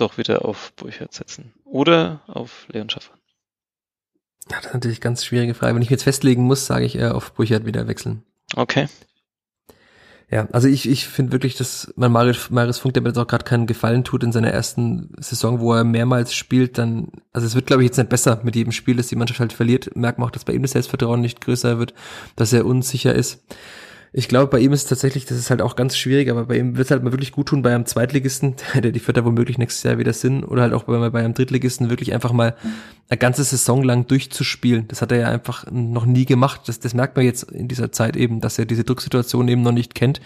doch 0.00 0.18
wieder 0.18 0.44
auf 0.44 0.72
Burchard 0.76 1.12
setzen? 1.12 1.52
Oder 1.64 2.22
auf 2.26 2.66
Leon 2.68 2.90
Schaffer? 2.90 3.12
Ja, 4.50 4.56
das 4.56 4.66
ist 4.66 4.74
natürlich 4.74 4.98
eine 4.98 5.04
ganz 5.04 5.24
schwierige 5.24 5.54
Frage. 5.54 5.74
Wenn 5.74 5.82
ich 5.82 5.88
mich 5.88 5.90
jetzt 5.90 6.04
festlegen 6.04 6.44
muss, 6.44 6.66
sage 6.66 6.84
ich 6.84 6.96
eher 6.96 7.14
auf 7.14 7.32
Burchard 7.32 7.66
wieder 7.66 7.86
wechseln. 7.86 8.24
Okay. 8.56 8.88
Ja, 10.32 10.46
also 10.52 10.68
ich, 10.68 10.88
ich 10.88 11.08
finde 11.08 11.32
wirklich, 11.32 11.56
dass 11.56 11.92
man 11.96 12.12
Marius, 12.12 12.50
Marius 12.50 12.78
Funk 12.78 12.94
damit 12.94 13.10
jetzt 13.10 13.18
auch 13.18 13.26
gerade 13.26 13.44
keinen 13.44 13.66
Gefallen 13.66 14.04
tut 14.04 14.22
in 14.22 14.30
seiner 14.30 14.50
ersten 14.50 15.10
Saison, 15.18 15.58
wo 15.58 15.74
er 15.74 15.82
mehrmals 15.82 16.34
spielt, 16.34 16.78
dann, 16.78 17.08
also 17.32 17.48
es 17.48 17.56
wird, 17.56 17.66
glaube 17.66 17.82
ich, 17.82 17.88
jetzt 17.88 17.96
nicht 17.96 18.10
besser 18.10 18.40
mit 18.44 18.54
jedem 18.54 18.70
Spiel, 18.70 18.96
dass 18.96 19.08
die 19.08 19.16
Mannschaft 19.16 19.40
halt 19.40 19.52
verliert. 19.52 19.96
Merkt 19.96 20.18
man 20.18 20.28
auch, 20.28 20.30
dass 20.30 20.44
bei 20.44 20.52
ihm 20.52 20.62
das 20.62 20.70
Selbstvertrauen 20.70 21.20
nicht 21.20 21.40
größer 21.40 21.80
wird, 21.80 21.94
dass 22.36 22.52
er 22.52 22.64
unsicher 22.64 23.12
ist. 23.12 23.42
Ich 24.12 24.26
glaube, 24.26 24.48
bei 24.48 24.58
ihm 24.58 24.72
ist 24.72 24.82
es 24.82 24.88
tatsächlich, 24.88 25.24
das 25.24 25.38
ist 25.38 25.50
halt 25.50 25.62
auch 25.62 25.76
ganz 25.76 25.96
schwierig, 25.96 26.30
aber 26.30 26.46
bei 26.46 26.58
ihm 26.58 26.76
wird 26.76 26.86
es 26.86 26.90
halt 26.90 27.04
mal 27.04 27.12
wirklich 27.12 27.30
gut 27.30 27.46
tun, 27.46 27.62
bei 27.62 27.72
einem 27.72 27.86
Zweitligisten, 27.86 28.56
der 28.74 28.90
die 28.90 28.98
Vierter 28.98 29.24
womöglich 29.24 29.56
nächstes 29.56 29.84
Jahr 29.84 29.98
wieder 29.98 30.12
sind, 30.12 30.42
oder 30.42 30.62
halt 30.62 30.72
auch 30.72 30.82
bei, 30.82 31.10
bei 31.10 31.20
einem 31.20 31.34
Drittligisten 31.34 31.90
wirklich 31.90 32.12
einfach 32.12 32.32
mal 32.32 32.56
eine 33.08 33.18
ganze 33.18 33.44
Saison 33.44 33.84
lang 33.84 34.08
durchzuspielen. 34.08 34.88
Das 34.88 35.00
hat 35.00 35.12
er 35.12 35.18
ja 35.18 35.28
einfach 35.28 35.64
noch 35.70 36.06
nie 36.06 36.24
gemacht. 36.24 36.62
Das, 36.66 36.80
das 36.80 36.92
merkt 36.92 37.16
man 37.16 37.24
jetzt 37.24 37.44
in 37.52 37.68
dieser 37.68 37.92
Zeit 37.92 38.16
eben, 38.16 38.40
dass 38.40 38.58
er 38.58 38.66
diese 38.66 38.82
Drucksituation 38.82 39.46
eben 39.46 39.62
noch 39.62 39.72
nicht 39.72 39.94
kennt. 39.94 40.20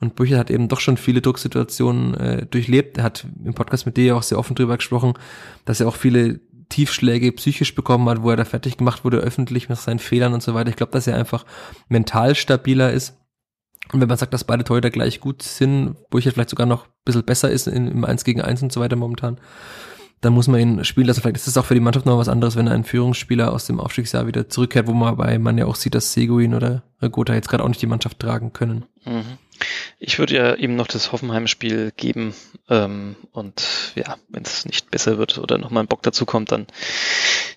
Und 0.00 0.16
Bücher 0.16 0.38
hat 0.38 0.50
eben 0.50 0.68
doch 0.68 0.80
schon 0.80 0.98
viele 0.98 1.22
Drucksituationen 1.22 2.14
äh, 2.14 2.46
durchlebt. 2.46 2.98
Er 2.98 3.04
hat 3.04 3.26
im 3.44 3.54
Podcast 3.54 3.86
mit 3.86 3.96
dir 3.96 4.04
ja 4.04 4.14
auch 4.16 4.22
sehr 4.22 4.38
offen 4.38 4.54
drüber 4.54 4.76
gesprochen, 4.76 5.14
dass 5.64 5.80
er 5.80 5.88
auch 5.88 5.96
viele 5.96 6.40
Tiefschläge 6.70 7.32
psychisch 7.32 7.74
bekommen 7.74 8.08
hat, 8.08 8.22
wo 8.22 8.30
er 8.30 8.36
da 8.36 8.44
fertig 8.44 8.76
gemacht 8.76 9.04
wurde, 9.04 9.18
öffentlich 9.18 9.68
nach 9.68 9.78
seinen 9.78 9.98
Fehlern 9.98 10.32
und 10.32 10.42
so 10.42 10.54
weiter. 10.54 10.70
Ich 10.70 10.76
glaube, 10.76 10.92
dass 10.92 11.06
er 11.06 11.16
einfach 11.16 11.44
mental 11.88 12.34
stabiler 12.34 12.92
ist. 12.92 13.19
Und 13.92 14.00
wenn 14.00 14.08
man 14.08 14.18
sagt, 14.18 14.32
dass 14.32 14.44
beide 14.44 14.64
Torhüter 14.64 14.90
gleich 14.90 15.20
gut 15.20 15.42
sind, 15.42 15.96
wo 16.10 16.18
ich 16.18 16.24
jetzt 16.24 16.34
vielleicht 16.34 16.50
sogar 16.50 16.66
noch 16.66 16.84
ein 16.84 16.90
bisschen 17.04 17.24
besser 17.24 17.50
ist 17.50 17.66
in, 17.66 17.88
im 17.88 18.04
1 18.04 18.24
gegen 18.24 18.40
1 18.40 18.62
und 18.62 18.72
so 18.72 18.80
weiter 18.80 18.96
momentan, 18.96 19.38
dann 20.20 20.34
muss 20.34 20.48
man 20.48 20.60
ihn 20.60 20.84
spielen 20.84 21.06
lassen. 21.06 21.22
Vielleicht 21.22 21.36
ist 21.36 21.48
es 21.48 21.56
auch 21.56 21.64
für 21.64 21.74
die 21.74 21.80
Mannschaft 21.80 22.06
noch 22.06 22.18
was 22.18 22.28
anderes, 22.28 22.56
wenn 22.56 22.68
ein 22.68 22.84
Führungsspieler 22.84 23.52
aus 23.52 23.66
dem 23.66 23.80
Aufstiegsjahr 23.80 24.26
wieder 24.26 24.48
zurückkehrt, 24.48 24.86
wo 24.86 24.92
man 24.92 25.16
bei 25.16 25.38
man 25.38 25.56
ja 25.56 25.66
auch 25.66 25.76
sieht, 25.76 25.94
dass 25.94 26.12
Seguin 26.12 26.54
oder 26.54 26.82
Gotha 27.10 27.34
jetzt 27.34 27.48
gerade 27.48 27.64
auch 27.64 27.68
nicht 27.68 27.80
die 27.80 27.86
Mannschaft 27.86 28.18
tragen 28.18 28.52
können. 28.52 28.84
Mhm. 29.04 29.38
Ich 29.98 30.18
würde 30.18 30.34
ja 30.34 30.54
ihm 30.54 30.76
noch 30.76 30.86
das 30.86 31.12
Hoffenheim-Spiel 31.12 31.92
geben 31.96 32.34
ähm, 32.68 33.16
und 33.32 33.92
ja, 33.94 34.16
wenn 34.28 34.42
es 34.42 34.64
nicht 34.64 34.90
besser 34.90 35.18
wird 35.18 35.38
oder 35.38 35.58
nochmal 35.58 35.84
ein 35.84 35.88
Bock 35.88 36.02
dazu 36.02 36.26
kommt, 36.26 36.52
dann 36.52 36.66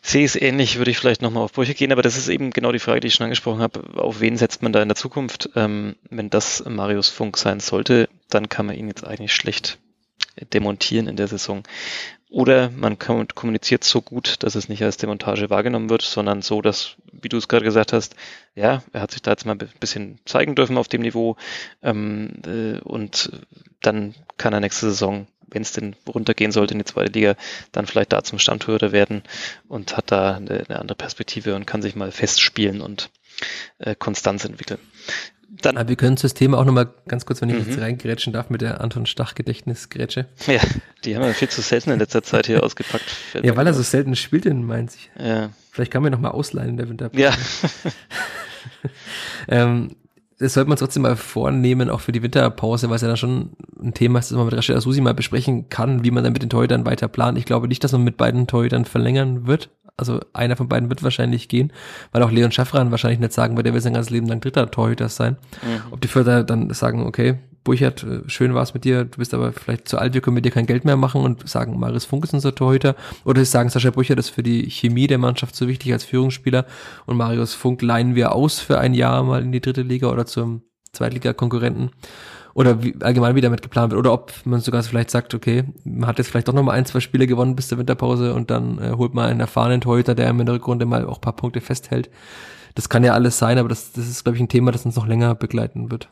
sehe 0.02 0.26
ich 0.26 0.36
es 0.36 0.42
ähnlich, 0.42 0.78
würde 0.78 0.92
ich 0.92 0.98
vielleicht 0.98 1.22
nochmal 1.22 1.44
auf 1.44 1.54
Brüche 1.54 1.74
gehen, 1.74 1.92
aber 1.92 2.02
das 2.02 2.18
ist 2.18 2.28
eben 2.28 2.52
genau 2.52 2.72
die 2.72 2.80
Frage, 2.80 3.00
die 3.00 3.08
ich 3.08 3.14
schon 3.14 3.26
angesprochen 3.26 3.62
habe. 3.62 4.02
Auf 4.02 4.20
wen 4.20 4.38
setzt 4.38 4.62
man 4.62 4.74
da 4.74 4.82
in 4.82 4.90
der 4.90 4.96
Zukunft? 4.96 5.50
Ähm, 5.56 5.96
wenn 6.10 6.30
das 6.30 6.64
Marius 6.66 7.10
Funk 7.10 7.38
sein 7.38 7.60
sollte, 7.60 8.10
dann 8.30 8.50
kann 8.50 8.66
man 8.66 8.76
ihn 8.76 8.88
jetzt 8.88 9.06
eigentlich 9.06 9.34
schlecht 9.34 9.80
demontieren 10.54 11.08
in 11.08 11.16
der 11.16 11.28
Saison. 11.28 11.64
Oder 12.34 12.72
man 12.72 12.98
kommuniziert 12.98 13.84
so 13.84 14.02
gut, 14.02 14.42
dass 14.42 14.56
es 14.56 14.68
nicht 14.68 14.82
als 14.82 14.98
Demontage 14.98 15.52
wahrgenommen 15.52 15.92
wird, 15.92 16.02
sondern 16.02 16.42
so, 16.42 16.64
dass, 16.64 16.96
wie 17.12 17.30
du 17.30 17.38
es 17.38 17.48
gerade 17.48 17.64
gesagt 17.64 17.94
hast, 17.94 18.16
ja, 18.56 18.82
er 18.92 19.02
hat 19.02 19.12
sich 19.12 19.22
da 19.22 19.30
jetzt 19.30 19.46
mal 19.46 19.52
ein 19.52 19.70
bisschen 19.80 20.18
zeigen 20.26 20.56
dürfen 20.56 20.80
auf 20.80 20.88
dem 20.88 21.04
Niveau 21.04 21.38
ähm, 21.84 22.42
äh, 22.48 22.80
und 22.80 23.32
dann 23.82 24.16
kann 24.38 24.52
er 24.52 24.62
nächste 24.62 24.88
Saison, 24.88 25.28
wenn 25.46 25.62
es 25.62 25.74
denn 25.74 25.96
runtergehen 26.08 26.52
sollte 26.52 26.74
in 26.74 26.80
die 26.80 26.86
zweite 26.86 27.12
Liga, 27.12 27.36
dann 27.72 27.86
vielleicht 27.86 28.12
da 28.12 28.24
zum 28.24 28.40
Stammtorhüter 28.40 28.92
werden 28.92 29.22
und 29.68 29.96
hat 29.96 30.12
da 30.12 30.38
eine, 30.38 30.66
eine 30.68 30.80
andere 30.80 30.98
Perspektive 30.98 31.54
und 31.54 31.68
kann 31.68 31.84
sich 31.84 31.96
mal 31.96 32.12
festspielen 32.12 32.82
und 32.82 33.12
äh, 33.78 33.94
Konstanz 33.94 34.44
entwickeln. 34.44 34.80
Dann, 35.62 35.78
Aber 35.78 35.90
wir 35.90 35.96
können 35.96 36.16
das 36.16 36.34
Thema 36.34 36.58
auch 36.58 36.66
nochmal 36.66 36.90
ganz 37.08 37.26
kurz, 37.26 37.42
wenn 37.42 37.50
ich 37.50 37.60
mhm. 37.60 37.70
jetzt 37.70 37.80
reingrätschen 37.80 38.34
darf, 38.34 38.50
mit 38.50 38.62
der 38.62 38.82
Anton 38.82 39.06
Stach-Gedächtnis-Grätsche. 39.06 40.26
Ja, 40.48 40.62
die 41.06 41.16
haben 41.16 41.24
wir 41.24 41.34
viel 41.34 41.50
zu 41.50 41.62
selten 41.62 41.92
in 41.92 42.00
letzter 42.00 42.24
Zeit 42.24 42.48
hier 42.48 42.64
ausgepackt. 42.64 43.06
Ja, 43.42 43.56
weil 43.56 43.68
er 43.68 43.74
so 43.74 43.84
selten 43.84 44.16
spielt 44.16 44.46
in 44.46 44.66
Mainz. 44.66 44.98
Ja. 45.18 45.50
Vielleicht 45.72 45.92
kann 45.92 46.04
man 46.04 46.12
nochmal 46.12 46.32
ausleihen 46.32 46.70
in 46.70 46.78
der 46.78 46.90
Winterpause. 46.90 47.22
Ja. 47.22 47.34
ähm, 49.48 49.96
das 50.40 50.56
sollte 50.56 50.70
man 50.70 50.78
trotzdem 50.78 51.04
mal 51.04 51.16
vornehmen, 51.16 51.90
auch 51.90 52.02
für 52.02 52.12
die 52.12 52.24
Winterpause, 52.24 52.90
weil 52.90 52.96
es 52.96 53.02
ja 53.02 53.08
dann 53.08 53.18
schon 53.18 53.52
ein 53.82 53.94
Thema 53.94 54.20
ist, 54.20 54.32
das 54.32 54.38
man 54.38 54.46
mit 54.46 54.56
Rashid 54.56 54.76
Asusi 54.76 55.02
mal 55.02 55.14
besprechen 55.14 55.70
kann, 55.70 56.04
wie 56.04 56.12
man 56.12 56.24
dann 56.24 56.34
mit 56.34 56.42
den 56.42 56.50
Torhütern 56.50 56.86
weiter 56.86 57.08
plant. 57.08 57.38
Ich 57.38 57.46
glaube 57.46 57.68
nicht, 57.68 57.84
dass 57.84 57.92
man 57.92 58.04
mit 58.04 58.18
beiden 58.18 58.48
Torhütern 58.48 58.86
verlängern 58.86 59.48
wird. 59.48 59.70
Also 59.96 60.20
einer 60.34 60.56
von 60.56 60.68
beiden 60.68 60.90
wird 60.90 61.04
wahrscheinlich 61.04 61.48
gehen, 61.50 61.72
weil 62.12 62.24
auch 62.24 62.32
Leon 62.32 62.52
Schaffran 62.52 62.90
wahrscheinlich 62.90 63.20
nicht 63.20 63.34
sagen 63.34 63.56
wird, 63.56 63.68
der 63.68 63.74
will 63.74 63.82
sein 63.82 63.94
ganzes 63.94 64.10
Leben 64.10 64.28
lang 64.28 64.42
dritter 64.42 64.72
Torhüter 64.72 65.08
sein. 65.08 65.38
Mhm. 65.62 65.92
Ob 65.92 66.02
die 66.02 66.08
Förder 66.08 66.44
dann 66.44 66.74
sagen, 66.74 67.06
okay, 67.06 67.38
Burchard, 67.64 68.04
äh, 68.04 68.22
schön 68.28 68.54
war's 68.54 68.74
mit 68.74 68.86
dir, 68.86 69.06
du 69.06 69.18
bist 69.20 69.34
aber 69.34 69.52
vielleicht 69.54 69.88
zu 69.88 69.98
alt, 69.98 70.14
wir 70.14 70.22
können 70.22 70.34
mit 70.34 70.46
dir 70.46 70.52
kein 70.52 70.66
Geld 70.66 70.84
mehr 70.84 70.98
machen 70.98 71.22
und 71.22 71.48
sagen, 71.48 71.80
Marius 71.80 72.06
Funk 72.06 72.24
ist 72.24 72.34
unser 72.34 72.56
Torhüter. 72.56 72.96
Oder 73.24 73.46
sie 73.46 73.52
sagen, 73.52 73.70
Sascha 73.70 73.92
Burchard 73.92 74.20
ist 74.20 74.30
für 74.30 74.44
die 74.44 74.70
Chemie 74.70 75.08
der 75.08 75.18
Mannschaft 75.18 75.56
so 75.56 75.68
wichtig 75.68 75.94
als 75.94 76.04
Führungsspieler 76.04 76.66
und 77.06 77.16
Marius 77.16 77.54
Funk 77.54 77.82
leihen 77.82 78.16
wir 78.16 78.34
aus 78.34 78.60
für 78.60 78.80
ein 78.80 78.94
Jahr 78.94 79.24
mal 79.24 79.42
in 79.42 79.52
die 79.52 79.62
dritte 79.62 79.84
Liga 79.84 80.10
oder 80.10 80.26
zum 80.26 80.64
Zweitliga-Konkurrenten 80.92 81.92
oder 82.54 82.84
wie, 82.84 82.96
allgemein 83.02 83.36
wie 83.36 83.42
damit 83.42 83.62
geplant 83.62 83.92
wird. 83.92 84.00
Oder 84.00 84.14
ob 84.14 84.34
man 84.46 84.60
sogar 84.60 84.84
vielleicht 84.84 85.10
sagt, 85.10 85.34
okay, 85.34 85.64
man 85.84 86.08
hat 86.08 86.18
jetzt 86.18 86.30
vielleicht 86.30 86.48
doch 86.48 86.54
noch 86.54 86.64
mal 86.64 86.74
ein, 86.74 86.86
zwei 86.86 87.00
Spiele 87.00 87.28
gewonnen 87.28 87.56
bis 87.56 87.68
zur 87.68 87.78
Winterpause 87.78 88.34
und 88.34 88.52
dann 88.52 88.80
äh, 88.80 88.92
holt 88.96 89.14
man 89.14 89.30
einen 89.30 89.40
erfahrenen 89.40 89.82
Torhüter, 89.82 90.16
der 90.16 90.30
in 90.30 90.46
der 90.46 90.56
Rückrunde 90.56 90.86
mal 90.86 91.06
auch 91.06 91.22
paar 91.22 91.36
Punkte 91.36 91.62
festhält. 91.62 92.10
Das 92.76 92.90
kann 92.90 93.04
ja 93.04 93.14
alles 93.14 93.38
sein, 93.38 93.58
aber 93.58 93.70
das, 93.70 93.92
das 93.92 94.08
ist, 94.08 94.24
glaube 94.24 94.38
ich, 94.38 94.42
ein 94.42 94.50
Thema, 94.50 94.72
das 94.72 94.86
uns 94.86 94.96
noch 94.96 95.08
länger 95.08 95.36
begleiten 95.36 95.92
wird. 95.92 96.10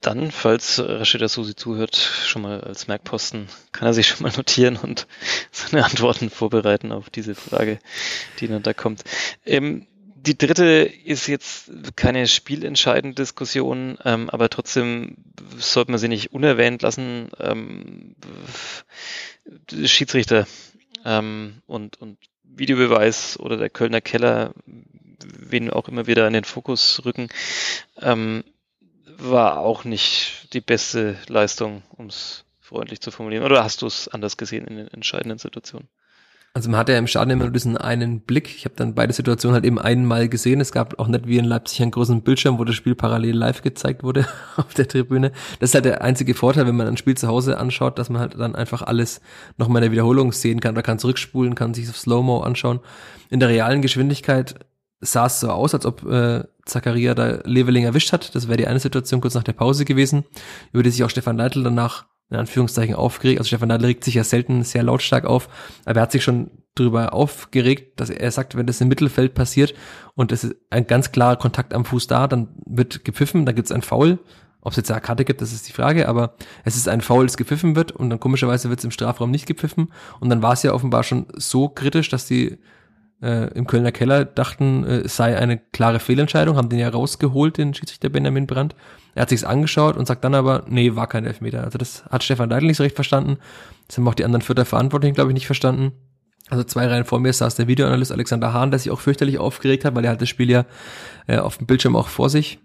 Dann, 0.00 0.30
falls 0.30 0.78
Rashida 0.78 1.28
Susi 1.28 1.54
zuhört, 1.54 1.94
schon 1.96 2.42
mal 2.42 2.62
als 2.62 2.88
Merkposten, 2.88 3.48
kann 3.72 3.86
er 3.86 3.92
sich 3.92 4.08
schon 4.08 4.22
mal 4.22 4.32
notieren 4.34 4.76
und 4.76 5.06
seine 5.50 5.84
Antworten 5.84 6.30
vorbereiten 6.30 6.90
auf 6.92 7.10
diese 7.10 7.34
Frage, 7.34 7.78
die 8.38 8.48
dann 8.48 8.62
da 8.62 8.72
kommt. 8.72 9.04
Ähm, 9.44 9.86
die 10.22 10.36
dritte 10.36 10.64
ist 11.04 11.26
jetzt 11.26 11.70
keine 11.96 12.26
spielentscheidende 12.26 13.14
Diskussion, 13.14 13.98
ähm, 14.04 14.28
aber 14.28 14.50
trotzdem 14.50 15.16
sollte 15.56 15.90
man 15.90 15.98
sie 15.98 16.08
nicht 16.08 16.32
unerwähnt 16.32 16.82
lassen. 16.82 17.30
Ähm, 17.38 18.14
Schiedsrichter 19.84 20.46
ähm, 21.04 21.62
und, 21.66 22.00
und 22.00 22.18
Videobeweis 22.44 23.38
oder 23.38 23.56
der 23.56 23.70
Kölner 23.70 24.00
Keller, 24.00 24.52
wen 24.66 25.70
auch 25.70 25.88
immer 25.88 26.06
wieder 26.06 26.26
in 26.26 26.34
den 26.34 26.44
Fokus 26.44 27.02
rücken, 27.04 27.28
ähm, 28.00 28.44
war 29.16 29.58
auch 29.58 29.84
nicht 29.84 30.48
die 30.52 30.60
beste 30.60 31.16
Leistung, 31.28 31.82
um 31.96 32.06
es 32.06 32.44
freundlich 32.60 33.00
zu 33.00 33.10
formulieren. 33.10 33.44
Oder 33.44 33.64
hast 33.64 33.82
du 33.82 33.86
es 33.86 34.08
anders 34.08 34.36
gesehen 34.36 34.66
in 34.66 34.76
den 34.76 34.88
entscheidenden 34.88 35.38
Situationen? 35.38 35.88
Also 36.52 36.68
man 36.68 36.80
hat 36.80 36.88
ja 36.88 36.98
im 36.98 37.06
Stadion 37.06 37.30
immer 37.30 37.44
nur 37.44 37.52
diesen 37.52 37.76
einen 37.76 38.22
Blick. 38.22 38.48
Ich 38.56 38.64
habe 38.64 38.74
dann 38.74 38.96
beide 38.96 39.12
Situationen 39.12 39.54
halt 39.54 39.64
eben 39.64 39.78
einmal 39.78 40.28
gesehen. 40.28 40.60
Es 40.60 40.72
gab 40.72 40.98
auch 40.98 41.06
nicht 41.06 41.28
wie 41.28 41.38
in 41.38 41.44
Leipzig 41.44 41.80
einen 41.80 41.92
großen 41.92 42.22
Bildschirm, 42.22 42.58
wo 42.58 42.64
das 42.64 42.74
Spiel 42.74 42.96
parallel 42.96 43.36
live 43.36 43.62
gezeigt 43.62 44.02
wurde 44.02 44.26
auf 44.56 44.74
der 44.74 44.88
Tribüne. 44.88 45.30
Das 45.60 45.70
ist 45.70 45.74
halt 45.74 45.84
der 45.84 46.02
einzige 46.02 46.34
Vorteil, 46.34 46.66
wenn 46.66 46.74
man 46.74 46.88
ein 46.88 46.96
Spiel 46.96 47.16
zu 47.16 47.28
Hause 47.28 47.58
anschaut, 47.58 48.00
dass 48.00 48.10
man 48.10 48.20
halt 48.20 48.36
dann 48.36 48.56
einfach 48.56 48.82
alles 48.82 49.20
nochmal 49.58 49.80
in 49.80 49.84
der 49.84 49.92
Wiederholung 49.92 50.32
sehen 50.32 50.58
kann. 50.58 50.74
Da 50.74 50.82
kann 50.82 50.98
zurückspulen, 50.98 51.54
kann 51.54 51.72
sich 51.72 51.88
auf 51.88 51.96
Slow-Mo 51.96 52.40
anschauen. 52.40 52.80
In 53.28 53.38
der 53.38 53.48
realen 53.48 53.80
Geschwindigkeit 53.80 54.66
sah 55.00 55.26
es 55.26 55.38
so 55.38 55.50
aus, 55.50 55.72
als 55.72 55.86
ob 55.86 56.04
äh, 56.04 56.42
Zakaria 56.66 57.14
da 57.14 57.38
Leveling 57.44 57.84
erwischt 57.84 58.12
hat. 58.12 58.34
Das 58.34 58.48
wäre 58.48 58.56
die 58.56 58.66
eine 58.66 58.80
Situation 58.80 59.20
kurz 59.20 59.34
nach 59.34 59.44
der 59.44 59.52
Pause 59.52 59.84
gewesen, 59.84 60.24
über 60.72 60.82
die 60.82 60.90
sich 60.90 61.04
auch 61.04 61.10
Stefan 61.10 61.36
Leitl 61.36 61.62
danach 61.62 62.06
in 62.30 62.36
Anführungszeichen 62.36 62.94
aufgeregt. 62.94 63.40
Also 63.40 63.48
Stefan 63.48 63.68
Nadel 63.68 63.86
regt 63.86 64.04
sich 64.04 64.14
ja 64.14 64.24
selten 64.24 64.62
sehr 64.62 64.82
lautstark 64.82 65.24
auf, 65.24 65.48
aber 65.84 66.00
er 66.00 66.02
hat 66.02 66.12
sich 66.12 66.24
schon 66.24 66.50
darüber 66.74 67.12
aufgeregt, 67.12 68.00
dass 68.00 68.10
er 68.10 68.30
sagt, 68.30 68.56
wenn 68.56 68.66
das 68.66 68.80
im 68.80 68.88
Mittelfeld 68.88 69.34
passiert 69.34 69.74
und 70.14 70.32
es 70.32 70.44
ist 70.44 70.56
ein 70.70 70.86
ganz 70.86 71.12
klarer 71.12 71.36
Kontakt 71.36 71.74
am 71.74 71.84
Fuß 71.84 72.06
da, 72.06 72.28
dann 72.28 72.48
wird 72.64 73.04
gepfiffen, 73.04 73.44
dann 73.44 73.54
gibt 73.54 73.66
es 73.66 73.72
ein 73.72 73.82
Foul. 73.82 74.18
Ob 74.62 74.72
es 74.72 74.76
jetzt 74.76 74.90
eine 74.90 75.00
Karte 75.00 75.24
gibt, 75.24 75.40
das 75.40 75.52
ist 75.52 75.68
die 75.68 75.72
Frage, 75.72 76.06
aber 76.06 76.34
es 76.64 76.76
ist 76.76 76.86
ein 76.86 77.00
Foul, 77.00 77.24
das 77.24 77.38
gepfiffen 77.38 77.76
wird 77.76 77.92
und 77.92 78.10
dann 78.10 78.20
komischerweise 78.20 78.68
wird 78.68 78.80
es 78.80 78.84
im 78.84 78.90
Strafraum 78.90 79.30
nicht 79.30 79.46
gepfiffen 79.46 79.90
und 80.20 80.28
dann 80.28 80.42
war 80.42 80.52
es 80.52 80.62
ja 80.62 80.74
offenbar 80.74 81.02
schon 81.02 81.26
so 81.34 81.68
kritisch, 81.70 82.10
dass 82.10 82.26
die 82.26 82.58
äh, 83.22 83.52
im 83.52 83.66
Kölner 83.66 83.92
Keller 83.92 84.24
dachten, 84.24 84.84
äh, 84.84 85.00
es 85.00 85.16
sei 85.16 85.36
eine 85.36 85.58
klare 85.58 86.00
Fehlentscheidung, 86.00 86.56
haben 86.56 86.68
den 86.68 86.78
ja 86.78 86.88
rausgeholt, 86.88 87.58
den 87.58 87.74
Schiedsrichter 87.74 88.08
Benjamin 88.08 88.46
Brandt. 88.46 88.74
Er 89.14 89.22
hat 89.22 89.28
sich's 89.30 89.44
angeschaut 89.44 89.96
und 89.96 90.06
sagt 90.06 90.24
dann 90.24 90.34
aber, 90.34 90.64
nee, 90.68 90.94
war 90.94 91.06
kein 91.06 91.26
Elfmeter. 91.26 91.64
Also 91.64 91.78
das 91.78 92.04
hat 92.06 92.22
Stefan 92.22 92.50
Leitl 92.50 92.66
nicht 92.66 92.76
so 92.76 92.82
recht 92.82 92.94
verstanden. 92.94 93.38
Das 93.88 93.98
haben 93.98 94.08
auch 94.08 94.14
die 94.14 94.24
anderen 94.24 94.42
Vierter 94.42 94.64
Verantwortlichen, 94.64 95.14
glaube 95.14 95.30
ich, 95.30 95.34
nicht 95.34 95.46
verstanden. 95.46 95.92
Also 96.48 96.64
zwei 96.64 96.86
Reihen 96.86 97.04
vor 97.04 97.20
mir 97.20 97.32
saß 97.32 97.54
der 97.54 97.68
Videoanalyst 97.68 98.12
Alexander 98.12 98.52
Hahn, 98.52 98.70
der 98.70 98.78
sich 98.80 98.90
auch 98.90 99.00
fürchterlich 99.00 99.38
aufgeregt 99.38 99.84
hat, 99.84 99.94
weil 99.94 100.04
er 100.04 100.12
hat 100.12 100.20
das 100.20 100.28
Spiel 100.28 100.50
ja 100.50 100.64
äh, 101.26 101.38
auf 101.38 101.58
dem 101.58 101.66
Bildschirm 101.66 101.96
auch 101.96 102.08
vor 102.08 102.28
sich. 102.28 102.58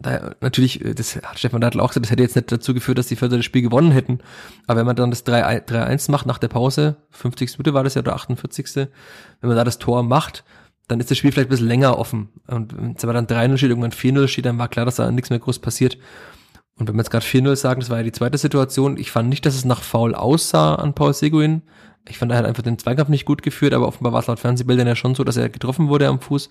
Da, 0.00 0.34
natürlich, 0.40 0.84
äh, 0.84 0.94
das 0.94 1.16
hat 1.16 1.38
Stefan 1.38 1.60
Leitl 1.60 1.80
auch 1.80 1.88
gesagt, 1.88 2.06
das 2.06 2.10
hätte 2.10 2.22
jetzt 2.22 2.36
nicht 2.36 2.50
dazu 2.52 2.74
geführt, 2.74 2.98
dass 2.98 3.08
die 3.08 3.16
Vierter 3.16 3.36
das 3.36 3.44
Spiel 3.44 3.62
gewonnen 3.62 3.90
hätten. 3.90 4.20
Aber 4.66 4.80
wenn 4.80 4.86
man 4.86 4.96
dann 4.96 5.10
das 5.10 5.26
3-1 5.26 6.10
macht 6.10 6.26
nach 6.26 6.38
der 6.38 6.48
Pause, 6.48 6.96
50. 7.10 7.58
Minute 7.58 7.74
war 7.74 7.84
das 7.84 7.94
ja, 7.94 8.00
oder 8.00 8.14
48. 8.14 8.76
Wenn 8.76 8.88
man 9.48 9.56
da 9.56 9.64
das 9.64 9.78
Tor 9.78 10.02
macht, 10.02 10.44
dann 10.86 11.00
ist 11.00 11.10
das 11.10 11.18
Spiel 11.18 11.32
vielleicht 11.32 11.48
ein 11.48 11.50
bisschen 11.50 11.68
länger 11.68 11.98
offen. 11.98 12.28
Und 12.46 12.76
wenn 12.76 12.96
aber 13.02 13.12
dann 13.12 13.26
3-0 13.26 13.58
steht, 13.58 13.70
irgendwann 13.70 13.92
4-0 13.92 14.28
steht, 14.28 14.46
dann 14.46 14.58
war 14.58 14.68
klar, 14.68 14.86
dass 14.86 14.96
da 14.96 15.10
nichts 15.10 15.30
mehr 15.30 15.38
groß 15.38 15.58
passiert. 15.58 15.98
Und 16.78 16.88
wenn 16.88 16.94
wir 16.94 17.02
jetzt 17.02 17.10
gerade 17.10 17.26
4-0 17.26 17.56
sagen, 17.56 17.80
das 17.80 17.90
war 17.90 17.98
ja 17.98 18.04
die 18.04 18.12
zweite 18.12 18.38
Situation, 18.38 18.96
ich 18.96 19.10
fand 19.10 19.28
nicht, 19.28 19.44
dass 19.44 19.54
es 19.54 19.64
nach 19.64 19.82
Foul 19.82 20.14
aussah 20.14 20.76
an 20.76 20.94
Paul 20.94 21.12
Seguin. 21.12 21.62
Ich 22.08 22.18
fand, 22.18 22.32
er 22.32 22.38
hat 22.38 22.46
einfach 22.46 22.62
den 22.62 22.78
Zweikampf 22.78 23.10
nicht 23.10 23.26
gut 23.26 23.42
geführt, 23.42 23.74
aber 23.74 23.86
offenbar 23.86 24.12
war 24.12 24.20
es 24.20 24.28
laut 24.28 24.38
Fernsehbildern 24.38 24.86
ja 24.86 24.96
schon 24.96 25.14
so, 25.14 25.24
dass 25.24 25.36
er 25.36 25.48
getroffen 25.50 25.88
wurde 25.88 26.06
am 26.06 26.20
Fuß 26.20 26.48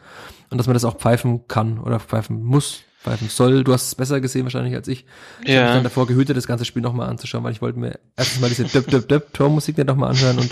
und 0.51 0.57
dass 0.57 0.67
man 0.67 0.75
das 0.75 0.85
auch 0.85 0.97
pfeifen 0.97 1.47
kann 1.47 1.79
oder 1.79 1.99
pfeifen 1.99 2.43
muss, 2.43 2.83
pfeifen 3.07 3.29
soll. 3.29 3.63
Du 3.63 3.73
hast 3.73 3.87
es 3.87 3.95
besser 3.95 4.21
gesehen 4.21 4.43
wahrscheinlich 4.43 4.75
als 4.75 4.87
ich. 4.87 5.05
Ich 5.43 5.49
ja. 5.49 5.55
habe 5.55 5.65
mich 5.65 5.75
dann 5.75 5.83
davor 5.83 6.07
gehütet, 6.07 6.37
das 6.37 6.47
ganze 6.47 6.65
Spiel 6.65 6.81
nochmal 6.81 7.09
anzuschauen, 7.09 7.43
weil 7.43 7.51
ich 7.51 7.61
wollte 7.61 7.79
mir 7.79 7.99
erstens 8.15 8.41
mal 8.41 8.49
diese 8.49 8.65
Döp 8.65 8.87
Döp 8.87 9.07
Döp 9.07 9.33
Tormusik 9.33 9.77
nicht 9.77 9.87
nochmal 9.87 10.11
anhören 10.11 10.39
und 10.39 10.51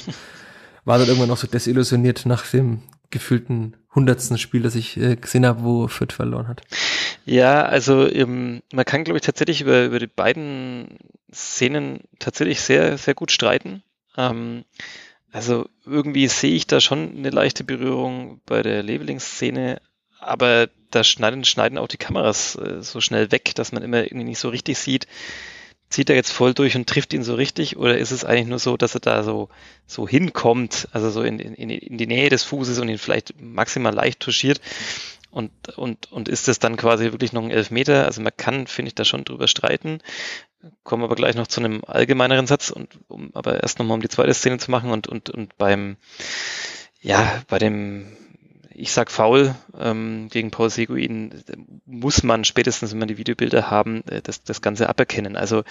war 0.85 0.97
dann 0.97 1.07
irgendwann 1.07 1.31
auch 1.31 1.37
so 1.37 1.47
desillusioniert 1.47 2.25
nach 2.25 2.45
dem 2.49 2.81
gefühlten 3.09 3.75
hundertsten 3.93 4.37
Spiel, 4.37 4.61
das 4.61 4.75
ich 4.75 4.97
äh, 4.97 5.15
gesehen 5.15 5.45
habe, 5.45 5.63
wo 5.63 5.87
Fürth 5.87 6.13
verloren 6.13 6.47
hat. 6.47 6.61
Ja, 7.25 7.63
also 7.63 8.07
ähm, 8.09 8.61
man 8.73 8.85
kann, 8.85 9.03
glaube 9.03 9.17
ich, 9.17 9.23
tatsächlich 9.23 9.61
über, 9.61 9.85
über 9.85 9.99
die 9.99 10.07
beiden 10.07 10.99
Szenen 11.33 12.01
tatsächlich 12.19 12.61
sehr, 12.61 12.97
sehr 12.97 13.13
gut 13.13 13.31
streiten. 13.31 13.83
Ähm, 14.17 14.65
also 15.31 15.67
irgendwie 15.85 16.27
sehe 16.27 16.55
ich 16.55 16.67
da 16.67 16.79
schon 16.79 17.15
eine 17.17 17.29
leichte 17.29 17.63
Berührung 17.63 18.41
bei 18.45 18.61
der 18.61 18.83
Labeling-Szene, 18.83 19.81
aber 20.19 20.69
da 20.95 21.03
schneiden, 21.03 21.43
schneiden 21.43 21.77
auch 21.77 21.87
die 21.87 21.97
Kameras 21.97 22.55
äh, 22.55 22.81
so 22.81 23.01
schnell 23.01 23.31
weg, 23.31 23.53
dass 23.55 23.71
man 23.71 23.83
immer 23.83 24.03
irgendwie 24.03 24.25
nicht 24.25 24.39
so 24.39 24.49
richtig 24.49 24.77
sieht, 24.77 25.07
zieht 25.89 26.09
er 26.09 26.15
jetzt 26.15 26.31
voll 26.31 26.53
durch 26.53 26.75
und 26.75 26.87
trifft 26.87 27.13
ihn 27.13 27.23
so 27.23 27.35
richtig 27.35 27.77
oder 27.77 27.97
ist 27.97 28.11
es 28.11 28.25
eigentlich 28.25 28.47
nur 28.47 28.59
so, 28.59 28.77
dass 28.77 28.95
er 28.95 29.01
da 29.01 29.23
so, 29.23 29.49
so 29.85 30.07
hinkommt, 30.07 30.87
also 30.91 31.09
so 31.09 31.21
in, 31.21 31.39
in, 31.39 31.69
in 31.69 31.97
die 31.97 32.07
Nähe 32.07 32.29
des 32.29 32.43
Fußes 32.43 32.79
und 32.79 32.89
ihn 32.89 32.97
vielleicht 32.97 33.39
maximal 33.39 33.93
leicht 33.93 34.19
touchiert 34.19 34.59
und, 35.35 35.51
und, 35.77 36.11
und 36.13 36.29
ist 36.29 36.47
das 36.47 36.59
dann 36.59 36.77
quasi 36.77 37.11
wirklich 37.11 37.33
noch 37.33 37.43
ein 37.43 37.51
Elfmeter? 37.51 38.05
Also 38.05 38.21
man 38.21 38.31
kann, 38.37 38.67
finde 38.67 38.87
ich, 38.87 38.95
da 38.95 39.03
schon 39.03 39.25
drüber 39.25 39.49
streiten. 39.49 39.99
Kommen 40.83 41.03
aber 41.03 41.15
gleich 41.15 41.35
noch 41.35 41.47
zu 41.47 41.59
einem 41.59 41.81
allgemeineren 41.85 42.47
Satz 42.47 42.69
und 42.69 42.97
um 43.09 43.31
aber 43.33 43.61
erst 43.61 43.77
nochmal 43.77 43.95
um 43.95 44.01
die 44.01 44.07
zweite 44.07 44.33
Szene 44.33 44.59
zu 44.59 44.71
machen 44.71 44.91
und, 44.91 45.07
und, 45.07 45.29
und 45.29 45.57
beim, 45.57 45.97
ja, 47.01 47.43
bei 47.49 47.59
dem 47.59 48.15
ich 48.75 48.91
sag 48.91 49.09
faul 49.09 49.55
ähm, 49.79 50.27
gegen 50.29 50.51
Paul 50.51 50.69
Seguin, 50.69 51.43
muss 51.85 52.23
man 52.23 52.43
spätestens, 52.43 52.91
wenn 52.91 52.99
man 52.99 53.07
die 53.07 53.17
Videobilder 53.17 53.69
haben, 53.69 54.03
äh, 54.07 54.21
das, 54.21 54.43
das 54.43 54.61
Ganze 54.61 54.89
aberkennen. 54.89 55.35
Also 55.35 55.63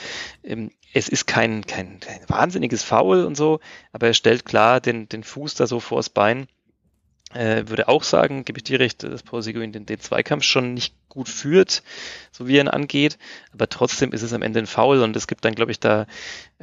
ähm, 0.42 0.70
es 0.92 1.08
ist 1.08 1.26
kein, 1.26 1.66
kein, 1.66 2.00
kein 2.00 2.20
wahnsinniges 2.28 2.82
Foul 2.82 3.24
und 3.24 3.36
so, 3.36 3.60
aber 3.92 4.08
er 4.08 4.14
stellt 4.14 4.44
klar 4.44 4.80
den, 4.80 5.08
den 5.08 5.22
Fuß 5.22 5.54
da 5.54 5.66
so 5.66 5.80
vors 5.80 6.08
Bein. 6.08 6.46
Äh, 7.34 7.66
würde 7.66 7.88
auch 7.88 8.04
sagen, 8.04 8.44
gebe 8.44 8.58
ich 8.58 8.64
dir 8.64 8.78
recht, 8.78 9.02
dass 9.02 9.24
Paul 9.24 9.42
Seguin 9.42 9.72
den, 9.72 9.86
den 9.86 9.98
Zweikampf 9.98 10.44
schon 10.44 10.72
nicht 10.72 10.94
gut 11.08 11.28
führt, 11.28 11.82
so 12.30 12.46
wie 12.46 12.56
er 12.56 12.60
ihn 12.60 12.68
angeht. 12.68 13.18
Aber 13.52 13.68
trotzdem 13.68 14.12
ist 14.12 14.22
es 14.22 14.32
am 14.32 14.42
Ende 14.42 14.60
ein 14.60 14.68
Foul 14.68 15.02
und 15.02 15.16
es 15.16 15.26
gibt 15.26 15.44
dann, 15.44 15.56
glaube 15.56 15.72
ich, 15.72 15.80
da, 15.80 16.06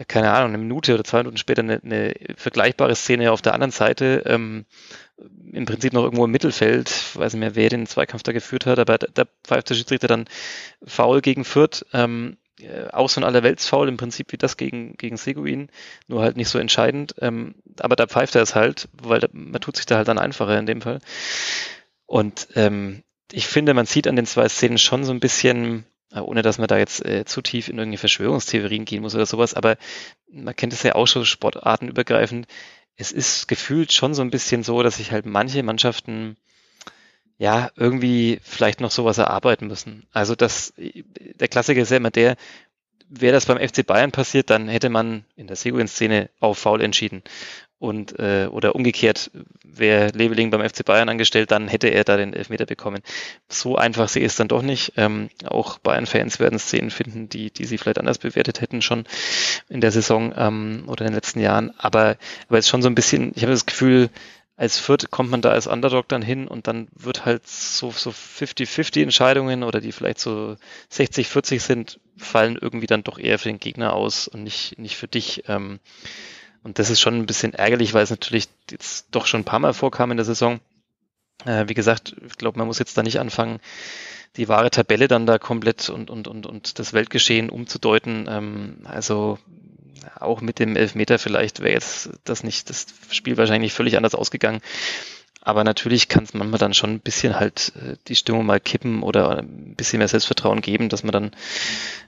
keine 0.08 0.32
Ahnung, 0.32 0.50
eine 0.50 0.60
Minute 0.60 0.94
oder 0.94 1.04
zwei 1.04 1.20
Minuten 1.20 1.38
später 1.38 1.62
eine, 1.62 1.82
eine 1.84 2.14
vergleichbare 2.38 2.96
Szene 2.96 3.34
auf 3.34 3.42
der 3.42 3.54
anderen 3.54 3.72
Seite. 3.72 4.24
Ähm, 4.26 4.66
im 5.52 5.66
Prinzip 5.66 5.94
noch 5.94 6.04
irgendwo 6.04 6.26
im 6.26 6.32
Mittelfeld, 6.32 6.90
ich 6.90 7.18
weiß 7.18 7.34
nicht 7.34 7.40
mehr, 7.40 7.56
wer 7.56 7.70
den 7.70 7.88
Zweikampf 7.88 8.24
da 8.24 8.32
geführt 8.32 8.66
hat, 8.66 8.80
aber 8.80 8.98
da, 8.98 9.08
da 9.14 9.26
pfeift 9.44 9.70
der 9.70 9.76
Schiedsrichter 9.76 10.08
dann 10.08 10.26
faul 10.86 11.22
gegen 11.22 11.44
Fürth, 11.44 11.86
ähm, 11.94 12.38
äh, 12.60 12.88
auch 12.92 13.10
so 13.10 13.22
ein 13.22 13.24
Allerweltsfoul 13.24 13.88
im 13.88 13.98
Prinzip 13.98 14.32
wie 14.32 14.38
das 14.38 14.58
gegen, 14.58 14.96
gegen 14.98 15.18
Seguin, 15.18 15.70
nur 16.08 16.22
halt 16.22 16.38
nicht 16.38 16.50
so 16.50 16.60
entscheidend, 16.60 17.16
ähm, 17.20 17.56
aber 17.80 17.96
da 17.96 18.08
pfeift 18.08 18.36
er 18.36 18.42
es 18.42 18.56
halt, 18.56 18.88
weil 18.94 19.20
da, 19.20 19.28
man 19.32 19.62
tut 19.62 19.78
sich 19.78 19.86
da 19.86 19.98
halt 19.98 20.08
dann 20.08 20.20
einfacher 20.20 20.58
in 20.58 20.66
dem 20.66 20.82
Fall. 20.82 21.00
Und 22.06 22.50
ähm, 22.56 23.04
ich 23.32 23.48
finde, 23.48 23.74
man 23.74 23.86
sieht 23.86 24.08
an 24.08 24.16
den 24.16 24.26
zwei 24.26 24.48
Szenen 24.50 24.78
schon 24.78 25.04
so 25.04 25.12
ein 25.12 25.20
bisschen, 25.20 25.86
äh, 26.12 26.20
ohne 26.20 26.42
dass 26.42 26.58
man 26.58 26.68
da 26.68 26.78
jetzt 26.78 27.06
äh, 27.06 27.26
zu 27.26 27.42
tief 27.42 27.68
in 27.68 27.78
irgendwelche 27.78 28.02
Verschwörungstheorien 28.02 28.86
gehen 28.86 29.02
muss 29.02 29.16
oder 29.16 29.26
sowas, 29.26 29.54
aber 29.54 29.78
man 30.32 30.56
kennt 30.56 30.74
es 30.74 30.84
ja 30.84 30.96
auch 30.96 31.08
schon 31.08 31.26
sportartenübergreifend, 31.26 32.48
es 33.02 33.12
ist 33.12 33.48
gefühlt 33.48 33.92
schon 33.92 34.14
so 34.14 34.22
ein 34.22 34.30
bisschen 34.30 34.64
so, 34.64 34.84
dass 34.84 34.98
sich 34.98 35.12
halt 35.12 35.26
manche 35.26 35.64
Mannschaften 35.64 36.38
ja 37.40 37.72
irgendwie 37.76 38.40
vielleicht 38.44 38.80
noch 38.80 38.92
sowas 38.92 39.18
erarbeiten 39.18 39.66
müssen. 39.68 40.06
Also 40.12 40.36
das, 40.36 40.74
der 40.78 41.48
Klassiker 41.48 41.82
ist 41.82 41.90
ja 41.90 41.98
immer 41.98 42.12
der, 42.12 42.38
wäre 43.10 43.34
das 43.34 43.48
beim 43.48 43.58
FC 43.58 43.86
Bayern 43.86 44.12
passiert, 44.12 44.52
dann 44.52 44.68
hätte 44.68 44.90
man 44.90 45.26
in 45.36 45.48
der 45.48 45.56
Seguin-Szene 45.56 46.30
auf 46.40 46.60
Foul 46.60 46.82
entschieden. 46.82 47.24
Und 47.82 48.20
äh, 48.20 48.48
oder 48.52 48.76
umgekehrt, 48.76 49.32
wäre 49.64 50.10
Leveling 50.10 50.52
beim 50.52 50.62
FC 50.62 50.86
Bayern 50.86 51.10
angestellt, 51.10 51.50
dann 51.50 51.68
hätte 51.68 51.88
er 51.88 52.04
da 52.04 52.16
den 52.16 52.34
Elfmeter 52.34 52.68
bekommen. 52.68 53.02
So 53.50 53.76
einfach 53.76 54.08
sehe 54.08 54.22
ich 54.22 54.28
es 54.28 54.36
dann 54.36 54.48
doch 54.48 54.62
nicht. 54.62 54.94
Ähm, 54.98 55.32
auch 55.46 55.80
Bayern-Fans 55.80 56.40
werden 56.40 56.60
Szenen 56.60 56.92
finden, 56.92 57.28
die, 57.28 57.50
die 57.50 57.66
sie 57.66 57.80
vielleicht 57.80 57.98
anders 57.98 58.20
bewertet 58.20 58.62
hätten 58.62 58.84
schon 58.84 59.06
in 59.68 59.82
der 59.82 59.92
Saison 59.92 60.32
ähm, 60.38 60.84
oder 60.86 61.06
in 61.06 61.12
den 61.12 61.16
letzten 61.16 61.40
Jahren. 61.40 61.74
Aber, 61.80 62.18
aber 62.48 62.58
jetzt 62.58 62.70
schon 62.70 62.84
so 62.84 62.88
ein 62.88 62.94
bisschen, 62.94 63.32
ich 63.34 63.42
habe 63.42 63.52
das 63.52 63.66
Gefühl, 63.66 64.12
als 64.58 64.78
Viert 64.78 65.10
kommt 65.10 65.32
man 65.32 65.42
da 65.42 65.50
als 65.50 65.66
Underdog 65.66 66.08
dann 66.08 66.22
hin 66.22 66.48
und 66.48 66.68
dann 66.68 66.88
wird 66.94 67.26
halt 67.26 67.48
so, 67.48 67.90
so 67.90 68.12
50-50 68.12 69.02
Entscheidungen 69.02 69.64
oder 69.64 69.82
die 69.82 69.92
vielleicht 69.92 70.20
so 70.20 70.56
60-40 70.94 71.60
sind, 71.60 72.00
fallen 72.16 72.60
irgendwie 72.62 72.86
dann 72.86 73.04
doch 73.04 73.18
eher 73.18 73.40
für 73.40 73.50
den 73.50 73.60
Gegner 73.60 73.94
aus 73.94 74.28
und 74.28 74.44
nicht, 74.44 74.78
nicht 74.78 74.98
für 74.98 75.08
dich. 75.08 75.46
Ähm, 75.48 75.80
und 76.64 76.80
das 76.80 76.90
ist 76.90 77.00
schon 77.00 77.16
ein 77.16 77.26
bisschen 77.26 77.54
ärgerlich, 77.54 77.94
weil 77.94 78.04
es 78.04 78.10
natürlich 78.10 78.48
jetzt 78.70 79.08
doch 79.12 79.26
schon 79.26 79.42
ein 79.42 79.46
paar 79.46 79.60
Mal 79.60 79.74
vorkam 79.74 80.12
in 80.12 80.18
der 80.18 80.26
Saison. 80.26 80.60
Äh, 81.46 81.68
wie 81.68 81.74
gesagt, 81.74 82.16
ich 82.26 82.38
glaube, 82.38 82.60
man 82.60 82.68
muss 82.68 82.80
jetzt 82.80 82.98
da 82.98 83.04
nicht 83.04 83.20
anfangen, 83.20 83.60
die 84.38 84.48
wahre 84.48 84.70
Tabelle 84.70 85.08
dann 85.08 85.26
da 85.26 85.40
komplett 85.40 85.90
und, 85.90 86.10
und, 86.10 86.28
und, 86.28 86.46
und 86.46 86.80
das 86.80 86.94
Weltgeschehen 86.94 87.50
umzudeuten. 87.50 88.28
Ähm, 88.30 88.78
also 88.84 89.40
auch 90.20 90.42
mit 90.42 90.60
dem 90.60 90.76
Elfmeter 90.76 91.20
vielleicht 91.20 91.60
wäre 91.60 91.74
jetzt 91.74 92.10
das 92.24 92.44
nicht, 92.44 92.70
das 92.70 92.88
Spiel 93.10 93.38
wahrscheinlich 93.38 93.74
völlig 93.74 93.98
anders 93.98 94.16
ausgegangen. 94.16 94.62
Aber 95.44 95.64
natürlich 95.64 96.08
kann 96.08 96.24
es 96.24 96.36
manchmal 96.36 96.60
dann 96.60 96.76
schon 96.76 96.92
ein 96.92 97.00
bisschen 97.00 97.40
halt 97.40 97.74
äh, 97.76 97.96
die 98.08 98.16
Stimmung 98.16 98.46
mal 98.46 98.60
kippen 98.60 99.02
oder 99.02 99.40
ein 99.40 99.76
bisschen 99.76 99.98
mehr 99.98 100.08
Selbstvertrauen 100.08 100.62
geben, 100.62 100.88
dass 100.88 101.04
man 101.04 101.12
dann 101.12 101.32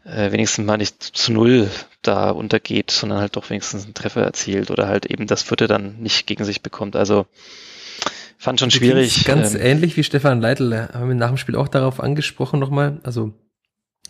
äh, 0.06 0.32
wenigstens 0.32 0.66
mal 0.66 0.78
nicht 0.78 1.02
zu 1.02 1.34
null 1.34 1.70
da 2.04 2.30
untergeht, 2.30 2.92
sondern 2.92 3.20
halt 3.20 3.36
doch 3.36 3.50
wenigstens 3.50 3.86
einen 3.86 3.96
Treffer 3.96 4.22
erzielt 4.22 4.70
oder 4.70 4.88
halt 4.88 5.08
eben 5.08 5.26
das 5.26 5.42
Vierte 5.42 5.68
dann 5.68 5.98
nicht 6.00 6.28
gegen 6.28 6.46
sich 6.46 6.62
bekommt. 6.62 6.96
Also 6.96 7.26
fand 8.38 8.60
schon 8.60 8.70
schwierig. 8.72 9.26
Ganz 9.26 9.56
ähm, 9.56 9.62
ähnlich 9.62 9.98
wie 9.98 10.04
Stefan 10.04 10.40
Leitl, 10.40 10.90
haben 10.94 11.08
wir 11.08 11.16
nach 11.16 11.30
dem 11.30 11.38
Spiel 11.38 11.56
auch 11.56 11.68
darauf 11.68 12.00
angesprochen 12.00 12.60
nochmal. 12.60 13.00
Also 13.04 13.34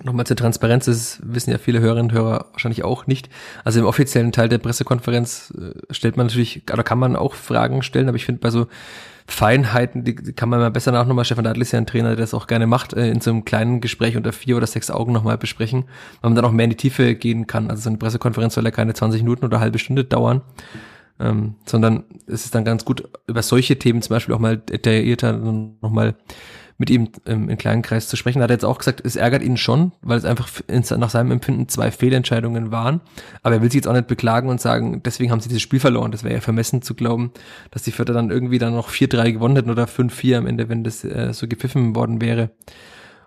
Nochmal 0.02 0.26
zur 0.26 0.36
Transparenz, 0.36 0.86
das 0.86 1.20
wissen 1.24 1.52
ja 1.52 1.60
viele 1.60 1.80
Hörerinnen 1.80 2.10
und 2.10 2.18
Hörer 2.18 2.48
wahrscheinlich 2.52 2.84
auch 2.84 3.06
nicht. 3.06 3.30
Also 3.64 3.80
im 3.80 3.86
offiziellen 3.86 4.32
Teil 4.32 4.50
der 4.50 4.58
Pressekonferenz 4.58 5.54
äh, 5.56 5.94
stellt 5.94 6.18
man 6.18 6.26
natürlich, 6.26 6.64
oder 6.74 6.84
kann 6.84 6.98
man 6.98 7.16
auch 7.16 7.36
Fragen 7.36 7.84
stellen, 7.84 8.10
aber 8.10 8.18
ich 8.18 8.26
finde 8.26 8.42
bei 8.42 8.50
so 8.50 8.68
Feinheiten, 9.28 10.04
die 10.04 10.16
kann 10.16 10.50
man 10.50 10.60
mal 10.60 10.72
besser 10.72 10.92
nach 10.92 11.08
nochmal, 11.08 11.26
Stefan 11.26 11.46
Adler 11.46 11.62
ist 11.62 11.72
ja 11.72 11.80
ein 11.80 11.86
Trainer, 11.86 12.10
der 12.10 12.18
das 12.18 12.34
auch 12.34 12.48
gerne 12.48 12.68
macht, 12.68 12.94
äh, 12.94 13.10
in 13.10 13.22
so 13.22 13.32
einem 13.32 13.46
kleinen 13.46 13.82
Gespräch 13.82 14.18
unter 14.18 14.34
vier 14.34 14.58
oder 14.58 14.68
sechs 14.68 14.92
Augen 14.92 15.14
nochmal 15.14 15.38
besprechen, 15.38 15.86
weil 16.22 16.30
man 16.30 16.36
dann 16.36 16.46
auch 16.46 16.52
mehr 16.52 16.66
in 16.66 16.72
die 16.72 16.78
Tiefe 16.78 17.16
gehen 17.16 17.48
kann. 17.48 17.70
Also 17.70 17.84
so 17.84 17.90
eine 17.90 17.98
Pressekonferenz 17.98 18.54
soll 18.54 18.66
ja 18.66 18.72
keine 18.72 18.94
20 18.94 19.24
Minuten 19.24 19.46
oder 19.46 19.60
halbe 19.60 19.80
Stunde 19.80 20.04
dauern, 20.04 20.42
ähm, 21.20 21.56
sondern 21.66 22.04
es 22.28 22.46
ist 22.46 22.56
dann 22.56 22.66
ganz 22.66 22.86
gut, 22.86 23.08
über 23.28 23.42
solche 23.42 23.80
Themen 23.80 24.02
zum 24.02 24.16
Beispiel 24.16 24.36
auch 24.36 24.40
mal 24.40 24.58
detaillierter 24.58 25.34
nochmal 25.34 26.16
mit 26.84 26.90
ihm 26.90 27.08
ähm, 27.26 27.48
im 27.48 27.58
kleinen 27.58 27.82
Kreis 27.82 28.10
zu 28.10 28.18
sprechen. 28.18 28.40
Da 28.40 28.44
hat 28.44 28.52
er 28.52 28.56
jetzt 28.56 28.66
auch 28.66 28.78
gesagt, 28.78 29.02
es 29.06 29.16
ärgert 29.16 29.42
ihn 29.42 29.56
schon, 29.56 29.94
weil 30.02 30.18
es 30.18 30.26
einfach 30.26 30.50
nach 30.68 31.10
seinem 31.10 31.32
Empfinden 31.32 31.70
zwei 31.70 31.92
Fehlentscheidungen 31.92 32.72
waren. 32.72 33.00
Aber 33.42 33.56
er 33.56 33.62
will 33.62 33.72
sich 33.72 33.78
jetzt 33.78 33.88
auch 33.88 33.94
nicht 33.94 34.08
beklagen 34.08 34.50
und 34.50 34.60
sagen, 34.60 35.02
deswegen 35.02 35.32
haben 35.32 35.40
sie 35.40 35.48
dieses 35.48 35.62
Spiel 35.62 35.80
verloren. 35.80 36.12
Das 36.12 36.26
wäre 36.26 36.34
ja 36.34 36.42
vermessen 36.42 36.82
zu 36.82 36.94
glauben, 36.94 37.32
dass 37.72 37.84
die 37.84 37.94
Vierter 37.94 38.12
dann 38.12 38.32
irgendwie 38.32 38.58
dann 38.58 38.74
noch 38.74 38.90
4-3 38.90 39.32
gewonnen 39.32 39.56
hätten 39.56 39.70
oder 39.70 39.86
5-4 39.86 40.40
am 40.40 40.46
Ende, 40.46 40.68
wenn 40.68 40.84
das 40.84 41.06
äh, 41.06 41.32
so 41.32 41.48
gepfiffen 41.48 41.96
worden 41.96 42.20
wäre. 42.20 42.50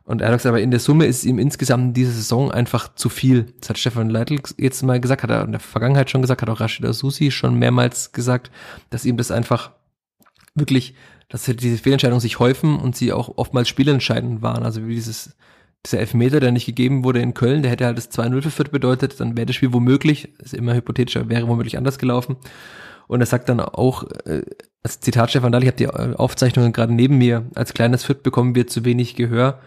Und 0.05 0.21
er 0.21 0.29
hat 0.29 0.37
gesagt, 0.37 0.51
aber 0.51 0.61
in 0.61 0.71
der 0.71 0.81
Summe 0.81 1.07
ist 1.07 1.25
ihm 1.25 1.39
insgesamt 1.39 1.83
in 1.83 1.95
dieser 1.95 2.13
Saison 2.13 2.53
einfach 2.53 2.95
zu 2.95 3.09
viel. 3.09 3.55
Das 3.61 3.71
hat 3.71 3.79
Stefan 3.79 4.11
Leitl 4.11 4.39
jetzt 4.59 4.83
mal 4.83 5.01
gesagt, 5.01 5.23
hat 5.23 5.31
er 5.31 5.45
in 5.45 5.53
der 5.53 5.61
Vergangenheit 5.61 6.11
schon 6.11 6.21
gesagt, 6.21 6.43
hat 6.43 6.51
auch 6.51 6.61
Rashida 6.61 6.93
Susi 6.93 7.31
schon 7.31 7.59
mehrmals 7.59 8.13
gesagt, 8.13 8.51
dass 8.91 9.07
ihm 9.07 9.17
das 9.17 9.31
einfach 9.31 9.71
wirklich 10.55 10.95
dass 11.29 11.45
diese 11.45 11.79
Fehlentscheidungen 11.79 12.21
sich 12.21 12.39
häufen 12.39 12.79
und 12.79 12.97
sie 12.97 13.13
auch 13.13 13.37
oftmals 13.37 13.69
spielentscheidend 13.69 14.43
waren. 14.43 14.63
Also 14.63 14.87
wie 14.87 14.95
dieses, 14.95 15.37
dieser 15.85 15.99
Elfmeter, 15.99 16.41
der 16.41 16.53
nicht 16.53 16.67
gegeben 16.67 17.05
wurde 17.05 17.21
in 17.21 17.35
Köln, 17.35 17.63
der 17.63 17.71
hätte 17.71 17.87
halt 17.87 17.99
das 17.99 18.11
2-0 18.11 18.43
für 18.43 18.51
Fürth 18.51 18.71
bedeutet, 18.71 19.19
dann 19.21 19.37
wäre 19.37 19.47
das 19.47 19.57
Spiel 19.57 19.73
womöglich, 19.73 20.29
ist 20.39 20.55
immer 20.55 20.75
hypothetischer, 20.75 21.29
wäre 21.29 21.49
womöglich 21.49 21.77
anders 21.77 21.99
gelaufen. 21.99 22.37
Und 23.09 23.21
er 23.21 23.27
sagt 23.27 23.49
dann 23.49 23.61
auch, 23.61 24.05
äh, 24.25 24.43
als 24.83 25.01
Zitat 25.01 25.31
Stefan 25.31 25.53
Dahl, 25.53 25.63
ich 25.63 25.69
habe 25.69 25.77
die 25.77 25.89
Aufzeichnungen 25.89 26.73
gerade 26.73 26.93
neben 26.93 27.19
mir, 27.19 27.47
als 27.55 27.75
kleines 27.75 28.05
Fürth 28.05 28.23
bekommen 28.23 28.55
wir 28.55 28.67
zu 28.67 28.85
wenig 28.85 29.17
Gehör, 29.17 29.61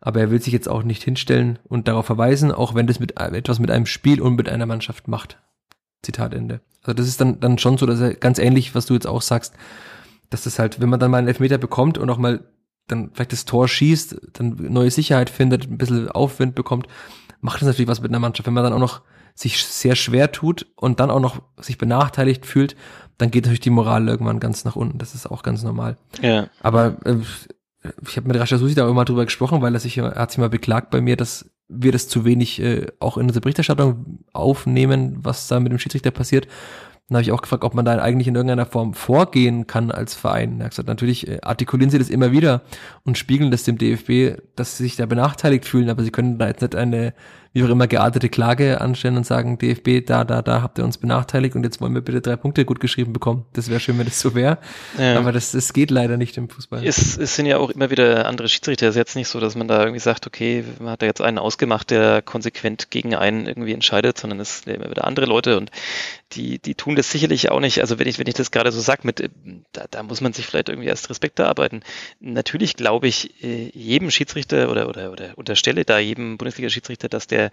aber 0.00 0.20
er 0.20 0.30
will 0.30 0.40
sich 0.40 0.52
jetzt 0.52 0.68
auch 0.68 0.82
nicht 0.82 1.02
hinstellen 1.02 1.58
und 1.64 1.88
darauf 1.88 2.06
verweisen, 2.06 2.52
auch 2.52 2.74
wenn 2.74 2.86
das 2.86 3.00
mit 3.00 3.18
etwas 3.18 3.58
mit 3.58 3.70
einem 3.70 3.86
Spiel 3.86 4.20
und 4.20 4.36
mit 4.36 4.48
einer 4.48 4.66
Mannschaft 4.66 5.08
macht. 5.08 5.38
Zitat 6.02 6.34
Ende. 6.34 6.60
Also 6.82 6.94
das 6.94 7.08
ist 7.08 7.20
dann, 7.20 7.40
dann 7.40 7.58
schon 7.58 7.78
so, 7.78 7.86
dass 7.86 8.00
er 8.00 8.14
ganz 8.14 8.38
ähnlich, 8.38 8.74
was 8.74 8.86
du 8.86 8.94
jetzt 8.94 9.06
auch 9.06 9.22
sagst, 9.22 9.54
dass 10.30 10.44
das 10.44 10.58
halt, 10.58 10.80
wenn 10.80 10.88
man 10.88 11.00
dann 11.00 11.10
mal 11.10 11.18
einen 11.18 11.28
Elfmeter 11.28 11.58
bekommt 11.58 11.98
und 11.98 12.10
auch 12.10 12.18
mal 12.18 12.44
dann 12.88 13.10
vielleicht 13.12 13.32
das 13.32 13.44
Tor 13.44 13.68
schießt, 13.68 14.16
dann 14.34 14.56
neue 14.58 14.90
Sicherheit 14.90 15.30
findet, 15.30 15.68
ein 15.68 15.78
bisschen 15.78 16.08
Aufwind 16.08 16.54
bekommt, 16.54 16.86
macht 17.40 17.60
das 17.60 17.66
natürlich 17.66 17.88
was 17.88 18.00
mit 18.00 18.10
einer 18.10 18.20
Mannschaft. 18.20 18.46
Wenn 18.46 18.54
man 18.54 18.64
dann 18.64 18.72
auch 18.72 18.78
noch 18.78 19.02
sich 19.34 19.64
sehr 19.64 19.96
schwer 19.96 20.32
tut 20.32 20.66
und 20.76 21.00
dann 21.00 21.10
auch 21.10 21.20
noch 21.20 21.42
sich 21.58 21.78
benachteiligt 21.78 22.46
fühlt, 22.46 22.76
dann 23.18 23.30
geht 23.30 23.44
natürlich 23.44 23.60
die 23.60 23.70
Moral 23.70 24.08
irgendwann 24.08 24.40
ganz 24.40 24.64
nach 24.64 24.76
unten. 24.76 24.98
Das 24.98 25.14
ist 25.14 25.26
auch 25.26 25.42
ganz 25.42 25.62
normal. 25.62 25.96
Ja. 26.22 26.48
Aber 26.60 26.96
äh, 27.04 27.16
ich 28.06 28.16
habe 28.16 28.28
mit 28.28 28.38
Rasha 28.38 28.58
Susi 28.58 28.74
da 28.74 28.86
auch 28.86 28.90
immer 28.90 29.04
drüber 29.04 29.24
gesprochen, 29.24 29.62
weil 29.62 29.74
er 29.74 29.80
sich 29.80 29.98
er 29.98 30.14
hat 30.14 30.30
sich 30.30 30.38
mal 30.38 30.48
beklagt 30.48 30.90
bei 30.90 31.00
mir, 31.00 31.16
dass 31.16 31.50
wir 31.68 31.92
das 31.92 32.08
zu 32.08 32.24
wenig 32.24 32.60
äh, 32.60 32.86
auch 33.00 33.16
in 33.16 33.26
unserer 33.26 33.42
Berichterstattung 33.42 34.20
aufnehmen, 34.32 35.16
was 35.20 35.48
da 35.48 35.60
mit 35.60 35.72
dem 35.72 35.78
Schiedsrichter 35.78 36.10
passiert 36.12 36.46
Dann 37.08 37.16
habe 37.16 37.22
ich 37.22 37.30
auch 37.30 37.42
gefragt, 37.42 37.62
ob 37.62 37.74
man 37.74 37.84
da 37.84 37.96
eigentlich 37.98 38.26
in 38.26 38.34
irgendeiner 38.34 38.66
Form 38.66 38.92
vorgehen 38.92 39.68
kann 39.68 39.92
als 39.92 40.14
Verein. 40.14 40.58
Er 40.58 40.64
hat 40.64 40.70
gesagt, 40.72 40.88
natürlich 40.88 41.28
äh, 41.28 41.38
artikulieren 41.40 41.90
sie 41.90 41.98
das 41.98 42.10
immer 42.10 42.32
wieder 42.32 42.62
und 43.04 43.16
spiegeln 43.16 43.52
das 43.52 43.62
dem 43.62 43.78
DFB, 43.78 44.40
dass 44.56 44.76
sie 44.76 44.84
sich 44.84 44.96
da 44.96 45.06
benachteiligt 45.06 45.66
fühlen, 45.66 45.88
aber 45.88 46.02
sie 46.02 46.10
können 46.10 46.38
da 46.38 46.48
jetzt 46.48 46.62
nicht 46.62 46.74
eine 46.74 47.14
wie 47.56 47.64
auch 47.64 47.70
immer 47.70 47.86
geartete 47.86 48.28
Klage 48.28 48.82
anstellen 48.82 49.16
und 49.16 49.24
sagen, 49.24 49.56
DFB, 49.56 50.04
da, 50.04 50.24
da, 50.24 50.42
da 50.42 50.60
habt 50.60 50.76
ihr 50.76 50.84
uns 50.84 50.98
benachteiligt 50.98 51.54
und 51.56 51.64
jetzt 51.64 51.80
wollen 51.80 51.94
wir 51.94 52.02
bitte 52.02 52.20
drei 52.20 52.36
Punkte 52.36 52.66
gut 52.66 52.80
geschrieben 52.80 53.14
bekommen. 53.14 53.46
Das 53.54 53.70
wäre 53.70 53.80
schön, 53.80 53.98
wenn 53.98 54.04
das 54.04 54.20
so 54.20 54.34
wäre. 54.34 54.58
Ja. 54.98 55.18
Aber 55.18 55.32
das, 55.32 55.52
das 55.52 55.72
geht 55.72 55.90
leider 55.90 56.18
nicht 56.18 56.36
im 56.36 56.50
Fußball. 56.50 56.86
Es, 56.86 57.16
es 57.16 57.34
sind 57.34 57.46
ja 57.46 57.56
auch 57.56 57.70
immer 57.70 57.90
wieder 57.90 58.26
andere 58.26 58.50
Schiedsrichter. 58.50 58.88
Es 58.88 58.94
ist 58.94 58.98
jetzt 58.98 59.16
nicht 59.16 59.28
so, 59.28 59.40
dass 59.40 59.56
man 59.56 59.68
da 59.68 59.80
irgendwie 59.80 60.00
sagt, 60.00 60.26
okay, 60.26 60.64
man 60.80 60.90
hat 60.90 61.00
da 61.00 61.06
jetzt 61.06 61.22
einen 61.22 61.38
ausgemacht, 61.38 61.90
der 61.90 62.20
konsequent 62.20 62.90
gegen 62.90 63.14
einen 63.14 63.46
irgendwie 63.46 63.72
entscheidet, 63.72 64.18
sondern 64.18 64.38
es 64.40 64.60
sind 64.60 64.74
immer 64.74 64.90
wieder 64.90 65.06
andere 65.06 65.24
Leute 65.24 65.56
und 65.56 65.70
die, 66.32 66.58
die 66.58 66.74
tun 66.74 66.94
das 66.94 67.10
sicherlich 67.10 67.50
auch 67.50 67.60
nicht. 67.60 67.80
Also 67.80 67.98
wenn 67.98 68.06
ich, 68.06 68.18
wenn 68.18 68.26
ich 68.26 68.34
das 68.34 68.50
gerade 68.50 68.70
so 68.70 68.80
sag, 68.82 69.04
mit, 69.04 69.30
da, 69.72 69.86
da 69.90 70.02
muss 70.02 70.20
man 70.20 70.34
sich 70.34 70.44
vielleicht 70.44 70.68
irgendwie 70.68 70.88
erst 70.88 71.08
Respekt 71.08 71.38
erarbeiten. 71.38 71.80
Natürlich 72.20 72.76
glaube 72.76 73.08
ich 73.08 73.42
äh, 73.42 73.70
jedem 73.72 74.10
Schiedsrichter 74.10 74.70
oder, 74.70 74.88
oder, 74.88 75.10
oder 75.10 75.38
unterstelle 75.38 75.86
da 75.86 75.98
jedem 75.98 76.36
Bundesliga-Schiedsrichter, 76.36 77.08
dass 77.08 77.26
der 77.26 77.45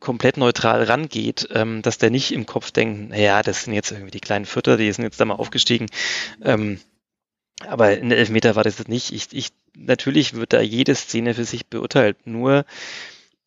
komplett 0.00 0.36
neutral 0.36 0.84
rangeht, 0.84 1.48
ähm, 1.52 1.82
dass 1.82 1.98
der 1.98 2.10
nicht 2.10 2.32
im 2.32 2.46
Kopf 2.46 2.70
denkt, 2.70 3.10
naja, 3.10 3.42
das 3.42 3.64
sind 3.64 3.74
jetzt 3.74 3.90
irgendwie 3.90 4.10
die 4.10 4.20
kleinen 4.20 4.46
Vierter, 4.46 4.76
die 4.76 4.90
sind 4.90 5.04
jetzt 5.04 5.20
da 5.20 5.24
mal 5.24 5.34
aufgestiegen. 5.34 5.86
Ähm, 6.42 6.80
aber 7.66 7.96
in 7.98 8.08
der 8.08 8.18
Elfmeter 8.18 8.56
war 8.56 8.64
das 8.64 8.88
nicht. 8.88 9.12
Ich, 9.12 9.28
ich, 9.32 9.50
natürlich 9.76 10.34
wird 10.34 10.52
da 10.52 10.60
jede 10.60 10.94
Szene 10.94 11.34
für 11.34 11.44
sich 11.44 11.66
beurteilt. 11.66 12.26
Nur 12.26 12.64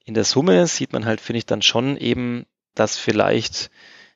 in 0.05 0.13
der 0.13 0.23
Summe 0.23 0.67
sieht 0.67 0.93
man 0.93 1.05
halt, 1.05 1.21
finde 1.21 1.39
ich, 1.39 1.45
dann 1.45 1.61
schon 1.61 1.97
eben, 1.97 2.45
dass 2.75 2.97
vielleicht, 2.97 3.69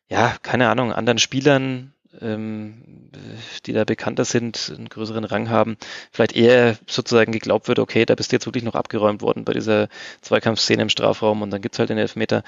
ja, 0.08 0.38
keine 0.44 0.70
Ahnung, 0.70 0.94
anderen 0.94 1.20
Spielern 1.20 1.94
die 2.20 3.74
da 3.74 3.84
bekannter 3.86 4.26
sind, 4.26 4.74
einen 4.76 4.90
größeren 4.90 5.24
Rang 5.24 5.50
haben, 5.50 5.78
vielleicht 6.12 6.36
eher 6.36 6.78
sozusagen 6.86 7.32
geglaubt 7.32 7.70
wird, 7.70 7.80
okay, 7.80 8.06
da 8.06 8.16
bist 8.16 8.32
du 8.32 8.36
jetzt 8.36 8.46
wirklich 8.46 8.66
noch 8.66 8.76
abgeräumt 8.76 9.22
worden 9.22 9.46
bei 9.46 9.54
dieser 9.54 9.88
Zweikampfszene 10.22 10.82
im 10.82 10.90
Strafraum 10.90 11.42
und 11.42 11.52
dann 11.52 11.62
gibt's 11.62 11.80
halt 11.80 11.90
den 11.90 11.98
Elfmeter 11.98 12.44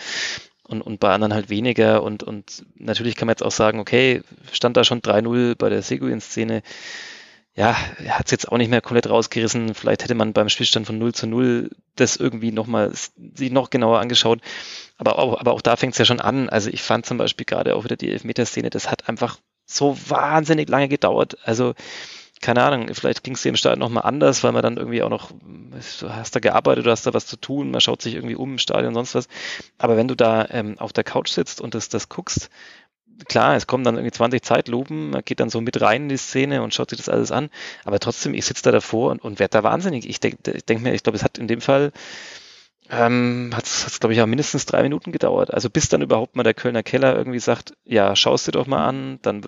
und, 0.63 0.81
und 0.81 0.99
bei 0.99 1.13
anderen 1.13 1.33
halt 1.33 1.49
weniger 1.49 2.03
und, 2.03 2.23
und 2.23 2.65
natürlich 2.75 3.15
kann 3.15 3.27
man 3.27 3.33
jetzt 3.33 3.43
auch 3.43 3.51
sagen, 3.51 3.79
okay, 3.79 4.21
stand 4.51 4.75
da 4.75 4.83
schon 4.83 5.01
3-0 5.01 5.55
bei 5.55 5.69
der 5.69 5.81
Seguin-Szene, 5.81 6.61
ja, 7.55 7.75
hat 8.09 8.25
es 8.25 8.31
jetzt 8.31 8.51
auch 8.51 8.57
nicht 8.57 8.69
mehr 8.69 8.81
komplett 8.81 9.07
rausgerissen. 9.07 9.75
Vielleicht 9.75 10.03
hätte 10.03 10.15
man 10.15 10.33
beim 10.33 10.49
Spielstand 10.49 10.87
von 10.87 10.97
0 10.97 11.13
zu 11.13 11.27
0 11.27 11.69
das 11.95 12.15
irgendwie 12.15 12.51
nochmal 12.51 12.91
sich 13.35 13.51
noch 13.51 13.69
genauer 13.69 13.99
angeschaut. 13.99 14.41
Aber 14.97 15.19
auch, 15.19 15.39
aber 15.39 15.53
auch 15.53 15.61
da 15.61 15.75
fängt 15.75 15.93
es 15.93 15.99
ja 15.99 16.05
schon 16.05 16.19
an. 16.19 16.49
Also 16.49 16.71
ich 16.71 16.81
fand 16.81 17.05
zum 17.05 17.19
Beispiel 17.19 17.45
gerade 17.45 17.75
auch 17.75 17.83
wieder 17.83 17.95
die 17.95 18.09
Elfmeterszene, 18.09 18.71
das 18.71 18.89
hat 18.89 19.07
einfach 19.07 19.37
so 19.65 19.97
wahnsinnig 20.07 20.69
lange 20.69 20.87
gedauert. 20.87 21.37
Also, 21.43 21.73
keine 22.41 22.61
Ahnung, 22.61 22.93
vielleicht 22.93 23.23
ging 23.23 23.35
es 23.35 23.45
im 23.45 23.55
Stadion 23.55 23.79
nochmal 23.79 24.03
anders, 24.03 24.43
weil 24.43 24.51
man 24.51 24.61
dann 24.61 24.77
irgendwie 24.77 25.01
auch 25.01 25.09
noch, 25.09 25.31
du 25.31 26.09
hast 26.09 26.35
da 26.35 26.39
gearbeitet, 26.41 26.85
du 26.85 26.91
hast 26.91 27.07
da 27.07 27.13
was 27.13 27.25
zu 27.25 27.37
tun, 27.37 27.71
man 27.71 27.79
schaut 27.79 28.01
sich 28.01 28.15
irgendwie 28.15 28.35
um 28.35 28.51
im 28.51 28.57
Stadion 28.57 28.89
und 28.89 28.95
sonst 28.95 29.15
was. 29.15 29.27
Aber 29.77 29.95
wenn 29.95 30.09
du 30.09 30.15
da 30.15 30.47
ähm, 30.49 30.77
auf 30.77 30.91
der 30.91 31.05
Couch 31.05 31.29
sitzt 31.29 31.61
und 31.61 31.73
das, 31.73 31.87
das 31.87 32.09
guckst, 32.09 32.49
klar, 33.29 33.55
es 33.55 33.65
kommen 33.65 33.85
dann 33.85 33.95
irgendwie 33.95 34.11
20 34.11 34.43
Zeitlupen, 34.43 35.11
man 35.11 35.21
geht 35.23 35.39
dann 35.39 35.49
so 35.49 35.61
mit 35.61 35.79
rein 35.81 36.03
in 36.03 36.09
die 36.09 36.17
Szene 36.17 36.61
und 36.63 36.73
schaut 36.73 36.89
sich 36.89 36.97
das 36.97 37.09
alles 37.09 37.31
an, 37.31 37.49
aber 37.85 37.99
trotzdem, 37.99 38.33
ich 38.33 38.45
sitze 38.45 38.63
da 38.63 38.71
davor 38.71 39.11
und, 39.11 39.23
und 39.23 39.39
werde 39.39 39.51
da 39.51 39.63
wahnsinnig. 39.63 40.07
Ich 40.07 40.19
denke 40.19 40.61
denk 40.61 40.81
mir, 40.81 40.93
ich 40.93 41.03
glaube, 41.03 41.17
es 41.17 41.23
hat 41.23 41.37
in 41.37 41.47
dem 41.47 41.61
Fall 41.61 41.91
ähm, 42.89 43.51
hat 43.53 43.65
es, 43.65 43.99
glaube 43.99 44.13
ich, 44.13 44.21
auch 44.21 44.25
mindestens 44.25 44.65
drei 44.65 44.83
Minuten 44.83 45.11
gedauert. 45.11 45.53
Also 45.53 45.69
bis 45.69 45.87
dann 45.87 46.01
überhaupt 46.01 46.35
mal 46.35 46.43
der 46.43 46.53
Kölner 46.53 46.83
Keller 46.83 47.15
irgendwie 47.15 47.39
sagt, 47.39 47.73
ja, 47.85 48.15
schau 48.15 48.33
es 48.33 48.43
dir 48.43 48.51
doch 48.51 48.67
mal 48.67 48.85
an. 48.85 49.19
Dann 49.21 49.45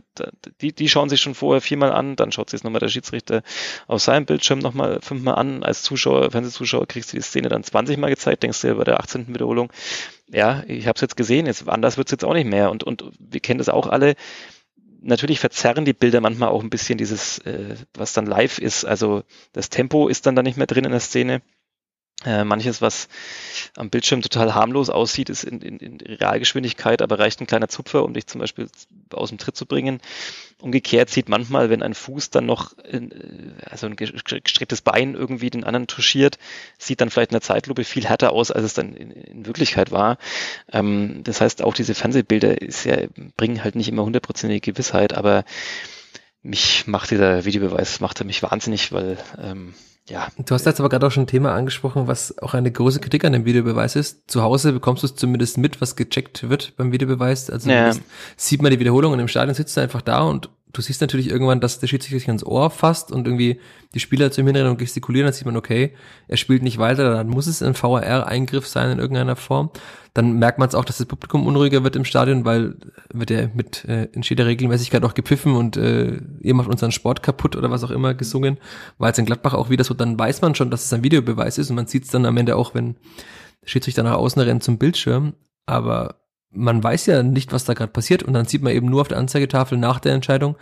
die, 0.62 0.74
die 0.74 0.88
schauen 0.88 1.10
sich 1.10 1.22
schon 1.22 1.36
vorher 1.36 1.62
viermal 1.62 1.92
an, 1.92 2.16
dann 2.16 2.32
schaut 2.32 2.50
sich 2.50 2.64
nochmal 2.64 2.80
der 2.80 2.88
Schiedsrichter 2.88 3.44
auf 3.88 4.02
seinem 4.02 4.26
Bildschirm 4.26 4.60
nochmal 4.60 5.00
fünfmal 5.02 5.36
an. 5.36 5.64
Als 5.64 5.84
Zuschauer, 5.84 6.32
Fernsehzuschauer 6.32 6.88
kriegst 6.88 7.12
du 7.12 7.18
die 7.18 7.24
Szene 7.24 7.50
dann 7.50 7.64
20 7.64 7.98
Mal 7.98 8.10
gezeigt, 8.10 8.44
denkst 8.44 8.62
du 8.62 8.74
bei 8.76 8.86
der 8.86 9.00
18. 9.02 9.28
Wiederholung, 9.28 9.72
ja, 10.32 10.64
ich 10.68 10.88
habe 10.88 10.96
es 10.96 11.02
jetzt 11.02 11.18
gesehen, 11.18 11.46
jetzt 11.46 11.68
anders 11.68 11.98
wird 11.98 12.08
es 12.08 12.12
jetzt 12.12 12.26
auch 12.26 12.34
nicht 12.34 12.48
mehr. 12.48 12.72
Und, 12.72 12.84
und 12.84 13.04
wir 13.20 13.42
kennen 13.42 13.58
das 13.58 13.70
auch 13.70 13.88
alle. 13.88 14.16
Natürlich 15.02 15.40
verzerren 15.40 15.86
die 15.86 15.94
Bilder 15.94 16.22
manchmal 16.22 16.50
auch 16.50 16.64
ein 16.64 16.70
bisschen 16.70 16.98
dieses, 16.98 17.40
äh, 17.40 17.76
was 17.94 18.14
dann 18.14 18.26
live 18.26 18.60
ist. 18.60 18.86
Also 18.86 19.24
das 19.52 19.70
Tempo 19.70 20.08
ist 20.08 20.26
dann 20.26 20.36
da 20.36 20.42
nicht 20.42 20.58
mehr 20.58 20.68
drin 20.68 20.86
in 20.86 20.92
der 20.92 21.02
Szene 21.02 21.42
manches, 22.26 22.82
was 22.82 23.08
am 23.76 23.90
Bildschirm 23.90 24.22
total 24.22 24.56
harmlos 24.56 24.90
aussieht, 24.90 25.30
ist 25.30 25.44
in, 25.44 25.62
in, 25.62 25.78
in 25.78 25.98
Realgeschwindigkeit, 26.02 27.02
aber 27.02 27.20
reicht 27.20 27.42
ein 27.42 27.48
kleiner 27.48 27.68
Zupfer, 27.68 28.04
um 28.04 28.14
dich 28.14 28.28
zum 28.28 28.42
Beispiel 28.42 28.68
aus 29.12 29.30
dem 29.30 29.38
Tritt 29.38 29.56
zu 29.56 29.66
bringen. 29.66 30.02
Umgekehrt 30.60 31.10
sieht 31.10 31.30
manchmal, 31.30 31.70
wenn 31.70 31.84
ein 31.84 31.94
Fuß 31.94 32.30
dann 32.30 32.46
noch, 32.46 32.78
in, 32.80 33.12
äh, 33.12 33.66
also 33.70 33.88
ein 33.88 33.96
gestrecktes 33.96 34.82
Bein 34.82 35.14
irgendwie 35.14 35.50
den 35.50 35.64
anderen 35.64 35.88
touchiert, 35.88 36.38
sieht 36.78 37.02
dann 37.02 37.10
vielleicht 37.10 37.32
in 37.32 37.36
der 37.36 37.42
Zeitlupe 37.42 37.84
viel 37.84 38.06
härter 38.06 38.32
aus, 38.32 38.52
als 38.52 38.66
es 38.66 38.74
dann 38.74 38.96
in, 38.96 39.12
in 39.12 39.46
Wirklichkeit 39.46 39.92
war. 39.92 40.18
Ähm, 40.72 41.24
das 41.24 41.42
heißt, 41.42 41.62
auch 41.62 41.74
diese 41.74 41.94
Fernsehbilder 41.94 42.62
ist 42.62 42.86
ja, 42.86 42.98
bringen 43.38 43.64
halt 43.64 43.76
nicht 43.76 43.90
immer 43.90 44.04
hundertprozentige 44.04 44.72
Gewissheit, 44.72 45.14
aber 45.14 45.44
mich 46.42 46.88
macht 46.88 47.12
dieser 47.12 47.44
Videobeweis, 47.44 48.00
macht 48.00 48.22
er 48.22 48.26
mich 48.26 48.44
wahnsinnig, 48.44 48.92
weil 48.92 49.18
ähm, 49.42 49.74
ja. 50.08 50.28
Du 50.38 50.54
hast 50.54 50.66
jetzt 50.66 50.80
aber 50.80 50.90
gerade 50.90 51.08
auch 51.08 51.12
schon 51.12 51.24
ein 51.24 51.28
Thema 51.28 51.56
angesprochen, 51.56 52.08
was 52.08 52.38
auch 52.40 52.54
eine 52.54 52.72
große 52.72 53.00
Kritik 53.00 53.26
an 53.26 53.34
dem 53.34 53.46
Videobeweis 53.46 53.96
ist. 53.96 54.30
Zu 54.30 54.44
Hause 54.44 54.74
bekommst 54.74 55.04
du 55.04 55.08
es 55.08 55.16
zumindest 55.16 55.58
mit, 55.58 55.82
was 55.82 55.96
gecheckt 55.96 56.48
wird 56.50 56.76
beim 56.78 56.92
Videobeweis. 56.92 57.50
Also 57.50 57.70
ja. 57.70 57.92
sieht 58.38 58.62
man 58.62 58.72
die 58.72 58.80
Wiederholung 58.80 59.14
und 59.14 59.20
im 59.20 59.28
Stadion 59.28 59.56
sitzt 59.56 59.76
er 59.78 59.84
einfach 59.84 60.02
da 60.02 60.22
und 60.22 60.50
du 60.78 60.82
siehst 60.82 61.02
natürlich 61.02 61.30
irgendwann, 61.30 61.62
dass 61.62 61.80
der 61.80 61.88
Schiedsrichter 61.88 62.20
sich 62.20 62.28
ans 62.28 62.44
Ohr 62.44 62.70
fasst 62.70 63.12
und 63.12 63.28
irgendwie 63.28 63.60
die 63.94 64.00
Spieler 64.00 64.32
zu 64.32 64.42
ihm 64.42 64.48
hinrennen 64.48 64.72
und 64.72 64.78
gestikulieren, 64.78 65.26
dann 65.26 65.34
sieht 65.34 65.46
man, 65.46 65.58
okay, 65.58 65.94
er 66.28 66.38
spielt 66.38 66.64
nicht 66.64 66.78
weiter, 66.78 67.14
dann 67.14 67.28
muss 67.28 67.48
es 67.48 67.62
ein 67.62 67.76
VAR-Eingriff 67.82 68.68
sein 68.68 68.92
in 68.92 69.00
irgendeiner 69.00 69.36
Form. 69.36 69.70
Dann 70.14 70.40
merkt 70.40 70.60
man 70.60 70.70
es 70.70 70.76
auch, 70.76 70.86
dass 70.86 70.98
das 70.98 71.08
Publikum 71.08 71.46
unruhiger 71.46 71.84
wird 71.84 71.96
im 71.96 72.06
Stadion, 72.06 72.46
weil 72.46 72.76
wird 73.14 73.32
er 73.32 73.50
mit 73.54 73.86
äh, 73.86 74.06
in 74.14 74.24
steter 74.24 74.46
Regelmäßigkeit 74.46 75.04
auch 75.04 75.14
gepfiffen 75.14 75.56
und 75.56 75.78
äh, 75.78 76.20
ihr 76.42 76.54
macht 76.54 76.70
unseren 76.70 76.92
Sport 76.92 77.24
kaputt 77.24 77.56
oder 77.56 77.72
was 77.72 77.84
auch 77.84 77.92
immer 77.92 78.14
gesungen. 78.14 78.58
War 78.98 79.10
jetzt 79.10 79.20
in 79.20 79.26
Gladbach 79.26 79.54
auch 79.54 79.70
wieder 79.70 79.84
so, 79.84 79.94
dann 79.94 80.18
weiß 80.18 80.42
man 80.42 80.56
schon, 80.56 80.72
dass 80.72 80.86
es 80.86 80.94
ein 80.94 81.04
Videobeweis 81.04 81.58
ist 81.58 81.70
und 81.70 81.76
man 81.76 81.88
sieht 81.88 82.06
es 82.06 82.12
dann 82.12 82.26
am 82.26 82.38
Ende 82.38 82.56
auch, 82.56 82.74
wenn 82.74 82.96
der 83.62 83.68
Schiedsrichter 83.68 84.04
nach 84.04 84.16
außen 84.16 84.42
rennt 84.42 84.64
zum 84.64 84.78
Bildschirm. 84.78 85.34
Aber 85.66 86.16
man 86.56 86.84
weiß 86.84 87.06
ja 87.08 87.24
nicht, 87.24 87.52
was 87.52 87.66
da 87.66 87.74
gerade 87.74 87.92
passiert 87.92 88.24
und 88.24 88.34
dann 88.34 88.46
sieht 88.46 88.62
man 88.62 88.74
eben 88.74 88.90
nur 88.90 89.02
auf 89.02 89.08
der 89.08 89.18
Anzeigetafel 89.18 89.78
nach 89.78 90.00
der 90.00 90.14
Entscheidung, 90.14 90.56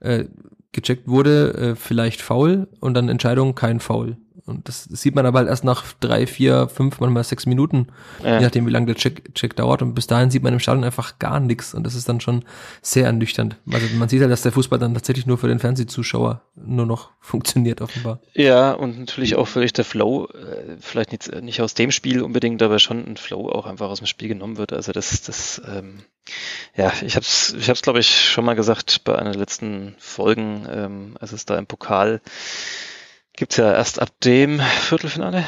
äh, 0.00 0.24
gecheckt 0.72 1.08
wurde, 1.08 1.54
äh, 1.54 1.74
vielleicht 1.74 2.20
faul 2.20 2.68
und 2.80 2.94
dann 2.94 3.08
Entscheidung 3.08 3.54
kein 3.54 3.80
Foul. 3.80 4.16
Und 4.46 4.68
das, 4.68 4.86
das, 4.88 5.02
sieht 5.02 5.16
man 5.16 5.26
aber 5.26 5.40
halt 5.40 5.48
erst 5.48 5.64
nach 5.64 5.84
drei, 5.98 6.26
vier, 6.26 6.68
fünf, 6.68 7.00
manchmal 7.00 7.24
sechs 7.24 7.46
Minuten, 7.46 7.88
ja. 8.22 8.38
je 8.38 8.44
nachdem, 8.44 8.66
wie 8.66 8.70
lange 8.70 8.86
der 8.86 8.94
Check, 8.94 9.34
Check 9.34 9.56
dauert. 9.56 9.82
Und 9.82 9.94
bis 9.94 10.06
dahin 10.06 10.30
sieht 10.30 10.44
man 10.44 10.52
im 10.52 10.60
Stadion 10.60 10.84
einfach 10.84 11.18
gar 11.18 11.40
nichts. 11.40 11.74
Und 11.74 11.84
das 11.84 11.96
ist 11.96 12.08
dann 12.08 12.20
schon 12.20 12.44
sehr 12.80 13.06
ernüchternd. 13.06 13.56
Also 13.72 13.86
man 13.96 14.08
sieht 14.08 14.20
halt, 14.20 14.30
dass 14.30 14.42
der 14.42 14.52
Fußball 14.52 14.78
dann 14.78 14.94
tatsächlich 14.94 15.26
nur 15.26 15.36
für 15.36 15.48
den 15.48 15.58
Fernsehzuschauer 15.58 16.42
nur 16.54 16.86
noch 16.86 17.10
funktioniert, 17.20 17.80
offenbar. 17.80 18.20
Ja, 18.34 18.72
und 18.72 19.00
natürlich 19.00 19.34
auch 19.34 19.48
völlig 19.48 19.72
der 19.72 19.84
Flow, 19.84 20.26
äh, 20.26 20.76
vielleicht 20.78 21.10
nicht, 21.10 21.42
nicht 21.42 21.60
aus 21.60 21.74
dem 21.74 21.90
Spiel 21.90 22.22
unbedingt, 22.22 22.62
aber 22.62 22.78
schon 22.78 23.04
ein 23.04 23.16
Flow 23.16 23.48
auch 23.48 23.66
einfach 23.66 23.90
aus 23.90 23.98
dem 23.98 24.06
Spiel 24.06 24.28
genommen 24.28 24.58
wird. 24.58 24.72
Also 24.72 24.92
das, 24.92 25.22
das, 25.22 25.60
ähm, 25.66 26.04
ja, 26.76 26.92
ich 27.04 27.16
habe 27.16 27.24
es, 27.24 27.52
ich 27.58 27.68
hab's, 27.68 27.82
glaube 27.82 27.98
ich, 27.98 28.30
schon 28.30 28.44
mal 28.44 28.54
gesagt 28.54 29.02
bei 29.02 29.18
einer 29.18 29.32
der 29.32 29.40
letzten 29.40 29.96
Folgen, 29.98 30.66
ähm, 30.70 31.16
als 31.18 31.32
es 31.32 31.46
da 31.46 31.58
im 31.58 31.66
Pokal 31.66 32.20
Gibt's 33.36 33.56
ja 33.58 33.72
erst 33.72 34.00
ab 34.00 34.10
dem 34.20 34.60
Viertelfinale. 34.60 35.44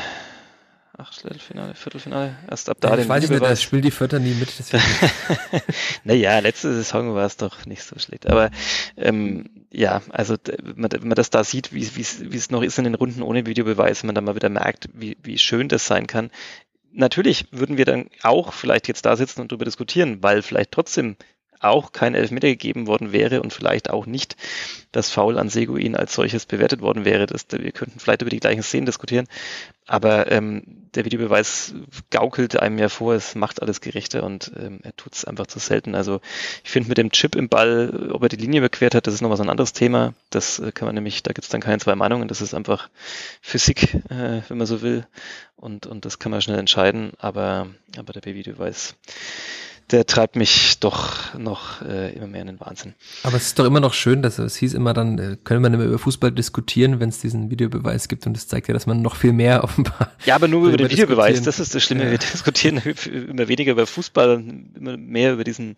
Achtelfinale, 0.99 1.77
Viertelfinale, 1.77 2.37
erst 2.51 2.69
ab 2.69 2.79
da 2.81 2.91
ja, 2.91 2.97
den 2.97 3.03
Ich 3.03 3.09
weiß 3.09 3.31
nicht, 3.31 3.41
das 3.41 3.63
spielt 3.63 3.85
die 3.85 3.93
Vierter 3.93 4.19
nie 4.19 4.35
mit. 4.35 4.53
naja, 6.05 6.41
letzte 6.41 6.75
Saison 6.75 7.15
war 7.15 7.25
es 7.25 7.37
doch 7.37 7.67
nicht 7.67 7.85
so 7.85 7.97
schlecht. 8.01 8.27
Aber 8.27 8.51
ähm, 8.97 9.49
ja, 9.71 10.03
also 10.11 10.37
wenn 10.45 10.81
man, 10.81 10.91
wenn 10.91 11.07
man 11.07 11.15
das 11.15 11.31
da 11.31 11.45
sieht, 11.45 11.73
wie 11.73 11.85
es 11.85 12.51
noch 12.51 12.63
ist 12.63 12.79
in 12.79 12.85
den 12.85 12.97
Runden 12.97 13.23
ohne 13.23 13.47
Videobeweis, 13.47 14.03
man 14.03 14.17
dann 14.17 14.25
mal 14.25 14.35
wieder 14.35 14.49
merkt, 14.49 14.89
wie, 14.93 15.17
wie 15.23 15.39
schön 15.39 15.69
das 15.69 15.87
sein 15.87 16.09
kann. 16.09 16.33
Natürlich 16.91 17.47
würden 17.53 17.77
wir 17.77 17.85
dann 17.85 18.11
auch 18.23 18.53
vielleicht 18.53 18.89
jetzt 18.89 19.07
da 19.07 19.15
sitzen 19.15 19.41
und 19.41 19.53
darüber 19.53 19.67
diskutieren, 19.67 20.21
weil 20.21 20.43
vielleicht 20.43 20.73
trotzdem 20.73 21.17
auch 21.61 21.93
kein 21.93 22.15
Elfmeter 22.15 22.49
gegeben 22.49 22.87
worden 22.87 23.13
wäre 23.13 23.43
und 23.43 23.53
vielleicht 23.53 23.91
auch 23.91 24.07
nicht 24.07 24.37
das 24.93 25.11
Foul 25.11 25.39
an 25.39 25.49
Seguin 25.49 25.97
als 25.97 26.15
solches 26.15 26.47
bewertet 26.47 26.81
worden 26.81 27.05
wäre. 27.05 27.27
Das, 27.27 27.47
wir 27.51 27.73
könnten 27.73 28.01
vielleicht 28.01 28.23
über 28.23 28.31
die 28.31 28.41
gleichen 28.41 28.63
Szenen 28.63 28.87
diskutieren, 28.87 29.27
aber 29.87 30.31
ähm, 30.31 30.63
der 30.95 31.05
Videobeweis 31.05 31.75
gaukelt 32.11 32.59
einem 32.59 32.79
ja 32.79 32.89
vor, 32.89 33.15
es 33.15 33.35
macht 33.35 33.63
alles 33.63 33.81
gerechter 33.81 34.23
und 34.25 34.53
ähm, 34.59 34.81
er 34.83 34.95
tut 34.97 35.15
es 35.15 35.25
einfach 35.25 35.47
zu 35.47 35.59
selten. 35.59 35.95
Also 35.95 36.21
ich 36.65 36.71
finde 36.71 36.89
mit 36.89 36.99
dem 36.99 37.11
Chip 37.11 37.35
im 37.35 37.49
Ball, 37.49 38.11
ob 38.13 38.23
er 38.23 38.29
die 38.29 38.37
Linie 38.37 38.59
überquert 38.59 38.95
hat, 38.95 39.07
das 39.07 39.15
ist 39.15 39.21
nochmal 39.21 39.37
so 39.37 39.43
ein 39.43 39.51
anderes 39.51 39.73
Thema. 39.73 40.15
Das 40.31 40.59
äh, 40.59 40.73
kann 40.73 40.87
man 40.87 40.95
nämlich, 40.95 41.23
da 41.23 41.33
gibt 41.33 41.45
es 41.45 41.51
dann 41.51 41.61
keine 41.61 41.79
zwei 41.79 41.95
Meinungen, 41.95 42.29
das 42.29 42.41
ist 42.41 42.55
einfach 42.55 42.89
Physik, 43.41 43.95
äh, 44.11 44.43
wenn 44.49 44.59
man 44.59 44.67
so 44.67 44.83
will. 44.83 45.07
Und, 45.57 45.87
und 45.87 46.05
das 46.05 46.19
kann 46.19 46.33
man 46.33 46.43
schnell 46.43 46.59
entscheiden, 46.59 47.13
aber, 47.19 47.69
aber 47.97 48.13
der 48.13 48.25
Videobeweis 48.25 48.95
der 49.91 50.07
treibt 50.07 50.37
mich 50.37 50.81
doch 50.81 51.35
noch 51.35 51.83
äh, 51.83 52.13
immer 52.15 52.27
mehr 52.27 52.43
in 52.43 52.49
den 52.49 52.61
Wahnsinn. 52.61 52.95
Aber 53.23 53.37
es 53.37 53.47
ist 53.47 53.59
doch 53.59 53.65
immer 53.65 53.81
noch 53.81 53.95
schön, 53.95 54.21
dass 54.23 54.39
es 54.39 54.57
hieß 54.57 54.75
immer 54.75 54.93
dann, 54.93 55.19
äh, 55.19 55.37
können 55.43 55.63
wir 55.63 55.71
nicht 55.71 55.79
mehr 55.79 55.89
über 55.89 55.99
Fußball 55.99 56.31
diskutieren, 56.31 57.01
wenn 57.01 57.09
es 57.09 57.21
diesen 57.21 57.51
Videobeweis 57.51 58.09
gibt 58.09 58.27
und 58.27 58.35
das 58.35 58.49
zeigt 58.49 58.69
ja, 58.69 58.75
dass 58.75 58.87
man 58.87 59.01
noch 59.01 59.17
viel 59.17 59.33
mehr 59.33 59.65
offenbar. 59.65 60.13
Ja, 60.27 60.35
aber 60.35 60.49
nur 60.49 60.69
über 60.69 60.77
den 60.77 60.91
Videobeweis, 60.91 61.43
das 61.43 61.59
ist 61.59 61.75
das 61.75 61.83
Schlimme. 61.83 62.05
Ja. 62.05 62.11
Wir 62.11 62.19
diskutieren 62.19 62.79
immer 63.29 63.49
weniger 63.49 63.73
über 63.73 63.87
Fußball, 63.87 64.45
immer 64.75 64.97
mehr 64.97 65.33
über 65.33 65.45
diesen 65.45 65.77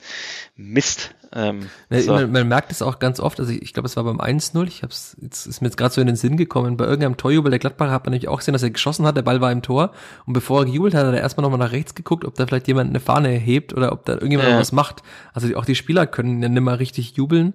Mist. 0.56 1.14
Ähm, 1.32 1.68
ja, 1.90 2.00
so. 2.00 2.12
man, 2.12 2.32
man, 2.32 2.48
merkt 2.48 2.72
es 2.72 2.82
auch 2.82 2.98
ganz 2.98 3.20
oft, 3.20 3.38
also 3.38 3.52
ich, 3.52 3.62
ich 3.62 3.72
glaube, 3.72 3.86
es 3.86 3.96
war 3.96 4.02
beim 4.02 4.20
1-0, 4.20 4.66
ich 4.66 4.82
hab's, 4.82 5.16
jetzt 5.20 5.46
ist 5.46 5.60
mir 5.60 5.68
jetzt 5.68 5.76
gerade 5.76 5.94
so 5.94 6.00
in 6.00 6.08
den 6.08 6.16
Sinn 6.16 6.36
gekommen, 6.36 6.76
bei 6.76 6.84
irgendeinem 6.84 7.16
Torjubel 7.16 7.50
der 7.50 7.60
Gladbacher 7.60 7.92
hat 7.92 8.04
man 8.04 8.10
nämlich 8.10 8.26
auch 8.26 8.38
gesehen, 8.38 8.52
dass 8.52 8.64
er 8.64 8.70
geschossen 8.70 9.06
hat, 9.06 9.16
der 9.16 9.22
Ball 9.22 9.40
war 9.40 9.52
im 9.52 9.62
Tor 9.62 9.92
und 10.26 10.32
bevor 10.32 10.62
er 10.62 10.64
gejubelt 10.64 10.94
hat, 10.94 11.06
hat 11.06 11.14
er 11.14 11.20
erstmal 11.20 11.42
nochmal 11.42 11.60
nach 11.60 11.72
rechts 11.72 11.94
geguckt, 11.94 12.24
ob 12.24 12.34
da 12.34 12.48
vielleicht 12.48 12.66
jemand 12.66 12.90
eine 12.90 12.98
Fahne 12.98 13.28
hebt 13.28 13.72
oder 13.72 13.92
ob 13.92 13.99
da 14.04 14.14
irgendjemand 14.14 14.50
ja. 14.50 14.58
was 14.58 14.72
macht. 14.72 15.02
Also 15.32 15.54
auch 15.56 15.64
die 15.64 15.74
Spieler 15.74 16.06
können 16.06 16.42
ja 16.42 16.48
nicht 16.48 16.62
mehr 16.62 16.78
richtig 16.78 17.16
jubeln, 17.16 17.54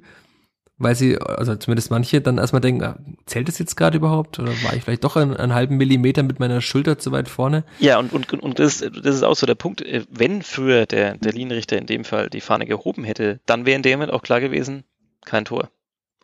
weil 0.78 0.96
sie, 0.96 1.18
also 1.18 1.56
zumindest 1.56 1.91
manche, 1.91 2.22
dann 2.22 2.38
erstmal 2.38 2.62
denken, 2.62 2.84
ah, 2.84 3.00
zählt 3.26 3.48
es 3.48 3.60
jetzt 3.60 3.76
gerade 3.76 3.98
überhaupt? 3.98 4.39
Oder 4.39 4.52
war 4.64 4.74
ich 4.76 4.84
vielleicht 4.84 5.04
doch 5.04 5.16
einen, 5.16 5.36
einen, 5.36 5.54
halben 5.54 5.78
Millimeter 5.78 6.24
mit 6.24 6.39
meiner 6.39 6.62
Schulter 6.62 6.98
zu 6.98 7.12
weit 7.12 7.30
vorne? 7.30 7.64
Ja, 7.80 7.98
und, 7.98 8.14
und, 8.14 8.34
und 8.34 8.60
das, 8.60 8.80
das 8.80 9.16
ist 9.16 9.24
auch 9.24 9.36
so 9.36 9.46
der 9.46 9.56
Punkt, 9.56 9.82
äh, 9.82 10.04
wenn 10.10 10.41
früher 10.41 10.86
der, 10.86 11.18
der 11.18 11.32
Linienrichter 11.32 11.78
in 11.78 11.86
dem 11.86 12.04
Fall 12.04 12.30
die 12.30 12.41
Fahne 12.41 12.66
gehoben 12.66 13.04
hätte, 13.04 13.39
dann 13.46 13.66
wäre 13.66 13.78
in 13.78 13.84
dem 13.84 14.00
Moment 14.00 14.12
auch 14.12 14.22
klar 14.22 14.41
gewesen, 14.41 14.84
kein 15.24 15.46
Tor 15.46 15.70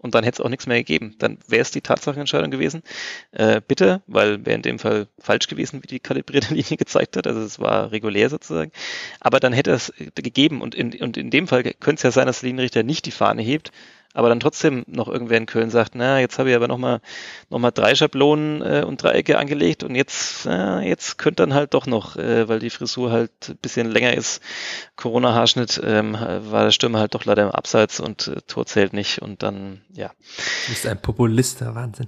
und 0.02 0.16
dann 0.16 0.24
hätte 0.24 0.42
es 0.42 0.46
auch 0.46 0.50
nichts 0.50 0.68
mehr 0.68 0.78
gegeben. 0.78 1.16
Dann 1.20 1.38
wäre 1.48 1.62
es 1.62 1.72
die 1.72 1.82
Tatsachenentscheidung 1.82 2.50
gewesen. 2.52 2.82
Äh, 3.32 3.62
bitte, 3.66 4.02
weil 4.08 4.46
wäre 4.46 4.56
in 4.56 4.64
dem 4.64 4.80
Fall 4.80 5.08
falsch 5.20 5.48
gewesen, 5.48 5.84
wie 5.84 5.88
die 5.88 6.00
kalibrierte 6.00 6.54
Linie 6.54 6.78
gezeigt 6.78 7.18
hat. 7.18 7.28
Also 7.28 7.42
es 7.42 7.60
war 7.60 7.92
regulär 7.92 8.30
sozusagen. 8.30 8.72
Aber 9.20 9.40
dann 9.40 9.54
hätte 9.54 9.72
es 9.72 9.94
gegeben 10.16 10.62
und 10.62 10.76
in, 10.76 11.00
und 11.02 11.18
in 11.18 11.30
dem 11.30 11.48
Fall 11.48 11.64
könnte 11.64 12.00
es 12.00 12.04
ja 12.04 12.12
sein, 12.12 12.26
dass 12.26 12.42
der 12.42 12.48
Linienrichter 12.48 12.84
nicht 12.84 13.06
die 13.06 13.12
Fahne 13.12 13.44
hebt, 13.44 13.72
aber 14.14 14.30
dann 14.30 14.40
trotzdem 14.40 14.84
noch 14.88 15.08
irgendwer 15.08 15.38
in 15.38 15.46
Köln 15.46 15.70
sagt, 15.70 15.96
na, 15.96 16.20
jetzt 16.20 16.38
habe 16.38 16.50
ich 16.50 16.56
aber 16.56 16.68
nochmal 16.68 17.02
noch 17.50 17.60
mal 17.60 17.72
drei 17.72 17.96
Schablonen 17.96 18.62
äh, 18.62 18.84
und 18.86 19.02
Dreiecke 19.02 19.38
angelegt 19.38 19.84
und 19.84 19.96
jetzt, 19.96 20.46
äh, 20.46 20.80
jetzt 20.80 21.18
könnte 21.18 21.44
dann 21.44 21.54
halt 21.54 21.74
doch 21.74 21.86
noch, 21.86 22.18
äh, 22.18 22.48
weil 22.50 22.60
die 22.60 22.70
Frisur 22.70 23.12
halt 23.12 23.32
ein 23.50 23.58
bisschen 23.58 23.90
länger 23.90 24.14
ist, 24.14 24.42
Corona-Haarschnitt, 24.98 25.82
ähm, 25.84 26.14
war 26.14 26.66
der 26.66 26.72
Stürmer 26.72 27.00
halt 27.00 27.16
doch 27.16 27.26
leider 27.26 27.44
im 27.44 27.52
Abseits 27.52 28.00
und 28.00 28.28
äh, 28.28 28.42
Tor 28.48 28.66
zählt 28.66 28.94
nicht 28.94 29.22
und 29.22 29.44
dann, 29.44 29.82
ja. 29.94 30.12
Du 30.66 30.72
bist 30.72 30.86
ein 30.86 31.02
Populist, 31.02 31.62
Wahnsinn. 31.62 32.08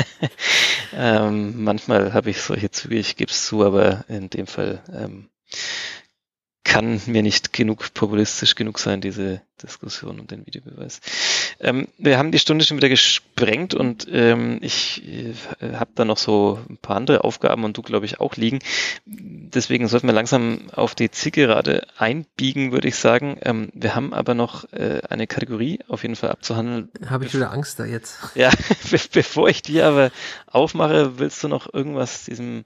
ähm, 0.96 1.64
manchmal 1.64 2.12
habe 2.12 2.30
ich 2.30 2.40
solche 2.40 2.70
Züge, 2.70 2.96
ich 2.96 3.16
gebe 3.16 3.30
es 3.30 3.46
zu, 3.46 3.64
aber 3.64 4.04
in 4.08 4.30
dem 4.30 4.46
Fall 4.46 4.82
ähm, 4.92 5.28
kann 6.70 7.00
mir 7.06 7.24
nicht 7.24 7.52
genug 7.52 7.92
populistisch 7.94 8.54
genug 8.54 8.78
sein, 8.78 9.00
diese 9.00 9.40
Diskussion 9.60 10.20
und 10.20 10.30
den 10.30 10.46
Videobeweis. 10.46 11.00
Ähm, 11.58 11.88
wir 11.98 12.16
haben 12.16 12.30
die 12.30 12.38
Stunde 12.38 12.64
schon 12.64 12.76
wieder 12.76 12.88
gesprengt 12.88 13.74
und 13.74 14.06
ähm, 14.10 14.58
ich 14.62 15.02
äh, 15.04 15.74
habe 15.74 15.90
da 15.96 16.04
noch 16.04 16.16
so 16.16 16.60
ein 16.68 16.76
paar 16.76 16.96
andere 16.96 17.24
Aufgaben 17.24 17.64
und 17.64 17.76
du 17.76 17.82
glaube 17.82 18.06
ich 18.06 18.20
auch 18.20 18.36
liegen. 18.36 18.60
Deswegen 19.04 19.88
sollten 19.88 20.06
wir 20.06 20.14
langsam 20.14 20.70
auf 20.70 20.94
die 20.94 21.10
Zielgerade 21.10 21.86
einbiegen, 21.98 22.70
würde 22.70 22.86
ich 22.86 22.94
sagen. 22.94 23.36
Ähm, 23.42 23.70
wir 23.74 23.96
haben 23.96 24.14
aber 24.14 24.34
noch 24.34 24.72
äh, 24.72 25.00
eine 25.10 25.26
Kategorie 25.26 25.80
auf 25.88 26.02
jeden 26.02 26.14
Fall 26.14 26.30
abzuhandeln. 26.30 26.88
Habe 27.08 27.26
ich 27.26 27.34
wieder 27.34 27.52
Angst 27.52 27.80
da 27.80 27.84
jetzt. 27.84 28.18
Ja, 28.36 28.50
be 28.90 28.98
bevor 29.12 29.48
ich 29.48 29.60
die 29.60 29.82
aber 29.82 30.12
aufmache, 30.46 31.18
willst 31.18 31.42
du 31.42 31.48
noch 31.48 31.74
irgendwas 31.74 32.24
diesem 32.24 32.62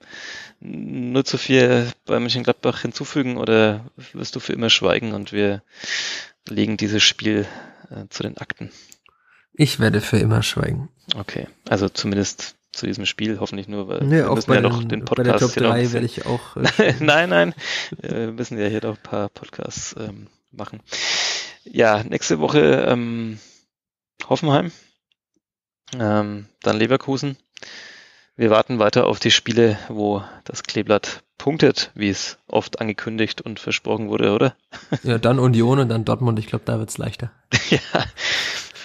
0 0.59 1.23
zu 1.23 1.37
4 1.37 1.91
bei 2.05 2.19
Mönchengladbach 2.19 2.81
hinzufügen 2.81 3.37
oder 3.37 3.83
wirst 4.13 4.35
du 4.35 4.39
für 4.39 4.53
immer 4.53 4.69
schweigen 4.69 5.13
und 5.13 5.31
wir 5.31 5.63
legen 6.47 6.77
dieses 6.77 7.03
Spiel 7.03 7.47
äh, 7.89 8.07
zu 8.09 8.23
den 8.23 8.37
Akten. 8.37 8.71
Ich 9.53 9.79
werde 9.79 10.01
für 10.01 10.17
immer 10.17 10.43
schweigen. 10.43 10.89
Okay, 11.15 11.47
also 11.69 11.87
zumindest 11.89 12.55
zu 12.71 12.85
diesem 12.85 13.05
Spiel, 13.05 13.39
hoffentlich 13.39 13.67
nur, 13.67 13.87
weil 13.87 14.03
nee, 14.03 14.17
wir 14.17 14.33
müssen 14.33 14.51
ja 14.51 14.61
den, 14.61 14.71
noch 14.71 14.83
den 14.83 15.05
Podcast 15.05 15.15
bei 15.17 15.23
der 15.23 15.39
Top 15.39 15.53
3 15.53 15.93
werde 15.93 16.05
ich 16.05 16.25
auch. 16.25 16.57
Äh, 16.57 16.93
nein, 16.99 17.29
nein, 17.29 17.55
wir 18.01 18.31
müssen 18.31 18.59
ja 18.59 18.67
hier 18.67 18.83
noch 18.83 18.97
ein 18.97 19.03
paar 19.03 19.29
Podcasts 19.29 19.95
ähm, 19.97 20.27
machen. 20.51 20.81
Ja, 21.63 22.03
nächste 22.03 22.39
Woche 22.39 22.85
ähm, 22.87 23.39
Hoffenheim, 24.27 24.71
ähm, 25.97 26.47
dann 26.61 26.77
Leverkusen. 26.77 27.37
Wir 28.37 28.49
warten 28.49 28.79
weiter 28.79 29.07
auf 29.07 29.19
die 29.19 29.31
Spiele, 29.31 29.77
wo 29.87 30.21
das 30.43 30.63
Kleeblatt 30.63 31.23
punktet, 31.37 31.91
wie 31.95 32.09
es 32.09 32.37
oft 32.47 32.81
angekündigt 32.81 33.41
und 33.41 33.61
versprochen 33.61 34.09
wurde, 34.09 34.33
oder? 34.33 34.55
Ja, 35.03 35.17
dann 35.17 35.39
Union 35.39 35.79
und 35.79 35.87
dann 35.87 36.03
Dortmund. 36.03 36.37
Ich 36.39 36.47
glaube, 36.47 36.65
da 36.65 36.77
wird's 36.77 36.97
leichter. 36.97 37.31
ja, 37.69 37.79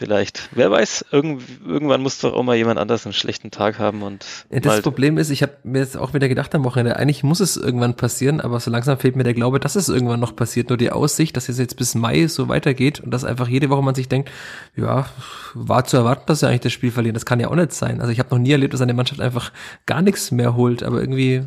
vielleicht. 0.01 0.49
Wer 0.53 0.71
weiß, 0.71 1.05
irgend, 1.13 1.43
irgendwann 1.63 2.01
muss 2.01 2.19
doch 2.21 2.33
auch 2.33 2.43
mal 2.43 2.57
jemand 2.57 2.79
anders 2.79 3.05
einen 3.05 3.13
schlechten 3.13 3.51
Tag 3.51 3.79
haben 3.79 4.03
und. 4.03 4.25
Ja, 4.51 4.61
das 4.61 4.81
Problem 4.81 5.19
ist, 5.19 5.29
ich 5.29 5.43
habe 5.43 5.53
mir 5.63 5.81
jetzt 5.81 5.99
auch 5.99 6.15
wieder 6.15 6.27
gedacht 6.27 6.55
am 6.55 6.65
Wochenende, 6.65 6.97
eigentlich 6.97 7.23
muss 7.23 7.41
es 7.41 7.59
irgendwann 7.59 7.97
passieren, 7.97 8.41
aber 8.41 8.59
so 8.61 8.71
langsam 8.71 8.99
fehlt 8.99 9.15
mir 9.15 9.25
der 9.25 9.35
Glaube, 9.35 9.61
dass 9.61 9.77
es 9.77 9.91
irgendwann 9.91 10.19
noch 10.19 10.35
passiert. 10.35 10.71
Nur 10.71 10.79
die 10.79 10.91
Aussicht, 10.91 11.37
dass 11.37 11.51
es 11.51 11.59
jetzt 11.59 11.77
bis 11.77 11.95
Mai 11.95 12.29
so 12.29 12.49
weitergeht 12.49 13.01
und 13.01 13.11
dass 13.11 13.25
einfach 13.25 13.47
jede 13.47 13.69
Woche 13.69 13.83
man 13.83 13.95
sich 13.95 14.09
denkt, 14.09 14.31
ja, 14.75 15.05
war 15.53 15.85
zu 15.85 15.99
erwarten, 15.99 16.23
dass 16.27 16.41
sie 16.41 16.49
eigentlich 16.49 16.61
das 16.61 16.73
Spiel 16.73 16.91
verlieren. 16.91 17.15
Das 17.15 17.27
kann 17.27 17.39
ja 17.39 17.49
auch 17.49 17.55
nicht 17.55 17.73
sein. 17.73 18.01
Also 18.01 18.11
ich 18.11 18.21
habe 18.21 18.31
noch 18.31 18.39
nie 18.39 18.53
erlebt, 18.53 18.73
dass 18.73 18.81
eine 18.81 18.95
Mannschaft 18.95 19.21
einfach 19.21 19.53
gar 19.85 20.01
nichts 20.01 20.31
mehr 20.31 20.57
holt, 20.57 20.83
aber 20.83 21.01
irgendwie 21.01 21.43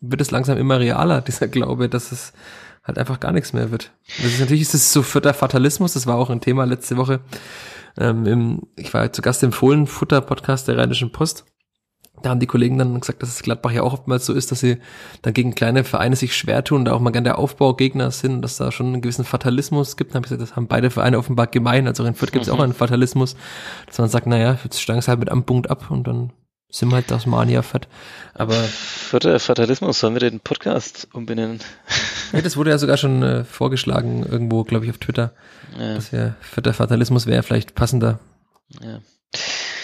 wird 0.00 0.22
es 0.22 0.30
langsam 0.30 0.56
immer 0.56 0.80
realer, 0.80 1.20
dieser 1.26 1.46
Glaube, 1.46 1.90
dass 1.90 2.10
es 2.10 2.32
halt 2.84 2.98
einfach 2.98 3.20
gar 3.20 3.32
nichts 3.32 3.52
mehr 3.52 3.70
wird. 3.70 3.92
Das 4.22 4.32
ist 4.32 4.40
natürlich 4.40 4.62
ist 4.62 4.74
es 4.74 4.94
so 4.94 5.02
vierter 5.02 5.34
Fatalismus, 5.34 5.92
das 5.92 6.06
war 6.06 6.16
auch 6.16 6.30
ein 6.30 6.40
Thema 6.40 6.64
letzte 6.64 6.96
Woche 6.96 7.20
ähm, 7.98 8.26
im, 8.26 8.62
ich 8.76 8.92
war 8.94 9.12
zu 9.12 9.22
Gast 9.22 9.42
im 9.42 9.52
Fohlenfutter-Podcast 9.52 10.68
der 10.68 10.78
Rheinischen 10.78 11.12
Post. 11.12 11.44
Da 12.22 12.30
haben 12.30 12.40
die 12.40 12.46
Kollegen 12.46 12.78
dann 12.78 13.00
gesagt, 13.00 13.22
dass 13.22 13.30
es 13.30 13.42
Gladbach 13.42 13.72
ja 13.72 13.82
auch 13.82 13.94
oftmals 13.94 14.26
so 14.26 14.32
ist, 14.32 14.52
dass 14.52 14.60
sie 14.60 14.78
dann 15.22 15.34
gegen 15.34 15.54
kleine 15.54 15.82
Vereine 15.82 16.14
sich 16.14 16.36
schwer 16.36 16.62
tun, 16.62 16.84
da 16.84 16.92
auch 16.92 17.00
mal 17.00 17.10
gerne 17.10 17.24
der 17.24 17.38
Aufbaugegner 17.38 18.10
sind, 18.10 18.42
dass 18.42 18.58
da 18.58 18.70
schon 18.70 18.86
einen 18.86 19.02
gewissen 19.02 19.24
Fatalismus 19.24 19.96
gibt. 19.96 20.12
Dann 20.12 20.16
habe 20.16 20.26
ich 20.26 20.30
gesagt, 20.30 20.42
das 20.42 20.56
haben 20.56 20.68
beide 20.68 20.90
Vereine 20.90 21.18
offenbar 21.18 21.48
gemein. 21.48 21.88
Also 21.88 22.04
in 22.04 22.14
Fürth 22.14 22.32
gibt 22.32 22.44
es 22.44 22.52
mhm. 22.52 22.58
auch 22.58 22.62
einen 22.62 22.74
Fatalismus, 22.74 23.34
dass 23.86 23.98
man 23.98 24.08
sagt, 24.08 24.26
naja, 24.26 24.58
jetzt 24.62 24.80
steigen 24.80 25.00
es 25.00 25.08
halt 25.08 25.18
mit 25.18 25.30
einem 25.30 25.44
Punkt 25.44 25.68
ab 25.70 25.90
und 25.90 26.06
dann 26.06 26.32
sind 26.70 26.88
wir 26.90 26.96
halt 26.96 27.10
das 27.10 27.26
Mania 27.26 27.62
fett. 27.62 27.88
Aber. 28.34 28.54
Vierter 28.54 29.38
Fatalismus, 29.38 30.00
sollen 30.00 30.14
wir 30.14 30.20
den 30.20 30.40
Podcast 30.40 31.08
umbenennen? 31.12 31.60
Ja, 32.32 32.40
das 32.40 32.56
wurde 32.56 32.70
ja 32.70 32.78
sogar 32.78 32.96
schon 32.96 33.22
äh, 33.22 33.44
vorgeschlagen, 33.44 34.24
irgendwo, 34.24 34.64
glaube 34.64 34.84
ich, 34.84 34.90
auf 34.90 34.98
Twitter. 34.98 35.32
Ja. 35.78 35.94
Das 35.94 36.10
ja, 36.10 36.34
vierter 36.40 36.72
Fatalismus 36.72 37.26
wäre 37.26 37.42
vielleicht 37.42 37.74
passender. 37.74 38.18
Ja. 38.80 39.00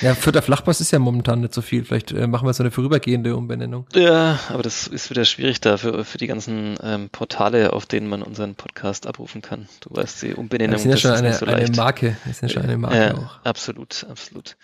Ja, 0.00 0.14
vierter 0.14 0.42
Flachpass 0.42 0.80
ist 0.80 0.90
ja 0.90 0.98
momentan 0.98 1.40
nicht 1.40 1.54
so 1.54 1.62
viel. 1.62 1.84
Vielleicht 1.84 2.12
äh, 2.12 2.26
machen 2.26 2.46
wir 2.46 2.52
so 2.52 2.62
eine 2.62 2.70
vorübergehende 2.70 3.36
Umbenennung. 3.36 3.86
Ja, 3.94 4.38
aber 4.48 4.62
das 4.62 4.86
ist 4.86 5.10
wieder 5.10 5.24
schwierig 5.24 5.60
da 5.60 5.76
für, 5.76 6.04
für 6.04 6.18
die 6.18 6.26
ganzen 6.26 6.76
ähm, 6.82 7.08
Portale, 7.10 7.72
auf 7.72 7.86
denen 7.86 8.08
man 8.08 8.22
unseren 8.22 8.54
Podcast 8.54 9.06
abrufen 9.06 9.42
kann. 9.42 9.68
Du 9.80 9.94
weißt, 9.94 10.22
die 10.22 10.34
Umbenennung 10.34 10.72
das 10.72 10.84
ist 10.84 10.90
ja 10.90 10.96
schon 10.96 11.10
eine, 11.12 11.34
so 11.34 11.46
eine 11.46 11.70
Marke. 11.72 12.16
Das 12.24 12.36
ist 12.36 12.42
ja 12.42 12.48
schon 12.48 12.62
eine 12.62 12.78
Marke 12.78 12.96
ja, 12.96 13.14
auch. 13.14 13.44
Absolut, 13.44 14.06
absolut. 14.08 14.56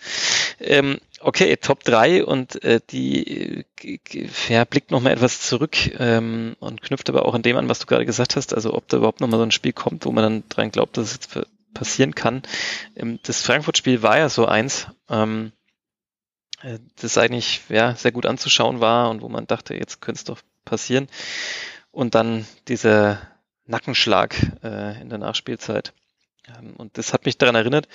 Ähm, 0.59 0.99
okay, 1.19 1.57
Top 1.57 1.83
3 1.83 2.23
und 2.25 2.63
äh, 2.63 2.79
die 2.89 3.65
äh, 3.81 3.99
ja, 4.47 4.63
blickt 4.63 4.91
nochmal 4.91 5.13
etwas 5.13 5.41
zurück 5.41 5.75
ähm, 5.99 6.55
und 6.59 6.81
knüpft 6.81 7.09
aber 7.09 7.25
auch 7.25 7.33
an 7.33 7.41
dem 7.41 7.57
an, 7.57 7.67
was 7.67 7.79
du 7.79 7.85
gerade 7.87 8.05
gesagt 8.05 8.35
hast. 8.35 8.53
Also 8.53 8.73
ob 8.73 8.87
da 8.87 8.97
überhaupt 8.97 9.21
nochmal 9.21 9.39
so 9.39 9.45
ein 9.45 9.51
Spiel 9.51 9.73
kommt, 9.73 10.05
wo 10.05 10.11
man 10.11 10.23
dann 10.23 10.43
dran 10.49 10.71
glaubt, 10.71 10.97
dass 10.97 11.07
es 11.07 11.13
jetzt 11.13 11.31
für 11.31 11.45
passieren 11.75 12.15
kann. 12.15 12.41
Ähm, 12.95 13.19
das 13.21 13.43
Frankfurt-Spiel 13.43 14.01
war 14.01 14.17
ja 14.17 14.29
so 14.29 14.47
eins, 14.47 14.87
ähm, 15.07 15.51
äh, 16.63 16.79
das 16.99 17.19
eigentlich 17.19 17.61
ja, 17.69 17.93
sehr 17.93 18.11
gut 18.11 18.25
anzuschauen 18.25 18.79
war 18.79 19.11
und 19.11 19.21
wo 19.21 19.29
man 19.29 19.45
dachte, 19.45 19.75
jetzt 19.75 20.01
könnte 20.01 20.17
es 20.17 20.23
doch 20.23 20.39
passieren. 20.63 21.07
Und 21.91 22.15
dann 22.15 22.47
dieser 22.67 23.21
Nackenschlag 23.67 24.35
äh, 24.63 24.99
in 24.99 25.09
der 25.09 25.19
Nachspielzeit. 25.19 25.93
Ähm, 26.47 26.73
und 26.77 26.97
das 26.97 27.13
hat 27.13 27.25
mich 27.25 27.37
daran 27.37 27.55
erinnert, 27.55 27.87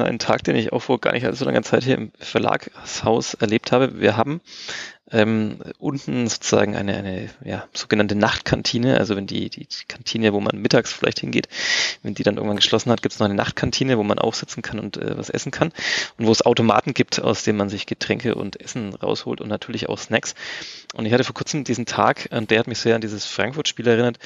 einen 0.00 0.18
Tag, 0.18 0.44
den 0.44 0.56
ich 0.56 0.72
auch 0.72 0.80
vor 0.80 1.00
gar 1.00 1.12
nicht 1.12 1.26
so 1.34 1.44
langer 1.44 1.62
Zeit 1.62 1.84
hier 1.84 1.96
im 1.96 2.12
Verlagshaus 2.18 3.34
erlebt 3.34 3.72
habe. 3.72 4.00
Wir 4.00 4.16
haben 4.16 4.40
ähm, 5.10 5.58
unten 5.78 6.26
sozusagen 6.26 6.74
eine, 6.74 6.96
eine 6.96 7.28
ja, 7.44 7.68
sogenannte 7.74 8.14
Nachtkantine, 8.14 8.98
also 8.98 9.14
wenn 9.16 9.26
die, 9.26 9.50
die 9.50 9.66
Kantine, 9.86 10.32
wo 10.32 10.40
man 10.40 10.56
mittags 10.58 10.92
vielleicht 10.92 11.20
hingeht, 11.20 11.48
wenn 12.02 12.14
die 12.14 12.22
dann 12.22 12.36
irgendwann 12.36 12.56
geschlossen 12.56 12.90
hat, 12.90 13.02
gibt 13.02 13.12
es 13.12 13.18
noch 13.18 13.26
eine 13.26 13.34
Nachtkantine, 13.34 13.98
wo 13.98 14.02
man 14.02 14.18
aufsitzen 14.18 14.62
kann 14.62 14.78
und 14.78 14.96
äh, 14.96 15.16
was 15.16 15.28
essen 15.28 15.52
kann 15.52 15.72
und 16.16 16.26
wo 16.26 16.32
es 16.32 16.42
Automaten 16.42 16.94
gibt, 16.94 17.20
aus 17.20 17.44
denen 17.44 17.58
man 17.58 17.68
sich 17.68 17.86
Getränke 17.86 18.34
und 18.34 18.60
Essen 18.60 18.94
rausholt 18.94 19.40
und 19.40 19.48
natürlich 19.48 19.88
auch 19.88 19.98
Snacks. 19.98 20.34
Und 20.94 21.04
ich 21.04 21.12
hatte 21.12 21.24
vor 21.24 21.34
kurzem 21.34 21.64
diesen 21.64 21.84
Tag, 21.86 22.28
und 22.30 22.50
der 22.50 22.58
hat 22.58 22.66
mich 22.66 22.78
sehr 22.78 22.94
an 22.94 23.00
dieses 23.00 23.26
Frankfurt-Spiel 23.26 23.86
erinnert. 23.86 24.18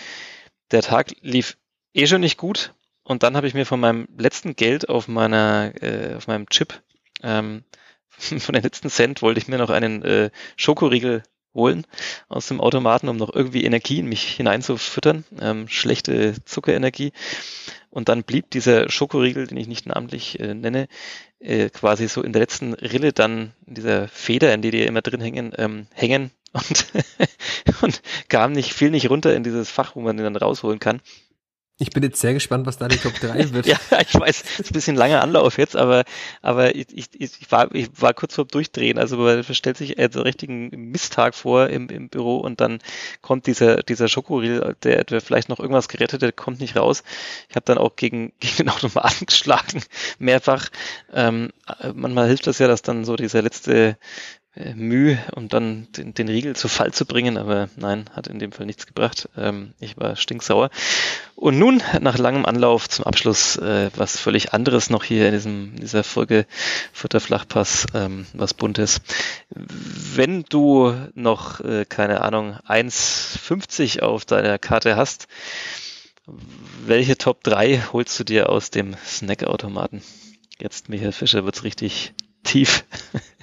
Der 0.71 0.83
Tag 0.83 1.13
lief 1.21 1.57
eh 1.95 2.07
schon 2.07 2.21
nicht 2.21 2.37
gut, 2.37 2.73
und 3.07 3.23
dann 3.23 3.37
habe 3.37 3.47
ich 3.47 3.55
mir 3.55 3.67
von 3.67 3.79
meinem 3.79 4.09
letzten 4.19 4.57
Geld 4.57 4.89
auf 4.89 5.07
meiner, 5.07 5.73
äh, 5.81 6.15
auf 6.17 6.27
meinem 6.27 6.49
Chip, 6.49 6.83
ähm, 7.23 7.63
von 8.09 8.53
den 8.53 8.65
letzten 8.65 8.91
Cent 8.91 9.23
wollte 9.23 9.39
ich 9.39 9.47
mir 9.47 9.59
noch 9.59 9.71
einen 9.71 10.03
äh, 10.03 10.31
Schokoriegel 10.57 11.23
holen 11.55 11.87
aus 12.29 12.49
dem 12.49 12.61
Automaten, 12.61 13.09
um 13.09 13.17
noch 13.17 13.33
irgendwie 13.33 13.65
Energie 13.65 14.01
in 14.01 14.07
mich 14.07 14.25
hineinzufüttern, 14.25 15.25
ähm, 15.41 15.69
schlechte 15.69 16.35
Zuckerenergie. 16.45 17.13
Und 17.91 18.09
dann 18.09 18.25
blieb 18.25 18.51
dieser 18.51 18.91
Schokoriegel, 18.91 19.47
den 19.47 19.57
ich 19.57 19.69
nicht 19.69 19.87
namentlich 19.87 20.41
äh, 20.41 20.55
nenne, 20.55 20.89
äh, 21.39 21.71
quasi 21.71 22.09
so 22.09 22.23
in 22.23 22.33
der 22.33 22.41
letzten 22.43 22.75
Rille 22.75 23.13
dann 23.13 23.53
in 23.67 23.75
dieser 23.75 24.09
Feder, 24.09 24.53
in 24.53 24.63
die 24.63 24.73
die 24.73 24.83
immer 24.83 25.01
drin 25.01 25.21
hängen, 25.21 25.53
ähm, 25.57 25.87
hängen 25.95 26.33
und, 26.53 26.87
und 27.83 28.03
kam 28.29 28.53
nicht, 28.53 28.73
fiel 28.73 28.91
nicht 28.91 29.11
runter 29.11 29.35
in 29.35 29.45
dieses 29.45 29.71
Fach, 29.71 29.95
wo 29.95 30.01
man 30.01 30.17
den 30.17 30.25
dann 30.25 30.37
rausholen 30.37 30.81
kann. 30.81 31.01
Ich 31.79 31.91
bin 31.91 32.03
jetzt 32.03 32.21
sehr 32.23 32.33
gespannt, 32.33 32.65
was 32.65 32.79
da 32.79 32.89
die 32.89 32.97
Top 32.97 33.13
3 33.21 33.51
wird. 33.53 33.67
ja, 33.67 33.79
ich 34.01 34.15
weiß, 34.15 34.45
es 34.45 34.61
ist 34.61 34.71
ein 34.71 34.73
bisschen 34.73 34.97
langer 34.97 35.23
Anlauf 35.23 35.59
jetzt, 35.59 35.77
aber, 35.77 36.05
aber 36.41 36.75
ich, 36.75 36.87
ich, 36.91 37.09
ich, 37.19 37.53
war, 37.53 37.75
ich 37.75 37.91
war 38.01 38.15
kurz 38.15 38.35
vor 38.35 38.47
Durchdrehen. 38.47 38.99
Also 38.99 39.19
man 39.19 39.45
stellt 39.45 39.77
sich 39.77 39.99
einen 39.99 40.15
richtigen 40.15 40.71
Misttag 40.91 41.35
vor 41.35 41.69
im, 41.69 41.91
im 41.91 42.09
Büro 42.09 42.39
und 42.39 42.63
dann 42.63 42.79
kommt 43.21 43.47
dieser, 43.47 43.83
dieser 43.83 44.09
Schokoriegel, 44.09 44.75
der, 44.85 45.05
der 45.05 45.21
vielleicht 45.21 45.51
noch 45.51 45.61
irgendwas 45.61 45.89
gerettet, 45.89 46.23
der 46.23 46.33
kommt 46.33 46.61
nicht 46.61 46.77
raus. 46.77 47.03
Ich 47.51 47.57
habe 47.57 47.67
dann 47.67 47.77
auch 47.77 47.95
gegen, 47.95 48.33
gegen 48.41 48.57
den 48.57 48.69
Automaten 48.71 49.27
geschlagen, 49.27 49.83
mehrfach. 50.19 50.69
Ähm, 51.13 51.51
manchmal 51.95 52.29
hilft 52.29 52.47
das 52.47 52.59
ja, 52.59 52.69
dass 52.69 52.81
dann 52.81 53.05
so 53.05 53.17
dieser 53.17 53.43
letzte 53.43 53.75
äh, 53.89 53.95
Mühe, 54.75 55.19
um 55.35 55.49
dann 55.49 55.87
den, 55.93 56.15
den 56.15 56.29
Riegel 56.29 56.57
zu 56.57 56.69
Fall 56.69 56.93
zu 56.93 57.05
bringen, 57.05 57.37
aber 57.37 57.69
nein, 57.77 58.09
hat 58.13 58.27
in 58.27 58.39
dem 58.39 58.53
Fall 58.53 58.65
nichts 58.65 58.87
gebracht. 58.87 59.29
Ähm, 59.37 59.75
ich 59.81 59.99
war 59.99 60.17
stinksauer. 60.17 60.71
Und 61.35 61.59
nun, 61.59 61.83
nach 62.01 62.17
langem 62.17 62.47
Anlauf 62.47 62.89
zum 62.89 63.05
Abschluss, 63.05 63.57
äh, 63.57 63.91
was 63.97 64.19
völlig 64.19 64.55
anderes 64.55 64.89
noch 64.89 65.05
hier 65.05 65.27
in, 65.27 65.35
diesem, 65.35 65.77
dieser 65.77 66.03
Folge 66.03 66.47
Futter 66.95 67.21
Flachpass, 67.21 67.87
ähm, 67.95 68.27
was 68.33 68.55
Buntes. 68.55 69.03
Wenn 69.51 70.45
du 70.45 70.95
noch, 71.15 71.61
äh, 71.61 71.85
keine 71.85 72.23
Ahnung, 72.23 72.57
1,50 72.67 74.01
auf 74.01 74.25
deiner 74.25 74.59
Karte 74.59 74.97
hast, 74.97 75.29
welche 76.87 77.19
Top 77.19 77.45
3 77.45 77.83
holst 77.93 78.19
du 78.19 78.25
dir 78.25 78.49
aus 78.49 78.71
dem 78.71 78.97
Snackautomaten? 79.05 80.03
Jetzt, 80.59 80.89
Michael 80.89 81.13
Fischer, 81.13 81.45
wird's 81.45 81.63
richtig 81.63 82.15
tief. 82.43 82.85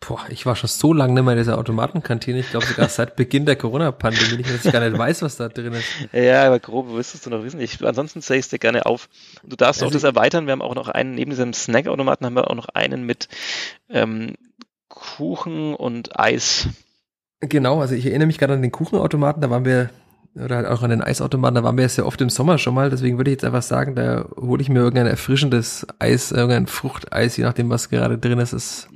Boah, 0.00 0.20
ich 0.28 0.46
war 0.46 0.54
schon 0.54 0.68
so 0.68 0.92
lange 0.92 1.14
nicht 1.14 1.24
mehr 1.24 1.32
in 1.32 1.38
dieser 1.38 1.58
Automatenkantine. 1.58 2.38
Ich 2.38 2.50
glaube 2.50 2.66
sogar 2.66 2.88
seit 2.88 3.16
Beginn 3.16 3.46
der 3.46 3.56
Corona-Pandemie, 3.56 4.42
dass 4.42 4.64
ich 4.64 4.72
gar 4.72 4.88
nicht 4.88 4.96
weiß, 4.96 5.22
was 5.22 5.36
da 5.36 5.48
drin 5.48 5.72
ist. 5.72 5.86
Ja, 6.12 6.46
aber 6.46 6.60
grob 6.60 6.90
wirst 6.92 7.26
du 7.26 7.30
noch 7.30 7.42
wissen. 7.42 7.60
Ich, 7.60 7.84
ansonsten 7.84 8.22
zeige 8.22 8.38
ich 8.38 8.46
es 8.46 8.50
dir 8.50 8.60
gerne 8.60 8.86
auf. 8.86 9.08
Du 9.42 9.56
darfst 9.56 9.82
also 9.82 9.90
auch 9.90 9.92
das 9.92 10.04
erweitern. 10.04 10.46
Wir 10.46 10.52
haben 10.52 10.62
auch 10.62 10.76
noch 10.76 10.88
einen, 10.88 11.14
neben 11.14 11.30
diesem 11.30 11.52
Snackautomaten 11.52 12.24
haben 12.24 12.34
wir 12.34 12.48
auch 12.48 12.54
noch 12.54 12.68
einen 12.68 13.04
mit 13.04 13.28
ähm, 13.90 14.34
Kuchen 14.88 15.74
und 15.74 16.18
Eis. 16.18 16.68
Genau, 17.40 17.80
also 17.80 17.94
ich 17.94 18.06
erinnere 18.06 18.26
mich 18.26 18.38
gerade 18.38 18.54
an 18.54 18.62
den 18.62 18.72
Kuchenautomaten, 18.72 19.42
da 19.42 19.50
waren 19.50 19.64
wir 19.64 19.90
oder 20.34 20.56
halt 20.56 20.66
auch 20.66 20.82
an 20.82 20.90
den 20.90 21.02
Eisautomaten, 21.02 21.56
da 21.56 21.62
waren 21.64 21.76
wir 21.76 21.82
ja 21.82 21.88
sehr 21.88 22.06
oft 22.06 22.20
im 22.20 22.30
Sommer 22.30 22.58
schon 22.58 22.74
mal, 22.74 22.90
deswegen 22.90 23.16
würde 23.16 23.30
ich 23.30 23.36
jetzt 23.36 23.44
einfach 23.44 23.62
sagen, 23.62 23.94
da 23.94 24.26
hole 24.36 24.62
ich 24.62 24.68
mir 24.68 24.80
irgendein 24.80 25.06
erfrischendes 25.06 25.86
Eis, 25.98 26.30
irgendein 26.32 26.66
Fruchteis, 26.66 27.36
je 27.36 27.44
nachdem, 27.44 27.70
was 27.70 27.88
gerade 27.88 28.18
drin 28.18 28.38
ist. 28.38 28.52
Es 28.52 28.88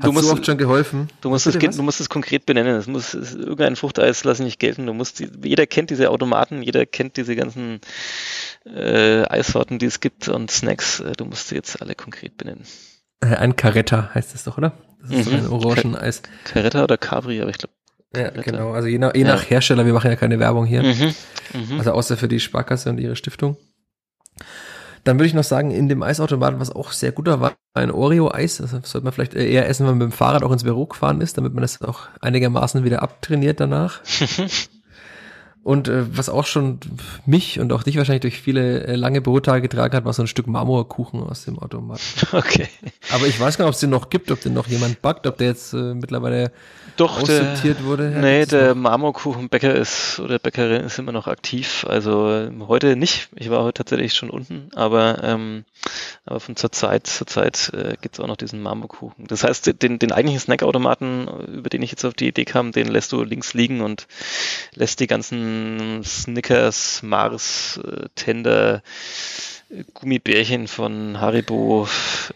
hat 0.00 0.06
du 0.06 0.12
musst, 0.12 0.26
so 0.26 0.32
oft 0.32 0.46
schon 0.46 0.58
geholfen. 0.58 1.08
Du 1.20 1.30
musst, 1.30 1.46
es, 1.46 1.76
du 1.76 1.82
musst 1.82 2.00
es 2.00 2.08
konkret 2.08 2.46
benennen. 2.46 2.76
Es 2.76 2.86
muss 2.86 3.14
es, 3.14 3.34
irgendein 3.34 3.76
Fruchteis 3.76 4.24
lasse 4.24 4.42
nicht 4.42 4.58
gelten. 4.58 4.86
Du 4.86 4.94
musst, 4.94 5.22
jeder 5.42 5.66
kennt 5.66 5.90
diese 5.90 6.10
Automaten, 6.10 6.62
jeder 6.62 6.86
kennt 6.86 7.16
diese 7.16 7.36
ganzen 7.36 7.80
äh, 8.64 9.24
Eissorten, 9.28 9.78
die 9.78 9.86
es 9.86 10.00
gibt 10.00 10.28
und 10.28 10.50
Snacks. 10.50 11.00
Äh, 11.00 11.12
du 11.12 11.24
musst 11.24 11.48
sie 11.48 11.56
jetzt 11.56 11.82
alle 11.82 11.94
konkret 11.94 12.36
benennen. 12.36 12.64
Äh, 13.20 13.34
ein 13.34 13.56
Caretta 13.56 14.10
heißt 14.14 14.34
es 14.34 14.44
doch, 14.44 14.58
oder? 14.58 14.72
Das 15.02 15.10
ist 15.10 15.30
mhm. 15.30 15.30
so 15.30 15.36
ein 15.36 15.46
Orangeneis. 15.48 16.22
Caretta 16.44 16.84
oder 16.84 16.96
Cabri, 16.96 17.40
aber 17.40 17.50
ich 17.50 17.58
glaube 17.58 17.74
ja, 18.14 18.30
genau. 18.30 18.72
Also 18.72 18.88
je 18.88 18.98
nach, 18.98 19.14
je 19.14 19.24
nach 19.24 19.48
Hersteller, 19.48 19.84
wir 19.84 19.92
machen 19.92 20.10
ja 20.10 20.16
keine 20.16 20.38
Werbung 20.38 20.64
hier. 20.64 20.82
Mhm. 20.82 21.14
Mhm. 21.52 21.78
Also 21.78 21.92
außer 21.92 22.16
für 22.16 22.28
die 22.28 22.40
Sparkasse 22.40 22.90
und 22.90 22.98
ihre 22.98 23.16
Stiftung. 23.16 23.56
Dann 25.04 25.18
würde 25.18 25.26
ich 25.26 25.34
noch 25.34 25.44
sagen, 25.44 25.70
in 25.70 25.88
dem 25.88 26.02
Eisautomaten, 26.02 26.60
was 26.60 26.70
auch 26.70 26.92
sehr 26.92 27.12
guter 27.12 27.40
war, 27.40 27.54
ein 27.74 27.90
Oreo-Eis. 27.90 28.58
Das 28.58 28.70
sollte 28.70 29.04
man 29.04 29.12
vielleicht 29.12 29.34
eher 29.34 29.68
essen, 29.68 29.86
wenn 29.86 29.92
man 29.92 29.98
mit 30.06 30.12
dem 30.12 30.16
Fahrrad 30.16 30.42
auch 30.42 30.52
ins 30.52 30.64
Büro 30.64 30.86
gefahren 30.86 31.20
ist, 31.20 31.38
damit 31.38 31.54
man 31.54 31.62
das 31.62 31.80
auch 31.82 32.08
einigermaßen 32.20 32.84
wieder 32.84 33.02
abtrainiert 33.02 33.60
danach. 33.60 34.00
Und 35.62 35.88
äh, 35.88 36.16
was 36.16 36.28
auch 36.28 36.46
schon 36.46 36.80
mich 37.26 37.60
und 37.60 37.72
auch 37.72 37.82
dich 37.82 37.96
wahrscheinlich 37.96 38.22
durch 38.22 38.40
viele 38.40 38.84
äh, 38.84 38.94
lange 38.94 39.20
Bürotage 39.20 39.62
getragen 39.62 39.94
hat, 39.94 40.04
war 40.04 40.12
so 40.12 40.22
ein 40.22 40.28
Stück 40.28 40.46
Marmorkuchen 40.46 41.22
aus 41.22 41.44
dem 41.44 41.58
Automaten. 41.58 42.02
Okay. 42.38 42.68
Aber 43.12 43.26
ich 43.26 43.38
weiß 43.40 43.58
gar 43.58 43.64
nicht, 43.64 43.70
ob 43.70 43.74
es 43.74 43.80
den 43.80 43.90
noch 43.90 44.10
gibt, 44.10 44.30
ob 44.30 44.40
den 44.40 44.54
noch 44.54 44.66
jemand 44.68 45.02
backt, 45.02 45.26
ob 45.26 45.38
der 45.38 45.48
jetzt 45.48 45.72
äh, 45.72 45.94
mittlerweile 45.94 46.52
Doch, 46.96 47.20
aussortiert 47.20 47.80
der, 47.80 47.84
wurde. 47.84 48.10
Nee, 48.10 48.46
der 48.46 48.74
Marmorkuchenbäcker 48.74 49.74
ist 49.74 50.20
oder 50.20 50.38
Bäckerin 50.38 50.84
ist 50.84 50.98
immer 50.98 51.12
noch 51.12 51.26
aktiv. 51.26 51.84
Also 51.88 52.30
ähm, 52.30 52.68
heute 52.68 52.96
nicht. 52.96 53.28
Ich 53.34 53.50
war 53.50 53.64
heute 53.64 53.84
tatsächlich 53.84 54.14
schon 54.14 54.30
unten, 54.30 54.70
aber 54.74 55.22
ähm, 55.22 55.64
aber 56.24 56.40
von 56.40 56.56
zur 56.56 56.70
Zeit 56.70 57.06
zur 57.06 57.26
Zeit 57.26 57.72
äh, 57.74 57.96
gibt 58.00 58.16
es 58.16 58.20
auch 58.20 58.26
noch 58.26 58.36
diesen 58.36 58.62
Marmorkuchen. 58.62 59.26
Das 59.26 59.44
heißt, 59.44 59.82
den, 59.82 59.98
den 59.98 60.12
eigentlichen 60.12 60.40
Snackautomaten, 60.40 61.26
über 61.48 61.70
den 61.70 61.82
ich 61.82 61.90
jetzt 61.90 62.04
auf 62.04 62.14
die 62.14 62.28
Idee 62.28 62.44
kam, 62.44 62.72
den 62.72 62.88
lässt 62.88 63.12
du 63.12 63.22
links 63.22 63.54
liegen 63.54 63.80
und 63.80 64.06
lässt 64.74 65.00
die 65.00 65.06
ganzen 65.06 65.57
Snickers, 66.04 67.02
Mars, 67.02 67.80
äh, 67.84 68.08
Tender, 68.14 68.82
Gummibärchen 69.94 70.66
von 70.66 71.20
Haribo, 71.20 71.86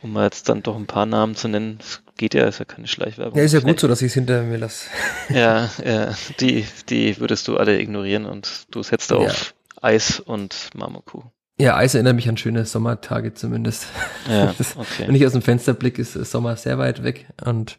um 0.02 0.12
mal 0.12 0.24
jetzt 0.24 0.48
dann 0.48 0.62
doch 0.62 0.76
ein 0.76 0.86
paar 0.86 1.06
Namen 1.06 1.34
zu 1.34 1.48
nennen. 1.48 1.78
Das 1.78 2.02
geht 2.18 2.34
ja, 2.34 2.46
ist 2.46 2.58
ja 2.58 2.66
keine 2.66 2.86
Schleichwerbung. 2.86 3.38
Ja, 3.38 3.44
ist 3.44 3.54
ja 3.54 3.60
gut 3.60 3.80
so, 3.80 3.88
dass 3.88 4.02
ich 4.02 4.08
es 4.08 4.14
hinter 4.14 4.42
mir 4.42 4.58
lasse. 4.58 4.88
ja, 5.30 5.70
ja, 5.82 6.14
die, 6.40 6.66
die 6.88 7.18
würdest 7.18 7.48
du 7.48 7.56
alle 7.56 7.80
ignorieren 7.80 8.26
und 8.26 8.66
du 8.70 8.82
setzt 8.82 9.12
auf 9.12 9.54
ja. 9.80 9.88
Eis 9.88 10.20
und 10.20 10.70
Marmorkuchen. 10.74 11.30
Ja, 11.58 11.76
Eis 11.76 11.94
erinnert 11.94 12.16
mich 12.16 12.28
an 12.28 12.36
schöne 12.36 12.64
Sommertage 12.66 13.34
zumindest. 13.34 13.86
Ja, 14.28 14.54
okay. 14.76 15.06
Wenn 15.06 15.14
ich 15.14 15.24
aus 15.24 15.32
dem 15.32 15.42
Fenster 15.42 15.74
blicke, 15.74 16.02
ist 16.02 16.12
Sommer 16.12 16.56
sehr 16.56 16.78
weit 16.78 17.02
weg 17.02 17.26
und 17.44 17.78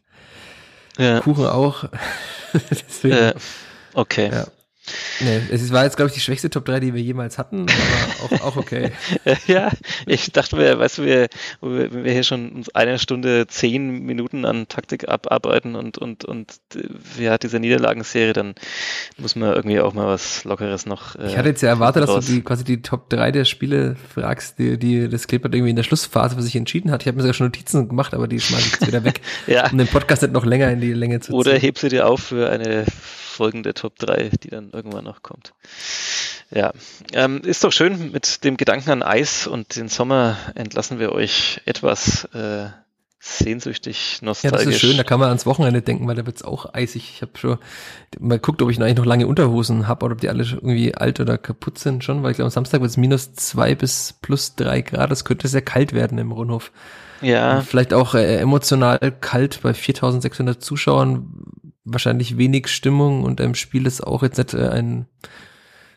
ja. 0.97 1.19
Kuchen 1.19 1.45
auch. 1.45 1.85
Deswegen, 2.69 3.15
äh, 3.15 3.33
okay. 3.93 4.29
Ja. 4.31 4.47
Nee, 5.21 5.41
es 5.49 5.71
war 5.71 5.85
jetzt, 5.85 5.95
glaube 5.95 6.09
ich, 6.09 6.13
die 6.13 6.19
schwächste 6.19 6.49
Top 6.49 6.65
3, 6.65 6.79
die 6.81 6.93
wir 6.93 7.01
jemals 7.01 7.37
hatten, 7.37 7.67
aber 8.23 8.41
auch, 8.41 8.41
auch 8.47 8.57
okay. 8.57 8.91
ja, 9.47 9.71
ich 10.05 10.31
dachte 10.31 10.57
mir, 10.57 10.77
weißt 10.77 10.97
du, 10.97 11.03
wir, 11.03 11.27
wenn 11.61 12.03
wir 12.03 12.11
hier 12.11 12.23
schon 12.23 12.65
eine 12.73 12.99
Stunde 12.99 13.47
zehn 13.47 14.03
Minuten 14.03 14.45
an 14.45 14.67
Taktik 14.67 15.07
abarbeiten 15.07 15.75
und, 15.75 15.97
und, 15.97 16.25
und 16.25 16.59
wer 17.17 17.31
hat 17.31 17.43
diese 17.43 17.59
Niederlagenserie, 17.59 18.33
dann 18.33 18.55
muss 19.17 19.35
man 19.35 19.53
irgendwie 19.53 19.79
auch 19.79 19.93
mal 19.93 20.07
was 20.07 20.43
Lockeres 20.43 20.85
noch. 20.85 21.15
Äh, 21.15 21.27
ich 21.27 21.37
hatte 21.37 21.49
jetzt 21.49 21.61
ja 21.61 21.69
erwartet, 21.69 22.07
raus. 22.07 22.15
dass 22.15 22.25
du 22.25 22.33
die, 22.33 22.41
quasi 22.41 22.63
die 22.65 22.81
Top 22.81 23.09
3 23.09 23.31
der 23.31 23.45
Spiele 23.45 23.95
fragst, 24.13 24.59
die, 24.59 24.77
die 24.77 25.07
das 25.07 25.27
Clipboard 25.27 25.55
irgendwie 25.55 25.69
in 25.69 25.75
der 25.77 25.83
Schlussphase 25.83 26.35
für 26.35 26.41
sich 26.41 26.55
entschieden 26.55 26.91
hat. 26.91 27.03
Ich 27.03 27.07
habe 27.07 27.15
mir 27.15 27.21
sogar 27.23 27.33
schon 27.33 27.47
Notizen 27.47 27.87
gemacht, 27.87 28.13
aber 28.13 28.27
die 28.27 28.39
schmeiße 28.39 28.65
ich 28.65 28.71
jetzt 28.73 28.87
wieder 28.87 29.03
weg, 29.03 29.21
ja. 29.47 29.69
um 29.69 29.77
den 29.77 29.87
Podcast 29.87 30.23
nicht 30.23 30.33
noch 30.33 30.45
länger 30.45 30.69
in 30.71 30.81
die 30.81 30.93
Länge 30.93 31.19
zu 31.21 31.27
ziehen. 31.27 31.35
Oder 31.35 31.57
heb 31.57 31.77
sie 31.77 31.89
dir 31.89 32.07
auf 32.07 32.21
für 32.21 32.49
eine 32.49 32.85
folgende 33.33 33.73
Top 33.73 33.97
3, 33.97 34.29
die 34.43 34.49
dann 34.49 34.72
irgendwann 34.73 35.05
noch 35.05 35.23
kommt. 35.23 35.53
Ja, 36.51 36.71
ähm, 37.13 37.41
ist 37.43 37.63
doch 37.63 37.71
schön. 37.71 38.11
Mit 38.11 38.43
dem 38.43 38.57
Gedanken 38.57 38.91
an 38.91 39.03
Eis 39.03 39.47
und 39.47 39.75
den 39.75 39.87
Sommer 39.87 40.37
entlassen 40.55 40.99
wir 40.99 41.11
euch 41.11 41.61
etwas 41.65 42.25
äh, 42.33 42.67
sehnsüchtig, 43.25 44.19
nostalgisch. 44.21 44.59
Ja, 44.59 44.65
das 44.65 44.75
ist 44.75 44.81
schön, 44.81 44.97
da 44.97 45.03
kann 45.03 45.19
man 45.19 45.29
ans 45.29 45.45
Wochenende 45.45 45.81
denken, 45.81 46.05
weil 46.07 46.15
da 46.15 46.25
wird's 46.25 46.43
auch 46.43 46.73
eisig. 46.73 47.09
Ich 47.15 47.21
habe 47.21 47.31
schon 47.35 47.57
mal 48.19 48.37
guckt, 48.37 48.61
ob 48.61 48.69
ich 48.69 48.79
eigentlich 48.81 48.97
noch 48.97 49.05
lange 49.05 49.27
Unterhosen 49.27 49.87
habe 49.87 50.05
oder 50.05 50.13
ob 50.13 50.21
die 50.21 50.27
alle 50.27 50.43
irgendwie 50.43 50.93
alt 50.93 51.21
oder 51.21 51.37
kaputt 51.37 51.79
sind 51.79 52.03
schon, 52.03 52.21
weil 52.21 52.31
ich 52.31 52.35
glaube, 52.35 52.47
am 52.47 52.51
Samstag 52.51 52.81
wird's 52.81 52.97
minus 52.97 53.33
zwei 53.33 53.75
bis 53.75 54.13
plus 54.21 54.55
drei 54.55 54.81
Grad. 54.81 55.09
Das 55.09 55.23
könnte 55.23 55.47
sehr 55.47 55.61
kalt 55.61 55.93
werden 55.93 56.17
im 56.17 56.33
Rundhof. 56.33 56.73
Ja. 57.21 57.59
Und 57.59 57.65
vielleicht 57.65 57.93
auch 57.93 58.13
äh, 58.13 58.37
emotional 58.37 58.99
kalt 59.21 59.61
bei 59.63 59.73
4600 59.73 60.61
Zuschauern 60.61 61.27
wahrscheinlich 61.85 62.37
wenig 62.37 62.67
Stimmung 62.67 63.23
und 63.23 63.39
im 63.39 63.55
Spiel 63.55 63.85
ist 63.85 64.01
auch 64.01 64.23
jetzt 64.23 64.37
nicht 64.37 64.53
äh, 64.53 64.69
ein 64.69 65.07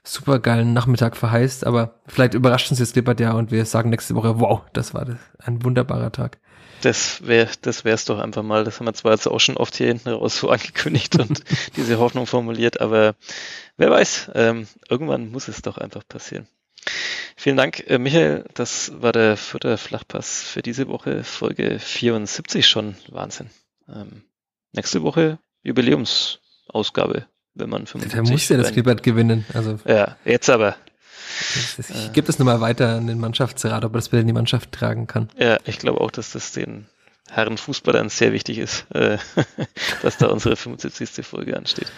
super 0.05 0.39
geilen 0.39 0.73
Nachmittag 0.73 1.17
verheißt, 1.17 1.67
aber 1.67 2.01
vielleicht 2.07 2.35
überrascht 2.35 2.71
uns 2.71 2.81
jetzt 2.81 2.97
Lippert 2.97 3.21
ja 3.21 3.33
und 3.33 3.51
wir 3.51 3.65
sagen 3.65 3.91
nächste 3.91 4.15
Woche, 4.15 4.41
wow, 4.41 4.63
das 4.73 4.95
war 4.95 5.07
ein 5.39 5.65
wunderbarer 5.65 6.13
Tag. 6.13 6.39
Das 6.83 7.27
wäre, 7.27 7.49
das 7.63 7.85
wär's 7.85 8.05
doch 8.05 8.19
einfach 8.19 8.43
mal. 8.43 8.63
Das 8.63 8.79
haben 8.79 8.87
wir 8.87 8.95
zwar 8.95 9.13
jetzt 9.13 9.27
auch 9.27 9.41
schon 9.41 9.57
oft 9.57 9.75
hier 9.75 9.89
hinten 9.89 10.11
raus 10.11 10.39
so 10.41 10.51
angekündigt 10.51 11.19
und 11.19 11.43
diese 11.77 11.99
Hoffnung 11.99 12.27
formuliert, 12.27 12.81
aber 12.81 13.15
wer 13.77 13.91
weiß, 13.91 14.31
ähm, 14.35 14.69
irgendwann 14.89 15.31
muss 15.31 15.49
es 15.49 15.63
doch 15.63 15.79
einfach 15.79 16.07
passieren. 16.07 16.47
Vielen 17.37 17.57
Dank, 17.57 17.85
äh, 17.89 17.99
Michael. 17.99 18.45
Das 18.55 18.93
war 19.01 19.13
der 19.13 19.37
vierte 19.37 19.77
Flachpass 19.77 20.43
für 20.43 20.63
diese 20.63 20.89
Woche, 20.89 21.25
Folge 21.25 21.79
74 21.79 22.67
schon. 22.67 22.97
Wahnsinn. 23.09 23.51
Ähm, 23.89 24.23
nächste 24.73 25.03
Woche 25.03 25.39
Jubiläumsausgabe, 25.67 27.27
wenn 27.55 27.69
man 27.69 27.87
75 27.87 28.13
Der 28.13 28.33
muss 28.33 28.49
ja 28.49 28.57
das 28.57 28.73
Gilbert 28.73 29.03
gewinnen. 29.03 29.45
Also 29.53 29.79
ja, 29.85 30.17
jetzt 30.25 30.49
aber. 30.49 30.77
ich 31.79 32.13
gebe 32.13 32.27
das 32.27 32.39
nochmal 32.39 32.61
weiter 32.61 32.97
an 32.97 33.07
den 33.07 33.19
Mannschaftsrat, 33.19 33.85
ob 33.85 33.93
er 33.93 33.99
das 33.99 34.13
wieder 34.13 34.21
in 34.21 34.27
die 34.27 34.33
Mannschaft 34.33 34.73
tragen 34.73 35.07
kann. 35.07 35.29
Ja, 35.39 35.59
ich 35.65 35.79
glaube 35.79 36.01
auch, 36.01 36.11
dass 36.11 36.33
das 36.33 36.53
den 36.53 36.87
Herrenfußballern 37.31 38.09
sehr 38.09 38.33
wichtig 38.33 38.59
ist, 38.59 38.87
äh, 38.93 39.19
dass 40.03 40.19
da 40.19 40.29
unsere 40.29 40.57
75. 40.57 41.27
Folge 41.27 41.57
ansteht. 41.57 41.89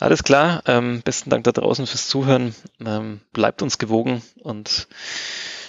Alles 0.00 0.24
klar, 0.24 0.62
ähm, 0.66 1.02
besten 1.02 1.30
Dank 1.30 1.44
da 1.44 1.52
draußen 1.52 1.86
fürs 1.86 2.08
Zuhören. 2.08 2.54
Ähm, 2.84 3.20
bleibt 3.32 3.62
uns 3.62 3.78
gewogen 3.78 4.22
und 4.40 4.88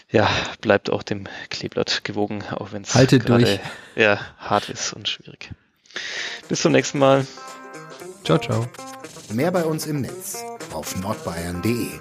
ja, 0.10 0.28
bleibt 0.62 0.90
auch 0.90 1.04
dem 1.04 1.28
Kleeblatt 1.50 2.04
gewogen, 2.04 2.44
auch 2.52 2.72
wenn 2.72 2.84
es 2.84 2.94
gerade 2.94 3.60
ja, 3.96 4.20
hart 4.38 4.70
ist 4.70 4.94
und 4.94 5.08
schwierig. 5.08 5.52
Bis 6.50 6.62
zum 6.62 6.72
nächsten 6.72 7.00
Mal. 7.00 7.26
Ciao, 8.24 8.38
ciao. 8.38 8.68
Mehr 9.32 9.52
bei 9.52 9.64
uns 9.64 9.86
im 9.86 10.02
Netz 10.02 10.38
auf 10.72 10.96
nordbayern.de 10.98 12.00